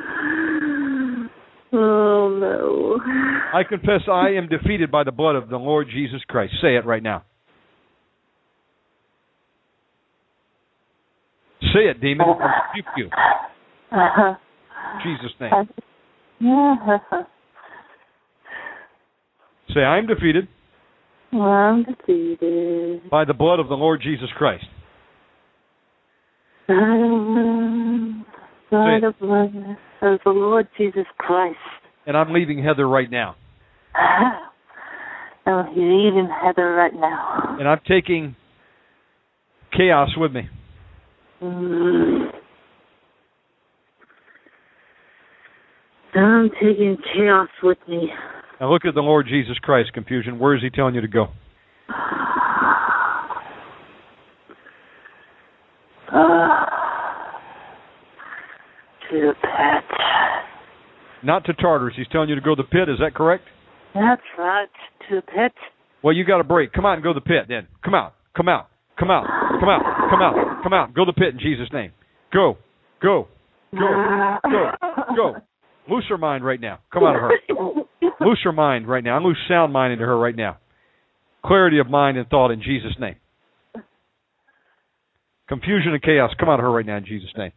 [1.74, 2.99] no.
[3.53, 6.53] I confess I am defeated by the blood of the Lord Jesus Christ.
[6.61, 7.24] Say it right now.
[11.73, 12.27] Say it, demon.
[12.30, 13.09] I rebuke you.
[13.91, 14.35] Uh-huh.
[15.03, 15.51] Jesus' name.
[16.39, 16.98] Yeah.
[19.73, 20.48] Say, I am defeated
[21.31, 23.09] I'm defeated.
[23.09, 24.65] by the blood of the Lord Jesus Christ.
[26.67, 26.75] By
[28.72, 29.53] the blood
[30.01, 31.57] of the Lord Jesus Christ.
[32.07, 33.35] And I'm leaving Heather right now.
[35.45, 37.57] Oh, he's leaving Heather right now.
[37.59, 38.35] And I'm taking
[39.75, 40.49] chaos with me.
[41.41, 42.31] Mm.
[46.15, 48.09] I'm taking chaos with me.
[48.59, 50.39] Now look at the Lord Jesus Christ, confusion.
[50.39, 51.27] Where is he telling you to go?
[56.11, 56.15] Uh,
[59.09, 59.99] to the pit.
[61.23, 61.93] Not to Tartarus.
[61.95, 62.89] He's telling you to go to the pit.
[62.89, 63.43] Is that correct?
[63.93, 64.67] That's right.
[65.09, 65.53] To the pit.
[66.03, 66.73] Well, you got a break.
[66.73, 67.67] Come out and go to the pit then.
[67.83, 68.15] Come out.
[68.35, 68.69] Come out.
[68.99, 69.25] Come out.
[69.59, 69.81] Come out.
[70.09, 70.63] Come out.
[70.63, 70.93] Come out.
[70.93, 71.91] Go to the pit in Jesus' name.
[72.33, 72.57] Go.
[73.01, 73.27] Go.
[73.73, 74.37] Go.
[74.43, 74.71] Go.
[75.15, 75.35] Go.
[75.89, 76.79] Loose her mind right now.
[76.93, 77.31] Come out of her.
[78.19, 79.17] Loose her mind right now.
[79.17, 80.57] I loose sound mind into her right now.
[81.43, 83.15] Clarity of mind and thought in Jesus' name.
[85.47, 87.51] Confusion and chaos, come out of her right now in Jesus' name.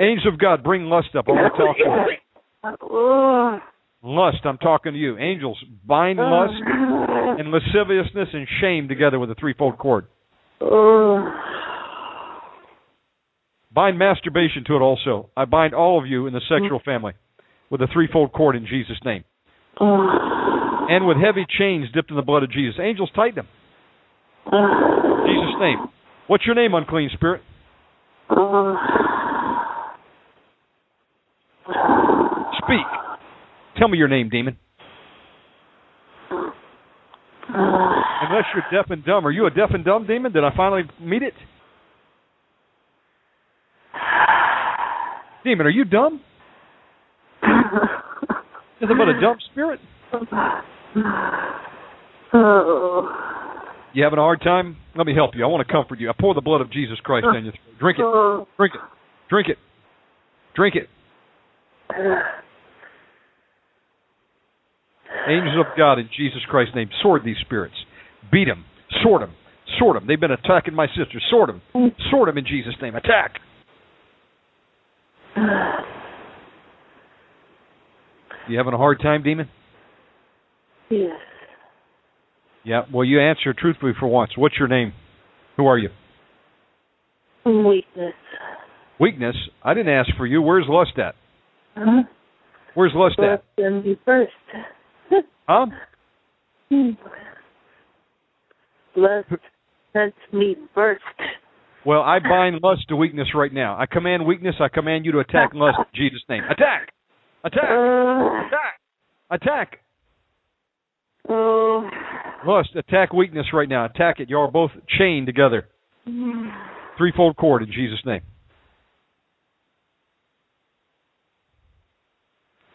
[0.00, 1.26] Angels of God, bring lust up.
[1.28, 3.60] I want to talk to
[4.02, 4.10] you.
[4.10, 5.18] Lust, I'm talking to you.
[5.18, 6.54] Angels, bind lust
[7.38, 10.06] and lasciviousness and shame together with a threefold cord.
[13.74, 15.30] Bind masturbation to it also.
[15.36, 17.12] I bind all of you in the sexual family
[17.70, 19.24] with a threefold cord in Jesus' name.
[19.80, 22.80] And with heavy chains dipped in the blood of Jesus.
[22.80, 23.46] Angels, tighten them.
[25.26, 25.88] Jesus' name.
[26.26, 27.42] What's your name, unclean spirit?
[32.64, 32.86] Speak.
[33.78, 34.56] Tell me your name, demon.
[37.58, 39.26] Uh, Unless you're deaf and dumb.
[39.26, 40.32] Are you a deaf and dumb demon?
[40.32, 41.34] Did I finally meet it?
[45.44, 46.20] Demon, are you dumb?
[47.42, 49.80] Nothing but a dumb spirit?
[52.32, 53.08] oh.
[53.94, 54.76] You having a hard time?
[54.94, 55.42] Let me help you.
[55.44, 56.10] I want to comfort you.
[56.10, 57.78] I pour the blood of Jesus Christ down your throat.
[57.80, 58.46] Drink it.
[58.56, 58.80] Drink it.
[59.28, 59.58] Drink it.
[60.54, 60.88] Drink it.
[65.28, 67.74] Angels of God in Jesus Christ's name, sword these spirits.
[68.30, 68.64] Beat them.
[69.02, 69.34] Sword them.
[69.78, 70.06] Sword them.
[70.06, 71.20] They've been attacking my sister.
[71.30, 71.92] Sword them.
[72.10, 72.94] Sword them in Jesus' name.
[72.94, 73.34] Attack.
[78.48, 79.48] You having a hard time, demon?
[80.90, 81.10] Yes.
[82.64, 82.82] Yeah.
[82.92, 84.32] Well, you answer truthfully for once.
[84.36, 84.92] What's your name?
[85.56, 85.90] Who are you?
[87.44, 88.14] Weakness.
[88.98, 89.36] Weakness.
[89.62, 90.42] I didn't ask for you.
[90.42, 91.14] Where's lust at?
[91.76, 92.02] Huh?
[92.74, 93.24] Where's lust at?
[93.24, 94.32] Bless them be first.
[95.48, 95.66] Huh?
[98.94, 99.24] Bless
[99.94, 101.02] sent me first.
[101.86, 103.78] Well, I bind lust to weakness right now.
[103.78, 104.56] I command weakness.
[104.60, 106.42] I command you to attack lust in Jesus' name.
[106.44, 106.92] Attack!
[107.44, 107.64] Attack!
[107.64, 108.80] Uh, Attack!
[109.30, 109.78] Attack!
[111.30, 111.88] oh.
[112.46, 113.86] Lust, attack weakness right now.
[113.86, 114.30] Attack it.
[114.30, 115.66] You are both chained together.
[116.96, 118.20] Threefold cord in Jesus' name.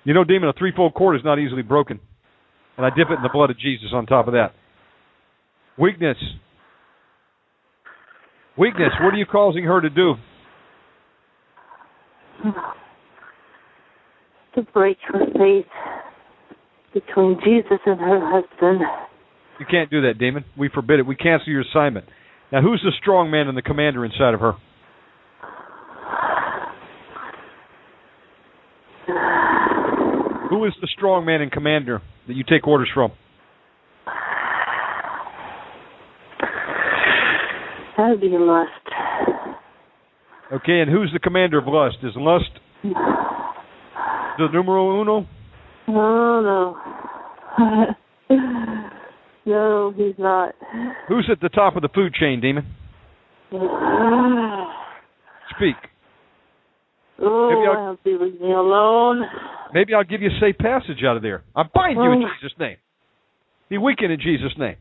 [0.04, 2.00] You know, demon, a threefold cord is not easily broken.
[2.78, 4.54] And I dip it in the blood of Jesus on top of that.
[5.78, 6.18] Weakness.
[8.58, 8.92] Weakness.
[9.02, 10.14] What are you causing her to do?
[14.56, 15.66] To break her faith
[16.94, 18.82] between Jesus and her husband.
[19.60, 20.46] You can't do that, demon.
[20.58, 21.08] We forbid it.
[21.08, 22.06] We cancel your assignment.
[22.52, 24.54] Now, who's the strong man and the commander inside of her?
[30.50, 33.12] Who is the strong man and commander that you take orders from?
[37.98, 38.70] That'd be lust.
[40.52, 41.98] Okay, and who's the commander of lust?
[42.04, 42.50] Is lust
[42.84, 45.28] the numero uno?
[45.88, 46.76] Oh
[47.60, 48.36] no.
[49.46, 50.56] no, he's not.
[51.08, 52.66] Who's at the top of the food chain, demon?
[55.56, 55.76] Speak.
[57.20, 59.22] Oh, I'll- I hope you leave me alone.
[59.74, 61.44] Maybe I'll give you a safe passage out of there.
[61.56, 62.24] I bind you in.
[62.42, 62.78] Jesus' name.
[63.70, 64.76] Be weakened in Jesus' name.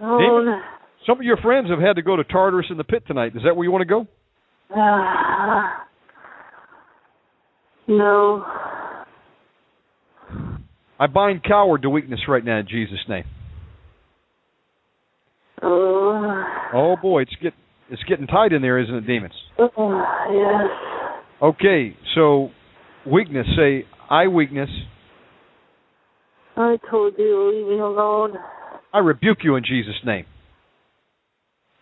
[0.00, 0.54] Oh, David?
[0.54, 0.58] Uh,
[1.06, 3.32] some of your friends have had to go to Tartarus in the pit tonight.
[3.34, 4.06] Is that where you want to go?
[4.74, 5.86] Ah.
[7.88, 8.44] no.
[10.98, 13.24] I bind coward to weakness right now in Jesus' name.
[15.62, 16.44] Oh.
[16.72, 17.52] Oh boy, it's get
[17.90, 19.34] it's getting tight in there, isn't it, demons?
[19.58, 20.70] oh yes.
[21.42, 22.50] Okay, so
[23.06, 23.46] weakness.
[23.56, 24.70] Say I weakness.
[26.56, 28.34] I told you to leave me alone.
[28.92, 30.24] I rebuke you in Jesus' name.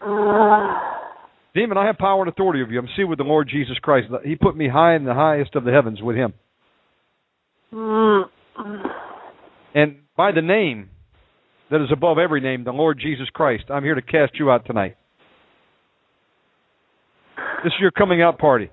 [0.01, 0.89] Ah.
[1.55, 2.78] Demon, I have power and authority over you.
[2.78, 4.09] I'm seated with the Lord Jesus Christ.
[4.25, 6.33] He put me high in the highest of the heavens with Him.
[7.73, 8.25] Mm.
[9.75, 10.89] And by the name
[11.70, 14.67] that is above every name, the Lord Jesus Christ, I'm here to cast you out
[14.67, 14.97] tonight.
[17.65, 18.70] This is your coming out party.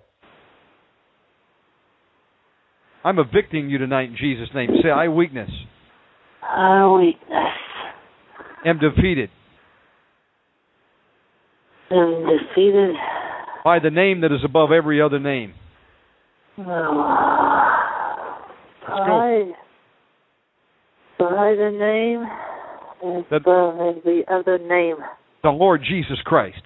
[3.04, 4.70] I'm evicting you tonight in Jesus' name.
[4.84, 5.50] Say, I, weakness,
[6.44, 7.54] I weakness.
[8.66, 9.30] am defeated
[11.92, 12.96] am defeated.
[13.64, 15.54] by the name that is above every other name.
[16.58, 16.96] Let's go.
[18.88, 19.44] By,
[21.20, 22.26] by the name
[23.04, 24.98] and That- by the other name.
[25.42, 26.62] The Lord Jesus Christ.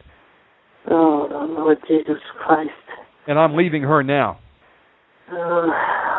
[0.89, 2.71] Oh, the Lord Jesus Christ.
[3.27, 4.39] And I'm leaving her now.
[5.31, 6.12] Oh.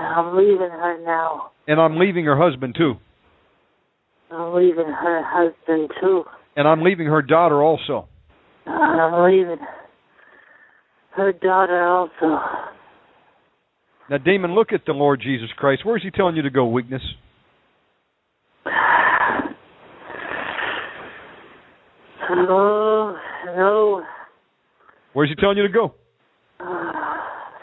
[0.00, 1.50] I'm leaving her now.
[1.66, 2.94] And I'm leaving her husband too.
[4.30, 6.24] I'm leaving her husband too.
[6.56, 8.08] And I'm leaving her daughter also.
[8.66, 9.58] I'm leaving
[11.16, 12.40] her daughter also.
[14.08, 15.82] Now, Damon, look at the Lord Jesus Christ.
[15.84, 17.02] Where's he telling you to go, weakness?
[22.32, 24.02] Oh, no.
[25.12, 25.94] Where's he telling you to go?
[26.60, 26.82] Uh,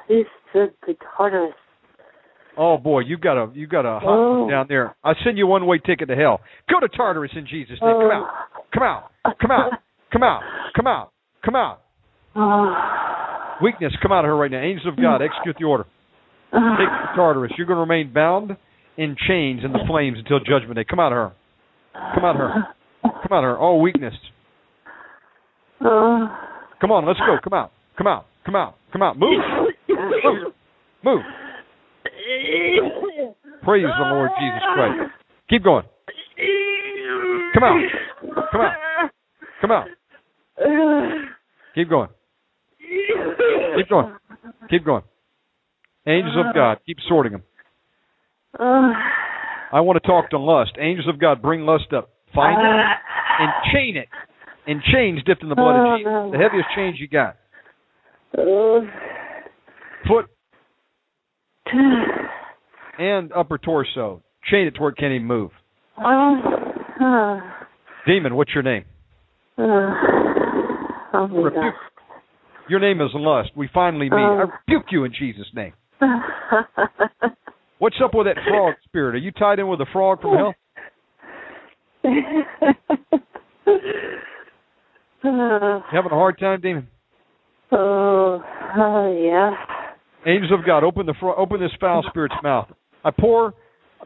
[0.08, 1.54] he said the Tartarus.
[2.58, 4.50] Oh boy, you got a you got a hot Oh.
[4.50, 4.96] down there.
[5.04, 6.42] I'll send you one way ticket to hell.
[6.70, 7.94] Go to Tartarus in Jesus' name.
[8.02, 8.28] Come out.
[8.74, 9.04] Come out.
[9.40, 9.72] Come out.
[10.12, 10.42] Come out.
[10.76, 11.12] Come out.
[11.46, 11.82] Come out.
[12.36, 13.58] Oh.
[13.62, 14.60] Weakness, come out of her right now.
[14.60, 15.86] Angels of God, execute the order.
[16.54, 17.52] Take her Tartarus.
[17.58, 18.56] You're going to remain bound
[18.98, 20.86] in chains in the flames until judgment day.
[20.88, 21.32] Come out of her.
[22.14, 22.54] Come out of her.
[23.04, 23.58] Come out of her.
[23.60, 24.14] Oh, weakness.
[25.82, 26.28] Oh.
[26.80, 27.38] Come on, let's go.
[27.44, 27.72] Come out.
[27.98, 28.26] Come out.
[28.46, 28.76] Come out.
[28.94, 29.18] Come out.
[29.18, 29.42] Move.
[29.90, 30.54] Move.
[31.04, 31.22] Move.
[33.64, 35.12] Praise the Lord Jesus Christ.
[35.50, 35.86] Keep going.
[37.54, 37.80] Come out.
[38.52, 38.74] Come out.
[39.62, 39.88] Come out.
[41.76, 42.10] Keep going.
[43.76, 44.16] Keep going.
[44.70, 45.04] Keep going.
[46.06, 47.44] Angels of God, keep sorting them.
[48.60, 50.72] I want to talk to lust.
[50.80, 52.10] Angels of God, bring lust up.
[52.34, 52.86] Find it
[53.40, 54.08] and chain it.
[54.66, 56.32] And chains dipped in the blood of Jesus.
[56.32, 57.38] The heaviest chains you got.
[60.08, 60.30] Foot
[63.00, 64.22] and upper torso.
[64.50, 65.52] Chain it to where it can't even move.
[68.08, 68.86] Demon, what's your name?
[71.14, 71.74] Oh my Rebuke.
[72.70, 73.52] Your name is lust.
[73.56, 74.18] We finally meet.
[74.18, 75.72] I rebuke you in Jesus' name.
[77.80, 79.16] What's up with that frog spirit?
[79.16, 80.54] Are you tied in with a frog from hell?
[85.24, 86.88] oh, Having a hard time, demon?
[87.72, 88.42] oh,
[89.24, 89.52] yeah.
[90.26, 92.68] Angels of God, open the open this foul spirit's mouth.
[93.04, 93.54] I pour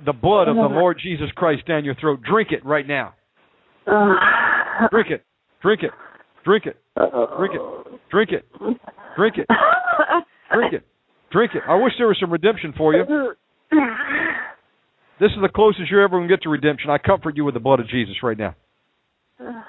[0.06, 0.76] the blood of the uh-huh.
[0.76, 2.20] Lord Jesus Christ down your throat.
[2.30, 3.14] Drink it right now.
[3.88, 4.16] Oh,
[4.92, 5.24] Drink it.
[5.62, 5.92] Drink it.
[6.44, 6.78] Drink it.
[7.38, 7.62] Drink it.
[8.10, 8.46] Drink it.
[9.16, 9.48] Drink it.
[10.54, 10.84] Drink it.
[11.32, 11.64] Drink it.
[11.68, 13.06] I wish there was some redemption for you.
[15.20, 16.90] This is the closest you're ever going to get to redemption.
[16.90, 18.56] I comfort you with the blood of Jesus right now.
[19.40, 19.62] Uh-huh.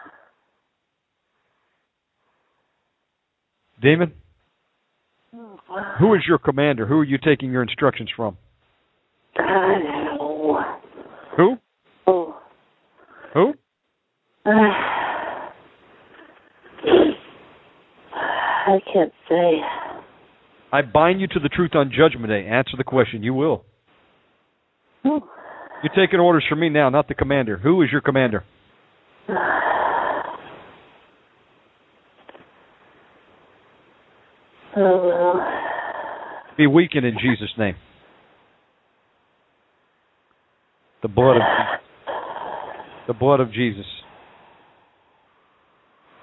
[3.83, 4.13] Demon,
[5.99, 6.87] who is your commander?
[6.87, 8.37] Who are you taking your instructions from?
[9.39, 10.63] I don't know.
[11.37, 11.57] Who?
[12.07, 12.35] Oh.
[13.35, 13.55] Who?
[18.65, 19.61] I can't say.
[20.73, 22.47] I bind you to the truth on Judgment Day.
[22.47, 23.23] Answer the question.
[23.23, 23.65] You will.
[25.05, 25.21] Oh.
[25.83, 27.59] You're taking orders from me now, not the commander.
[27.59, 28.45] Who is your commander?
[34.75, 35.12] Oh well.
[36.57, 37.75] Be weakened in Jesus' name.
[41.03, 41.81] The blood of Jesus.
[43.09, 43.87] The blood of Jesus.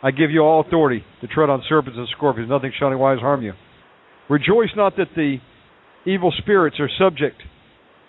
[0.02, 2.50] I give you all authority to tread on serpents and scorpions.
[2.50, 3.54] Nothing shall any wise harm you.
[4.30, 5.38] Rejoice not that the
[6.06, 7.42] evil spirits are subject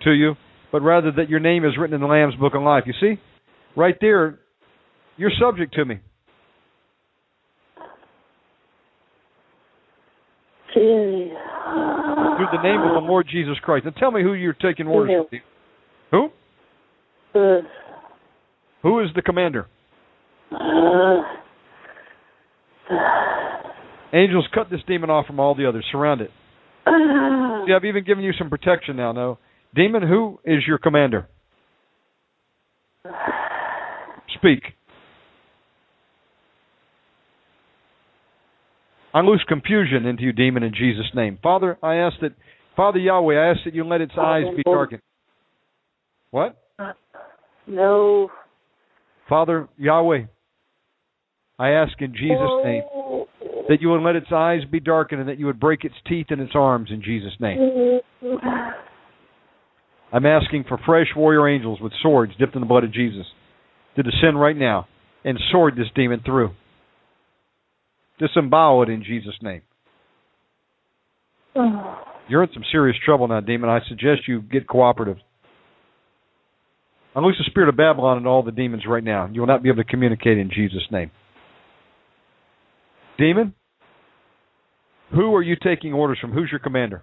[0.05, 0.35] to you,
[0.71, 2.85] but rather that your name is written in the Lamb's book of life.
[2.87, 3.21] You see?
[3.77, 4.39] Right there,
[5.17, 5.99] you're subject to me.
[10.75, 11.20] Gee.
[12.41, 13.85] Through the name of the Lord Jesus Christ.
[13.85, 15.41] And tell me who you're taking orders from.
[16.11, 17.39] Who?
[17.39, 17.61] Uh,
[18.83, 19.67] Who is the commander?
[20.51, 21.23] uh,
[24.13, 25.85] Angels, cut this demon off from all the others.
[25.93, 26.31] Surround it.
[26.87, 26.91] uh,
[27.67, 29.13] See, I've even given you some protection now.
[29.13, 29.39] No,
[29.75, 31.29] demon, who is your commander?
[34.39, 34.63] Speak.
[39.13, 41.39] I loose confusion into you, demon, in Jesus' name.
[41.43, 42.33] Father, I ask that,
[42.77, 45.03] Father Yahweh, I ask that you let its uh, eyes be darkened.
[46.31, 46.57] What?
[46.79, 46.93] Uh,
[47.67, 48.31] no.
[49.29, 50.23] Father Yahweh,
[51.59, 52.83] I ask in Jesus' name
[53.69, 56.27] that you would let its eyes be darkened and that you would break its teeth
[56.31, 58.01] and its arms in Jesus' name.
[60.13, 63.27] I'm asking for fresh warrior angels with swords dipped in the blood of Jesus
[63.97, 64.89] to descend right now
[65.25, 66.51] and sword this demon through.
[68.21, 69.63] Disembowel it in Jesus' name.
[72.29, 73.69] You're in some serious trouble now, demon.
[73.69, 75.17] I suggest you get cooperative.
[77.17, 79.29] Unleash the spirit of Babylon and all the demons right now.
[79.33, 81.11] You will not be able to communicate in Jesus' name.
[83.19, 83.53] Demon,
[85.13, 86.33] who are you taking orders from?
[86.33, 87.03] Who's your commander?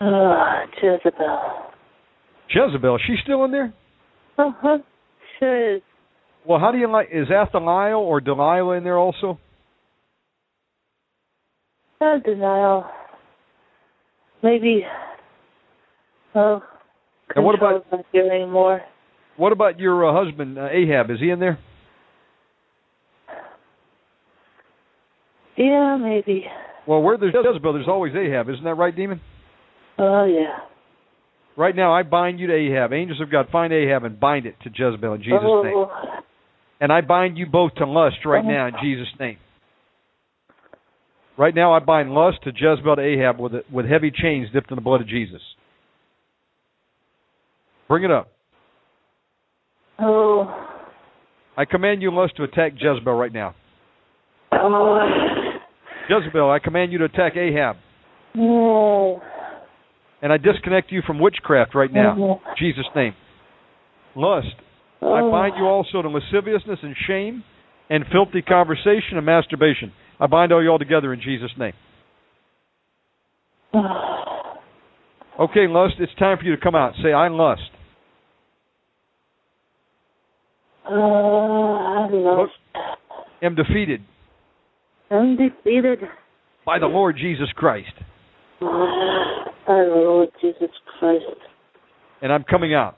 [0.00, 1.38] Oh, Jezebel.
[2.50, 2.96] Jezebel.
[2.96, 3.72] Is she still in there?
[4.36, 4.78] Uh-huh.
[5.38, 5.82] Sure is.
[6.46, 7.08] Well, how do you like?
[7.12, 9.38] Is Athaliah or Delilah in there also?
[12.00, 12.86] No denial.
[14.42, 14.84] Maybe.
[16.34, 16.62] Oh.
[17.34, 18.82] And what about- not here anymore?
[19.36, 21.10] What about your uh, husband uh, Ahab?
[21.10, 21.58] Is he in there?
[25.56, 26.44] Yeah, maybe.
[26.86, 28.48] Well, where there's Jezebel, there's always Ahab.
[28.48, 29.20] Isn't that right, demon?
[29.98, 30.58] Oh yeah.
[31.56, 32.92] Right now, I bind you to Ahab.
[32.92, 35.62] Angels of God, find Ahab and bind it to Jezebel in Jesus' oh.
[35.62, 36.22] name.
[36.80, 39.38] And I bind you both to lust right now in Jesus' name.
[41.36, 44.76] Right now, I bind lust to Jezebel to Ahab with with heavy chains dipped in
[44.76, 45.40] the blood of Jesus.
[47.88, 48.28] Bring it up.
[49.98, 50.66] Oh.
[51.56, 53.54] I command you lust to attack Jezebel right now.
[54.52, 55.00] Oh.
[56.08, 57.76] Jezebel, I command you to attack Ahab.
[58.34, 59.20] No.
[60.22, 62.14] And I disconnect you from witchcraft right now.
[62.14, 62.40] Mhm.
[62.48, 63.14] In Jesus' name.
[64.14, 64.54] Lust.
[65.00, 65.30] I Oh.
[65.30, 67.44] bind you also to lasciviousness and shame
[67.90, 69.92] and filthy conversation and masturbation.
[70.20, 71.74] I bind all y'all together in Jesus' name.
[75.38, 76.94] Okay, lust, it's time for you to come out.
[77.00, 77.70] Say, I lust.
[80.84, 82.52] Uh, I lost.
[83.40, 84.02] Am defeated
[85.10, 86.00] I'm defeated
[86.66, 87.92] by the Lord Jesus Christ.
[88.60, 91.24] by the Lord Jesus Christ.
[92.20, 92.97] And I'm coming out.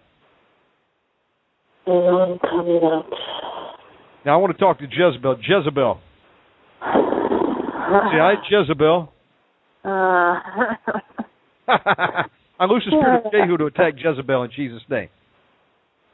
[1.90, 3.04] Coming out.
[4.24, 5.38] Now I want to talk to Jezebel.
[5.42, 6.00] Jezebel.
[6.80, 9.12] See, I Jezebel.
[9.84, 9.88] Uh,
[12.60, 15.08] I loose the spirit of Jehu to attack Jezebel in Jesus' name.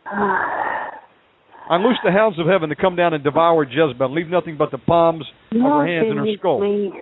[0.07, 4.71] I loose the hounds of heaven to come down and devour Jezebel, leave nothing but
[4.71, 6.61] the palms of her hands and her skull.
[6.61, 6.93] Me.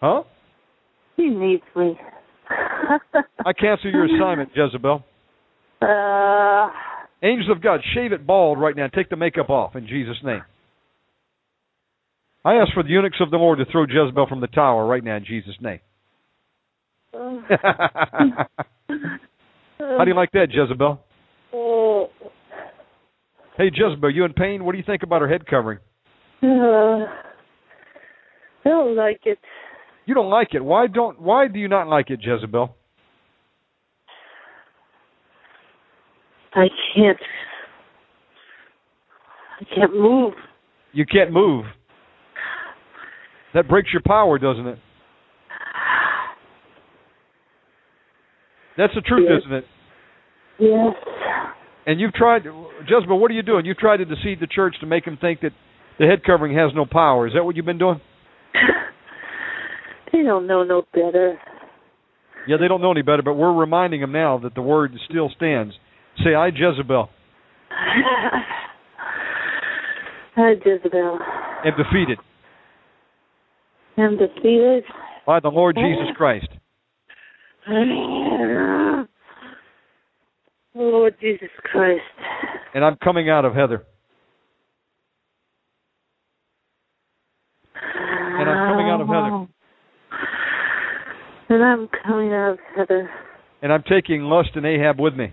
[0.00, 0.22] Huh?
[1.16, 1.96] He needs me.
[2.48, 5.04] I cancel your assignment, Jezebel.
[5.82, 6.68] Uh,
[7.22, 8.88] Angels of God, shave it bald right now.
[8.88, 10.42] Take the makeup off in Jesus' name.
[12.44, 15.02] I ask for the eunuchs of the Lord to throw Jezebel from the tower right
[15.02, 15.80] now in Jesus' name.
[17.12, 18.46] How
[19.78, 21.00] do you like that, Jezebel?
[23.56, 24.64] Hey, Jezebel, you in pain?
[24.64, 25.78] What do you think about her head covering?
[26.42, 27.06] uh,
[28.64, 29.38] I don't like it.
[30.04, 30.62] You don't like it.
[30.62, 31.20] Why don't?
[31.20, 32.76] Why do you not like it, Jezebel?
[36.56, 37.18] I can't.
[39.60, 40.34] I can't move.
[40.92, 41.66] You can't move.
[43.54, 44.78] That breaks your power, doesn't it?
[48.76, 49.40] That's the truth, Yes.
[49.42, 49.66] isn't it?
[50.58, 50.94] Yes.
[51.86, 52.44] And you've tried,
[52.86, 53.18] Jezebel.
[53.18, 53.64] What are you doing?
[53.64, 55.52] You've tried to deceive the church to make them think that
[55.98, 57.26] the head covering has no power.
[57.26, 58.00] Is that what you've been doing?
[60.12, 61.38] They don't know no better.
[62.46, 65.30] Yeah, they don't know any better, but we're reminding them now that the word still
[65.36, 65.74] stands.
[66.24, 67.08] Say, I, Jezebel,
[70.36, 71.18] I, Jezebel,
[71.64, 72.18] am defeated
[73.98, 74.84] am defeated.
[75.26, 76.48] by the Lord Jesus Christ.
[80.74, 82.02] Lord Jesus Christ.
[82.74, 83.84] And I'm coming out of Heather.
[87.74, 89.48] And I'm coming out of Heather.
[91.48, 93.10] And I'm coming out of Heather.
[93.62, 95.32] And I'm taking lust and Ahab with me.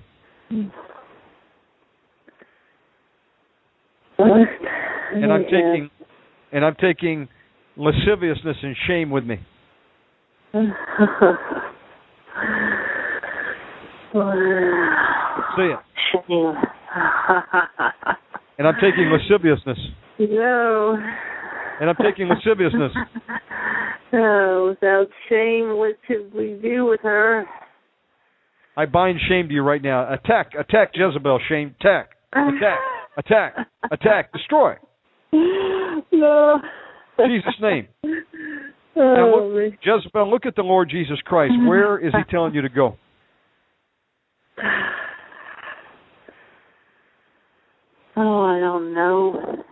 [4.20, 5.90] And I'm taking
[6.52, 7.28] and I'm taking
[7.78, 9.40] lasciviousness and shame with me.
[15.56, 15.80] It.
[16.12, 16.54] Shame.
[18.58, 19.78] And I'm taking lasciviousness.
[20.20, 20.98] no.
[21.80, 22.92] And I'm taking lasciviousness.
[24.16, 27.46] Oh, without shame, what should we do with her?
[28.76, 30.12] I bind shame to you right now.
[30.12, 32.80] Attack, attack Jezebel, shame, attack, attack,
[33.18, 33.56] attack,
[33.92, 34.76] attack, destroy.
[35.32, 36.60] No.
[37.18, 37.88] Jesus' name.
[38.96, 41.54] Now Oh, look, Jezebel, look at the Lord Jesus Christ.
[41.68, 42.98] Where is he telling you to go?
[48.18, 49.64] oh, I don't know.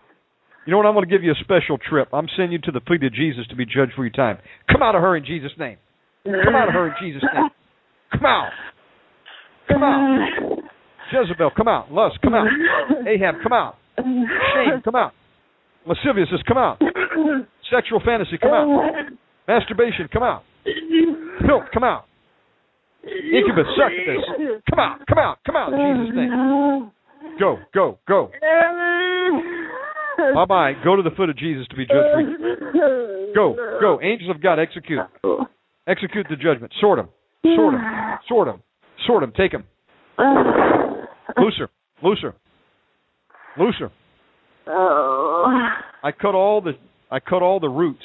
[0.65, 0.85] You know what?
[0.85, 2.09] I'm going to give you a special trip.
[2.13, 4.37] I'm sending you to the feet of Jesus to be judged for your time.
[4.71, 5.77] Come out of her in Jesus' name.
[6.23, 7.49] Come out of her in Jesus' name.
[8.11, 8.49] Come out.
[9.71, 10.27] Come out.
[11.13, 11.91] Jezebel, come out.
[11.91, 12.47] Lust, come out.
[13.07, 13.75] Ahab, come out.
[13.97, 15.13] Shame, come out.
[15.85, 16.81] Lasciviousness, come out.
[17.69, 19.05] Sexual fantasy, come out.
[19.47, 20.43] Masturbation, come out.
[21.45, 22.05] Filth, come out.
[23.03, 26.91] Incubus, succubus, come out, come out, come out in Jesus' name.
[27.39, 28.29] Go, go, go.
[30.35, 30.73] Bye bye.
[30.83, 33.33] Go to the foot of Jesus to be judged for you.
[33.33, 33.99] Go, go.
[34.01, 34.99] Angels of God, execute.
[35.87, 36.71] Execute the judgment.
[36.79, 37.09] Sort them.
[37.55, 38.19] Sort them.
[38.29, 38.61] Sort them.
[39.07, 39.33] Sort him.
[39.35, 39.63] Take them.
[41.37, 41.69] Looser.
[42.03, 42.35] Looser.
[43.57, 43.91] Looser.
[44.67, 45.69] Oh.
[46.03, 46.73] I cut all the
[47.09, 48.03] I cut all the roots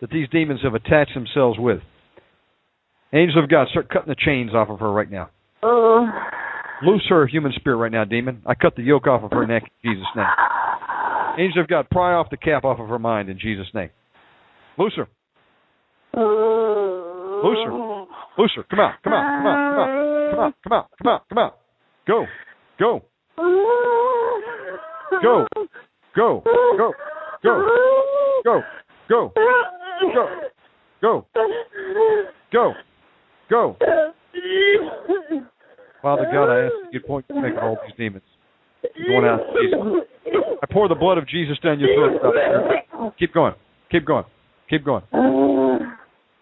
[0.00, 1.80] that these demons have attached themselves with.
[3.12, 5.30] Angels of God, start cutting the chains off of her right now.
[5.62, 6.06] Oh.
[6.82, 8.42] Loose her human spirit right now, demon.
[8.46, 10.26] I cut the yoke off of her neck in Jesus' name.
[11.38, 13.90] Angels of God, pry off the cap off of her mind in Jesus' name.
[14.76, 15.08] Loose her.
[16.14, 18.06] Oh.
[18.38, 18.62] Loose her.
[18.64, 18.94] Come out.
[19.02, 19.38] Come out.
[19.42, 19.74] Come out.
[19.74, 20.07] Come out.
[20.30, 20.54] Come out.
[20.62, 20.86] Come out.
[20.98, 21.28] Come out.
[21.28, 21.58] Come out.
[22.06, 22.26] Go.
[22.78, 23.02] Go.
[25.22, 25.46] Go.
[26.14, 26.42] Go.
[26.44, 26.44] Go.
[26.76, 26.92] Go.
[27.42, 27.62] Go.
[28.44, 28.62] Go.
[29.08, 29.32] Go.
[31.00, 31.24] Go.
[32.52, 32.74] Go.
[33.50, 33.76] Go.
[36.02, 38.24] Father God, I ask that you point finger at all these demons.
[39.06, 39.40] Going out.
[39.60, 39.78] Jesus.
[40.62, 43.14] I pour the blood of Jesus down your throat.
[43.18, 43.54] Keep going.
[43.90, 44.24] Keep going.
[44.68, 45.02] Keep going.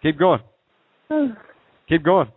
[0.03, 0.41] Keep going.
[1.89, 2.29] Keep going.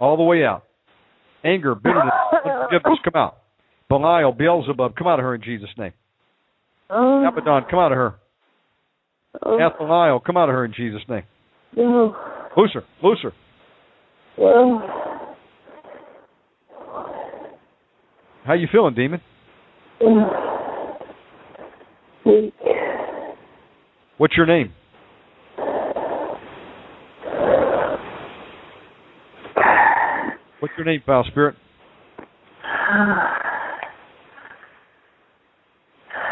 [0.00, 0.64] All the way out.
[1.44, 2.12] Anger, bitterness,
[2.44, 3.36] unforgiveness, come out.
[3.88, 5.92] Belial, Beelzebub, come out of her in Jesus' name.
[6.90, 8.14] Oh, Abaddon, come out of her.
[9.44, 11.22] oh, Athaliah, come out of her in Jesus' name.
[11.76, 11.82] Oh.
[11.82, 12.16] no.
[12.56, 12.82] Loose her.
[13.02, 13.32] Loose her.
[14.36, 15.36] Well,
[18.44, 19.20] How you feeling, demon?
[22.24, 22.54] weak.
[24.18, 24.72] What's your name?
[30.70, 31.56] What's your name, foul spirit?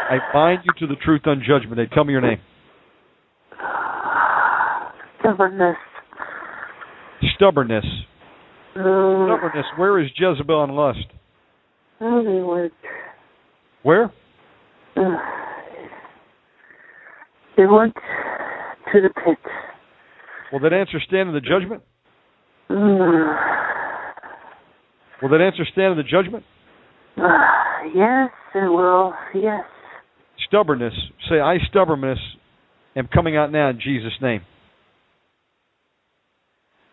[0.09, 1.93] I bind you to the truth on judgment day.
[1.93, 2.39] Tell me your name.
[5.19, 5.75] Stubbornness.
[7.35, 7.83] Stubbornness.
[8.75, 9.65] Uh, Stubbornness.
[9.75, 10.99] Where is Jezebel and lust?
[11.99, 12.71] went.
[13.83, 14.05] Where?
[14.95, 15.17] Uh,
[17.57, 17.93] they went
[18.93, 19.37] to the pit.
[20.53, 21.83] Will that answer stand in the judgment?
[22.69, 23.58] Uh,
[25.21, 26.43] Will that answer stand in the judgment?
[27.17, 27.23] uh,
[27.93, 29.13] yes, it will.
[29.35, 29.63] Yes.
[30.47, 30.93] Stubbornness.
[31.29, 32.19] Say, I stubbornness
[32.95, 34.41] am coming out now in Jesus' name.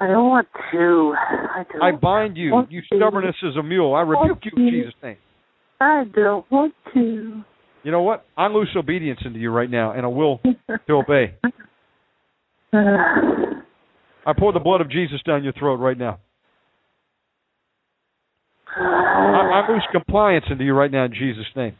[0.00, 1.14] I don't want to.
[1.16, 1.82] I don't.
[1.82, 2.52] I bind you.
[2.68, 2.96] You to.
[2.96, 3.94] stubbornness is a mule.
[3.94, 5.16] I rebuke you in Jesus' name.
[5.80, 7.42] I don't want to.
[7.82, 8.26] You know what?
[8.36, 10.40] I loose obedience into you right now and a will
[10.86, 11.34] to obey.
[12.72, 12.78] Uh,
[14.26, 16.18] I pour the blood of Jesus down your throat right now.
[18.76, 21.76] I, I loose compliance into you right now in Jesus' name.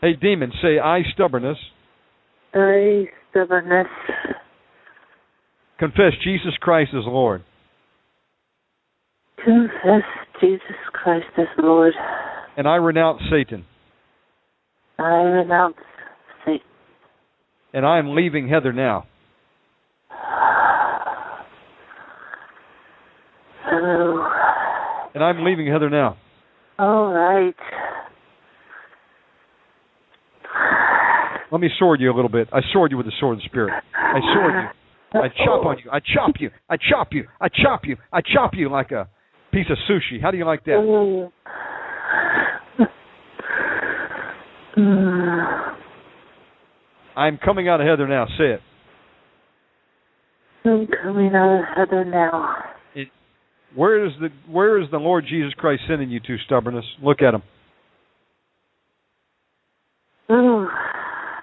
[0.00, 1.58] Hey, demon, say, I stubbornness
[2.54, 3.86] I stubbornness.
[5.78, 7.44] confess Jesus Christ is Lord.
[9.44, 10.02] Confess
[10.40, 10.62] Jesus
[10.92, 11.94] Christ as Lord.
[12.56, 13.64] And I renounce Satan.
[14.98, 15.76] I renounce
[16.44, 16.60] Satan.
[17.72, 19.06] And I am leaving Heather now.
[23.72, 24.09] Oh,
[25.14, 26.16] And I'm leaving Heather now.
[26.78, 27.54] all right.
[31.50, 32.48] Let me sword you a little bit.
[32.52, 33.72] I sword you with the sword of the Spirit.
[33.94, 35.20] I sword you.
[35.20, 35.90] I chop on you.
[35.90, 36.50] I chop you.
[36.68, 37.24] I chop you.
[37.40, 37.96] I chop you.
[38.12, 39.08] I chop you like a
[39.52, 40.22] piece of sushi.
[40.22, 40.76] How do you like that?
[47.16, 48.26] I'm coming out of Heather now.
[48.38, 48.60] Say it.
[50.64, 52.69] I'm coming out of Heather now.
[53.74, 56.36] Where is the Where is the Lord Jesus Christ sending you to?
[56.46, 56.84] Stubbornness.
[57.02, 57.42] Look at him.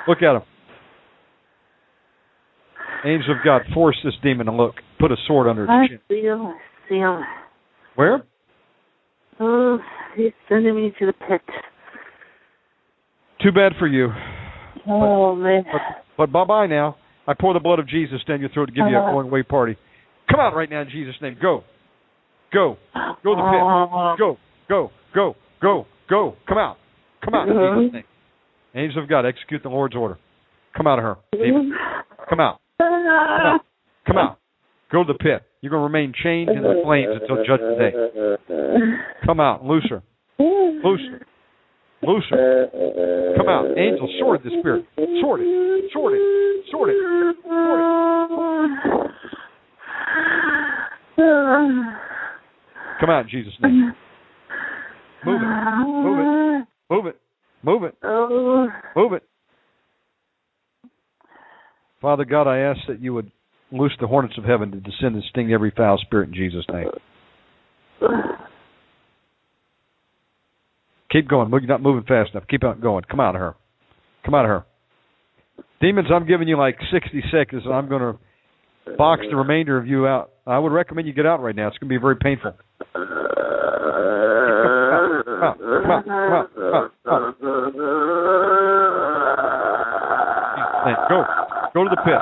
[0.07, 0.41] Look at him.
[3.05, 4.75] Angels of God, force this demon to look.
[4.99, 5.99] Put a sword under I his chin.
[6.09, 6.41] see him.
[6.41, 7.19] I see him.
[7.95, 8.23] Where?
[9.39, 9.77] Oh,
[10.15, 11.41] he's sending me to the pit.
[13.43, 14.09] Too bad for you.
[14.87, 15.63] Oh, man.
[15.71, 15.81] But,
[16.17, 16.95] but bye bye now.
[17.27, 19.11] I pour the blood of Jesus down your throat to give you a uh-huh.
[19.11, 19.77] going away party.
[20.31, 21.37] Come out right now in Jesus' name.
[21.41, 21.63] Go.
[22.53, 22.77] Go.
[23.23, 23.61] Go to the pit.
[23.61, 24.15] Uh-huh.
[24.17, 24.37] Go.
[24.69, 24.91] Go.
[25.13, 25.35] Go.
[25.61, 25.85] Go.
[26.09, 26.35] Go.
[26.47, 26.77] Come out.
[27.23, 28.03] Come out name.
[28.75, 30.17] Angels of God, execute the Lord's order.
[30.75, 31.17] Come out of her.
[31.33, 31.73] Demon.
[32.29, 32.59] Come out.
[32.79, 33.61] Come out.
[34.05, 34.37] Come out.
[34.91, 35.43] Go to the pit.
[35.61, 37.91] You're going to remain chained in the flames until judgment day.
[39.25, 39.65] Come out.
[39.65, 40.03] Loose her.
[40.39, 41.25] Loose her.
[42.03, 43.33] Loose her.
[43.35, 43.65] Come out.
[43.77, 44.85] Angel, sword the spirit.
[45.21, 45.91] Sword it.
[45.91, 46.21] Sword it.
[46.71, 46.97] Sword it.
[47.41, 47.59] Sword
[51.19, 52.06] it.
[52.99, 53.93] Come out in Jesus' name.
[55.25, 56.67] Move it.
[56.89, 57.19] Move it.
[57.63, 57.95] Move it.
[58.03, 58.71] Move it.
[58.95, 59.23] Move it.
[62.01, 63.31] Father God, I ask that you would
[63.71, 66.87] loose the hornets of heaven to descend and sting every foul spirit in Jesus' name.
[71.11, 71.49] Keep going.
[71.49, 72.47] You're not moving fast enough.
[72.49, 73.03] Keep on going.
[73.09, 73.55] Come out of her.
[74.23, 74.65] Come out of her.
[75.81, 79.87] Demons, I'm giving you like 60 seconds, and I'm going to box the remainder of
[79.87, 80.31] you out.
[80.47, 81.67] I would recommend you get out right now.
[81.67, 82.53] It's going to be very painful.
[91.09, 91.23] Go.
[91.73, 92.21] Go to the pit.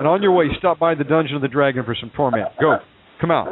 [0.00, 2.48] And on your way, stop by the dungeon of the dragon for some torment.
[2.60, 2.76] Go.
[3.20, 3.46] Come out.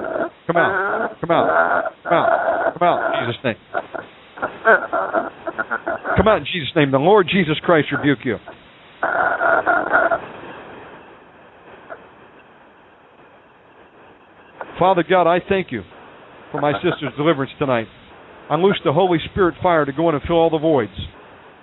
[0.47, 1.10] Come out.
[1.20, 1.93] Come out.
[2.02, 2.75] Come out.
[2.75, 3.15] Come out.
[3.15, 3.57] In Jesus' name.
[6.17, 6.91] Come out in Jesus' name.
[6.91, 8.36] The Lord Jesus Christ rebuke you.
[14.81, 15.83] Father God, I thank you
[16.50, 17.86] for my sister's deliverance tonight.
[18.49, 20.91] I loose the Holy Spirit fire to go in and fill all the voids.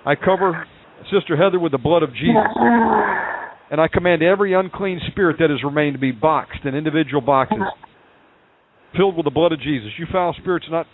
[0.06, 0.66] I cover
[1.12, 2.36] Sister Heather with the blood of Jesus.
[3.70, 7.58] And I command every unclean spirit that has remained to be boxed in individual boxes,
[8.96, 9.90] filled with the blood of Jesus.
[9.98, 10.86] You foul spirits are not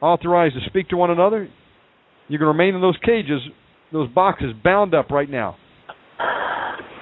[0.00, 1.48] authorized to speak to one another.
[2.26, 3.40] You're going to remain in those cages,
[3.92, 5.56] those boxes, bound up right now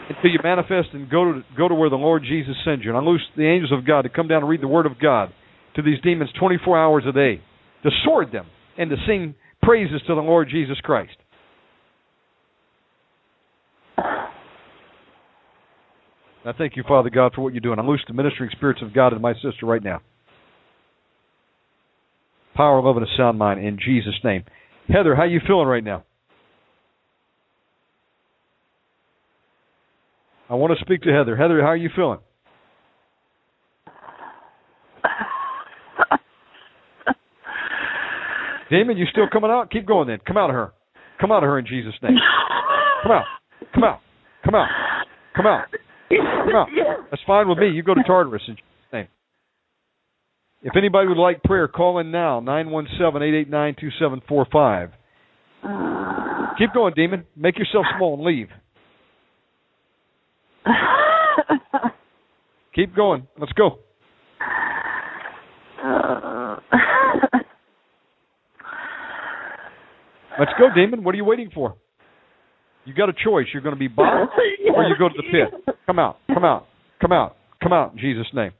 [0.08, 2.90] until you manifest and go to go to where the Lord Jesus sends you.
[2.90, 4.98] And I loose the angels of God to come down and read the Word of
[4.98, 5.32] God
[5.74, 7.40] to these demons 24 hours a day,
[7.82, 8.46] to sword them
[8.78, 11.16] and to sing praises to the Lord Jesus Christ.
[13.98, 14.28] I
[16.56, 17.80] thank you, Father God, for what you're doing.
[17.80, 20.00] I loose the ministering spirits of God in my sister right now.
[22.54, 24.44] Power, love, and a sound mind in Jesus' name.
[24.88, 26.04] Heather, how you feeling right now?
[30.48, 31.36] I want to speak to Heather.
[31.36, 32.20] Heather, how are you feeling?
[38.70, 39.70] demon, you still coming out?
[39.70, 40.18] Keep going then.
[40.26, 40.72] Come out of her.
[41.20, 42.16] Come out of her in Jesus' name.
[43.02, 43.24] Come out.
[43.74, 44.00] Come out.
[44.44, 44.68] Come out.
[45.34, 45.64] Come out.
[46.10, 46.68] Come out.
[47.10, 47.70] That's fine with me.
[47.70, 49.08] You go to Tartarus in Jesus' name.
[50.62, 54.90] If anybody would like prayer, call in now, 917-889-2745.
[56.58, 57.24] Keep going, demon.
[57.36, 58.48] Make yourself small and leave.
[62.76, 63.26] Keep going.
[63.40, 63.78] Let's go.
[65.82, 66.56] Uh.
[70.38, 71.02] Let's go, demon.
[71.02, 71.74] What are you waiting for?
[72.84, 73.46] You got a choice.
[73.54, 74.28] You're going to be bound
[74.74, 75.76] or you go to the pit.
[75.86, 76.18] Come out.
[76.26, 76.66] Come out.
[77.00, 77.36] Come out.
[77.62, 78.52] Come out in Jesus' name.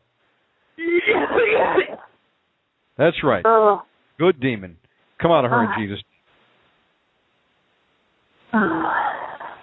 [2.97, 3.43] That's right.
[3.45, 3.83] Oh.
[4.19, 4.79] Good demon.
[5.21, 5.79] Come out of her in uh.
[5.79, 6.03] Jesus.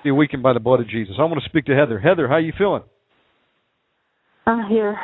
[0.03, 1.15] Be weakened by the blood of Jesus.
[1.17, 1.97] I want to speak to Heather.
[1.99, 2.83] Heather, how you feeling?
[4.45, 4.97] I'm here.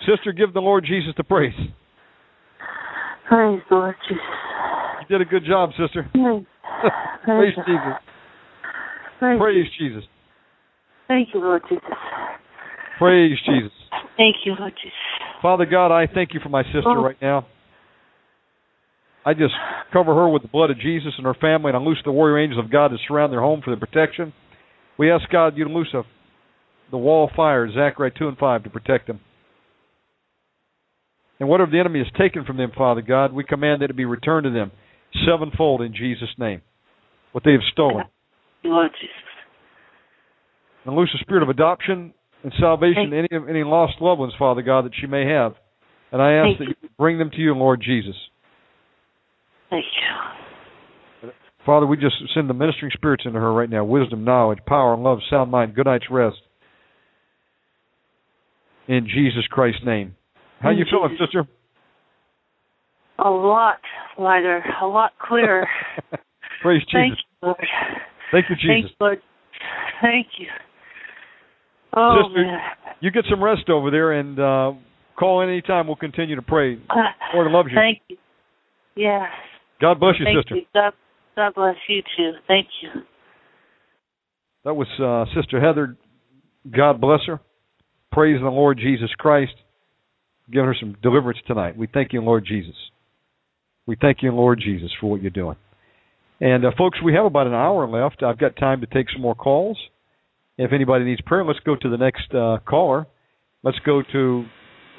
[0.00, 1.54] Sister, give the Lord Jesus the praise.
[3.28, 4.22] Praise the Lord Jesus.
[5.00, 6.08] You did a good job, sister.
[6.12, 6.44] Praise,
[7.24, 7.94] Praise Jesus.
[9.18, 10.04] Praise, Praise Jesus.
[11.08, 11.84] Thank you, Lord Jesus.
[12.98, 13.72] Praise Jesus.
[14.16, 14.92] Thank you, Lord Jesus.
[15.40, 17.02] Father God, I thank you for my sister Oh.
[17.02, 17.46] right now.
[19.24, 19.54] I just
[19.92, 22.38] cover her with the blood of Jesus and her family, and I loose the warrior
[22.38, 24.32] angels of God to surround their home for their protection.
[24.98, 26.02] We ask God you to loose a,
[26.92, 29.18] the wall of fire, Zechariah 2 and 5, to protect them.
[31.40, 34.04] And whatever the enemy has taken from them, Father God, we command that it be
[34.04, 34.70] returned to them
[35.26, 36.62] sevenfold in Jesus' name.
[37.32, 38.04] What they have stolen.
[38.62, 39.16] Lord Jesus.
[40.84, 42.14] And loose the spirit of adoption
[42.44, 45.54] and salvation to any any lost loved ones, Father God, that she may have.
[46.12, 46.74] And I ask Thank that you.
[46.82, 48.14] you bring them to you, Lord Jesus.
[49.70, 51.30] Thank you.
[51.64, 55.18] Father, we just send the ministering spirits into her right now wisdom, knowledge, power, love,
[55.30, 56.36] sound mind, good night's rest.
[58.92, 60.14] In Jesus Christ's name.
[60.60, 61.48] How you feeling, sister?
[63.18, 63.78] A lot
[64.18, 65.66] lighter, a lot clearer.
[66.62, 67.24] Praise Thank Jesus.
[67.40, 67.56] you, Lord.
[68.32, 68.90] Thank you, Thank Jesus.
[69.00, 69.18] you, Lord.
[70.02, 70.46] Thank you.
[71.96, 72.60] Oh, Sister, man.
[73.00, 74.72] You get some rest over there and uh,
[75.18, 75.86] call in any time.
[75.86, 76.78] We'll continue to pray.
[77.32, 77.78] Lord loves you.
[77.78, 78.18] Thank you.
[78.94, 79.30] Yes.
[79.80, 80.56] God bless you, Thank sister.
[80.56, 80.62] you.
[80.74, 80.92] God,
[81.34, 82.32] God bless you too.
[82.46, 82.90] Thank you.
[84.66, 85.96] That was uh, Sister Heather.
[86.70, 87.40] God bless her.
[88.12, 89.52] Praise the Lord Jesus Christ.
[90.50, 91.76] Giving her some deliverance tonight.
[91.76, 92.74] We thank you, Lord Jesus.
[93.86, 95.56] We thank you, Lord Jesus, for what you're doing.
[96.40, 98.22] And uh, folks, we have about an hour left.
[98.22, 99.78] I've got time to take some more calls.
[100.58, 103.06] If anybody needs prayer, let's go to the next uh, caller.
[103.62, 104.44] Let's go to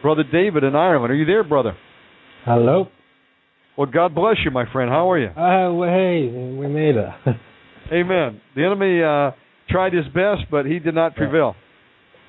[0.01, 1.11] Brother David in Ireland.
[1.11, 1.77] Are you there, brother?
[2.45, 2.87] Hello.
[3.77, 4.89] Well, God bless you, my friend.
[4.89, 5.27] How are you?
[5.27, 6.27] Uh, well, hey,
[6.57, 7.09] we made it.
[7.93, 8.41] Amen.
[8.55, 9.31] The enemy uh,
[9.69, 11.55] tried his best, but he did not prevail.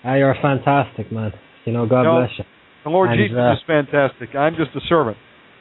[0.05, 1.33] Ah, you're fantastic, man.
[1.65, 2.45] You know, God bless you.
[2.85, 4.35] The Lord And, Jesus uh, is fantastic.
[4.37, 5.17] I'm just a servant.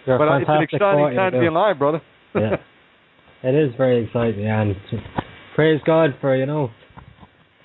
[0.05, 2.01] You're but it's an exciting time to be alive, brother.
[2.35, 2.57] yeah,
[3.41, 4.75] it is very exciting, and
[5.55, 6.71] praise God for you know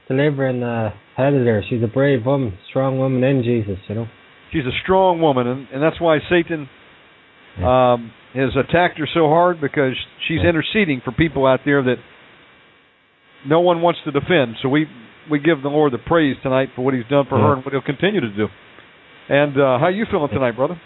[0.06, 1.64] delivering uh, Heather there.
[1.68, 3.78] She's a brave woman, strong woman in Jesus.
[3.88, 4.06] You know.
[4.52, 6.68] She's a strong woman, and, and that's why Satan
[7.58, 9.94] um, has attacked her so hard because
[10.28, 10.50] she's Yeah.
[10.50, 11.96] interceding for people out there that
[13.46, 14.56] no one wants to defend.
[14.62, 14.86] So we
[15.30, 17.46] we give the Lord the praise tonight for what He's done for Yeah.
[17.46, 18.46] her and what He'll continue to do.
[19.28, 20.80] And uh, how you feeling tonight, brother?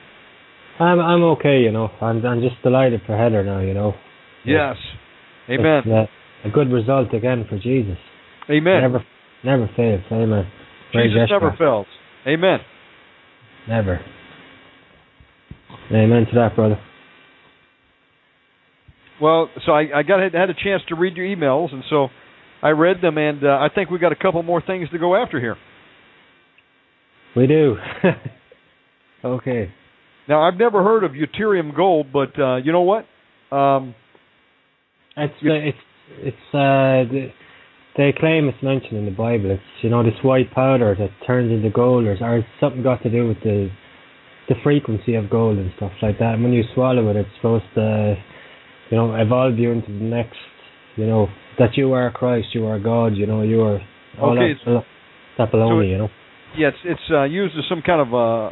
[0.80, 1.60] I'm I'm okay.
[1.60, 1.90] You know.
[2.00, 3.60] I'm I'm just delighted for Heather now.
[3.60, 3.94] You know.
[4.44, 4.76] Yes.
[5.48, 5.82] Amen.
[5.86, 6.10] It's,
[6.44, 7.98] uh, a good result again for Jesus.
[8.50, 8.80] Amen.
[8.82, 9.04] Never
[9.44, 10.02] never fails.
[10.10, 10.46] Amen.
[10.92, 11.86] Jesus never fails.
[12.26, 12.58] Amen.
[13.68, 14.00] Never.
[15.90, 16.78] Amen to that, brother.
[19.20, 22.08] Well, so I, I got had a chance to read your emails, and so
[22.62, 25.16] I read them, and uh, I think we got a couple more things to go
[25.16, 25.56] after here.
[27.34, 27.76] We do.
[29.24, 29.72] okay.
[30.28, 33.06] Now, I've never heard of deuterium gold, but uh, you know what?
[33.54, 33.94] Um,
[35.16, 35.78] It's You- uh, it's
[36.18, 37.28] it's uh the,
[37.96, 39.50] they claim it's mentioned in the Bible.
[39.50, 43.02] It's you know this white powder that turns into gold, or, or it's something got
[43.02, 43.70] to do with the
[44.48, 46.34] the frequency of gold and stuff like that.
[46.34, 48.14] And when you swallow it, it's supposed to
[48.90, 50.36] you know evolve you into the next.
[50.96, 53.16] You know that you are Christ, you are God.
[53.16, 53.80] You know you are
[54.20, 54.84] all Okay, that,
[55.38, 55.86] that baloney.
[55.86, 56.08] it- you know.
[56.56, 58.50] yeah, it's it's uh, used as some kind of uh,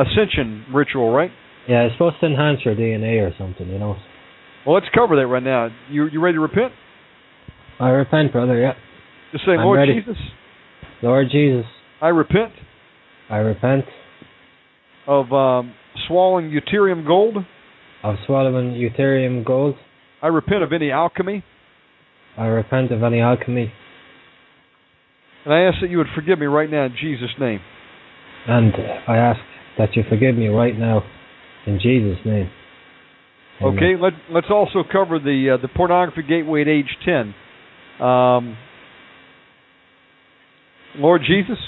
[0.00, 1.30] ascension ritual, right?
[1.68, 3.68] Yeah, it's supposed to enhance your DNA or something.
[3.68, 3.96] You know.
[4.66, 5.68] Well, let's cover that right now.
[5.90, 6.72] You you ready to repent?
[7.80, 8.58] I repent, brother.
[8.60, 8.74] Yeah.
[9.32, 9.94] Just say, I'm Lord ready.
[10.00, 10.16] Jesus,
[11.02, 11.66] Lord Jesus,
[12.00, 12.52] I repent
[13.28, 13.84] I repent
[15.06, 15.74] of um,
[16.06, 17.38] swallowing deuterium gold.
[18.04, 19.74] of swallowing deuterium gold.
[20.22, 21.42] I repent of any alchemy,
[22.36, 23.72] I repent of any alchemy,
[25.44, 27.60] and I ask that you would forgive me right now in Jesus' name.
[28.46, 28.72] and
[29.06, 29.40] I ask
[29.78, 31.02] that you forgive me right now,
[31.66, 32.50] in Jesus' name.
[33.60, 33.74] Amen.
[33.74, 37.34] Okay, let let's also cover the uh, the pornography gateway at age ten.
[38.04, 38.56] Um,
[40.96, 41.58] Lord Jesus,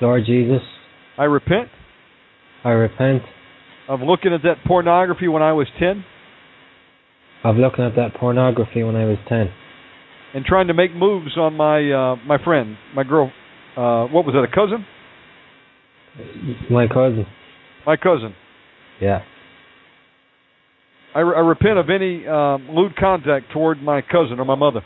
[0.00, 0.62] Lord Jesus,
[1.16, 1.68] I repent
[2.64, 3.22] I repent
[3.88, 6.04] of looking at that pornography when I was ten
[7.44, 9.50] of looking at that pornography when I was ten,
[10.34, 13.32] and trying to make moves on my uh, my friend, my girl.
[13.76, 14.42] Uh, what was that?
[14.42, 14.86] A cousin?
[16.70, 17.26] my cousin.
[17.84, 18.34] My cousin.
[19.00, 19.20] Yeah.
[21.14, 24.82] I, re- I repent of any um, lewd contact toward my cousin or my mother.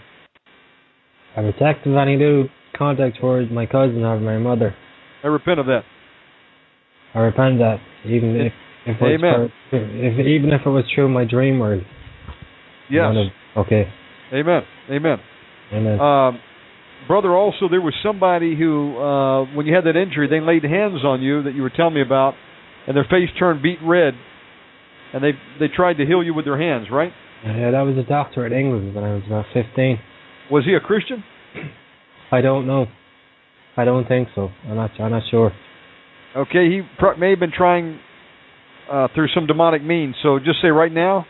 [1.36, 4.74] I repent of any lewd contact towards my cousin or my mother.
[5.22, 5.82] I repent of that.
[7.14, 8.52] I repent that even if,
[8.86, 9.52] if it was Amen.
[9.70, 11.82] for- if even if it was through my dream world.
[12.90, 13.14] Yes.
[13.56, 13.84] Of- okay.
[14.32, 14.62] Amen.
[14.90, 15.18] Amen.
[15.72, 16.00] Amen.
[16.00, 16.40] Um,
[17.06, 21.04] brother, also there was somebody who, uh, when you had that injury, they laid hands
[21.04, 22.34] on you that you were telling me about,
[22.86, 24.14] and their face turned beet red,
[25.12, 27.12] and they they tried to heal you with their hands, right?
[27.44, 29.98] yeah, that was a doctor in England when I was about fifteen.
[30.50, 31.24] Was he a Christian?
[32.32, 32.86] I don't know.
[33.76, 34.50] I don't think so.
[34.68, 34.90] I'm not.
[34.98, 35.52] I'm not sure.
[36.36, 37.98] Okay, he pr- may have been trying
[38.90, 40.14] uh, through some demonic means.
[40.22, 41.26] So just say right now,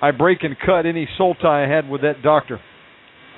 [0.00, 2.60] I break and cut any soul tie I had with that doctor,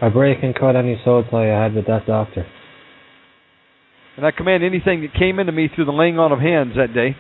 [0.01, 2.47] I break and cut any soul tie I had with that doctor,
[4.17, 6.95] and I command anything that came into me through the laying on of hands that
[6.95, 7.17] day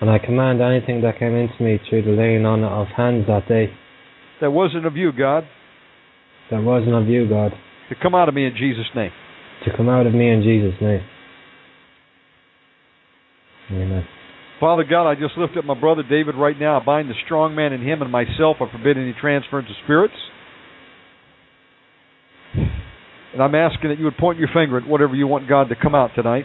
[0.00, 3.48] and I command anything that came into me through the laying on of hands that
[3.48, 3.72] day
[4.40, 5.44] that wasn't of you, God,
[6.50, 7.52] that wasn't of you, God,
[7.88, 9.10] to come out of me in Jesus' name.
[9.64, 11.02] to come out of me in Jesus' name.
[13.72, 14.06] Amen.
[14.60, 16.80] Father God, I just lift up my brother David right now.
[16.80, 18.56] I bind the strong man in him and myself.
[18.60, 20.14] I forbid any transference of spirits.
[23.32, 25.76] And I'm asking that you would point your finger at whatever you want God to
[25.80, 26.44] come out tonight.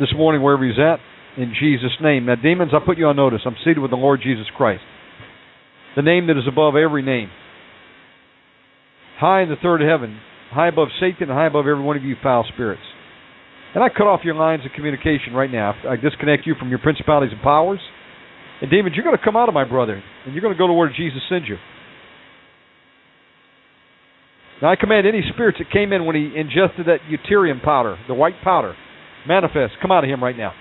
[0.00, 1.00] This morning, wherever he's at,
[1.36, 2.26] in Jesus' name.
[2.26, 3.40] Now, demons, I put you on notice.
[3.44, 4.82] I'm seated with the Lord Jesus Christ,
[5.96, 7.30] the name that is above every name.
[9.18, 10.18] High in the third heaven,
[10.50, 12.82] high above Satan, and high above every one of you foul spirits.
[13.74, 15.74] And I cut off your lines of communication right now.
[15.88, 17.80] I disconnect you from your principalities and powers.
[18.62, 20.68] And demons, you're going to come out of my brother, and you're going to go
[20.68, 21.56] to where Jesus sends you.
[24.62, 28.14] Now I command any spirits that came in when he ingested that deuterium powder, the
[28.14, 28.74] white powder,
[29.26, 30.52] manifest, come out of him right now.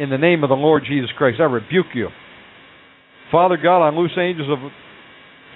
[0.00, 2.08] In the name of the Lord Jesus Christ, I rebuke you.
[3.30, 4.58] Father God, I loose angels of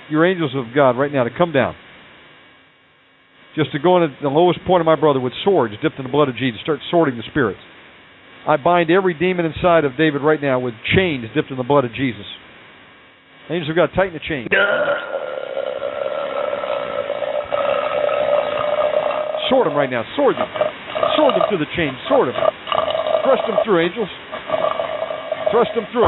[0.09, 1.75] your angels of God right now to come down.
[3.57, 6.05] Just to go in at the lowest point of my brother with swords dipped in
[6.05, 7.59] the blood of Jesus, start sorting the spirits.
[8.47, 11.85] I bind every demon inside of David right now with chains dipped in the blood
[11.85, 12.25] of Jesus.
[13.51, 14.47] Angels of God, tighten the chain.
[19.51, 20.07] Sword them right now.
[20.15, 20.47] Sword them.
[21.19, 21.91] Sword them through the chain.
[22.09, 22.39] Sword them.
[23.27, 24.09] Thrust them through, angels.
[25.51, 26.07] Thrust them through.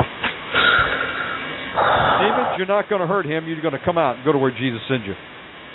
[2.22, 3.50] Demons, you're not going to hurt him.
[3.50, 5.14] You're going to come out and go to where Jesus sends you.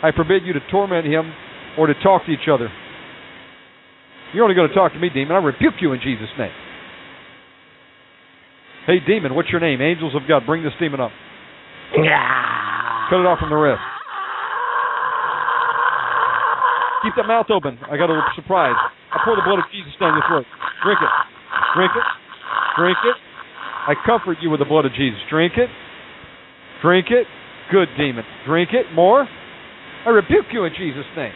[0.02, 1.34] I forbid you to torment him
[1.78, 2.70] or to talk to each other.
[4.34, 5.36] You're only going to talk to me, demon.
[5.36, 6.52] I rebuke you in Jesus' name.
[8.86, 9.82] Hey, demon, what's your name?
[9.82, 11.12] Angels of God, bring this demon up.
[11.94, 13.84] Cut it off from the wrist.
[17.04, 17.80] Keep that mouth open.
[17.88, 18.76] I got a little surprise.
[19.12, 20.48] I pour the blood of Jesus down your throat.
[20.84, 21.14] Drink it.
[21.76, 22.08] Drink it.
[22.76, 23.18] Drink it.
[23.88, 25.20] I comfort you with the blood of Jesus.
[25.30, 25.70] Drink it.
[26.82, 27.28] Drink it.
[27.72, 28.26] Good demon.
[28.46, 28.92] Drink it.
[28.94, 29.28] More.
[30.06, 31.32] I rebuke you in Jesus' name.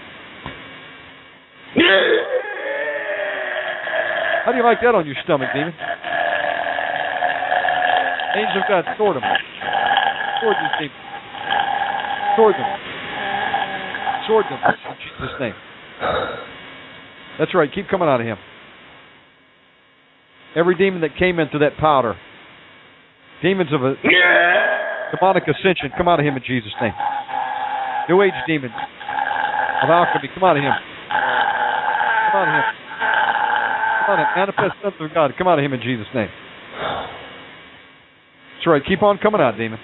[4.43, 5.73] How do you like that on your stomach, demon?
[8.35, 9.23] Angels of God, sword them.
[10.41, 10.99] Sword these demons.
[12.35, 12.67] Sword them.
[14.27, 15.55] Sword them in Jesus' name.
[17.39, 17.69] That's right.
[17.73, 18.37] Keep coming out of him.
[20.55, 22.15] Every demon that came into that powder,
[23.41, 23.95] demons of a
[25.15, 26.93] demonic ascension, come out of him in Jesus' name.
[28.09, 28.73] New Age demons
[29.83, 30.73] of alchemy, come out of him.
[32.31, 32.63] Come out of him.
[34.07, 34.31] Come out of him.
[34.35, 36.29] Manifest sons of God, come out of him in Jesus' name.
[38.55, 38.81] That's right.
[38.87, 39.79] Keep on coming out, demon.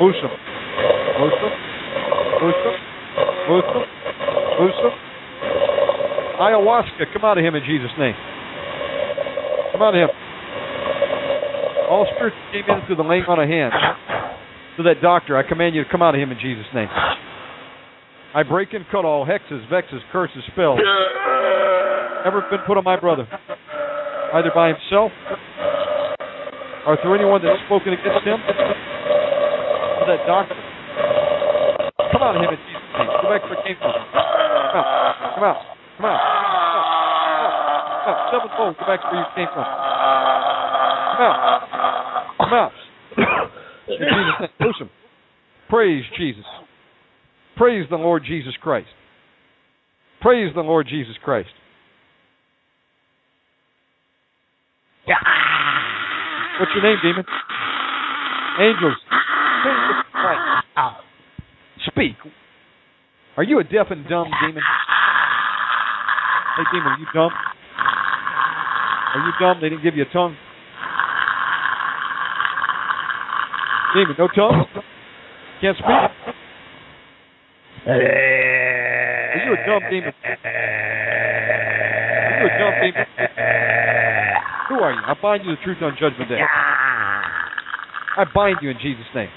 [0.00, 0.30] Loose them.
[1.20, 1.52] Loose them.
[2.42, 2.76] Loose them.
[3.48, 3.84] Loose them.
[4.60, 4.94] Loose them.
[6.40, 8.14] Ayahuasca, come out of him in Jesus' name.
[9.72, 10.10] Come out of him.
[11.90, 13.74] All spirits came in through the laying on of hands.
[14.76, 16.88] To that doctor, I command you to come out of him in Jesus' name.
[18.34, 20.80] I break and cut all hexes, vexes, curses, spells
[22.26, 23.28] ever been put on my brother,
[24.32, 25.12] either by himself
[26.88, 28.40] or through anyone that's spoken against him.
[28.40, 30.56] To that doctor,
[32.10, 33.06] come out of him in Jesus' name.
[33.22, 33.92] Go back where it came from.
[33.92, 34.24] Come
[34.74, 35.14] out.
[35.36, 35.62] Come out.
[36.00, 36.18] Come out.
[38.02, 38.18] Come out.
[38.32, 39.62] Sevenfold, go back to where you came from.
[39.62, 41.38] Come out.
[42.40, 42.83] Come out.
[43.88, 44.88] Jesus'.
[45.68, 46.44] Praise Jesus.
[47.56, 48.88] Praise the Lord Jesus Christ.
[50.20, 51.50] Praise the Lord Jesus Christ.
[56.60, 57.24] What's your name, demon?
[58.60, 58.96] Angels.
[61.86, 62.16] Speak.
[63.36, 64.62] Are you a deaf and dumb demon?
[66.56, 67.32] Hey, demon, are you dumb?
[69.14, 69.60] Are you dumb?
[69.60, 70.36] They didn't give you a tongue?
[73.94, 74.66] Demon, no tongue?
[75.60, 75.86] Can't speak?
[77.86, 80.12] Are you a dumb demon?
[82.24, 83.06] Are you a dumb demon?
[84.68, 85.00] Who are you?
[85.06, 86.40] I bind you the truth on Judgment Day.
[88.16, 89.28] I bind you in Jesus' name.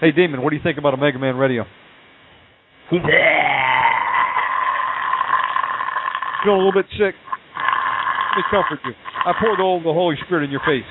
[0.00, 1.64] Hey, demon, what do you think about Omega Man Radio?
[2.90, 3.04] Feeling
[6.44, 7.14] a little bit sick?
[7.14, 8.94] Let me comfort you.
[9.26, 10.84] I pour the oil of the Holy Spirit in your face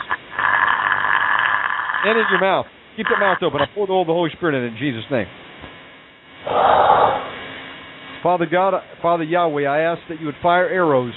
[2.05, 2.65] and in your mouth.
[2.97, 3.61] Keep the mouth open.
[3.61, 5.27] I pour the oil of the Holy Spirit in it in Jesus' name.
[8.21, 11.13] Father God, Father Yahweh, I ask that you would fire arrows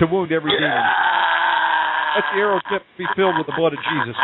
[0.00, 0.70] to wound every demon.
[2.16, 4.16] Let the arrow tip be filled with the blood of Jesus.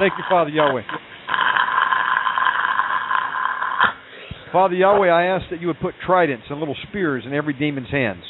[0.00, 0.82] Thank you, Father Yahweh.
[4.52, 7.90] Father Yahweh, I ask that you would put tridents and little spears in every demon's
[7.90, 8.22] hands.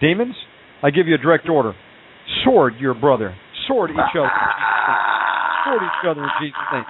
[0.00, 0.34] Demons,
[0.82, 1.72] I give you a direct order.
[2.44, 3.34] Sword your brother.
[3.66, 4.30] Sword each other.
[5.66, 6.86] Sword each other in Jesus' name.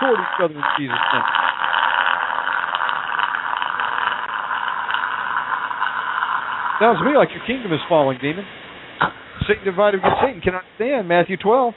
[0.00, 1.28] Sword each other in Jesus' name.
[6.80, 8.44] Sounds to me like your kingdom is falling, demon.
[9.48, 11.08] Satan divided against Satan cannot stand.
[11.08, 11.74] Matthew 12.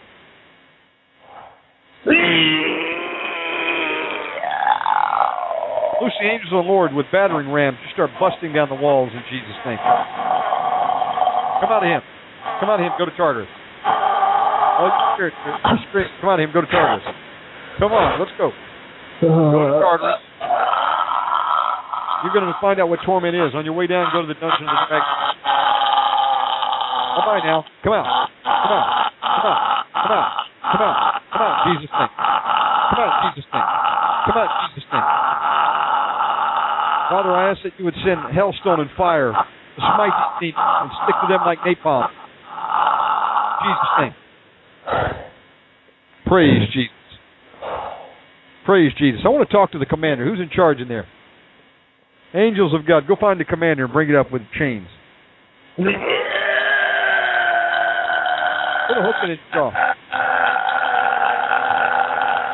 [6.03, 9.11] Loose the angels of the Lord with battering rams to start busting down the walls
[9.11, 9.79] in Jesus' name.
[9.79, 12.01] Come out of him.
[12.59, 12.91] Come out of him.
[12.99, 13.47] Go to Tartarus.
[14.83, 15.15] Oh,
[16.19, 16.51] come on, him.
[16.51, 17.03] Go to Tartarus.
[17.79, 18.51] Come on, let's go.
[19.21, 19.79] Go to uh-huh.
[19.79, 20.19] Tartarus.
[22.23, 23.51] You're going to find out what torment is.
[23.51, 25.11] On your way down, go to the dungeon of the dragon.
[27.13, 27.59] Come on now.
[27.83, 28.07] Come out.
[28.47, 29.11] Come out.
[29.19, 29.83] Come out.
[29.91, 30.31] Come out.
[30.63, 31.19] Come out.
[31.35, 31.55] Come out.
[31.67, 32.13] Jesus' name.
[32.15, 33.13] Come out.
[33.27, 33.67] Jesus' name.
[34.23, 34.51] Come out.
[34.71, 35.07] Jesus' name.
[37.11, 40.91] Father, I ask that you would send hailstone and fire to smite these demons and
[41.03, 42.07] stick to them like napalm.
[43.67, 44.15] Jesus' name.
[46.33, 46.89] Praise Jesus.
[48.65, 49.21] Praise Jesus.
[49.23, 50.25] I want to talk to the commander.
[50.25, 51.05] Who's in charge in there?
[52.33, 54.87] Angels of God, go find the commander and bring it up with chains.
[55.77, 55.91] Put a
[59.03, 59.69] hook in his jaw.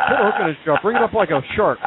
[0.09, 0.75] Put a hook in his jaw.
[0.83, 1.79] Bring it up like a shark.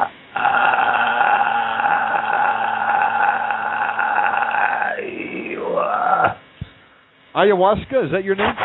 [7.35, 8.55] Ayahuasca, is that your name?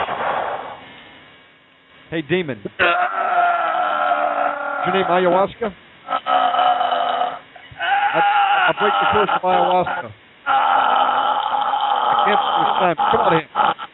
[2.11, 2.63] Hey, demon.
[2.65, 2.98] Uh,
[4.89, 5.69] Your name Ayahuasca?
[6.09, 6.17] I,
[8.17, 10.09] I break the curse of ayahuasca.
[10.49, 12.97] I cancel this time.
[12.97, 13.45] Come on in.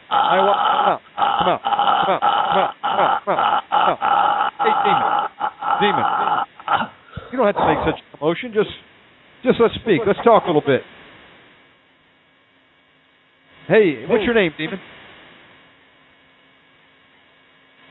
[0.07, 1.03] Ayahuasca, come out.
[1.19, 1.59] Come out.
[1.59, 2.23] Come out.
[2.23, 2.71] Come out.
[2.79, 3.19] Come out.
[3.27, 3.59] Come out.
[3.75, 4.55] Come out.
[4.55, 5.03] Hey, demon.
[5.83, 6.07] Demon.
[7.27, 8.55] You don't have to make such a commotion.
[8.55, 8.71] Just,
[9.43, 9.99] just let's speak.
[10.07, 10.79] Let's talk a little bit.
[13.67, 14.79] Hey, what's your name, demon?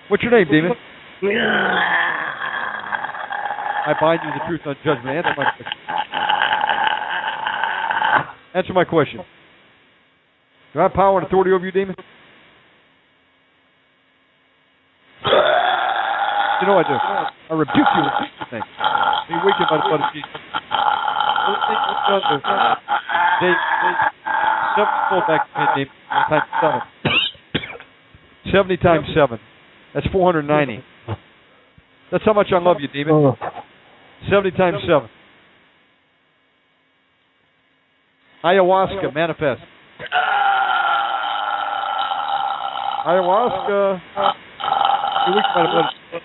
[0.08, 0.72] What's your name, demon?
[3.86, 5.16] I bind you the truth on judgment.
[5.16, 5.76] Answer my question.
[8.54, 9.20] Answer my question.
[10.72, 11.94] Do I have power and authority over you, demon?
[16.60, 16.96] You know I do.
[16.96, 18.62] I rebuke you in Jesus' name.
[19.28, 20.32] Be weakened by the blood of Jesus.
[23.40, 23.94] They, they,
[24.76, 25.84] seven fold back to me,
[26.30, 26.80] times seven.
[28.50, 29.38] Seventy times seven.
[29.92, 30.82] That's four hundred ninety.
[32.10, 33.12] That's how much I love you, David.
[34.30, 35.08] 70 times 7.
[38.44, 39.62] Ayahuasca, manifest.
[40.12, 40.44] Ah.
[43.06, 44.00] Ayahuasca.
[45.34, 46.22] Weak by the blood of Jesus.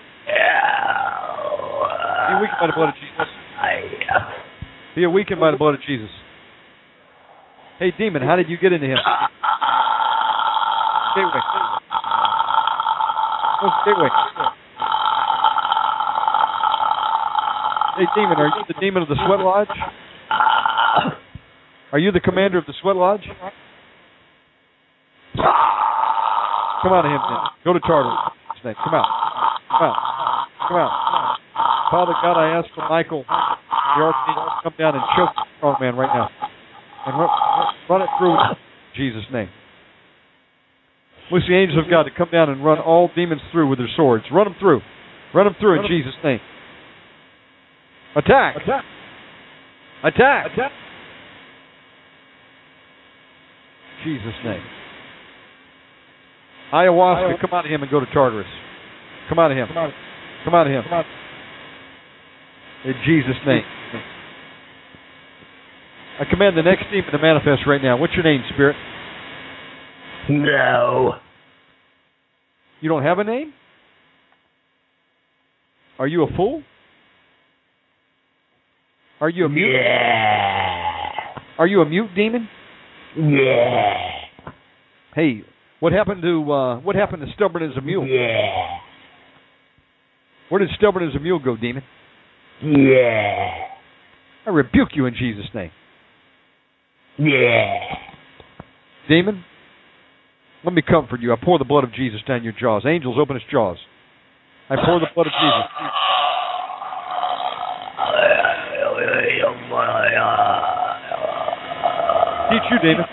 [2.30, 3.28] Be weakened by the blood of Jesus.
[4.94, 6.10] Be weakened by the blood of Jesus.
[7.78, 8.98] Hey, demon, how did you get into him?
[11.16, 11.40] Gateway.
[13.86, 14.08] Gateway.
[18.00, 19.68] Hey, demon, are you the demon of the sweat lodge?
[21.92, 23.20] Are you the commander of the sweat lodge?
[25.36, 27.44] Come out of him then.
[27.60, 28.32] Go to Tartar.
[28.64, 29.04] Come out.
[29.68, 30.00] Come out.
[30.64, 31.36] Come out.
[31.92, 35.76] Father God, I ask for Michael, the archangel, to come down and choke the strong
[35.78, 36.30] man right now.
[37.04, 37.28] And run,
[37.90, 38.56] run it through in
[38.96, 39.50] Jesus' name.
[41.30, 43.92] Loose the angels of God to come down and run all demons through with their
[43.94, 44.24] swords.
[44.32, 44.80] Run them through.
[45.34, 46.40] Run them through in Jesus' name.
[48.16, 48.56] Attack!
[48.56, 48.84] Attack!
[50.04, 50.52] Attack!
[50.52, 50.72] Attack!
[54.04, 54.62] Jesus' name.
[56.72, 58.46] Ayahuasca, come out of him and go to Tartarus.
[59.28, 59.68] Come out of him.
[60.44, 60.84] Come out of him.
[62.84, 63.62] In Jesus' name.
[66.20, 67.96] I command the next demon to manifest right now.
[67.96, 68.76] What's your name, Spirit?
[70.28, 71.14] No.
[72.80, 73.52] You don't have a name?
[75.98, 76.62] Are you a fool?
[79.20, 79.72] Are you a mute?
[79.72, 81.10] Yeah.
[81.58, 82.48] Are you a mute demon?
[83.16, 83.94] Yeah.
[85.14, 85.42] Hey,
[85.80, 88.06] what happened to uh, what happened to stubborn as a mule?
[88.06, 88.78] Yeah.
[90.48, 91.82] Where did stubborn as a mule go, demon?
[92.62, 93.50] Yeah.
[94.46, 95.70] I rebuke you in Jesus' name.
[97.18, 97.78] Yeah.
[99.08, 99.44] Demon,
[100.64, 101.32] let me comfort you.
[101.32, 102.84] I pour the blood of Jesus down your jaws.
[102.86, 103.76] Angels, open his jaws.
[104.70, 105.90] I pour the blood of Jesus.
[112.50, 113.06] Teach you, David.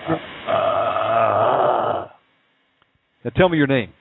[3.23, 3.91] Now tell me your name.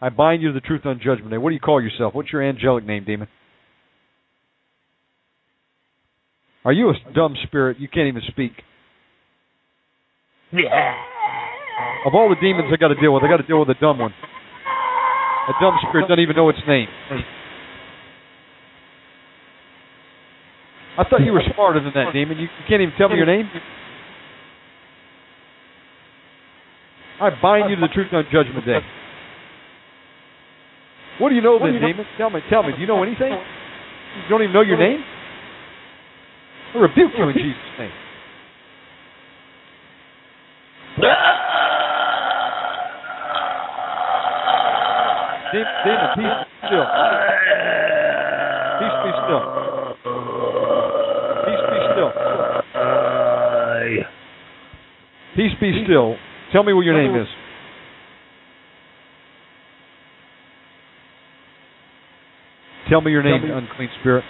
[0.00, 1.38] I bind you to the truth on judgment day.
[1.38, 2.14] What do you call yourself?
[2.14, 3.28] What's your angelic name, demon?
[6.64, 7.78] Are you a dumb spirit?
[7.78, 8.52] You can't even speak.
[12.06, 13.80] Of all the demons I got to deal with, I got to deal with a
[13.80, 14.12] dumb one.
[15.48, 16.88] A dumb spirit doesn't even know its name.
[20.98, 22.38] I thought you were smarter than that, demon.
[22.38, 23.48] You, you can't even tell me your name.
[27.20, 28.80] I bind you to the truth on Judgment Day.
[31.18, 32.04] What do you know then, demon?
[32.18, 32.72] Tell me, tell me.
[32.72, 33.32] Do you know anything?
[33.32, 35.00] You don't even know your name?
[36.74, 37.90] I rebuke you in Jesus' name.
[45.52, 46.86] Demon, peace be still.
[48.80, 49.42] Peace be still.
[51.46, 52.10] Peace be still.
[55.36, 56.16] Peace be still.
[56.50, 57.28] Tell me what your name is.
[62.88, 64.24] Tell me your name, unclean spirit.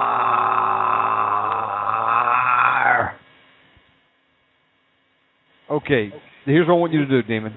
[5.69, 6.11] Okay,
[6.45, 7.53] here's what I want you to do, demon.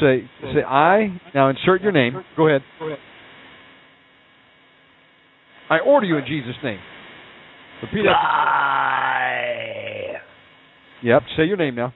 [0.00, 1.20] Say, say I.
[1.34, 2.22] Now insert your name.
[2.36, 2.62] Go ahead.
[5.68, 6.78] I order you in Jesus' name.
[7.82, 8.60] Repeat after
[11.02, 11.22] Yep.
[11.36, 11.94] Say your name now.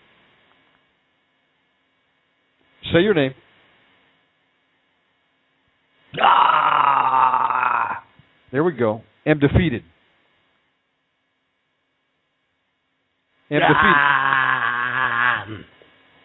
[2.93, 3.35] Say your name.
[8.55, 9.03] There we go.
[9.27, 9.83] Am defeated.
[13.51, 13.61] Am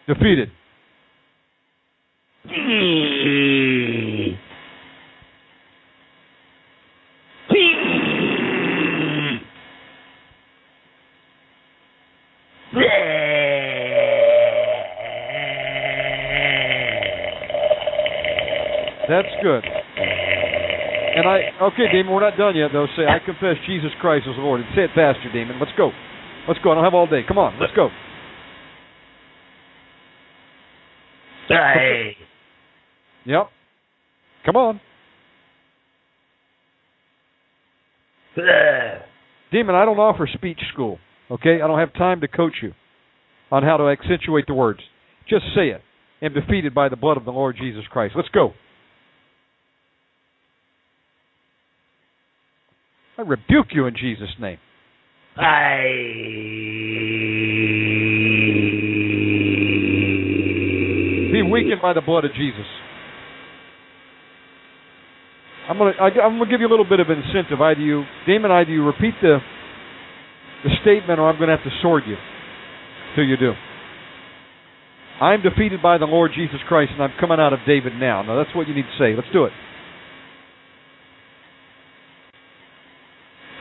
[0.06, 0.46] defeated.
[0.46, 0.52] Defeated.
[19.08, 19.79] That's good.
[21.20, 22.86] And I okay, Demon, we're not done yet though.
[22.96, 24.60] Say I confess Jesus Christ as Lord.
[24.60, 25.60] And say it faster, Demon.
[25.60, 25.90] Let's go.
[26.48, 26.72] Let's go.
[26.72, 27.20] I don't have all day.
[27.26, 27.88] Come on, let's go.
[31.48, 32.16] Hey.
[33.26, 33.48] Yep.
[34.46, 34.80] Come on.
[39.52, 40.98] Demon, I don't offer speech school.
[41.30, 41.60] Okay?
[41.62, 42.72] I don't have time to coach you
[43.50, 44.80] on how to accentuate the words.
[45.28, 45.82] Just say it.
[46.22, 48.14] Am defeated by the blood of the Lord Jesus Christ.
[48.16, 48.52] Let's go.
[53.20, 54.56] I rebuke you in Jesus' name.
[61.30, 62.64] Be weakened by the blood of Jesus.
[65.68, 67.60] I'm gonna I, I'm gonna give you a little bit of incentive.
[67.60, 69.38] Either you, demon, either you repeat the
[70.64, 72.16] the statement, or I'm gonna have to sword you
[73.14, 73.52] till you do.
[75.20, 78.22] I'm defeated by the Lord Jesus Christ, and I'm coming out of David now.
[78.22, 79.14] Now that's what you need to say.
[79.14, 79.52] Let's do it.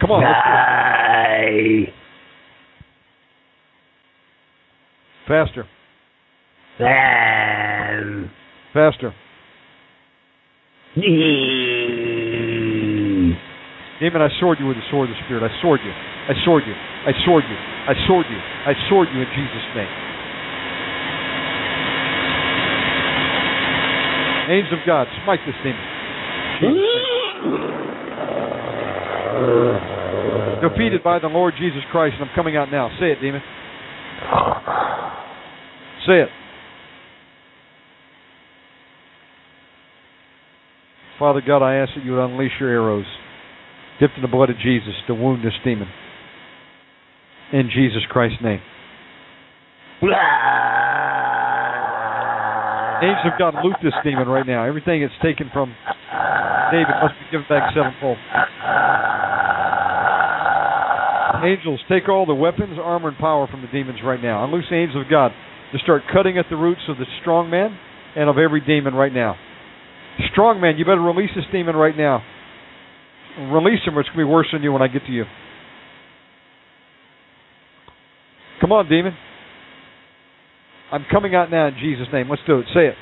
[0.10, 0.26] Come on.
[0.26, 1.86] Let's do it.
[1.86, 1.94] Die.
[5.28, 5.70] Faster.
[6.80, 8.32] Sam.
[8.74, 9.14] Faster.
[14.00, 15.44] Demon, I sword you with the sword of the Spirit.
[15.44, 15.92] I sword you.
[15.92, 16.74] I sword you.
[16.74, 17.56] I sword you.
[17.86, 18.40] I sword you.
[18.66, 19.94] I sword you in Jesus' name.
[24.50, 25.78] Angels of God, smite this demon.
[30.62, 32.90] Defeated by the Lord Jesus Christ, and I'm coming out now.
[33.00, 33.42] Say it, demon.
[36.08, 36.30] Say it.
[41.18, 43.06] Father God, I ask that you would unleash your arrows,
[44.00, 45.88] dipped in the blood of Jesus, to wound this demon.
[47.52, 48.62] In Jesus Christ's name.
[53.02, 54.66] Angels of God, loot this demon right now.
[54.66, 55.74] Everything it's taken from
[56.72, 58.18] David must be given back sevenfold.
[61.44, 64.44] Angels, take all the weapons, armor, and power from the demons right now.
[64.44, 65.32] Unloose the angels of God
[65.72, 67.78] to start cutting at the roots of the strong man
[68.16, 69.36] and of every demon right now.
[70.32, 72.24] Strong man, you better release this demon right now.
[73.52, 75.24] Release him or it's going to be worse than you when I get to you.
[78.60, 79.14] Come on, demon.
[80.92, 82.30] I'm coming out now in Jesus' name.
[82.30, 82.66] Let's do it.
[82.74, 82.96] Say it.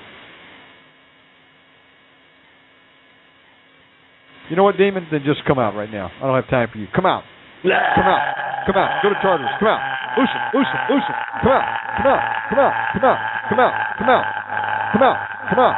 [4.49, 5.07] You know what, demon?
[5.11, 6.11] Then just come out right now.
[6.21, 6.87] I don't have time for you.
[6.93, 7.23] Come out.
[7.63, 8.65] Come out.
[8.67, 9.01] Come out.
[9.01, 9.49] Go to Tartarus.
[9.59, 9.81] Come out.
[10.17, 10.25] Him.
[10.53, 10.81] Loose him.
[10.89, 11.65] Come out.
[11.97, 12.21] Come out.
[12.49, 12.73] Come out.
[12.93, 13.19] Come out.
[13.49, 13.73] Come out.
[13.97, 14.25] Come out.
[14.93, 15.17] Come out.
[15.49, 15.77] Come out.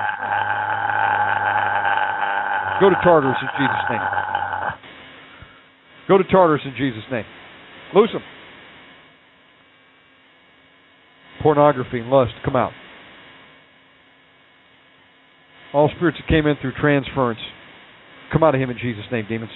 [2.79, 4.01] Go to Tartarus in Jesus' name.
[6.07, 7.25] Go to Tartarus in Jesus' name.
[7.93, 8.21] Loose him.
[11.43, 12.71] Pornography and lust, come out.
[15.73, 17.39] All spirits that came in through transference,
[18.31, 19.51] come out of him in Jesus' name, demons.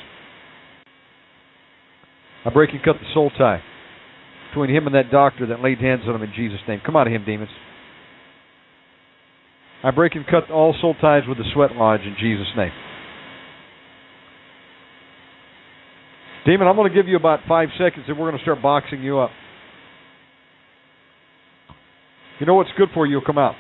[2.46, 3.62] I break and cut the soul tie
[4.50, 6.82] between him and that doctor that laid hands on him in Jesus' name.
[6.86, 7.50] Come out of him, demons.
[9.84, 12.72] I break and cut all soul ties with the sweat lodge in Jesus' name.
[16.46, 19.02] Demon, I'm going to give you about five seconds and we're going to start boxing
[19.02, 19.32] you up.
[22.40, 23.56] You know what's good for you will come out.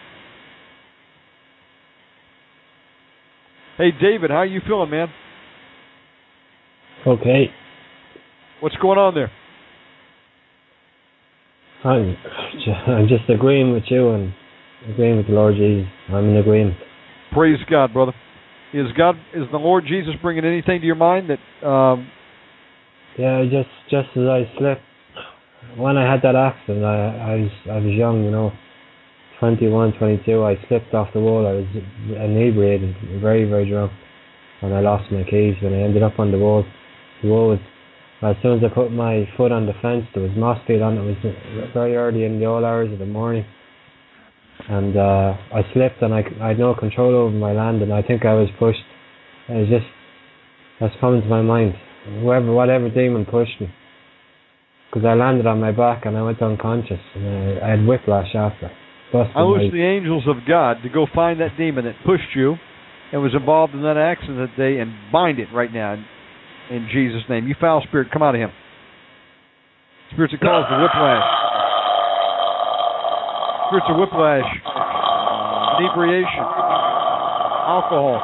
[3.77, 5.07] Hey, David, how are you feeling, man?
[7.07, 7.45] Okay.
[8.63, 9.29] What's going on there?
[11.83, 12.15] I'm,
[12.87, 14.33] I'm just agreeing with you and
[14.89, 15.91] agreeing with the Lord Jesus.
[16.07, 16.77] I'm in agreement.
[17.33, 18.13] Praise God, brother.
[18.73, 22.09] Is God is the Lord Jesus bringing anything to your mind that um,
[23.19, 24.81] Yeah, just just as I slipped
[25.75, 28.53] when I had that accident, I I was I was young, you know,
[29.41, 30.41] 21, 22.
[30.41, 31.45] I slipped off the wall.
[31.45, 31.67] I was
[32.15, 33.91] inebriated, very very drunk,
[34.61, 35.55] and I lost my keys.
[35.61, 36.63] And I ended up on the wall,
[37.21, 37.59] the wall was.
[38.23, 40.97] As soon as I put my foot on the fence, there was moss peat on
[40.97, 41.01] it.
[41.01, 43.45] It was very early in the all hours of the morning,
[44.69, 48.01] and uh, I slipped and I, I had no control over my land, and I
[48.01, 48.79] think I was pushed.
[49.49, 49.85] It was just
[50.79, 51.73] that's coming to my mind.
[52.21, 53.67] Whoever, whatever demon pushed me,
[54.89, 57.27] because I landed on my back and I went unconscious, and
[57.61, 58.71] I, I had whiplash after.
[59.35, 62.55] I my- the angels of God to go find that demon that pushed you
[63.11, 66.03] and was involved in that accident that day and bind it right now
[66.71, 67.47] in, Jesus' name.
[67.47, 68.51] You foul spirit, come out of him.
[70.11, 71.23] Spirits that cause the whiplash.
[73.67, 74.45] Spirits of whiplash,
[75.79, 76.45] inebriation,
[77.65, 78.21] alcohol.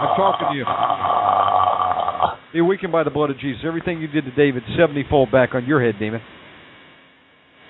[0.00, 0.64] I'm talking to you.
[2.54, 3.62] Be weakened by the blood of Jesus.
[3.66, 6.22] Everything you did to David, 70 fold back on your head, demon.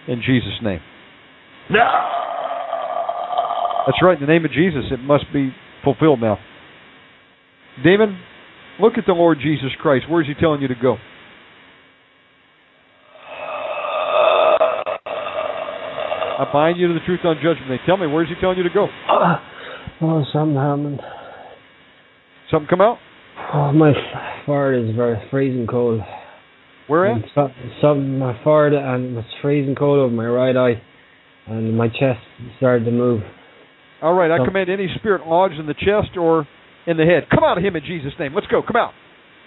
[0.07, 0.81] In Jesus' name.
[3.87, 4.15] That's right.
[4.21, 6.39] In the name of Jesus, it must be fulfilled now.
[7.85, 8.19] Damon,
[8.81, 10.07] look at the Lord Jesus Christ.
[10.09, 10.97] Where's he telling you to go?
[16.39, 17.79] I bind you to the truth on judgment day.
[17.87, 18.89] Tell me, where's he telling you to go?
[20.03, 21.01] Oh, something happened.
[22.51, 22.99] Something come out?
[23.55, 23.93] Oh, my
[24.45, 26.03] forehead is very freezing cold.
[26.87, 27.23] Where at?
[27.35, 27.49] So,
[27.81, 30.83] something my forehead and it's freezing cold over my right eye,
[31.47, 32.21] and my chest
[32.59, 33.23] started to move.
[34.03, 36.47] All right, I command any spirit lodged in the chest or
[36.87, 37.27] in the head.
[37.31, 38.35] Come out of him in Jesus' name.
[38.35, 38.63] Let's go.
[38.63, 38.95] Come out.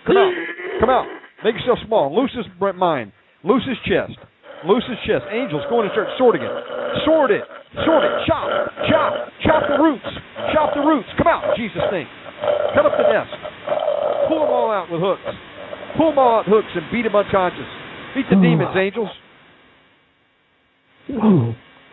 [0.05, 0.33] Come out.
[0.79, 1.07] Come out.
[1.43, 2.11] Make yourself small.
[2.11, 2.45] Loose his
[2.75, 3.11] mind.
[3.43, 4.19] Loose his chest.
[4.67, 5.23] Loose his chest.
[5.31, 6.51] Angels go in and start sorting it.
[7.07, 7.43] Sort it.
[7.87, 8.11] Sort it.
[8.27, 8.47] Chop.
[8.91, 9.11] Chop.
[9.43, 10.09] Chop the roots.
[10.51, 11.07] Chop the roots.
[11.15, 12.07] Come out in Jesus' name.
[12.75, 13.31] Cut up the nest.
[14.27, 15.23] Pull them all out with hooks.
[15.95, 17.67] Pull them all out with hooks and beat them unconscious.
[18.15, 19.09] Beat the demons, angels.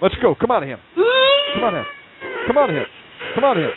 [0.03, 0.35] Let's go.
[0.35, 0.79] Come out of him.
[0.95, 1.89] Come out of him.
[2.47, 2.87] Come out of him.
[3.35, 3.71] Come out of him.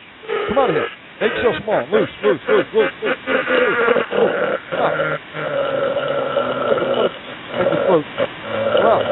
[0.49, 0.98] Come out of him.
[1.19, 1.83] Make so small.
[1.91, 4.39] Loose, loose, loose, loose, loose, loose, loose.
[4.71, 4.95] Out.
[7.59, 8.03] Make out.
[8.79, 9.03] Come out.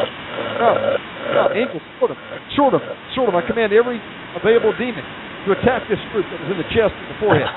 [0.55, 1.51] Come out.
[1.51, 2.19] Angels, sort him.
[2.55, 2.81] Sort him.
[3.11, 3.35] Sort him.
[3.35, 3.99] I command every
[4.39, 5.03] available demon
[5.47, 7.47] to attack this fruit that is in the chest and the forehead.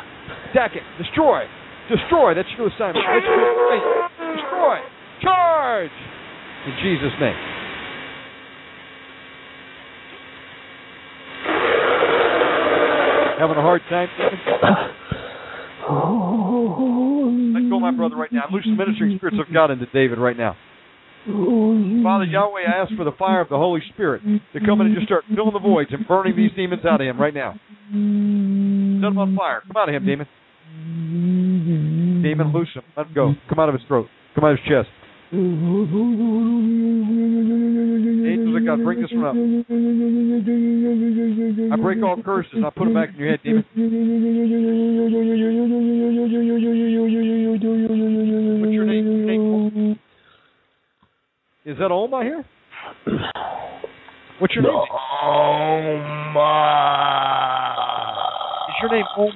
[0.51, 0.83] Attack it.
[0.99, 1.47] Destroy.
[1.87, 2.35] Destroy.
[2.35, 3.07] That's your new assignment.
[3.07, 4.83] Destroy.
[5.23, 5.95] Charge.
[6.67, 7.39] In Jesus' name.
[13.41, 14.09] Having a hard time?
[17.55, 18.45] Let go, my brother, right now.
[18.53, 20.57] Loosing the ministering spirits of God into David right now.
[21.25, 24.21] Father Yahweh, I ask for the fire of the Holy Spirit
[24.53, 27.07] to come in and just start filling the voids and burning these demons out of
[27.07, 27.53] him right now.
[27.89, 29.63] Set him on fire.
[29.67, 30.27] Come out of him, demon.
[32.23, 32.83] Demon, loose him.
[32.95, 33.35] Let him go.
[33.49, 34.07] Come out of his throat.
[34.35, 34.89] Come out of his chest.
[38.61, 39.35] Of God, bring this one up.
[41.73, 43.65] I break all curses I put them back in your head, demon.
[48.61, 49.99] What's your name?
[51.65, 52.45] Is that Oma here?
[54.41, 54.73] What's your name?
[58.69, 59.33] Is your name Oma?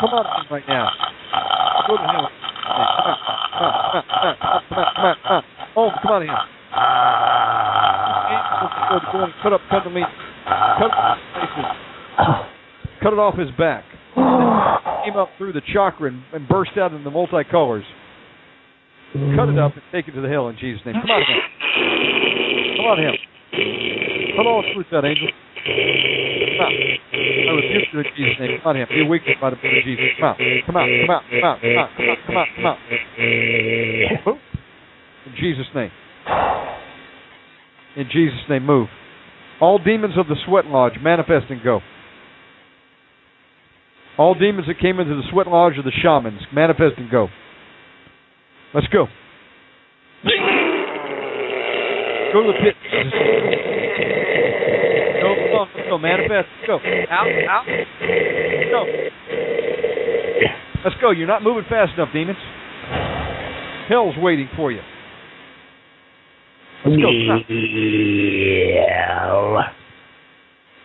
[0.00, 0.88] Come on to him right now.
[1.86, 2.08] Go to him.
[2.70, 3.18] Come on, come on,
[4.30, 5.42] come on, come on, come on,
[5.74, 5.90] come come on.
[5.90, 6.36] Oh, come on here.
[9.42, 10.06] Cut up, cut the meat,
[10.78, 11.64] cut up his faces,
[13.02, 13.84] cut it off his back.
[15.04, 17.84] Came up through the chakra and, and burst out in the multicolors.
[19.12, 20.94] Cut it up and take it to the hill in Jesus' name.
[21.00, 21.40] Come on, him.
[22.76, 23.14] Come on, him.
[24.46, 25.28] All the fruits out, angel.
[25.28, 26.72] Come out.
[26.72, 28.58] I rebuke you in Jesus' name.
[28.62, 28.88] Come on, him.
[28.90, 30.04] Be weakened by the blood of Jesus.
[30.18, 30.38] Come out.
[30.66, 30.88] Come out.
[31.00, 31.22] Come out.
[31.30, 31.58] Come out.
[31.60, 31.90] Come out.
[31.96, 32.48] Come out.
[32.56, 32.78] Come out.
[34.24, 34.49] Come out.
[35.40, 35.90] Jesus' name.
[37.96, 38.88] In Jesus' name, move.
[39.60, 41.80] All demons of the sweat lodge, manifest and go.
[44.18, 47.28] All demons that came into the sweat lodge of the shamans, manifest and go.
[48.74, 49.06] Let's go.
[52.32, 52.74] Go to the pit.
[55.20, 56.48] Go, go, go, manifest.
[56.66, 56.78] Go.
[57.10, 57.66] Out, out.
[58.70, 58.84] Go.
[60.84, 61.10] Let's go.
[61.10, 62.38] You're not moving fast enough, demons.
[63.88, 64.80] Hell's waiting for you.
[66.84, 67.10] Let's go.
[67.10, 67.80] Come on.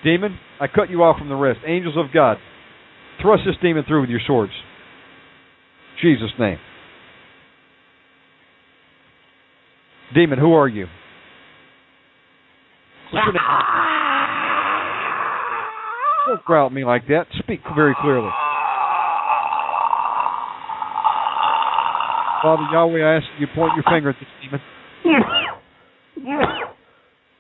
[0.06, 1.60] Demon, I cut you off from the rest.
[1.66, 2.38] Angels of God,
[3.22, 4.52] thrust this demon through with your swords.
[6.02, 6.60] Jesus' name.
[10.14, 10.86] Demon, who are you?
[13.12, 13.42] What's your name?
[16.28, 17.26] Don't growl at me like that.
[17.40, 18.30] Speak very clearly.
[22.44, 24.62] Father Yahweh, I ask you to point your finger at this demon.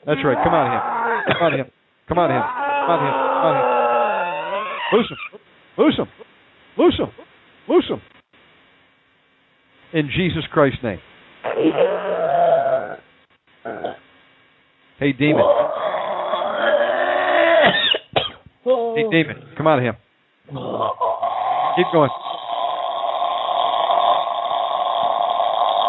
[0.05, 0.37] That's right.
[0.43, 0.81] Come out of him.
[1.27, 1.71] Come out of him.
[2.07, 2.43] Come out of him.
[2.85, 3.13] Come out of him.
[3.41, 4.99] Come out of him.
[4.99, 5.17] Loose him.
[5.77, 6.07] Loose him.
[6.77, 7.11] Loose him.
[7.67, 8.01] Loose him.
[9.93, 10.99] In Jesus Christ's name.
[14.99, 15.43] Hey, demon.
[18.63, 19.35] Hey, demon.
[19.57, 19.95] Come out of him.
[21.75, 22.09] Keep going.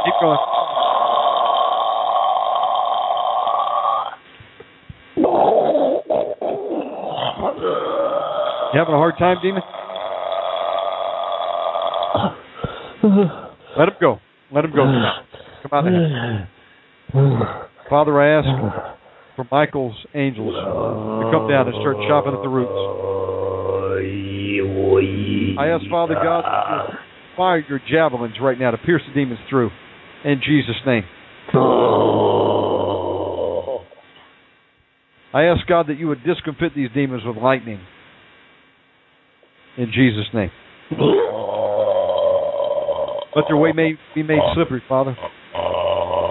[0.05, 0.56] Keep going.
[8.77, 9.63] You having a hard time, demon?
[13.79, 14.19] Let him go.
[14.53, 14.85] Let him go.
[15.63, 15.87] Come out.
[15.87, 16.47] Here.
[17.89, 18.47] Father, I ask
[19.35, 22.71] for Michael's angels to come down and start chopping at the roots.
[25.59, 26.99] I ask, Father God, that you
[27.35, 29.71] fire your javelins right now to pierce the demons through.
[30.23, 31.05] In Jesus' name.
[35.33, 37.81] I ask God that you would discomfit these demons with lightning.
[39.79, 40.51] In Jesus' name.
[43.35, 45.17] Let their way may be made slippery, Father.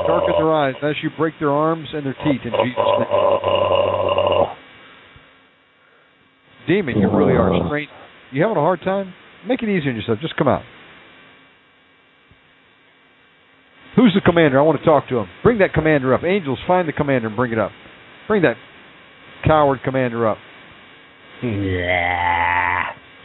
[0.07, 3.07] Darken their eyes as you break their arms and their teeth in Jesus' name.
[6.67, 7.89] Demon, you really are strange.
[8.31, 9.13] You having a hard time?
[9.47, 10.19] Make it easy on yourself.
[10.19, 10.63] Just come out.
[13.95, 14.59] Who's the commander?
[14.59, 15.27] I want to talk to him.
[15.43, 16.23] Bring that commander up.
[16.23, 17.71] Angels, find the commander and bring it up.
[18.27, 18.55] Bring that
[19.45, 20.37] coward commander up.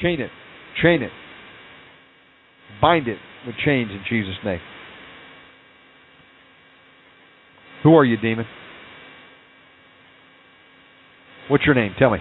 [0.00, 0.30] Chain it.
[0.82, 1.10] Chain it.
[2.80, 4.60] Bind it with chains in Jesus' name.
[7.82, 8.46] Who are you, demon?
[11.48, 11.94] What's your name?
[11.98, 12.18] Tell me.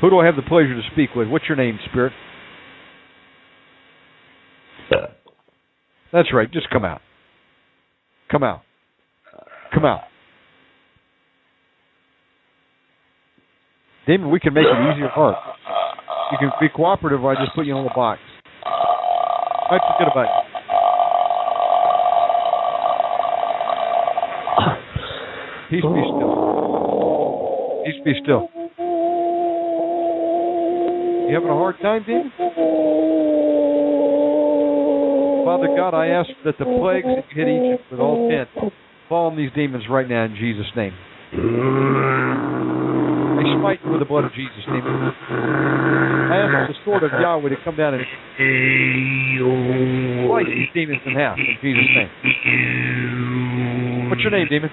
[0.00, 1.28] Who do I have the pleasure to speak with?
[1.28, 2.12] What's your name, spirit?
[4.92, 5.06] Uh,
[6.12, 6.50] That's right.
[6.50, 7.00] Just come out.
[8.30, 8.62] Come out.
[9.74, 10.02] Come out.
[14.08, 15.34] Damon, we can make it easier hard.
[16.32, 18.18] You can be cooperative I just put you in a little box.
[18.64, 20.30] I might forget about you.
[25.68, 27.84] Peace be still.
[27.84, 28.48] Peace be still.
[31.28, 32.32] You having a hard time, Demon?
[35.44, 38.46] Father God, I ask that the plagues that hit Egypt with all ten
[39.10, 40.94] fall on these demons right now in Jesus' name.
[43.58, 45.12] You with the blood of Jesus, demon.
[46.30, 48.04] I ask the sword of Yahweh to come down and
[50.28, 52.10] slice these demons in half in Jesus' name.
[54.10, 54.70] What's your name, demon?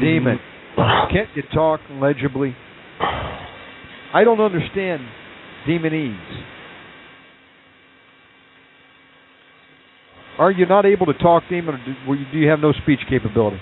[0.00, 0.38] Demon.
[1.10, 2.54] Can't you talk legibly?
[4.12, 5.02] I don't understand
[5.66, 6.16] demonese.
[10.38, 13.60] Are you not able to talk, demon, or do you have no speech capability?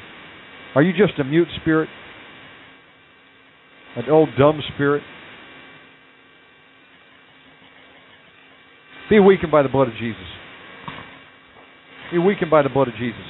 [0.75, 1.89] Are you just a mute spirit?
[3.97, 5.03] An old dumb spirit?
[9.11, 10.27] Be weakened by the blood of Jesus.
[12.13, 13.21] Be weakened by the blood of Jesus.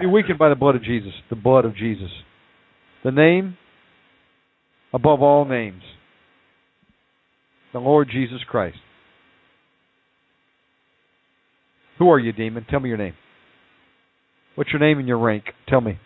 [0.00, 1.12] Be weakened by the blood of Jesus.
[1.30, 2.10] The blood of Jesus.
[3.04, 3.56] The name
[4.92, 5.82] above all names.
[7.72, 8.78] The Lord Jesus Christ.
[11.98, 12.66] Who are you, demon?
[12.68, 13.14] Tell me your name.
[14.58, 15.44] What's your name and your rank?
[15.68, 16.00] Tell me.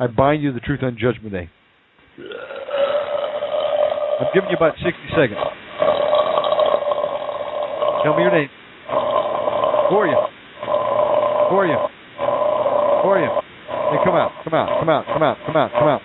[0.00, 1.48] I bind you the truth on Judgment Day.
[4.18, 5.38] I'm giving you about 60 seconds.
[8.02, 8.50] Tell me your name.
[8.90, 10.18] Are you?
[10.18, 11.78] Are you?
[13.06, 13.30] Are you?
[13.30, 16.02] Hey, come out, come out, come out, come out, come out, come out.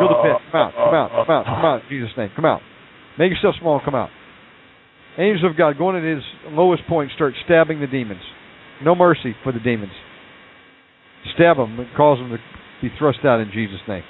[0.00, 0.40] Fill the pit.
[0.50, 1.82] Come out, come out, come out, come out.
[1.82, 2.62] In Jesus' name, come out.
[3.18, 4.08] Make yourself small, come out.
[5.18, 8.22] Angels of God, going at his lowest point, start stabbing the demons.
[8.84, 9.92] No mercy for the demons.
[11.34, 12.38] Stab them and cause them to
[12.80, 14.02] be thrust out in Jesus' name.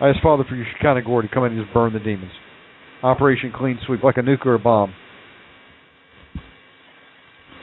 [0.00, 2.32] I ask Father for your Shekinah glory to come in and just burn the demons.
[3.02, 4.94] Operation Clean Sweep, like a nuclear bomb.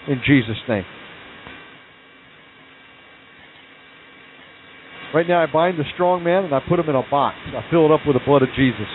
[0.08, 0.86] In Jesus' name.
[5.14, 7.38] Right now, I bind the strong man and I put him in a box.
[7.48, 8.88] I fill it up with the blood of Jesus.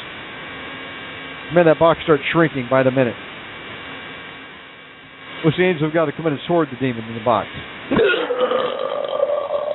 [1.54, 3.14] Man, that box starts shrinking by the minute.
[5.44, 7.48] Which the angels of God to come in and sword the demon in the box.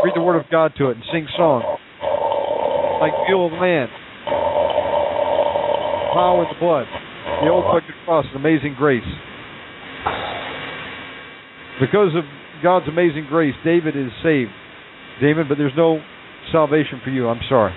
[0.03, 1.63] Read the word of God to it and sing song.
[3.01, 3.87] Like the old man.
[6.13, 6.87] Power in the blood.
[7.43, 9.03] The old rugged cross amazing grace.
[11.79, 12.23] Because of
[12.63, 14.51] God's amazing grace, David is saved.
[15.21, 15.99] David, but there's no
[16.51, 17.27] salvation for you.
[17.27, 17.73] I'm sorry.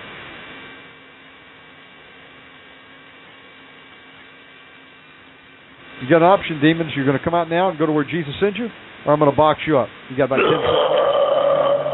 [6.10, 6.90] You got an option, demons.
[6.96, 8.66] You're going to come out now and go to where Jesus sent you,
[9.06, 9.86] or I'm going to box you up.
[10.10, 10.66] You got about 10 seconds.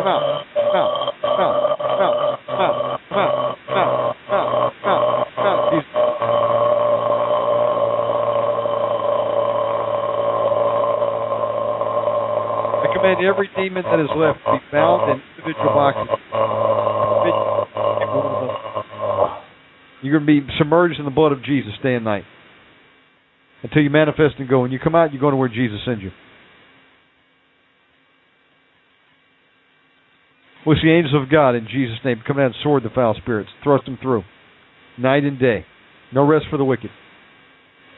[0.01, 0.41] Come out.
[0.57, 1.12] Come out.
[1.20, 1.77] Come out.
[1.77, 2.41] Come out.
[2.49, 2.97] Come out.
[3.12, 4.57] Come out.
[4.81, 5.69] Come out.
[12.81, 16.09] I command every demon that is left to be bound in individual boxes.
[20.01, 22.25] You're going to be submerged in the blood of Jesus day and night
[23.77, 24.61] until you manifest and go.
[24.61, 26.11] When you come out, you're going to where Jesus sends you.
[30.65, 33.51] We'll see angels of God in Jesus' name come out and sword the foul spirits,
[33.63, 34.25] thrust them through,
[34.99, 35.65] night and day.
[36.13, 36.91] No rest for the wicked.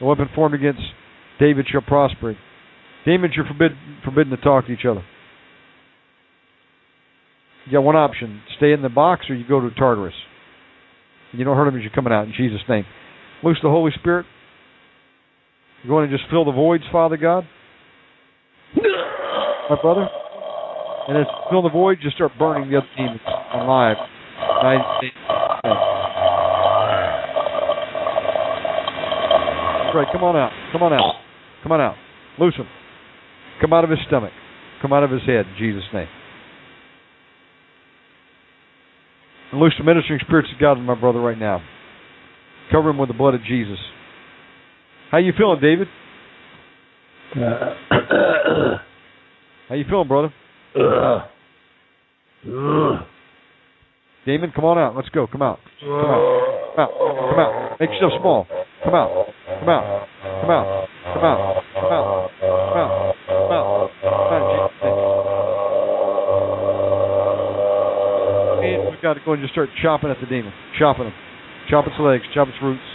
[0.01, 0.81] No weapon formed against
[1.39, 2.35] David shall prosper.
[3.05, 3.71] Demons, you're forbid,
[4.03, 5.03] forbidden to talk to each other.
[7.65, 10.13] You got one option: stay in the box, or you go to Tartarus.
[11.31, 12.85] You don't hurt them as you're coming out in Jesus' name.
[13.43, 14.25] Loose the Holy Spirit.
[15.83, 17.45] You're going to just fill the voids, Father God.
[18.75, 20.07] My brother.
[21.07, 23.21] And as you fill the void, just start burning the other demons
[23.53, 23.97] alive.
[29.95, 30.07] Right.
[30.11, 30.51] Come on out.
[30.71, 31.15] Come on out.
[31.63, 31.95] Come on out.
[32.39, 32.67] Loose him.
[33.59, 34.31] Come out of his stomach.
[34.81, 36.07] Come out of his head in Jesus' name.
[39.51, 41.61] And loose the ministering spirits of God in my brother right now.
[42.71, 43.79] Cover him with the blood of Jesus.
[45.11, 45.87] How you feeling, David?
[49.67, 50.31] How you feeling, brother?
[54.25, 54.95] Damon, come on out.
[54.95, 55.25] Let's go.
[55.25, 55.57] Come out.
[55.79, 56.75] Come out.
[56.75, 56.91] Come out.
[56.93, 57.77] Come out.
[57.79, 58.45] Make yourself small.
[58.45, 59.25] Come Come out.
[59.59, 60.07] Come out.
[60.21, 60.85] Come out.
[61.09, 61.63] Come out.
[61.73, 62.29] Come out.
[62.39, 63.15] Come out.
[63.25, 63.89] Come out.
[63.97, 64.37] Come out.
[64.37, 64.77] in Jesus'
[68.61, 68.77] name.
[68.77, 70.53] And we've got to go and just start chopping at the demon.
[70.77, 71.13] Chopping him.
[71.69, 72.23] Chop its legs.
[72.35, 72.85] Chop its roots.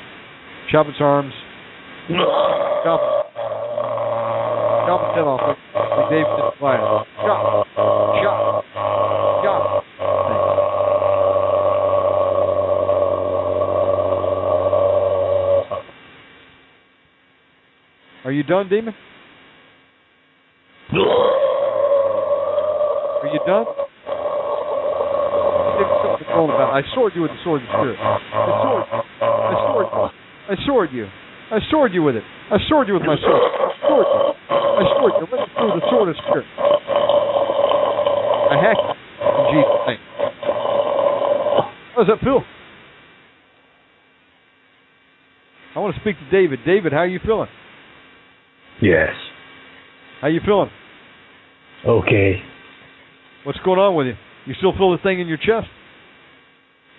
[0.71, 1.35] Chop its arms.
[2.07, 3.09] Calvin.
[4.85, 6.81] Calvin Tenoff, like Dave just played.
[7.25, 7.65] Shot.
[8.21, 8.65] Shot.
[9.43, 9.85] Shot.
[18.27, 18.95] Are you done, Demon?
[23.23, 23.65] Are you done?
[26.37, 27.99] I sword you with the sword of the spirit.
[27.99, 28.19] I
[28.63, 29.87] sword, I sword,
[30.51, 31.09] I sword you.
[31.55, 32.25] I sword you with it.
[32.51, 33.43] I sword you with my sword.
[34.51, 35.23] I you.
[35.23, 35.27] You.
[35.31, 36.47] Let through the sword of spirit.
[38.51, 38.91] I hack you
[39.39, 40.03] in Jesus' name.
[41.95, 42.43] How does that feel?
[45.77, 46.59] I want to speak to David.
[46.67, 47.49] David, how are you feeling?
[48.83, 49.15] Yes.
[50.21, 50.71] How are you feeling?
[51.87, 52.43] Okay.
[53.45, 54.15] What's going on with you?
[54.47, 55.69] You still feel the thing in your chest?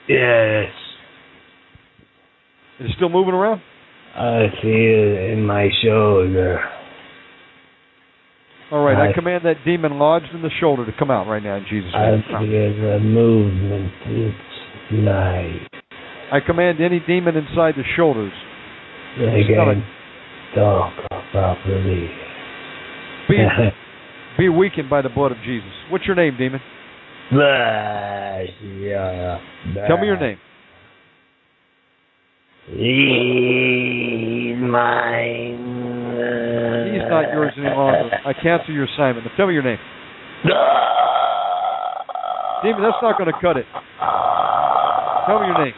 [0.08, 0.72] Yes.
[2.80, 3.62] Is it still moving around?
[4.18, 6.64] I see it in my shoulder.
[8.72, 11.44] All right, I I- command that demon lodged in the shoulder to come out right
[11.44, 12.24] now in Jesus' name.
[12.30, 13.92] I feel a movement.
[14.08, 14.38] It's
[14.92, 15.82] nice.
[16.32, 18.32] I command any demon inside the shoulders
[19.46, 19.78] stomach.
[19.78, 19.84] can
[20.56, 20.94] talk
[21.32, 22.10] properly.
[23.30, 23.38] be
[24.38, 25.70] be weakened by the blood of Jesus.
[25.90, 26.62] What's your name, demon?
[29.88, 30.38] Tell me your name.
[34.66, 35.58] He's mine.
[36.94, 38.10] He's not yours uh, any longer.
[38.26, 39.26] I cancel your assignment.
[39.26, 39.78] Now tell me your name.
[42.64, 43.66] Demon, that's not going to cut it.
[45.28, 45.74] Tell me your name.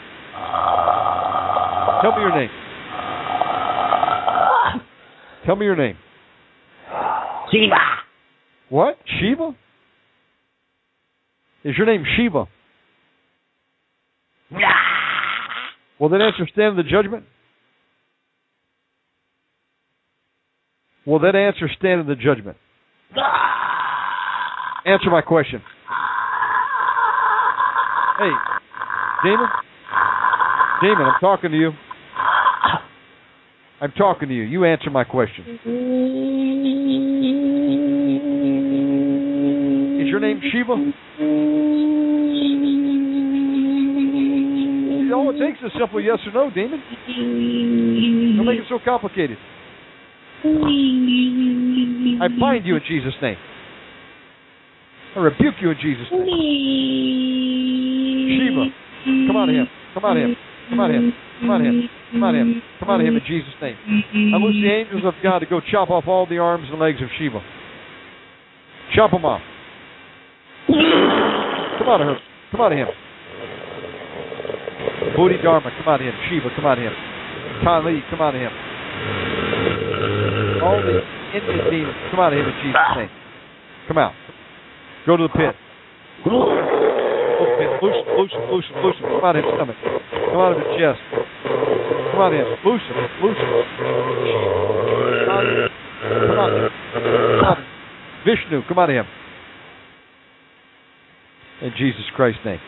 [2.01, 2.49] Tell me your name.
[5.45, 5.97] Tell me your name.
[7.51, 7.75] Shiva.
[8.69, 8.97] What?
[9.19, 9.55] Shiva?
[11.63, 12.45] Is your name Shiva?
[15.99, 17.25] Will that answer stand the judgment?
[21.07, 22.57] Will that answer stand in the judgment?
[24.85, 25.61] Answer my question.
[28.19, 28.31] Hey,
[29.23, 29.47] Damon?
[30.81, 31.71] Damon, I'm talking to you.
[33.79, 34.43] I'm talking to you.
[34.43, 35.45] You answer my question.
[40.01, 40.73] Is your name Shiva?
[45.15, 46.83] All it takes is a simple yes or no, Damon.
[48.35, 49.37] Don't make it so complicated.
[52.19, 53.37] I bind you in Jesus' name.
[55.15, 56.25] I rebuke you in Jesus' name.
[58.37, 58.65] Shiva,
[59.27, 59.67] come out of him.
[59.93, 60.35] Come out of him.
[60.69, 61.13] Come out of him.
[61.39, 61.89] Come out of him.
[62.11, 62.61] Come out of him.
[62.79, 63.77] Come out of him in Jesus' name.
[64.33, 67.01] I loose the angels of God to go chop off all the arms and legs
[67.01, 67.41] of Shiva.
[68.95, 69.41] Chop them off.
[70.67, 72.17] Come out of her.
[72.51, 72.87] Come out of him.
[75.15, 76.13] Bodhidharma, come out of him.
[76.29, 76.93] Shiva, come out of him.
[77.63, 78.51] Kali, come out of him.
[80.67, 80.99] All the
[81.39, 82.99] Indian come out of him in Jesus' ah.
[82.99, 83.09] name.
[83.87, 84.11] Come out.
[85.07, 85.55] Go to the pit.
[86.27, 86.67] Go to the
[87.55, 87.71] pit.
[87.79, 89.07] Loose him, loose him, loose him, loose him.
[89.07, 89.79] Come out of his stomach.
[89.79, 90.99] Come out of his chest.
[91.07, 92.49] Come out of him.
[92.67, 93.51] Loose him, loose him.
[95.23, 95.71] Come out of him.
[96.03, 96.71] Come out of him.
[96.91, 97.67] Come out of him.
[98.25, 99.07] Vishnu, come out of him.
[101.61, 102.59] In Jesus Christ's name.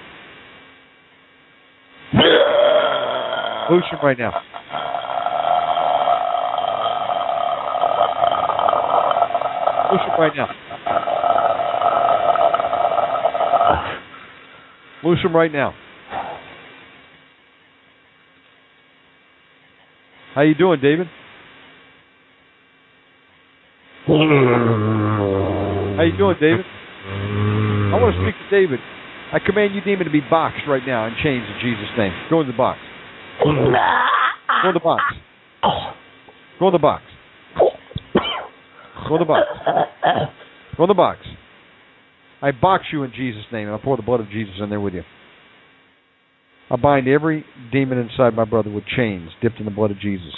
[3.69, 4.33] Loose him right now.
[9.91, 10.47] Loose him right now.
[15.03, 15.73] Loose him right now.
[20.35, 21.07] How you doing, David?
[25.97, 26.65] How you doing, David?
[27.05, 28.79] I want to speak to David.
[29.33, 32.13] I command you, demon, to be boxed right now in chains in Jesus' name.
[32.29, 32.79] Go in the box.
[33.43, 33.55] Go in
[34.73, 35.03] the box.
[36.59, 37.03] Go in the box.
[39.09, 39.47] Go in the box.
[40.77, 41.19] Go in the box.
[42.41, 44.79] I box you in Jesus' name, and I pour the blood of Jesus in there
[44.79, 45.03] with you.
[46.71, 50.31] I bind every demon inside my brother with chains dipped in the blood of Jesus.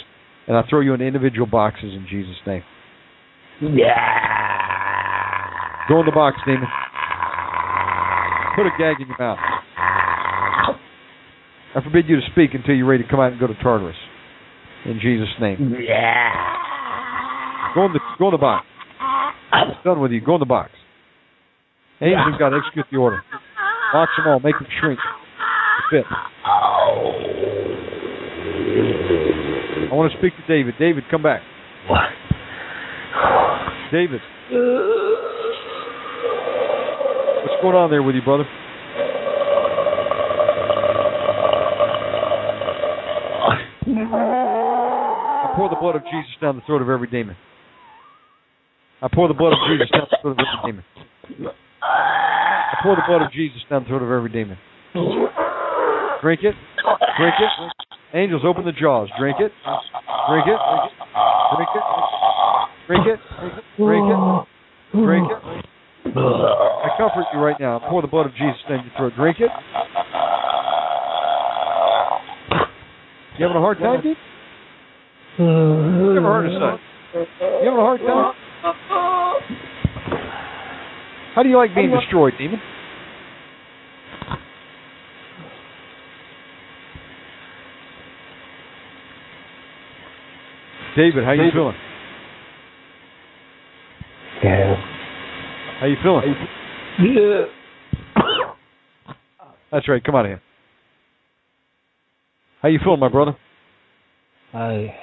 [0.47, 2.63] And I throw you in individual boxes in Jesus' name.
[3.61, 3.87] Yeah.
[5.89, 6.67] Go in the box, demon.
[8.55, 9.39] Put a gag in your mouth.
[11.75, 13.95] I forbid you to speak until you're ready to come out and go to Tartarus.
[14.85, 15.75] In Jesus' name.
[15.87, 16.60] Yeah.
[17.73, 18.65] Go in the go in the box.
[19.53, 20.19] It's done with you.
[20.19, 20.71] Go in the box.
[22.01, 23.23] Angels of God, execute the order.
[23.93, 24.39] Box them all.
[24.39, 24.99] Make them shrink.
[24.99, 26.05] To fit.
[29.89, 30.75] I want to speak to David.
[30.79, 31.41] David, come back.
[31.87, 32.01] What?
[33.91, 34.21] David.
[37.43, 38.45] What's going on there with you, brother?
[43.83, 47.35] I pour the blood of Jesus down the throat of every demon.
[49.03, 50.85] I pour the blood of Jesus down the throat of every demon.
[51.81, 54.57] I pour the blood of Jesus down the throat of every demon.
[56.21, 56.53] Drink it.
[57.17, 57.73] Drink it.
[58.13, 59.09] Angels, open the jaws.
[59.17, 59.51] Drink it.
[60.29, 60.59] Drink it.
[61.57, 61.83] Drink it.
[62.85, 63.19] Drink it.
[63.77, 64.19] Drink it.
[64.93, 65.37] Drink it.
[66.13, 67.79] I comfort you right now.
[67.89, 69.13] Pour the blood of Jesus down your throat.
[69.17, 69.49] Drink it.
[73.39, 74.17] You having a hard time, dude?
[75.39, 76.79] You ever heard of such?
[77.41, 78.33] You having a hard time?
[81.41, 82.61] How do you like being destroyed, demon?
[90.95, 91.73] David, how you feeling?
[94.43, 94.75] Yeah.
[95.79, 96.35] How you feeling?
[96.99, 97.45] Yeah.
[99.71, 100.03] That's right.
[100.03, 100.41] Come on in.
[102.61, 103.35] How you feeling, my brother?
[104.53, 104.93] I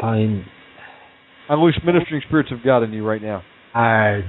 [0.00, 0.44] find
[1.50, 3.42] I loose ministering spirits of God in you right now.
[3.74, 4.24] hard,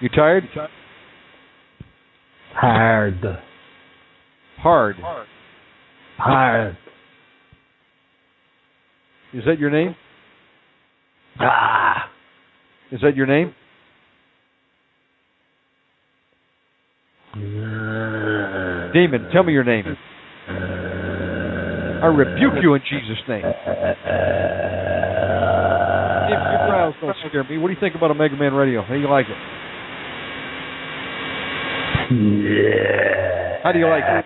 [0.00, 0.44] You tired?
[2.60, 3.20] Tired.
[4.58, 5.26] Hard, Hard.
[6.18, 6.76] hard.
[9.34, 9.94] Is that your name?
[11.38, 12.10] Ah.
[12.90, 13.54] Is that your name?
[18.94, 19.84] Demon, tell me your name.
[20.48, 23.42] I rebuke you in Jesus' name.
[23.42, 23.54] Demon,
[26.52, 27.58] your growls don't scare me.
[27.58, 28.82] What do you think about Omega Man Radio?
[28.82, 29.55] How do you like it?
[32.10, 33.62] Yeah.
[33.62, 34.24] How do you like it?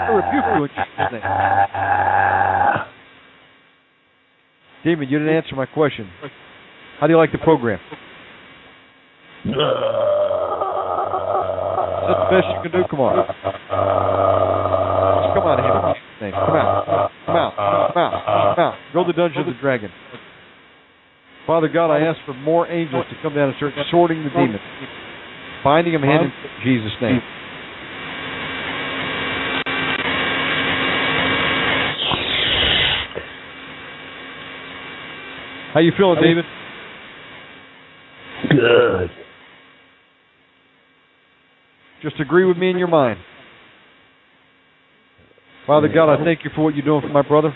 [0.00, 1.22] I rebuke you in Jesus' name.
[4.84, 6.08] Demon, you didn't answer my question.
[6.98, 7.78] How do you like the program?
[9.44, 9.56] Is that
[12.18, 12.84] the best you can do?
[12.90, 13.16] Come on.
[13.16, 13.28] Just
[15.36, 16.32] come out of here in Jesus' name.
[16.32, 16.84] Come out.
[17.24, 17.52] Come out.
[17.56, 18.54] Come out.
[18.56, 18.74] Come out.
[18.92, 19.90] Go to the dungeon of the dragon.
[21.46, 24.60] Father God, I ask for more angels to come down and start sorting the demons,
[25.64, 27.20] binding them hand in Jesus' name.
[35.72, 36.44] How you feeling, David?
[38.50, 39.10] Good.
[42.02, 43.18] Just agree with me in your mind.
[45.66, 47.54] Father God, I thank you for what you're doing for my brother.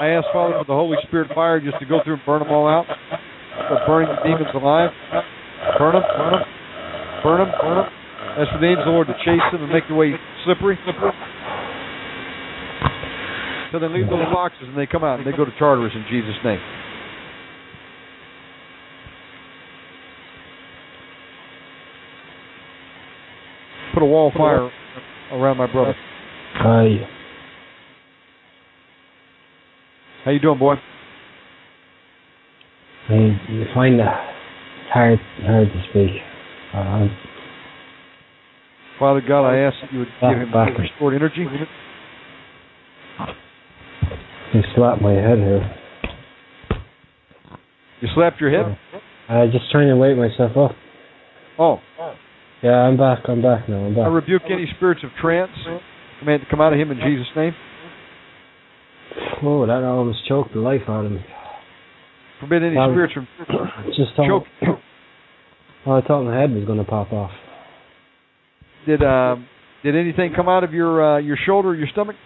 [0.00, 2.50] I ask, Father, for the Holy Spirit fire just to go through and burn them
[2.50, 2.86] all out.
[3.66, 4.90] Start burning the demons alive.
[5.78, 6.44] Burn them, burn them,
[7.22, 7.88] burn them, burn them.
[8.30, 10.12] For the angels, of the Lord, to chase them and make the way
[10.44, 10.78] slippery.
[13.72, 16.04] So they leave those boxes and they come out and they go to Tartarus in
[16.10, 16.60] Jesus' name.
[23.94, 24.70] Put a wall of fire
[25.32, 25.94] around my brother.
[26.54, 27.06] I
[30.24, 30.74] How you doing, boy?
[33.10, 33.14] I
[33.50, 36.10] you find that it's hard hard to speak.
[36.72, 37.08] Uh,
[39.00, 41.44] Father God, I ask that you would give him restored energy.
[44.54, 45.76] you slapped my head here.
[48.00, 48.78] You slapped your head?
[49.28, 50.76] I'm just trying to wake myself up.
[51.58, 51.80] Oh,
[52.62, 53.20] Yeah, I'm back.
[53.26, 53.86] I'm back now.
[53.86, 54.04] I'm back.
[54.04, 55.50] I rebuke any spirits of trance.
[56.20, 57.54] Command to come out of him in Jesus' name.
[59.42, 61.20] Oh, that almost choked the life out of me.
[62.40, 63.28] Forbid any Um, spirits from
[63.96, 64.44] Just choke.
[65.86, 67.30] oh, I thought my head was going to pop off.
[68.86, 69.46] Did um
[69.82, 72.16] did anything come out of your uh, your shoulder or your stomach?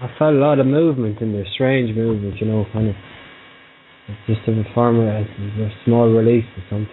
[0.00, 2.94] I felt a lot of movement in there, strange movement, you know, kind of.
[4.26, 6.88] Just a form of a, a small release or something.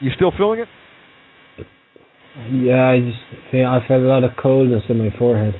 [0.00, 0.68] You still feeling it?
[2.52, 5.54] Yeah, I just feel I felt a lot of coldness in my forehead.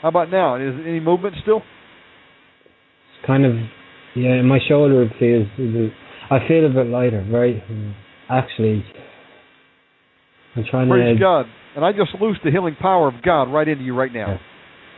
[0.00, 0.56] How about now?
[0.56, 1.58] Is any movement still?
[1.58, 3.54] It's kind of
[4.14, 5.46] yeah, my shoulder feels.
[6.30, 7.62] I feel a bit lighter, very.
[8.30, 8.84] Actually,
[10.56, 11.18] I'm trying Praise to.
[11.18, 11.46] Praise God.
[11.74, 14.32] And I just loose the healing power of God right into you right now.
[14.32, 14.38] Yeah.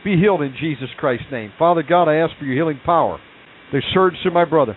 [0.03, 1.51] Be healed in Jesus Christ's name.
[1.57, 3.17] Father God, I ask for your healing power.
[3.71, 4.75] They surge through my brother.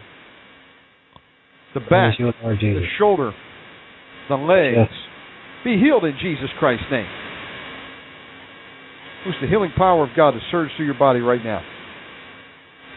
[1.74, 3.32] The back, you, the shoulder,
[4.28, 4.76] the legs.
[4.78, 4.88] Yes.
[5.64, 7.06] Be healed in Jesus Christ's name.
[9.26, 11.60] Loose the healing power of God to surge through your body right now.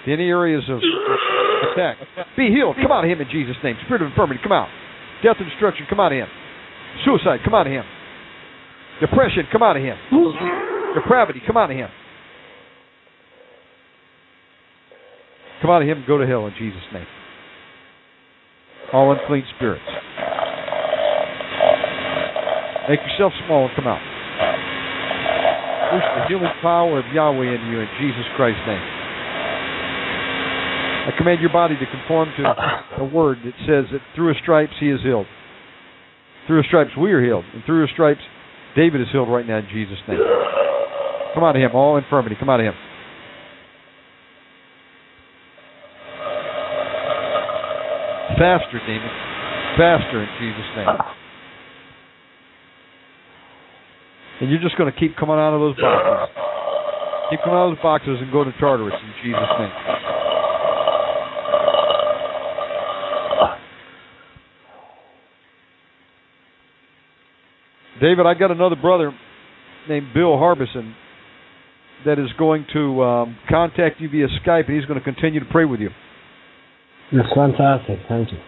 [0.07, 0.81] Any areas of
[1.71, 1.97] attack.
[2.35, 2.75] Be healed.
[2.81, 3.75] Come out of him in Jesus' name.
[3.85, 4.67] Spirit of infirmity, come out.
[5.23, 6.27] Death and destruction, come out of him.
[7.05, 7.85] Suicide, come out of him.
[8.99, 9.95] Depression, come out of him.
[10.95, 11.89] Depravity, come out of him.
[15.61, 17.05] Come out of him and go to hell in Jesus' name.
[18.93, 19.85] All unclean spirits.
[22.89, 24.01] Make yourself small and come out.
[25.93, 29.00] Loose the healing power of Yahweh in you in Jesus Christ's name.
[31.01, 34.73] I command your body to conform to a word that says that through his stripes
[34.79, 35.25] he is healed.
[36.47, 37.45] Through his stripes we are healed.
[37.53, 38.21] And through his stripes
[38.75, 40.19] David is healed right now in Jesus' name.
[41.33, 42.35] Come out of him, all infirmity.
[42.39, 42.73] Come out of him.
[48.37, 49.09] Faster, demon.
[49.77, 50.87] Faster in Jesus' name.
[54.41, 56.33] And you're just going to keep coming out of those boxes.
[57.29, 60.00] Keep coming out of those boxes and go to Tartarus in Jesus' name.
[68.01, 69.13] David, I got another brother
[69.87, 70.95] named Bill Harbison
[72.05, 75.45] that is going to um, contact you via Skype, and he's going to continue to
[75.45, 75.89] pray with you.
[77.13, 77.99] That's fantastic.
[78.09, 78.39] Thank you.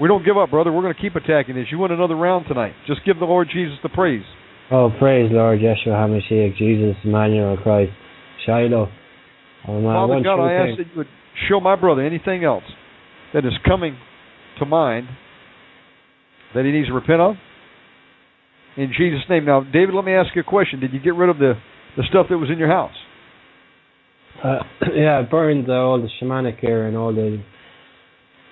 [0.00, 0.72] We don't give up, brother.
[0.72, 1.66] We're going to keep attacking this.
[1.70, 2.72] You win another round tonight.
[2.86, 4.24] Just give the Lord Jesus the praise.
[4.72, 7.92] Oh, praise Lord Yeshua HaMashiach, Jesus, Emmanuel, Christ,
[8.46, 8.88] Shiloh.
[9.68, 11.08] Oh, Father God, I ask that you would
[11.48, 12.64] show my brother anything else
[13.34, 13.96] that is coming
[14.58, 15.08] to mind
[16.54, 17.34] that he needs to repent of.
[18.76, 19.44] In Jesus' name.
[19.44, 20.80] Now, David, let me ask you a question.
[20.80, 21.54] Did you get rid of the,
[21.96, 22.94] the stuff that was in your house?
[24.42, 24.58] Uh,
[24.94, 27.42] yeah, I burned uh, all the shamanic gear and all the,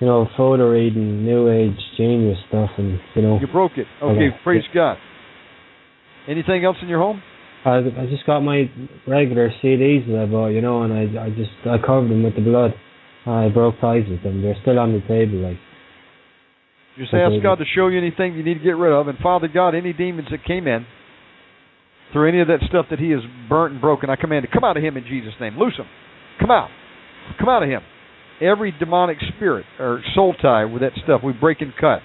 [0.01, 3.39] you know, photo reading, New Age genius stuff, and you know.
[3.41, 3.87] You broke it.
[4.03, 4.37] Okay, Okay.
[4.45, 4.97] praise God.
[6.29, 7.23] Anything else in your home?
[7.65, 8.71] I I just got my
[9.07, 12.35] regular CDs that I bought, you know, and I I just I covered them with
[12.35, 12.75] the blood.
[13.27, 14.43] I broke ties with them.
[14.43, 15.59] They're still on the table, like.
[16.99, 17.23] Just Okay.
[17.23, 19.07] ask God to show you anything you need to get rid of.
[19.09, 20.85] And Father God, any demons that came in
[22.13, 24.65] through any of that stuff that He has burnt and broken, I command it come
[24.65, 25.57] out of Him in Jesus' name.
[25.57, 25.87] Loose Him.
[26.41, 26.71] Come out.
[27.39, 27.83] Come out of Him.
[28.41, 32.03] Every demonic spirit or soul tie with that stuff, we break and cut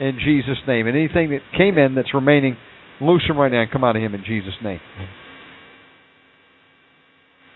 [0.00, 0.86] in Jesus' name.
[0.86, 2.56] And anything that came in that's remaining,
[3.00, 4.80] loose Him right now and come out of Him in Jesus' name.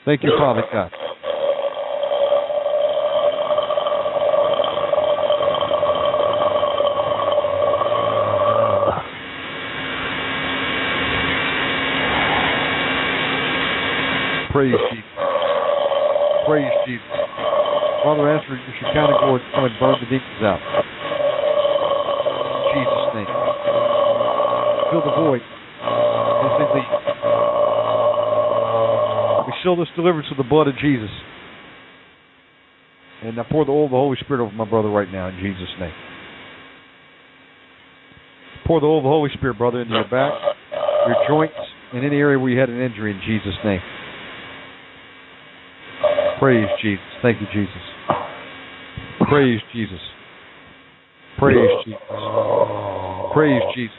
[0.05, 0.91] Thank you, Father God.
[14.59, 15.15] Praise Jesus.
[16.43, 17.07] Praise Jesus.
[18.03, 20.59] Father, answer your Shekinah glory to come and burn the demons out.
[22.67, 23.31] In Jesus' name.
[24.91, 26.91] Fill the void as they leave.
[29.47, 31.15] We seal this deliverance with the blood of Jesus.
[33.23, 35.39] And I pour the oil of the Holy Spirit over my brother right now in
[35.39, 35.95] Jesus' name.
[38.67, 40.33] Pour the oil of the Holy Spirit, brother, into your back,
[41.07, 41.55] your joints,
[41.95, 43.79] and any area where you had an injury in Jesus' name.
[46.39, 47.05] Praise Jesus.
[47.21, 47.83] Thank you, Jesus.
[49.29, 49.99] Praise Jesus.
[51.39, 52.01] Praise Jesus.
[53.35, 53.95] Praise Jesus.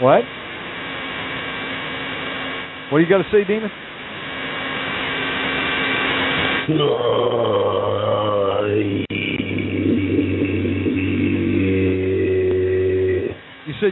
[0.00, 0.24] What?
[2.90, 3.70] What do you got to say, Demon?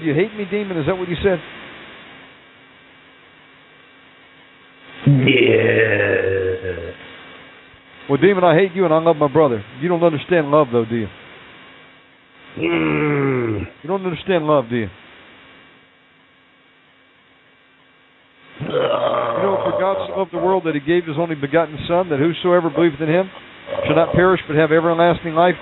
[0.01, 0.79] Said you hate me, Demon?
[0.79, 1.39] Is that what you said?
[5.07, 6.93] Yeah.
[8.09, 9.65] Well, Demon, I hate you and I love my brother.
[9.81, 11.07] You don't understand love, though, do you?
[12.59, 13.61] Mm.
[13.83, 14.89] You don't understand love, do you?
[18.61, 22.11] You know, for God so loved the world that he gave his only begotten Son,
[22.11, 23.31] that whosoever believeth in him
[23.87, 25.55] shall not perish but have everlasting life.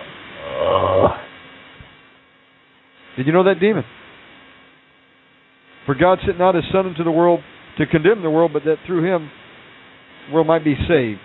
[3.16, 3.84] Did you know that, demon?
[5.88, 7.40] For God sent not his Son into the world
[7.78, 9.30] to condemn the world, but that through him
[10.28, 11.24] the world might be saved.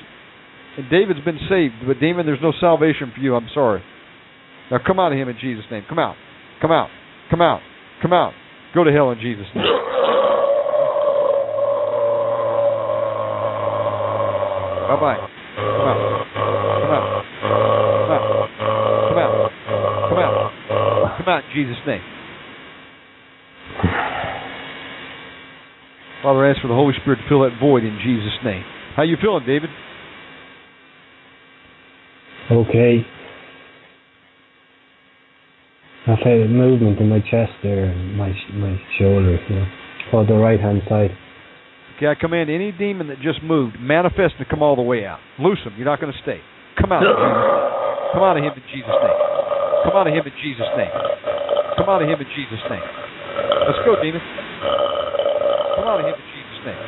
[0.78, 3.36] And David's been saved, but demon, there's no salvation for you.
[3.36, 3.84] I'm sorry.
[4.72, 5.84] Now come out of him in Jesus' name.
[5.90, 6.16] Come out.
[6.62, 6.88] Come out.
[7.30, 7.60] Come out.
[8.02, 8.32] Come out.
[8.74, 9.66] Go to hell in Jesus' name.
[14.88, 15.20] Bye bye.
[15.60, 16.24] Come out.
[16.80, 17.26] Come out.
[18.00, 18.48] Come out.
[19.10, 19.52] Come out.
[20.08, 21.18] Come out.
[21.18, 22.23] Come out in Jesus' name.
[26.24, 28.64] Father, I ask for the Holy Spirit to fill that void in Jesus' name.
[28.96, 29.70] How you feeling, David?
[32.48, 33.04] Okay.
[36.08, 39.68] I felt a movement in my chest there, and my my shoulders, you know,
[40.14, 41.12] or the right hand side.
[41.96, 45.20] Okay, I command any demon that just moved, manifest to come all the way out.
[45.40, 45.76] Loose them.
[45.76, 46.40] You're not going to stay.
[46.80, 47.04] Come out.
[47.04, 49.20] Come out of him in Jesus' name.
[49.84, 50.92] Come out of him in Jesus' name.
[51.78, 52.88] Come out of him in Jesus' name.
[53.68, 54.43] Let's go, demon.
[55.84, 56.80] Come out of him in Jesus' name.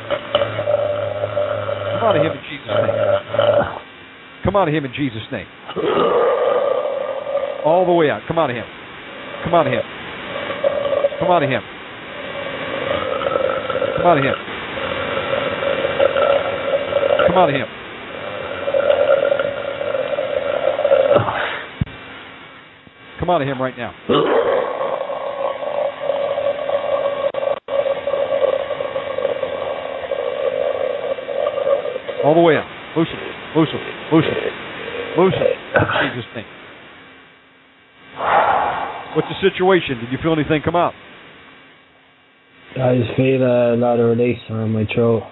[1.91, 2.95] Come out of him in Jesus' name.
[4.45, 5.48] Come out of him in Jesus' name.
[7.65, 8.22] All the way out.
[8.25, 8.64] Come out of him.
[9.43, 9.82] Come out of him.
[11.19, 11.61] Come out of him.
[13.99, 14.33] Come out of him.
[17.27, 17.67] Come out of him.
[23.19, 24.44] Come out of him right now.
[32.25, 32.65] All the way up.
[32.97, 33.21] Loose him.
[33.53, 33.81] Loose him.
[34.09, 34.33] Loose him.
[35.13, 35.53] Loose him.
[36.09, 36.49] Jesus' name.
[39.13, 40.01] What's the situation?
[40.01, 40.93] Did you feel anything come out?
[42.81, 45.23] I just feel uh, a lot of release around my throat,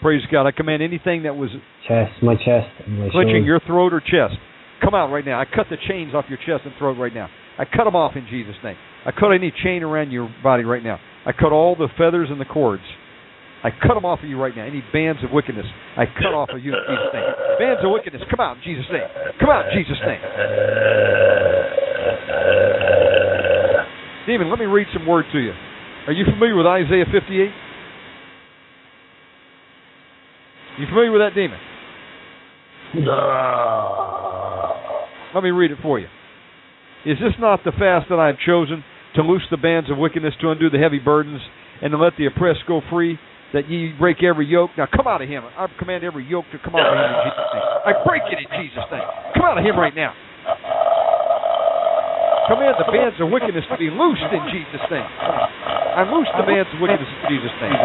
[0.00, 0.46] Praise God.
[0.46, 1.50] I command anything that was
[1.88, 4.38] chest, my chest, and my clenching your throat or chest,
[4.82, 5.40] come out right now.
[5.40, 7.28] I cut the chains off your chest and throat right now.
[7.58, 8.76] I cut them off in Jesus' name.
[9.04, 10.98] I cut any chain around your body right now.
[11.26, 12.82] I cut all the feathers and the cords.
[13.64, 14.68] I cut them off of you right now.
[14.68, 15.64] Any bands of wickedness,
[15.96, 17.24] I cut off of you in Jesus' name.
[17.58, 19.08] Bands of wickedness, come out in Jesus' name.
[19.40, 20.20] Come out in Jesus' name.
[24.28, 25.52] Demon, let me read some word to you.
[26.06, 27.50] Are you familiar with Isaiah 58?
[30.78, 31.58] You familiar with that demon?
[33.00, 34.74] No.
[35.34, 36.06] Let me read it for you.
[37.06, 38.84] Is this not the fast that I have chosen
[39.16, 41.40] to loose the bands of wickedness, to undo the heavy burdens,
[41.82, 43.18] and to let the oppressed go free,
[43.54, 44.74] that ye break every yoke?
[44.76, 45.46] Now come out of him.
[45.46, 47.66] I command every yoke to come out of him in Jesus' name.
[47.86, 49.08] I break it in Jesus' name.
[49.38, 50.12] Come out of him right now.
[52.50, 55.06] Command the bands of wickedness to be loosed in Jesus' name.
[55.06, 57.80] I loose the bands of wickedness in Jesus' name.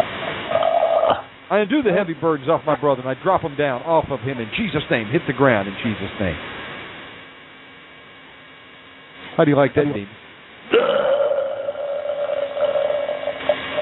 [1.50, 4.20] I undo the heavy burdens off my brother and I drop them down off of
[4.20, 5.08] him in Jesus' name.
[5.08, 6.38] Hit the ground in Jesus' name.
[9.38, 10.19] How do you like that, demon?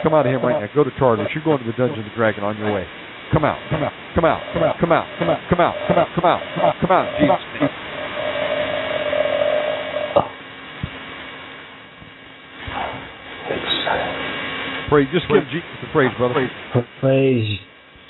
[0.02, 0.68] Come out of him right now.
[0.74, 1.28] Go to Tartarus.
[1.34, 2.84] You're going to the dungeon of the dragon on your way.
[3.32, 3.58] Come out.
[3.70, 3.92] Come out.
[4.14, 4.40] Come out.
[4.50, 4.76] Come out.
[4.80, 5.06] Come out.
[5.20, 5.36] Come out.
[5.50, 5.74] Come out.
[5.84, 6.08] Come out.
[6.14, 6.74] Come out.
[6.80, 7.10] Come out.
[7.20, 7.38] Come out.
[7.38, 7.70] Jesus' name.
[14.88, 15.08] Praise.
[15.12, 16.34] Just give Jesus the praise, brother.
[17.00, 17.58] Praise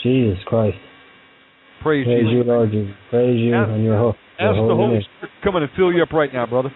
[0.02, 0.76] Jesus Christ.
[1.82, 2.94] Praise, Praise you, Lord Jesus.
[3.10, 5.00] Praise you Ask- and your, ho- your Ask the holy Holy.
[5.02, 6.70] Spirit to come in and fill you up right now, brother.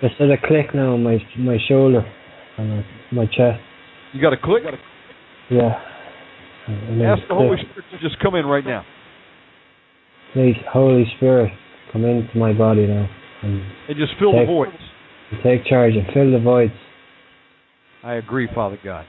[0.00, 2.04] There's still a click now on my my shoulder
[2.58, 3.60] and my, my chest.
[4.16, 4.62] You got to click?
[5.50, 5.78] Yeah.
[6.68, 7.58] Then Ask the Holy.
[7.58, 8.82] Spirit to just come in right now.
[10.32, 11.52] Please, Holy Spirit,
[11.92, 13.06] come into my body now
[13.42, 14.72] and And just fill the Take- voids.
[15.44, 16.72] take charge and fill the voids.
[18.02, 19.04] I agree, Father God.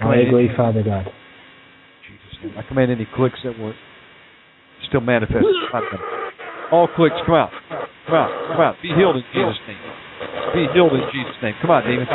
[0.00, 1.04] I agree, Father God.
[2.06, 2.54] Jesus' name.
[2.56, 3.74] I command any clicks that were
[4.88, 5.44] still manifest.
[6.70, 7.50] All clicks, come out.
[8.06, 8.30] Come out.
[8.52, 8.76] Come out.
[8.82, 9.82] Be healed in Jesus' name.
[10.54, 11.54] Be healed in Jesus' name.
[11.60, 12.06] Come on, demon.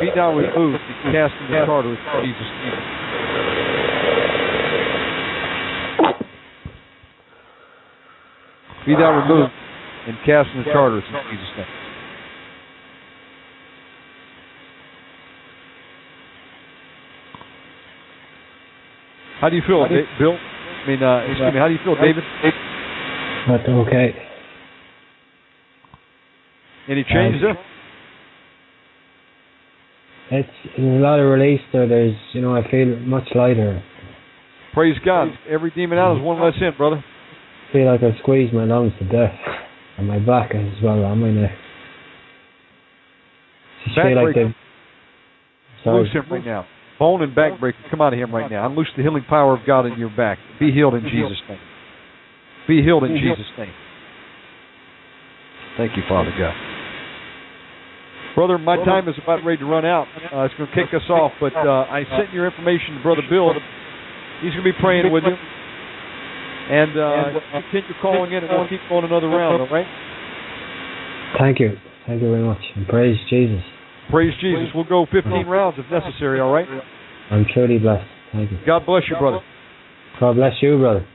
[0.00, 3.86] Be down with moved and cast in the Tartarus in Jesus' name.
[8.86, 9.52] Be thou removed
[10.06, 11.66] and cast in the Tartarus in Jesus' name.
[19.40, 20.36] How do you feel, Da- Bill?
[20.36, 21.58] I mean, uh, excuse me.
[21.60, 22.24] How do you feel, David?
[23.48, 24.14] But okay.
[26.88, 27.58] Any changes there?
[30.30, 31.88] It's there's a lot of release there.
[31.88, 33.82] There's you know I feel much lighter.
[34.74, 35.28] Praise God.
[35.48, 37.02] Every demon out is one less in, brother.
[37.68, 39.34] I feel like I squeezed my lungs to death,
[39.98, 41.52] and my back as well on my neck.
[43.84, 44.54] Just feel like they've.
[45.86, 46.66] Loose him right now.
[46.98, 48.66] Bone and back breaker, come out of him right now.
[48.66, 50.38] Unloose the healing power of God in your back.
[50.58, 51.58] Be healed in Jesus' name.
[52.66, 53.72] Be healed in Jesus' name.
[55.76, 56.65] Thank you, Father God.
[58.36, 60.06] Brother, my time is about ready to run out.
[60.30, 63.24] Uh, it's going to kick us off, but uh, I sent your information to Brother
[63.30, 63.48] Bill.
[64.44, 65.32] He's going to be praying with you.
[65.32, 67.40] And uh,
[67.72, 69.86] continue calling in, and we'll keep going another round, all right?
[71.40, 73.62] Thank you, thank you very much, and praise Jesus.
[74.10, 74.68] Praise Jesus.
[74.74, 76.66] We'll go 15 rounds if necessary, all right?
[77.30, 78.04] I'm truly blessed.
[78.32, 78.58] Thank you.
[78.66, 79.40] God bless you, brother.
[80.20, 81.06] God bless you, brother.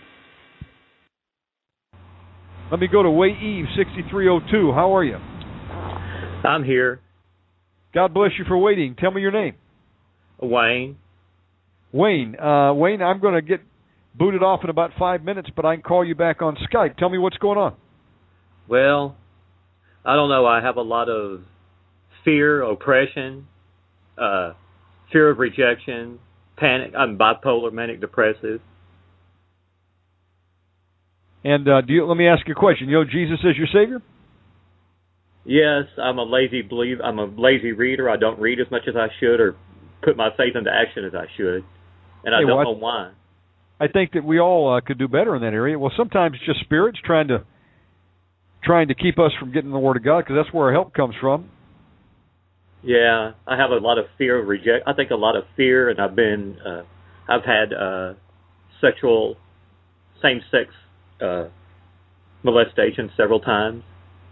[2.71, 4.71] Let me go to Way Eve 6302.
[4.73, 5.17] How are you?
[6.43, 6.99] I'm here,
[7.93, 8.95] God bless you for waiting.
[8.95, 9.55] Tell me your name.
[10.41, 10.97] Wayne.
[11.91, 12.39] Wayne.
[12.39, 13.61] Uh, Wayne, I'm going to get
[14.15, 16.97] booted off in about five minutes, but I can call you back on Skype.
[16.97, 17.75] Tell me what's going on.
[18.67, 19.15] Well,
[20.05, 20.45] I don't know.
[20.45, 21.41] I have a lot of
[22.23, 23.47] fear, oppression,
[24.17, 24.53] uh,
[25.11, 26.19] fear of rejection,
[26.57, 26.93] panic.
[26.97, 28.61] I'm bipolar, manic depressive.
[31.43, 32.05] And uh, do you?
[32.05, 32.87] Let me ask you a question.
[32.87, 34.01] You know Jesus is your Savior?
[35.43, 36.97] Yes, I'm a lazy believe.
[37.03, 38.09] I'm a lazy reader.
[38.09, 39.55] I don't read as much as I should, or
[40.03, 41.63] put my faith into action as I should,
[42.23, 42.63] and I Hey, don't what?
[42.63, 43.11] know why.
[43.79, 45.77] I think that we all uh, could do better in that area.
[45.79, 47.43] Well, sometimes it's just spirits trying to
[48.63, 50.93] trying to keep us from getting the Word of God because that's where our help
[50.93, 51.49] comes from.
[52.83, 54.87] Yeah, I have a lot of fear of reject.
[54.87, 56.81] I think a lot of fear, and I've been, uh,
[57.27, 58.13] I've had uh,
[58.79, 59.37] sexual,
[60.21, 60.69] same-sex
[61.21, 61.45] uh,
[62.43, 63.83] molestation several times,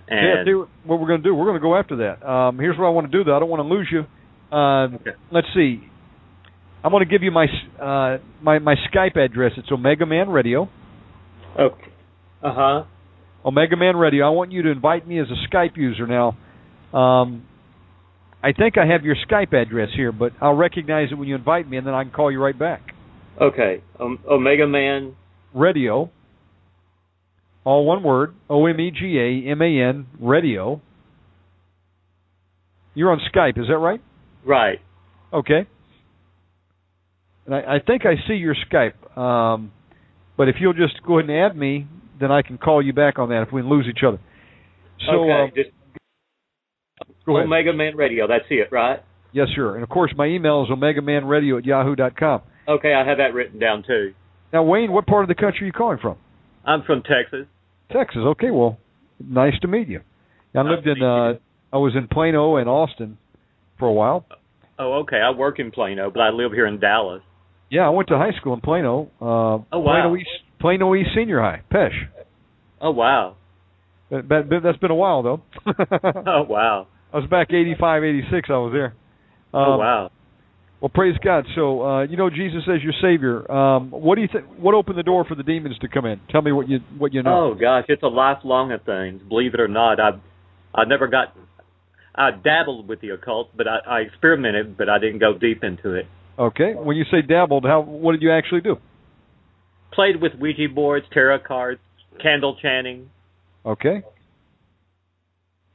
[0.10, 1.36] yeah, and do what we're going to do.
[1.36, 2.28] We're going to go after that.
[2.28, 3.36] Um, here's what I want to do, though.
[3.36, 4.06] I don't want to lose you.
[4.52, 4.88] Uh,
[5.32, 5.84] Let's see.
[6.84, 7.46] I'm going to give you my
[7.80, 9.52] uh, my my Skype address.
[9.58, 10.70] It's Omega Man Radio.
[11.60, 11.92] okay,
[12.42, 12.84] uh huh.
[13.46, 14.26] Omega Man Radio.
[14.26, 16.38] I want you to invite me as a Skype user now.
[16.98, 17.46] Um,
[18.42, 21.70] I think I have your Skype address here, but I'll recognize it when you invite
[21.70, 22.82] me, and then I can call you right back.
[23.42, 25.16] Okay, um, Omega Man.
[25.54, 26.10] Radio.
[27.70, 28.34] All one word.
[28.50, 30.08] O M E G A M A N.
[30.20, 30.82] Radio.
[32.96, 34.02] You're on Skype, is that right?
[34.44, 34.80] Right.
[35.32, 35.68] Okay.
[37.46, 39.16] And I, I think I see your Skype.
[39.16, 39.72] Um,
[40.36, 41.86] but if you'll just go ahead and add me,
[42.20, 44.20] then I can call you back on that if we lose each other.
[45.06, 45.70] So, okay, um, just
[47.28, 47.46] go ahead.
[47.46, 48.26] Omega Man Radio.
[48.28, 49.04] That's it, right?
[49.32, 49.76] Yes, sir.
[49.76, 52.42] And of course, my email is omegamanradio at yahoo dot com.
[52.68, 54.16] Okay, I have that written down too.
[54.52, 56.18] Now, Wayne, what part of the country are you calling from?
[56.66, 57.46] I'm from Texas.
[57.92, 58.22] Texas.
[58.26, 58.78] Okay, well,
[59.20, 60.02] nice to meet you.
[60.56, 61.34] I lived in uh
[61.72, 63.18] I was in Plano and Austin
[63.78, 64.26] for a while.
[64.80, 65.18] Oh, okay.
[65.18, 67.22] I work in Plano, but I live here in Dallas.
[67.70, 69.10] Yeah, I went to high school in Plano.
[69.22, 69.26] Uh
[69.72, 69.84] Oh, wow.
[70.02, 71.94] Plano East Plano East Senior High, Pesh.
[72.82, 73.36] Oh, wow.
[74.10, 75.42] But, but that's been a while though.
[76.26, 76.88] Oh, wow.
[77.14, 78.94] I was back 85, 86 I was there.
[79.54, 80.12] Oh, Um, wow.
[80.82, 81.46] Well, praise God.
[81.56, 83.50] So, uh, you know, Jesus as your Savior.
[83.52, 84.46] Um, what do you think?
[84.58, 86.22] What opened the door for the demons to come in?
[86.30, 87.52] Tell me what you what you know.
[87.52, 89.22] Oh gosh, it's a lifelong of things.
[89.28, 90.12] Believe it or not, I
[90.74, 91.36] I never got.
[92.16, 95.94] I dabbled with the occult, but I, I experimented, but I didn't go deep into
[95.96, 96.06] it.
[96.38, 96.74] Okay.
[96.74, 98.78] When you say dabbled, how what did you actually do?
[99.92, 101.82] Played with Ouija boards, tarot cards,
[102.22, 103.10] candle chanting.
[103.66, 104.02] Okay.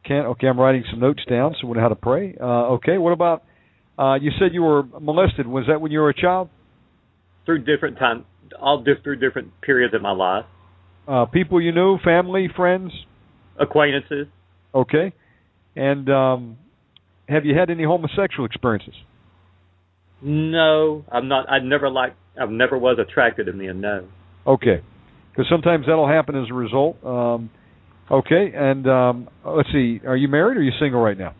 [0.07, 2.37] Can okay, I'm writing some notes down so we know how to pray.
[2.41, 2.97] Uh, okay.
[2.97, 3.43] What about?
[3.99, 5.47] Uh, you said you were molested.
[5.47, 6.49] Was that when you were a child?
[7.45, 8.25] through different time,
[8.61, 10.45] all di- through different periods of my life.
[11.07, 12.93] Uh, people you knew, family, friends.
[13.59, 14.27] Acquaintances.
[14.75, 15.13] Okay.
[15.77, 16.57] And um,
[17.29, 18.95] have you had any homosexual experiences?
[20.23, 21.51] No, I'm not.
[21.51, 22.17] I never liked.
[22.41, 23.81] I've never was attracted to men.
[23.81, 24.09] No.
[24.47, 24.83] Okay.
[25.31, 26.97] Because sometimes that'll happen as a result.
[27.05, 27.51] Um,
[28.11, 28.53] okay.
[28.55, 30.01] And um, let's see.
[30.07, 31.35] Are you married or are you single right now?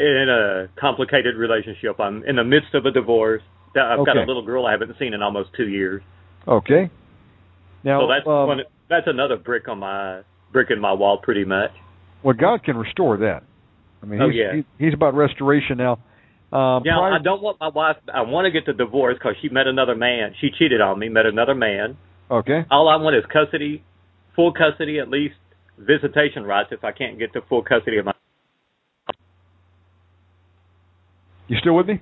[0.00, 3.42] In a complicated relationship, I'm in the midst of a divorce.
[3.76, 6.02] I've got a little girl I haven't seen in almost two years.
[6.48, 6.90] Okay.
[7.84, 10.22] Now, so that's um, one, that's another brick on my
[10.52, 11.70] brick in my wall, pretty much.
[12.22, 13.42] well, God can restore that.
[14.02, 14.54] I mean, Oh, he's, yeah.
[14.78, 15.92] he- he's about restoration now.
[16.52, 17.96] Um, Yeah, prior- I don't want my wife.
[18.12, 20.34] I want to get the divorce because she met another man.
[20.40, 21.96] She cheated on me, met another man.
[22.30, 22.64] Okay.
[22.70, 23.82] All I want is custody,
[24.34, 25.34] full custody, at least
[25.78, 26.70] visitation rights.
[26.72, 28.12] If I can't get the full custody of my.
[31.50, 32.00] You still with me?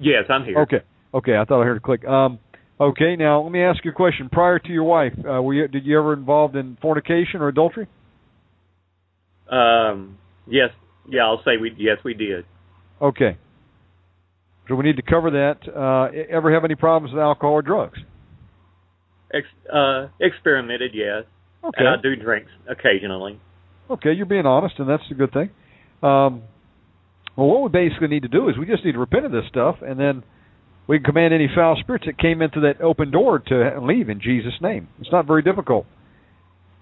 [0.00, 0.58] Yes, I'm here.
[0.62, 0.80] Okay.
[1.14, 1.36] Okay.
[1.36, 2.04] I thought I heard a click.
[2.04, 2.40] Um,
[2.80, 3.14] okay.
[3.14, 4.28] Now let me ask you a question.
[4.28, 7.86] Prior to your wife, uh, were you, did you ever involved in fornication or adultery?
[9.48, 10.18] Um.
[10.48, 10.70] Yes.
[11.08, 11.22] Yeah.
[11.22, 11.72] I'll say we.
[11.78, 12.44] Yes, we did.
[13.00, 13.38] Okay.
[14.68, 15.68] So we need to cover that.
[15.68, 17.98] Uh, ever have any problems with alcohol or drugs?
[19.32, 20.92] Ex, uh, experimented.
[20.94, 21.24] Yes.
[21.62, 21.84] Okay.
[21.84, 23.40] And I do drink occasionally.
[23.88, 25.50] Okay, you're being honest, and that's a good thing.
[26.02, 26.42] Um,
[27.40, 29.44] well, what we basically need to do is we just need to repent of this
[29.48, 30.22] stuff, and then
[30.86, 34.20] we can command any foul spirits that came into that open door to leave in
[34.20, 34.88] Jesus' name.
[35.00, 35.86] It's not very difficult,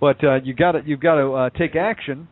[0.01, 2.29] but uh, you got to you've got to uh, take action.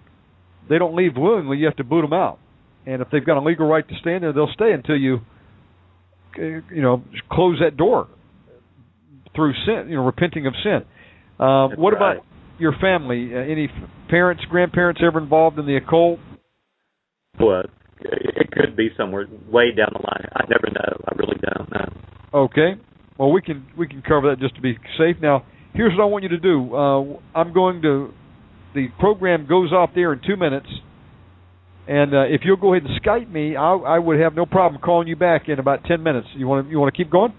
[0.68, 2.38] They don't leave willingly; you have to boot them out.
[2.84, 5.18] And if they've got a legal right to stay in there, they'll stay until you,
[6.36, 8.08] you know, close that door
[9.34, 10.80] through sin, you know, repenting of sin.
[11.38, 12.16] That's what right.
[12.16, 12.24] about
[12.58, 13.30] your family?
[13.34, 16.18] Uh, any f- parents, grandparents ever involved in the occult?
[17.38, 17.66] But
[18.00, 20.28] it could be somewhere way down the line.
[20.34, 21.04] I never know.
[21.06, 22.38] I really don't know.
[22.44, 22.80] Okay.
[23.18, 25.16] Well, we can we can cover that just to be safe.
[25.22, 25.44] Now,
[25.74, 26.74] here's what I want you to do.
[26.74, 28.12] Uh, I'm going to
[28.74, 30.66] the program goes off there in two minutes,
[31.88, 34.82] and uh, if you'll go ahead and Skype me, I, I would have no problem
[34.82, 36.28] calling you back in about ten minutes.
[36.36, 37.32] You want to you want to keep going?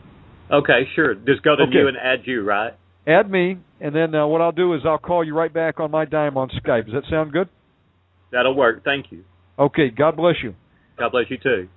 [0.52, 1.14] Okay, sure.
[1.14, 1.74] Just go to Okay.
[1.74, 2.74] new and add you, right?
[3.06, 5.92] Add me, and then uh, what I'll do is I'll call you right back on
[5.92, 6.86] my dime on Skype.
[6.86, 7.50] Does that sound good?
[8.32, 8.84] That'll work.
[8.84, 9.24] Thank you.
[9.58, 9.90] Okay.
[9.90, 10.56] God bless you.
[10.98, 11.68] God bless you too.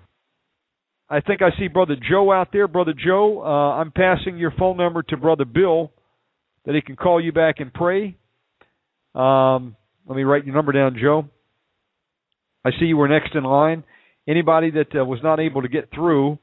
[1.09, 2.68] I think I see Brother Joe out there.
[2.68, 5.91] Brother Joe, uh, I'm passing your phone number to Brother Bill
[6.65, 8.17] that he can call you back and pray.
[9.15, 9.76] Um,
[10.07, 11.25] let me write your number down, Joe.
[12.65, 13.83] I see you were next in line.
[14.28, 16.39] Anybody that uh, was not able to get through,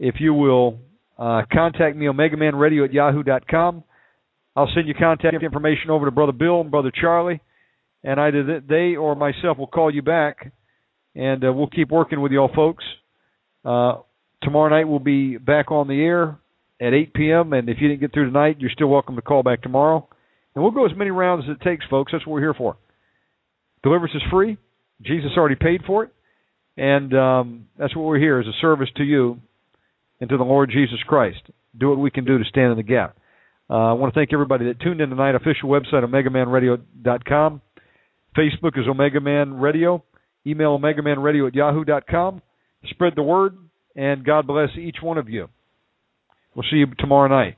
[0.00, 0.78] if you will
[1.18, 3.84] uh, contact me, omegamanradio at yahoo.com.
[4.56, 7.40] I'll send you contact information over to Brother Bill and Brother Charlie,
[8.04, 10.52] and either they or myself will call you back,
[11.16, 12.84] and uh, we'll keep working with y'all folks.
[13.64, 13.94] Uh,
[14.42, 16.38] tomorrow night we'll be back on the air
[16.80, 19.42] at 8 p.m., and if you didn't get through tonight, you're still welcome to call
[19.42, 20.06] back tomorrow.
[20.54, 22.12] And we'll go as many rounds as it takes, folks.
[22.12, 22.76] That's what we're here for.
[23.82, 24.56] Deliverance is free.
[25.02, 26.10] Jesus already paid for it.
[26.76, 29.40] And um, that's what we're here as a service to you
[30.20, 31.40] and to the Lord Jesus Christ.
[31.76, 33.16] Do what we can do to stand in the gap.
[33.68, 35.34] Uh, I want to thank everybody that tuned in tonight.
[35.34, 37.60] Official website, OmegaManRadio.com.
[38.36, 40.02] Facebook is Omega Man Radio.
[40.46, 42.42] Email omega OmegaManRadio at yahoo.com.
[42.90, 43.56] Spread the word,
[43.96, 45.48] and God bless each one of you.
[46.54, 47.56] We'll see you tomorrow night.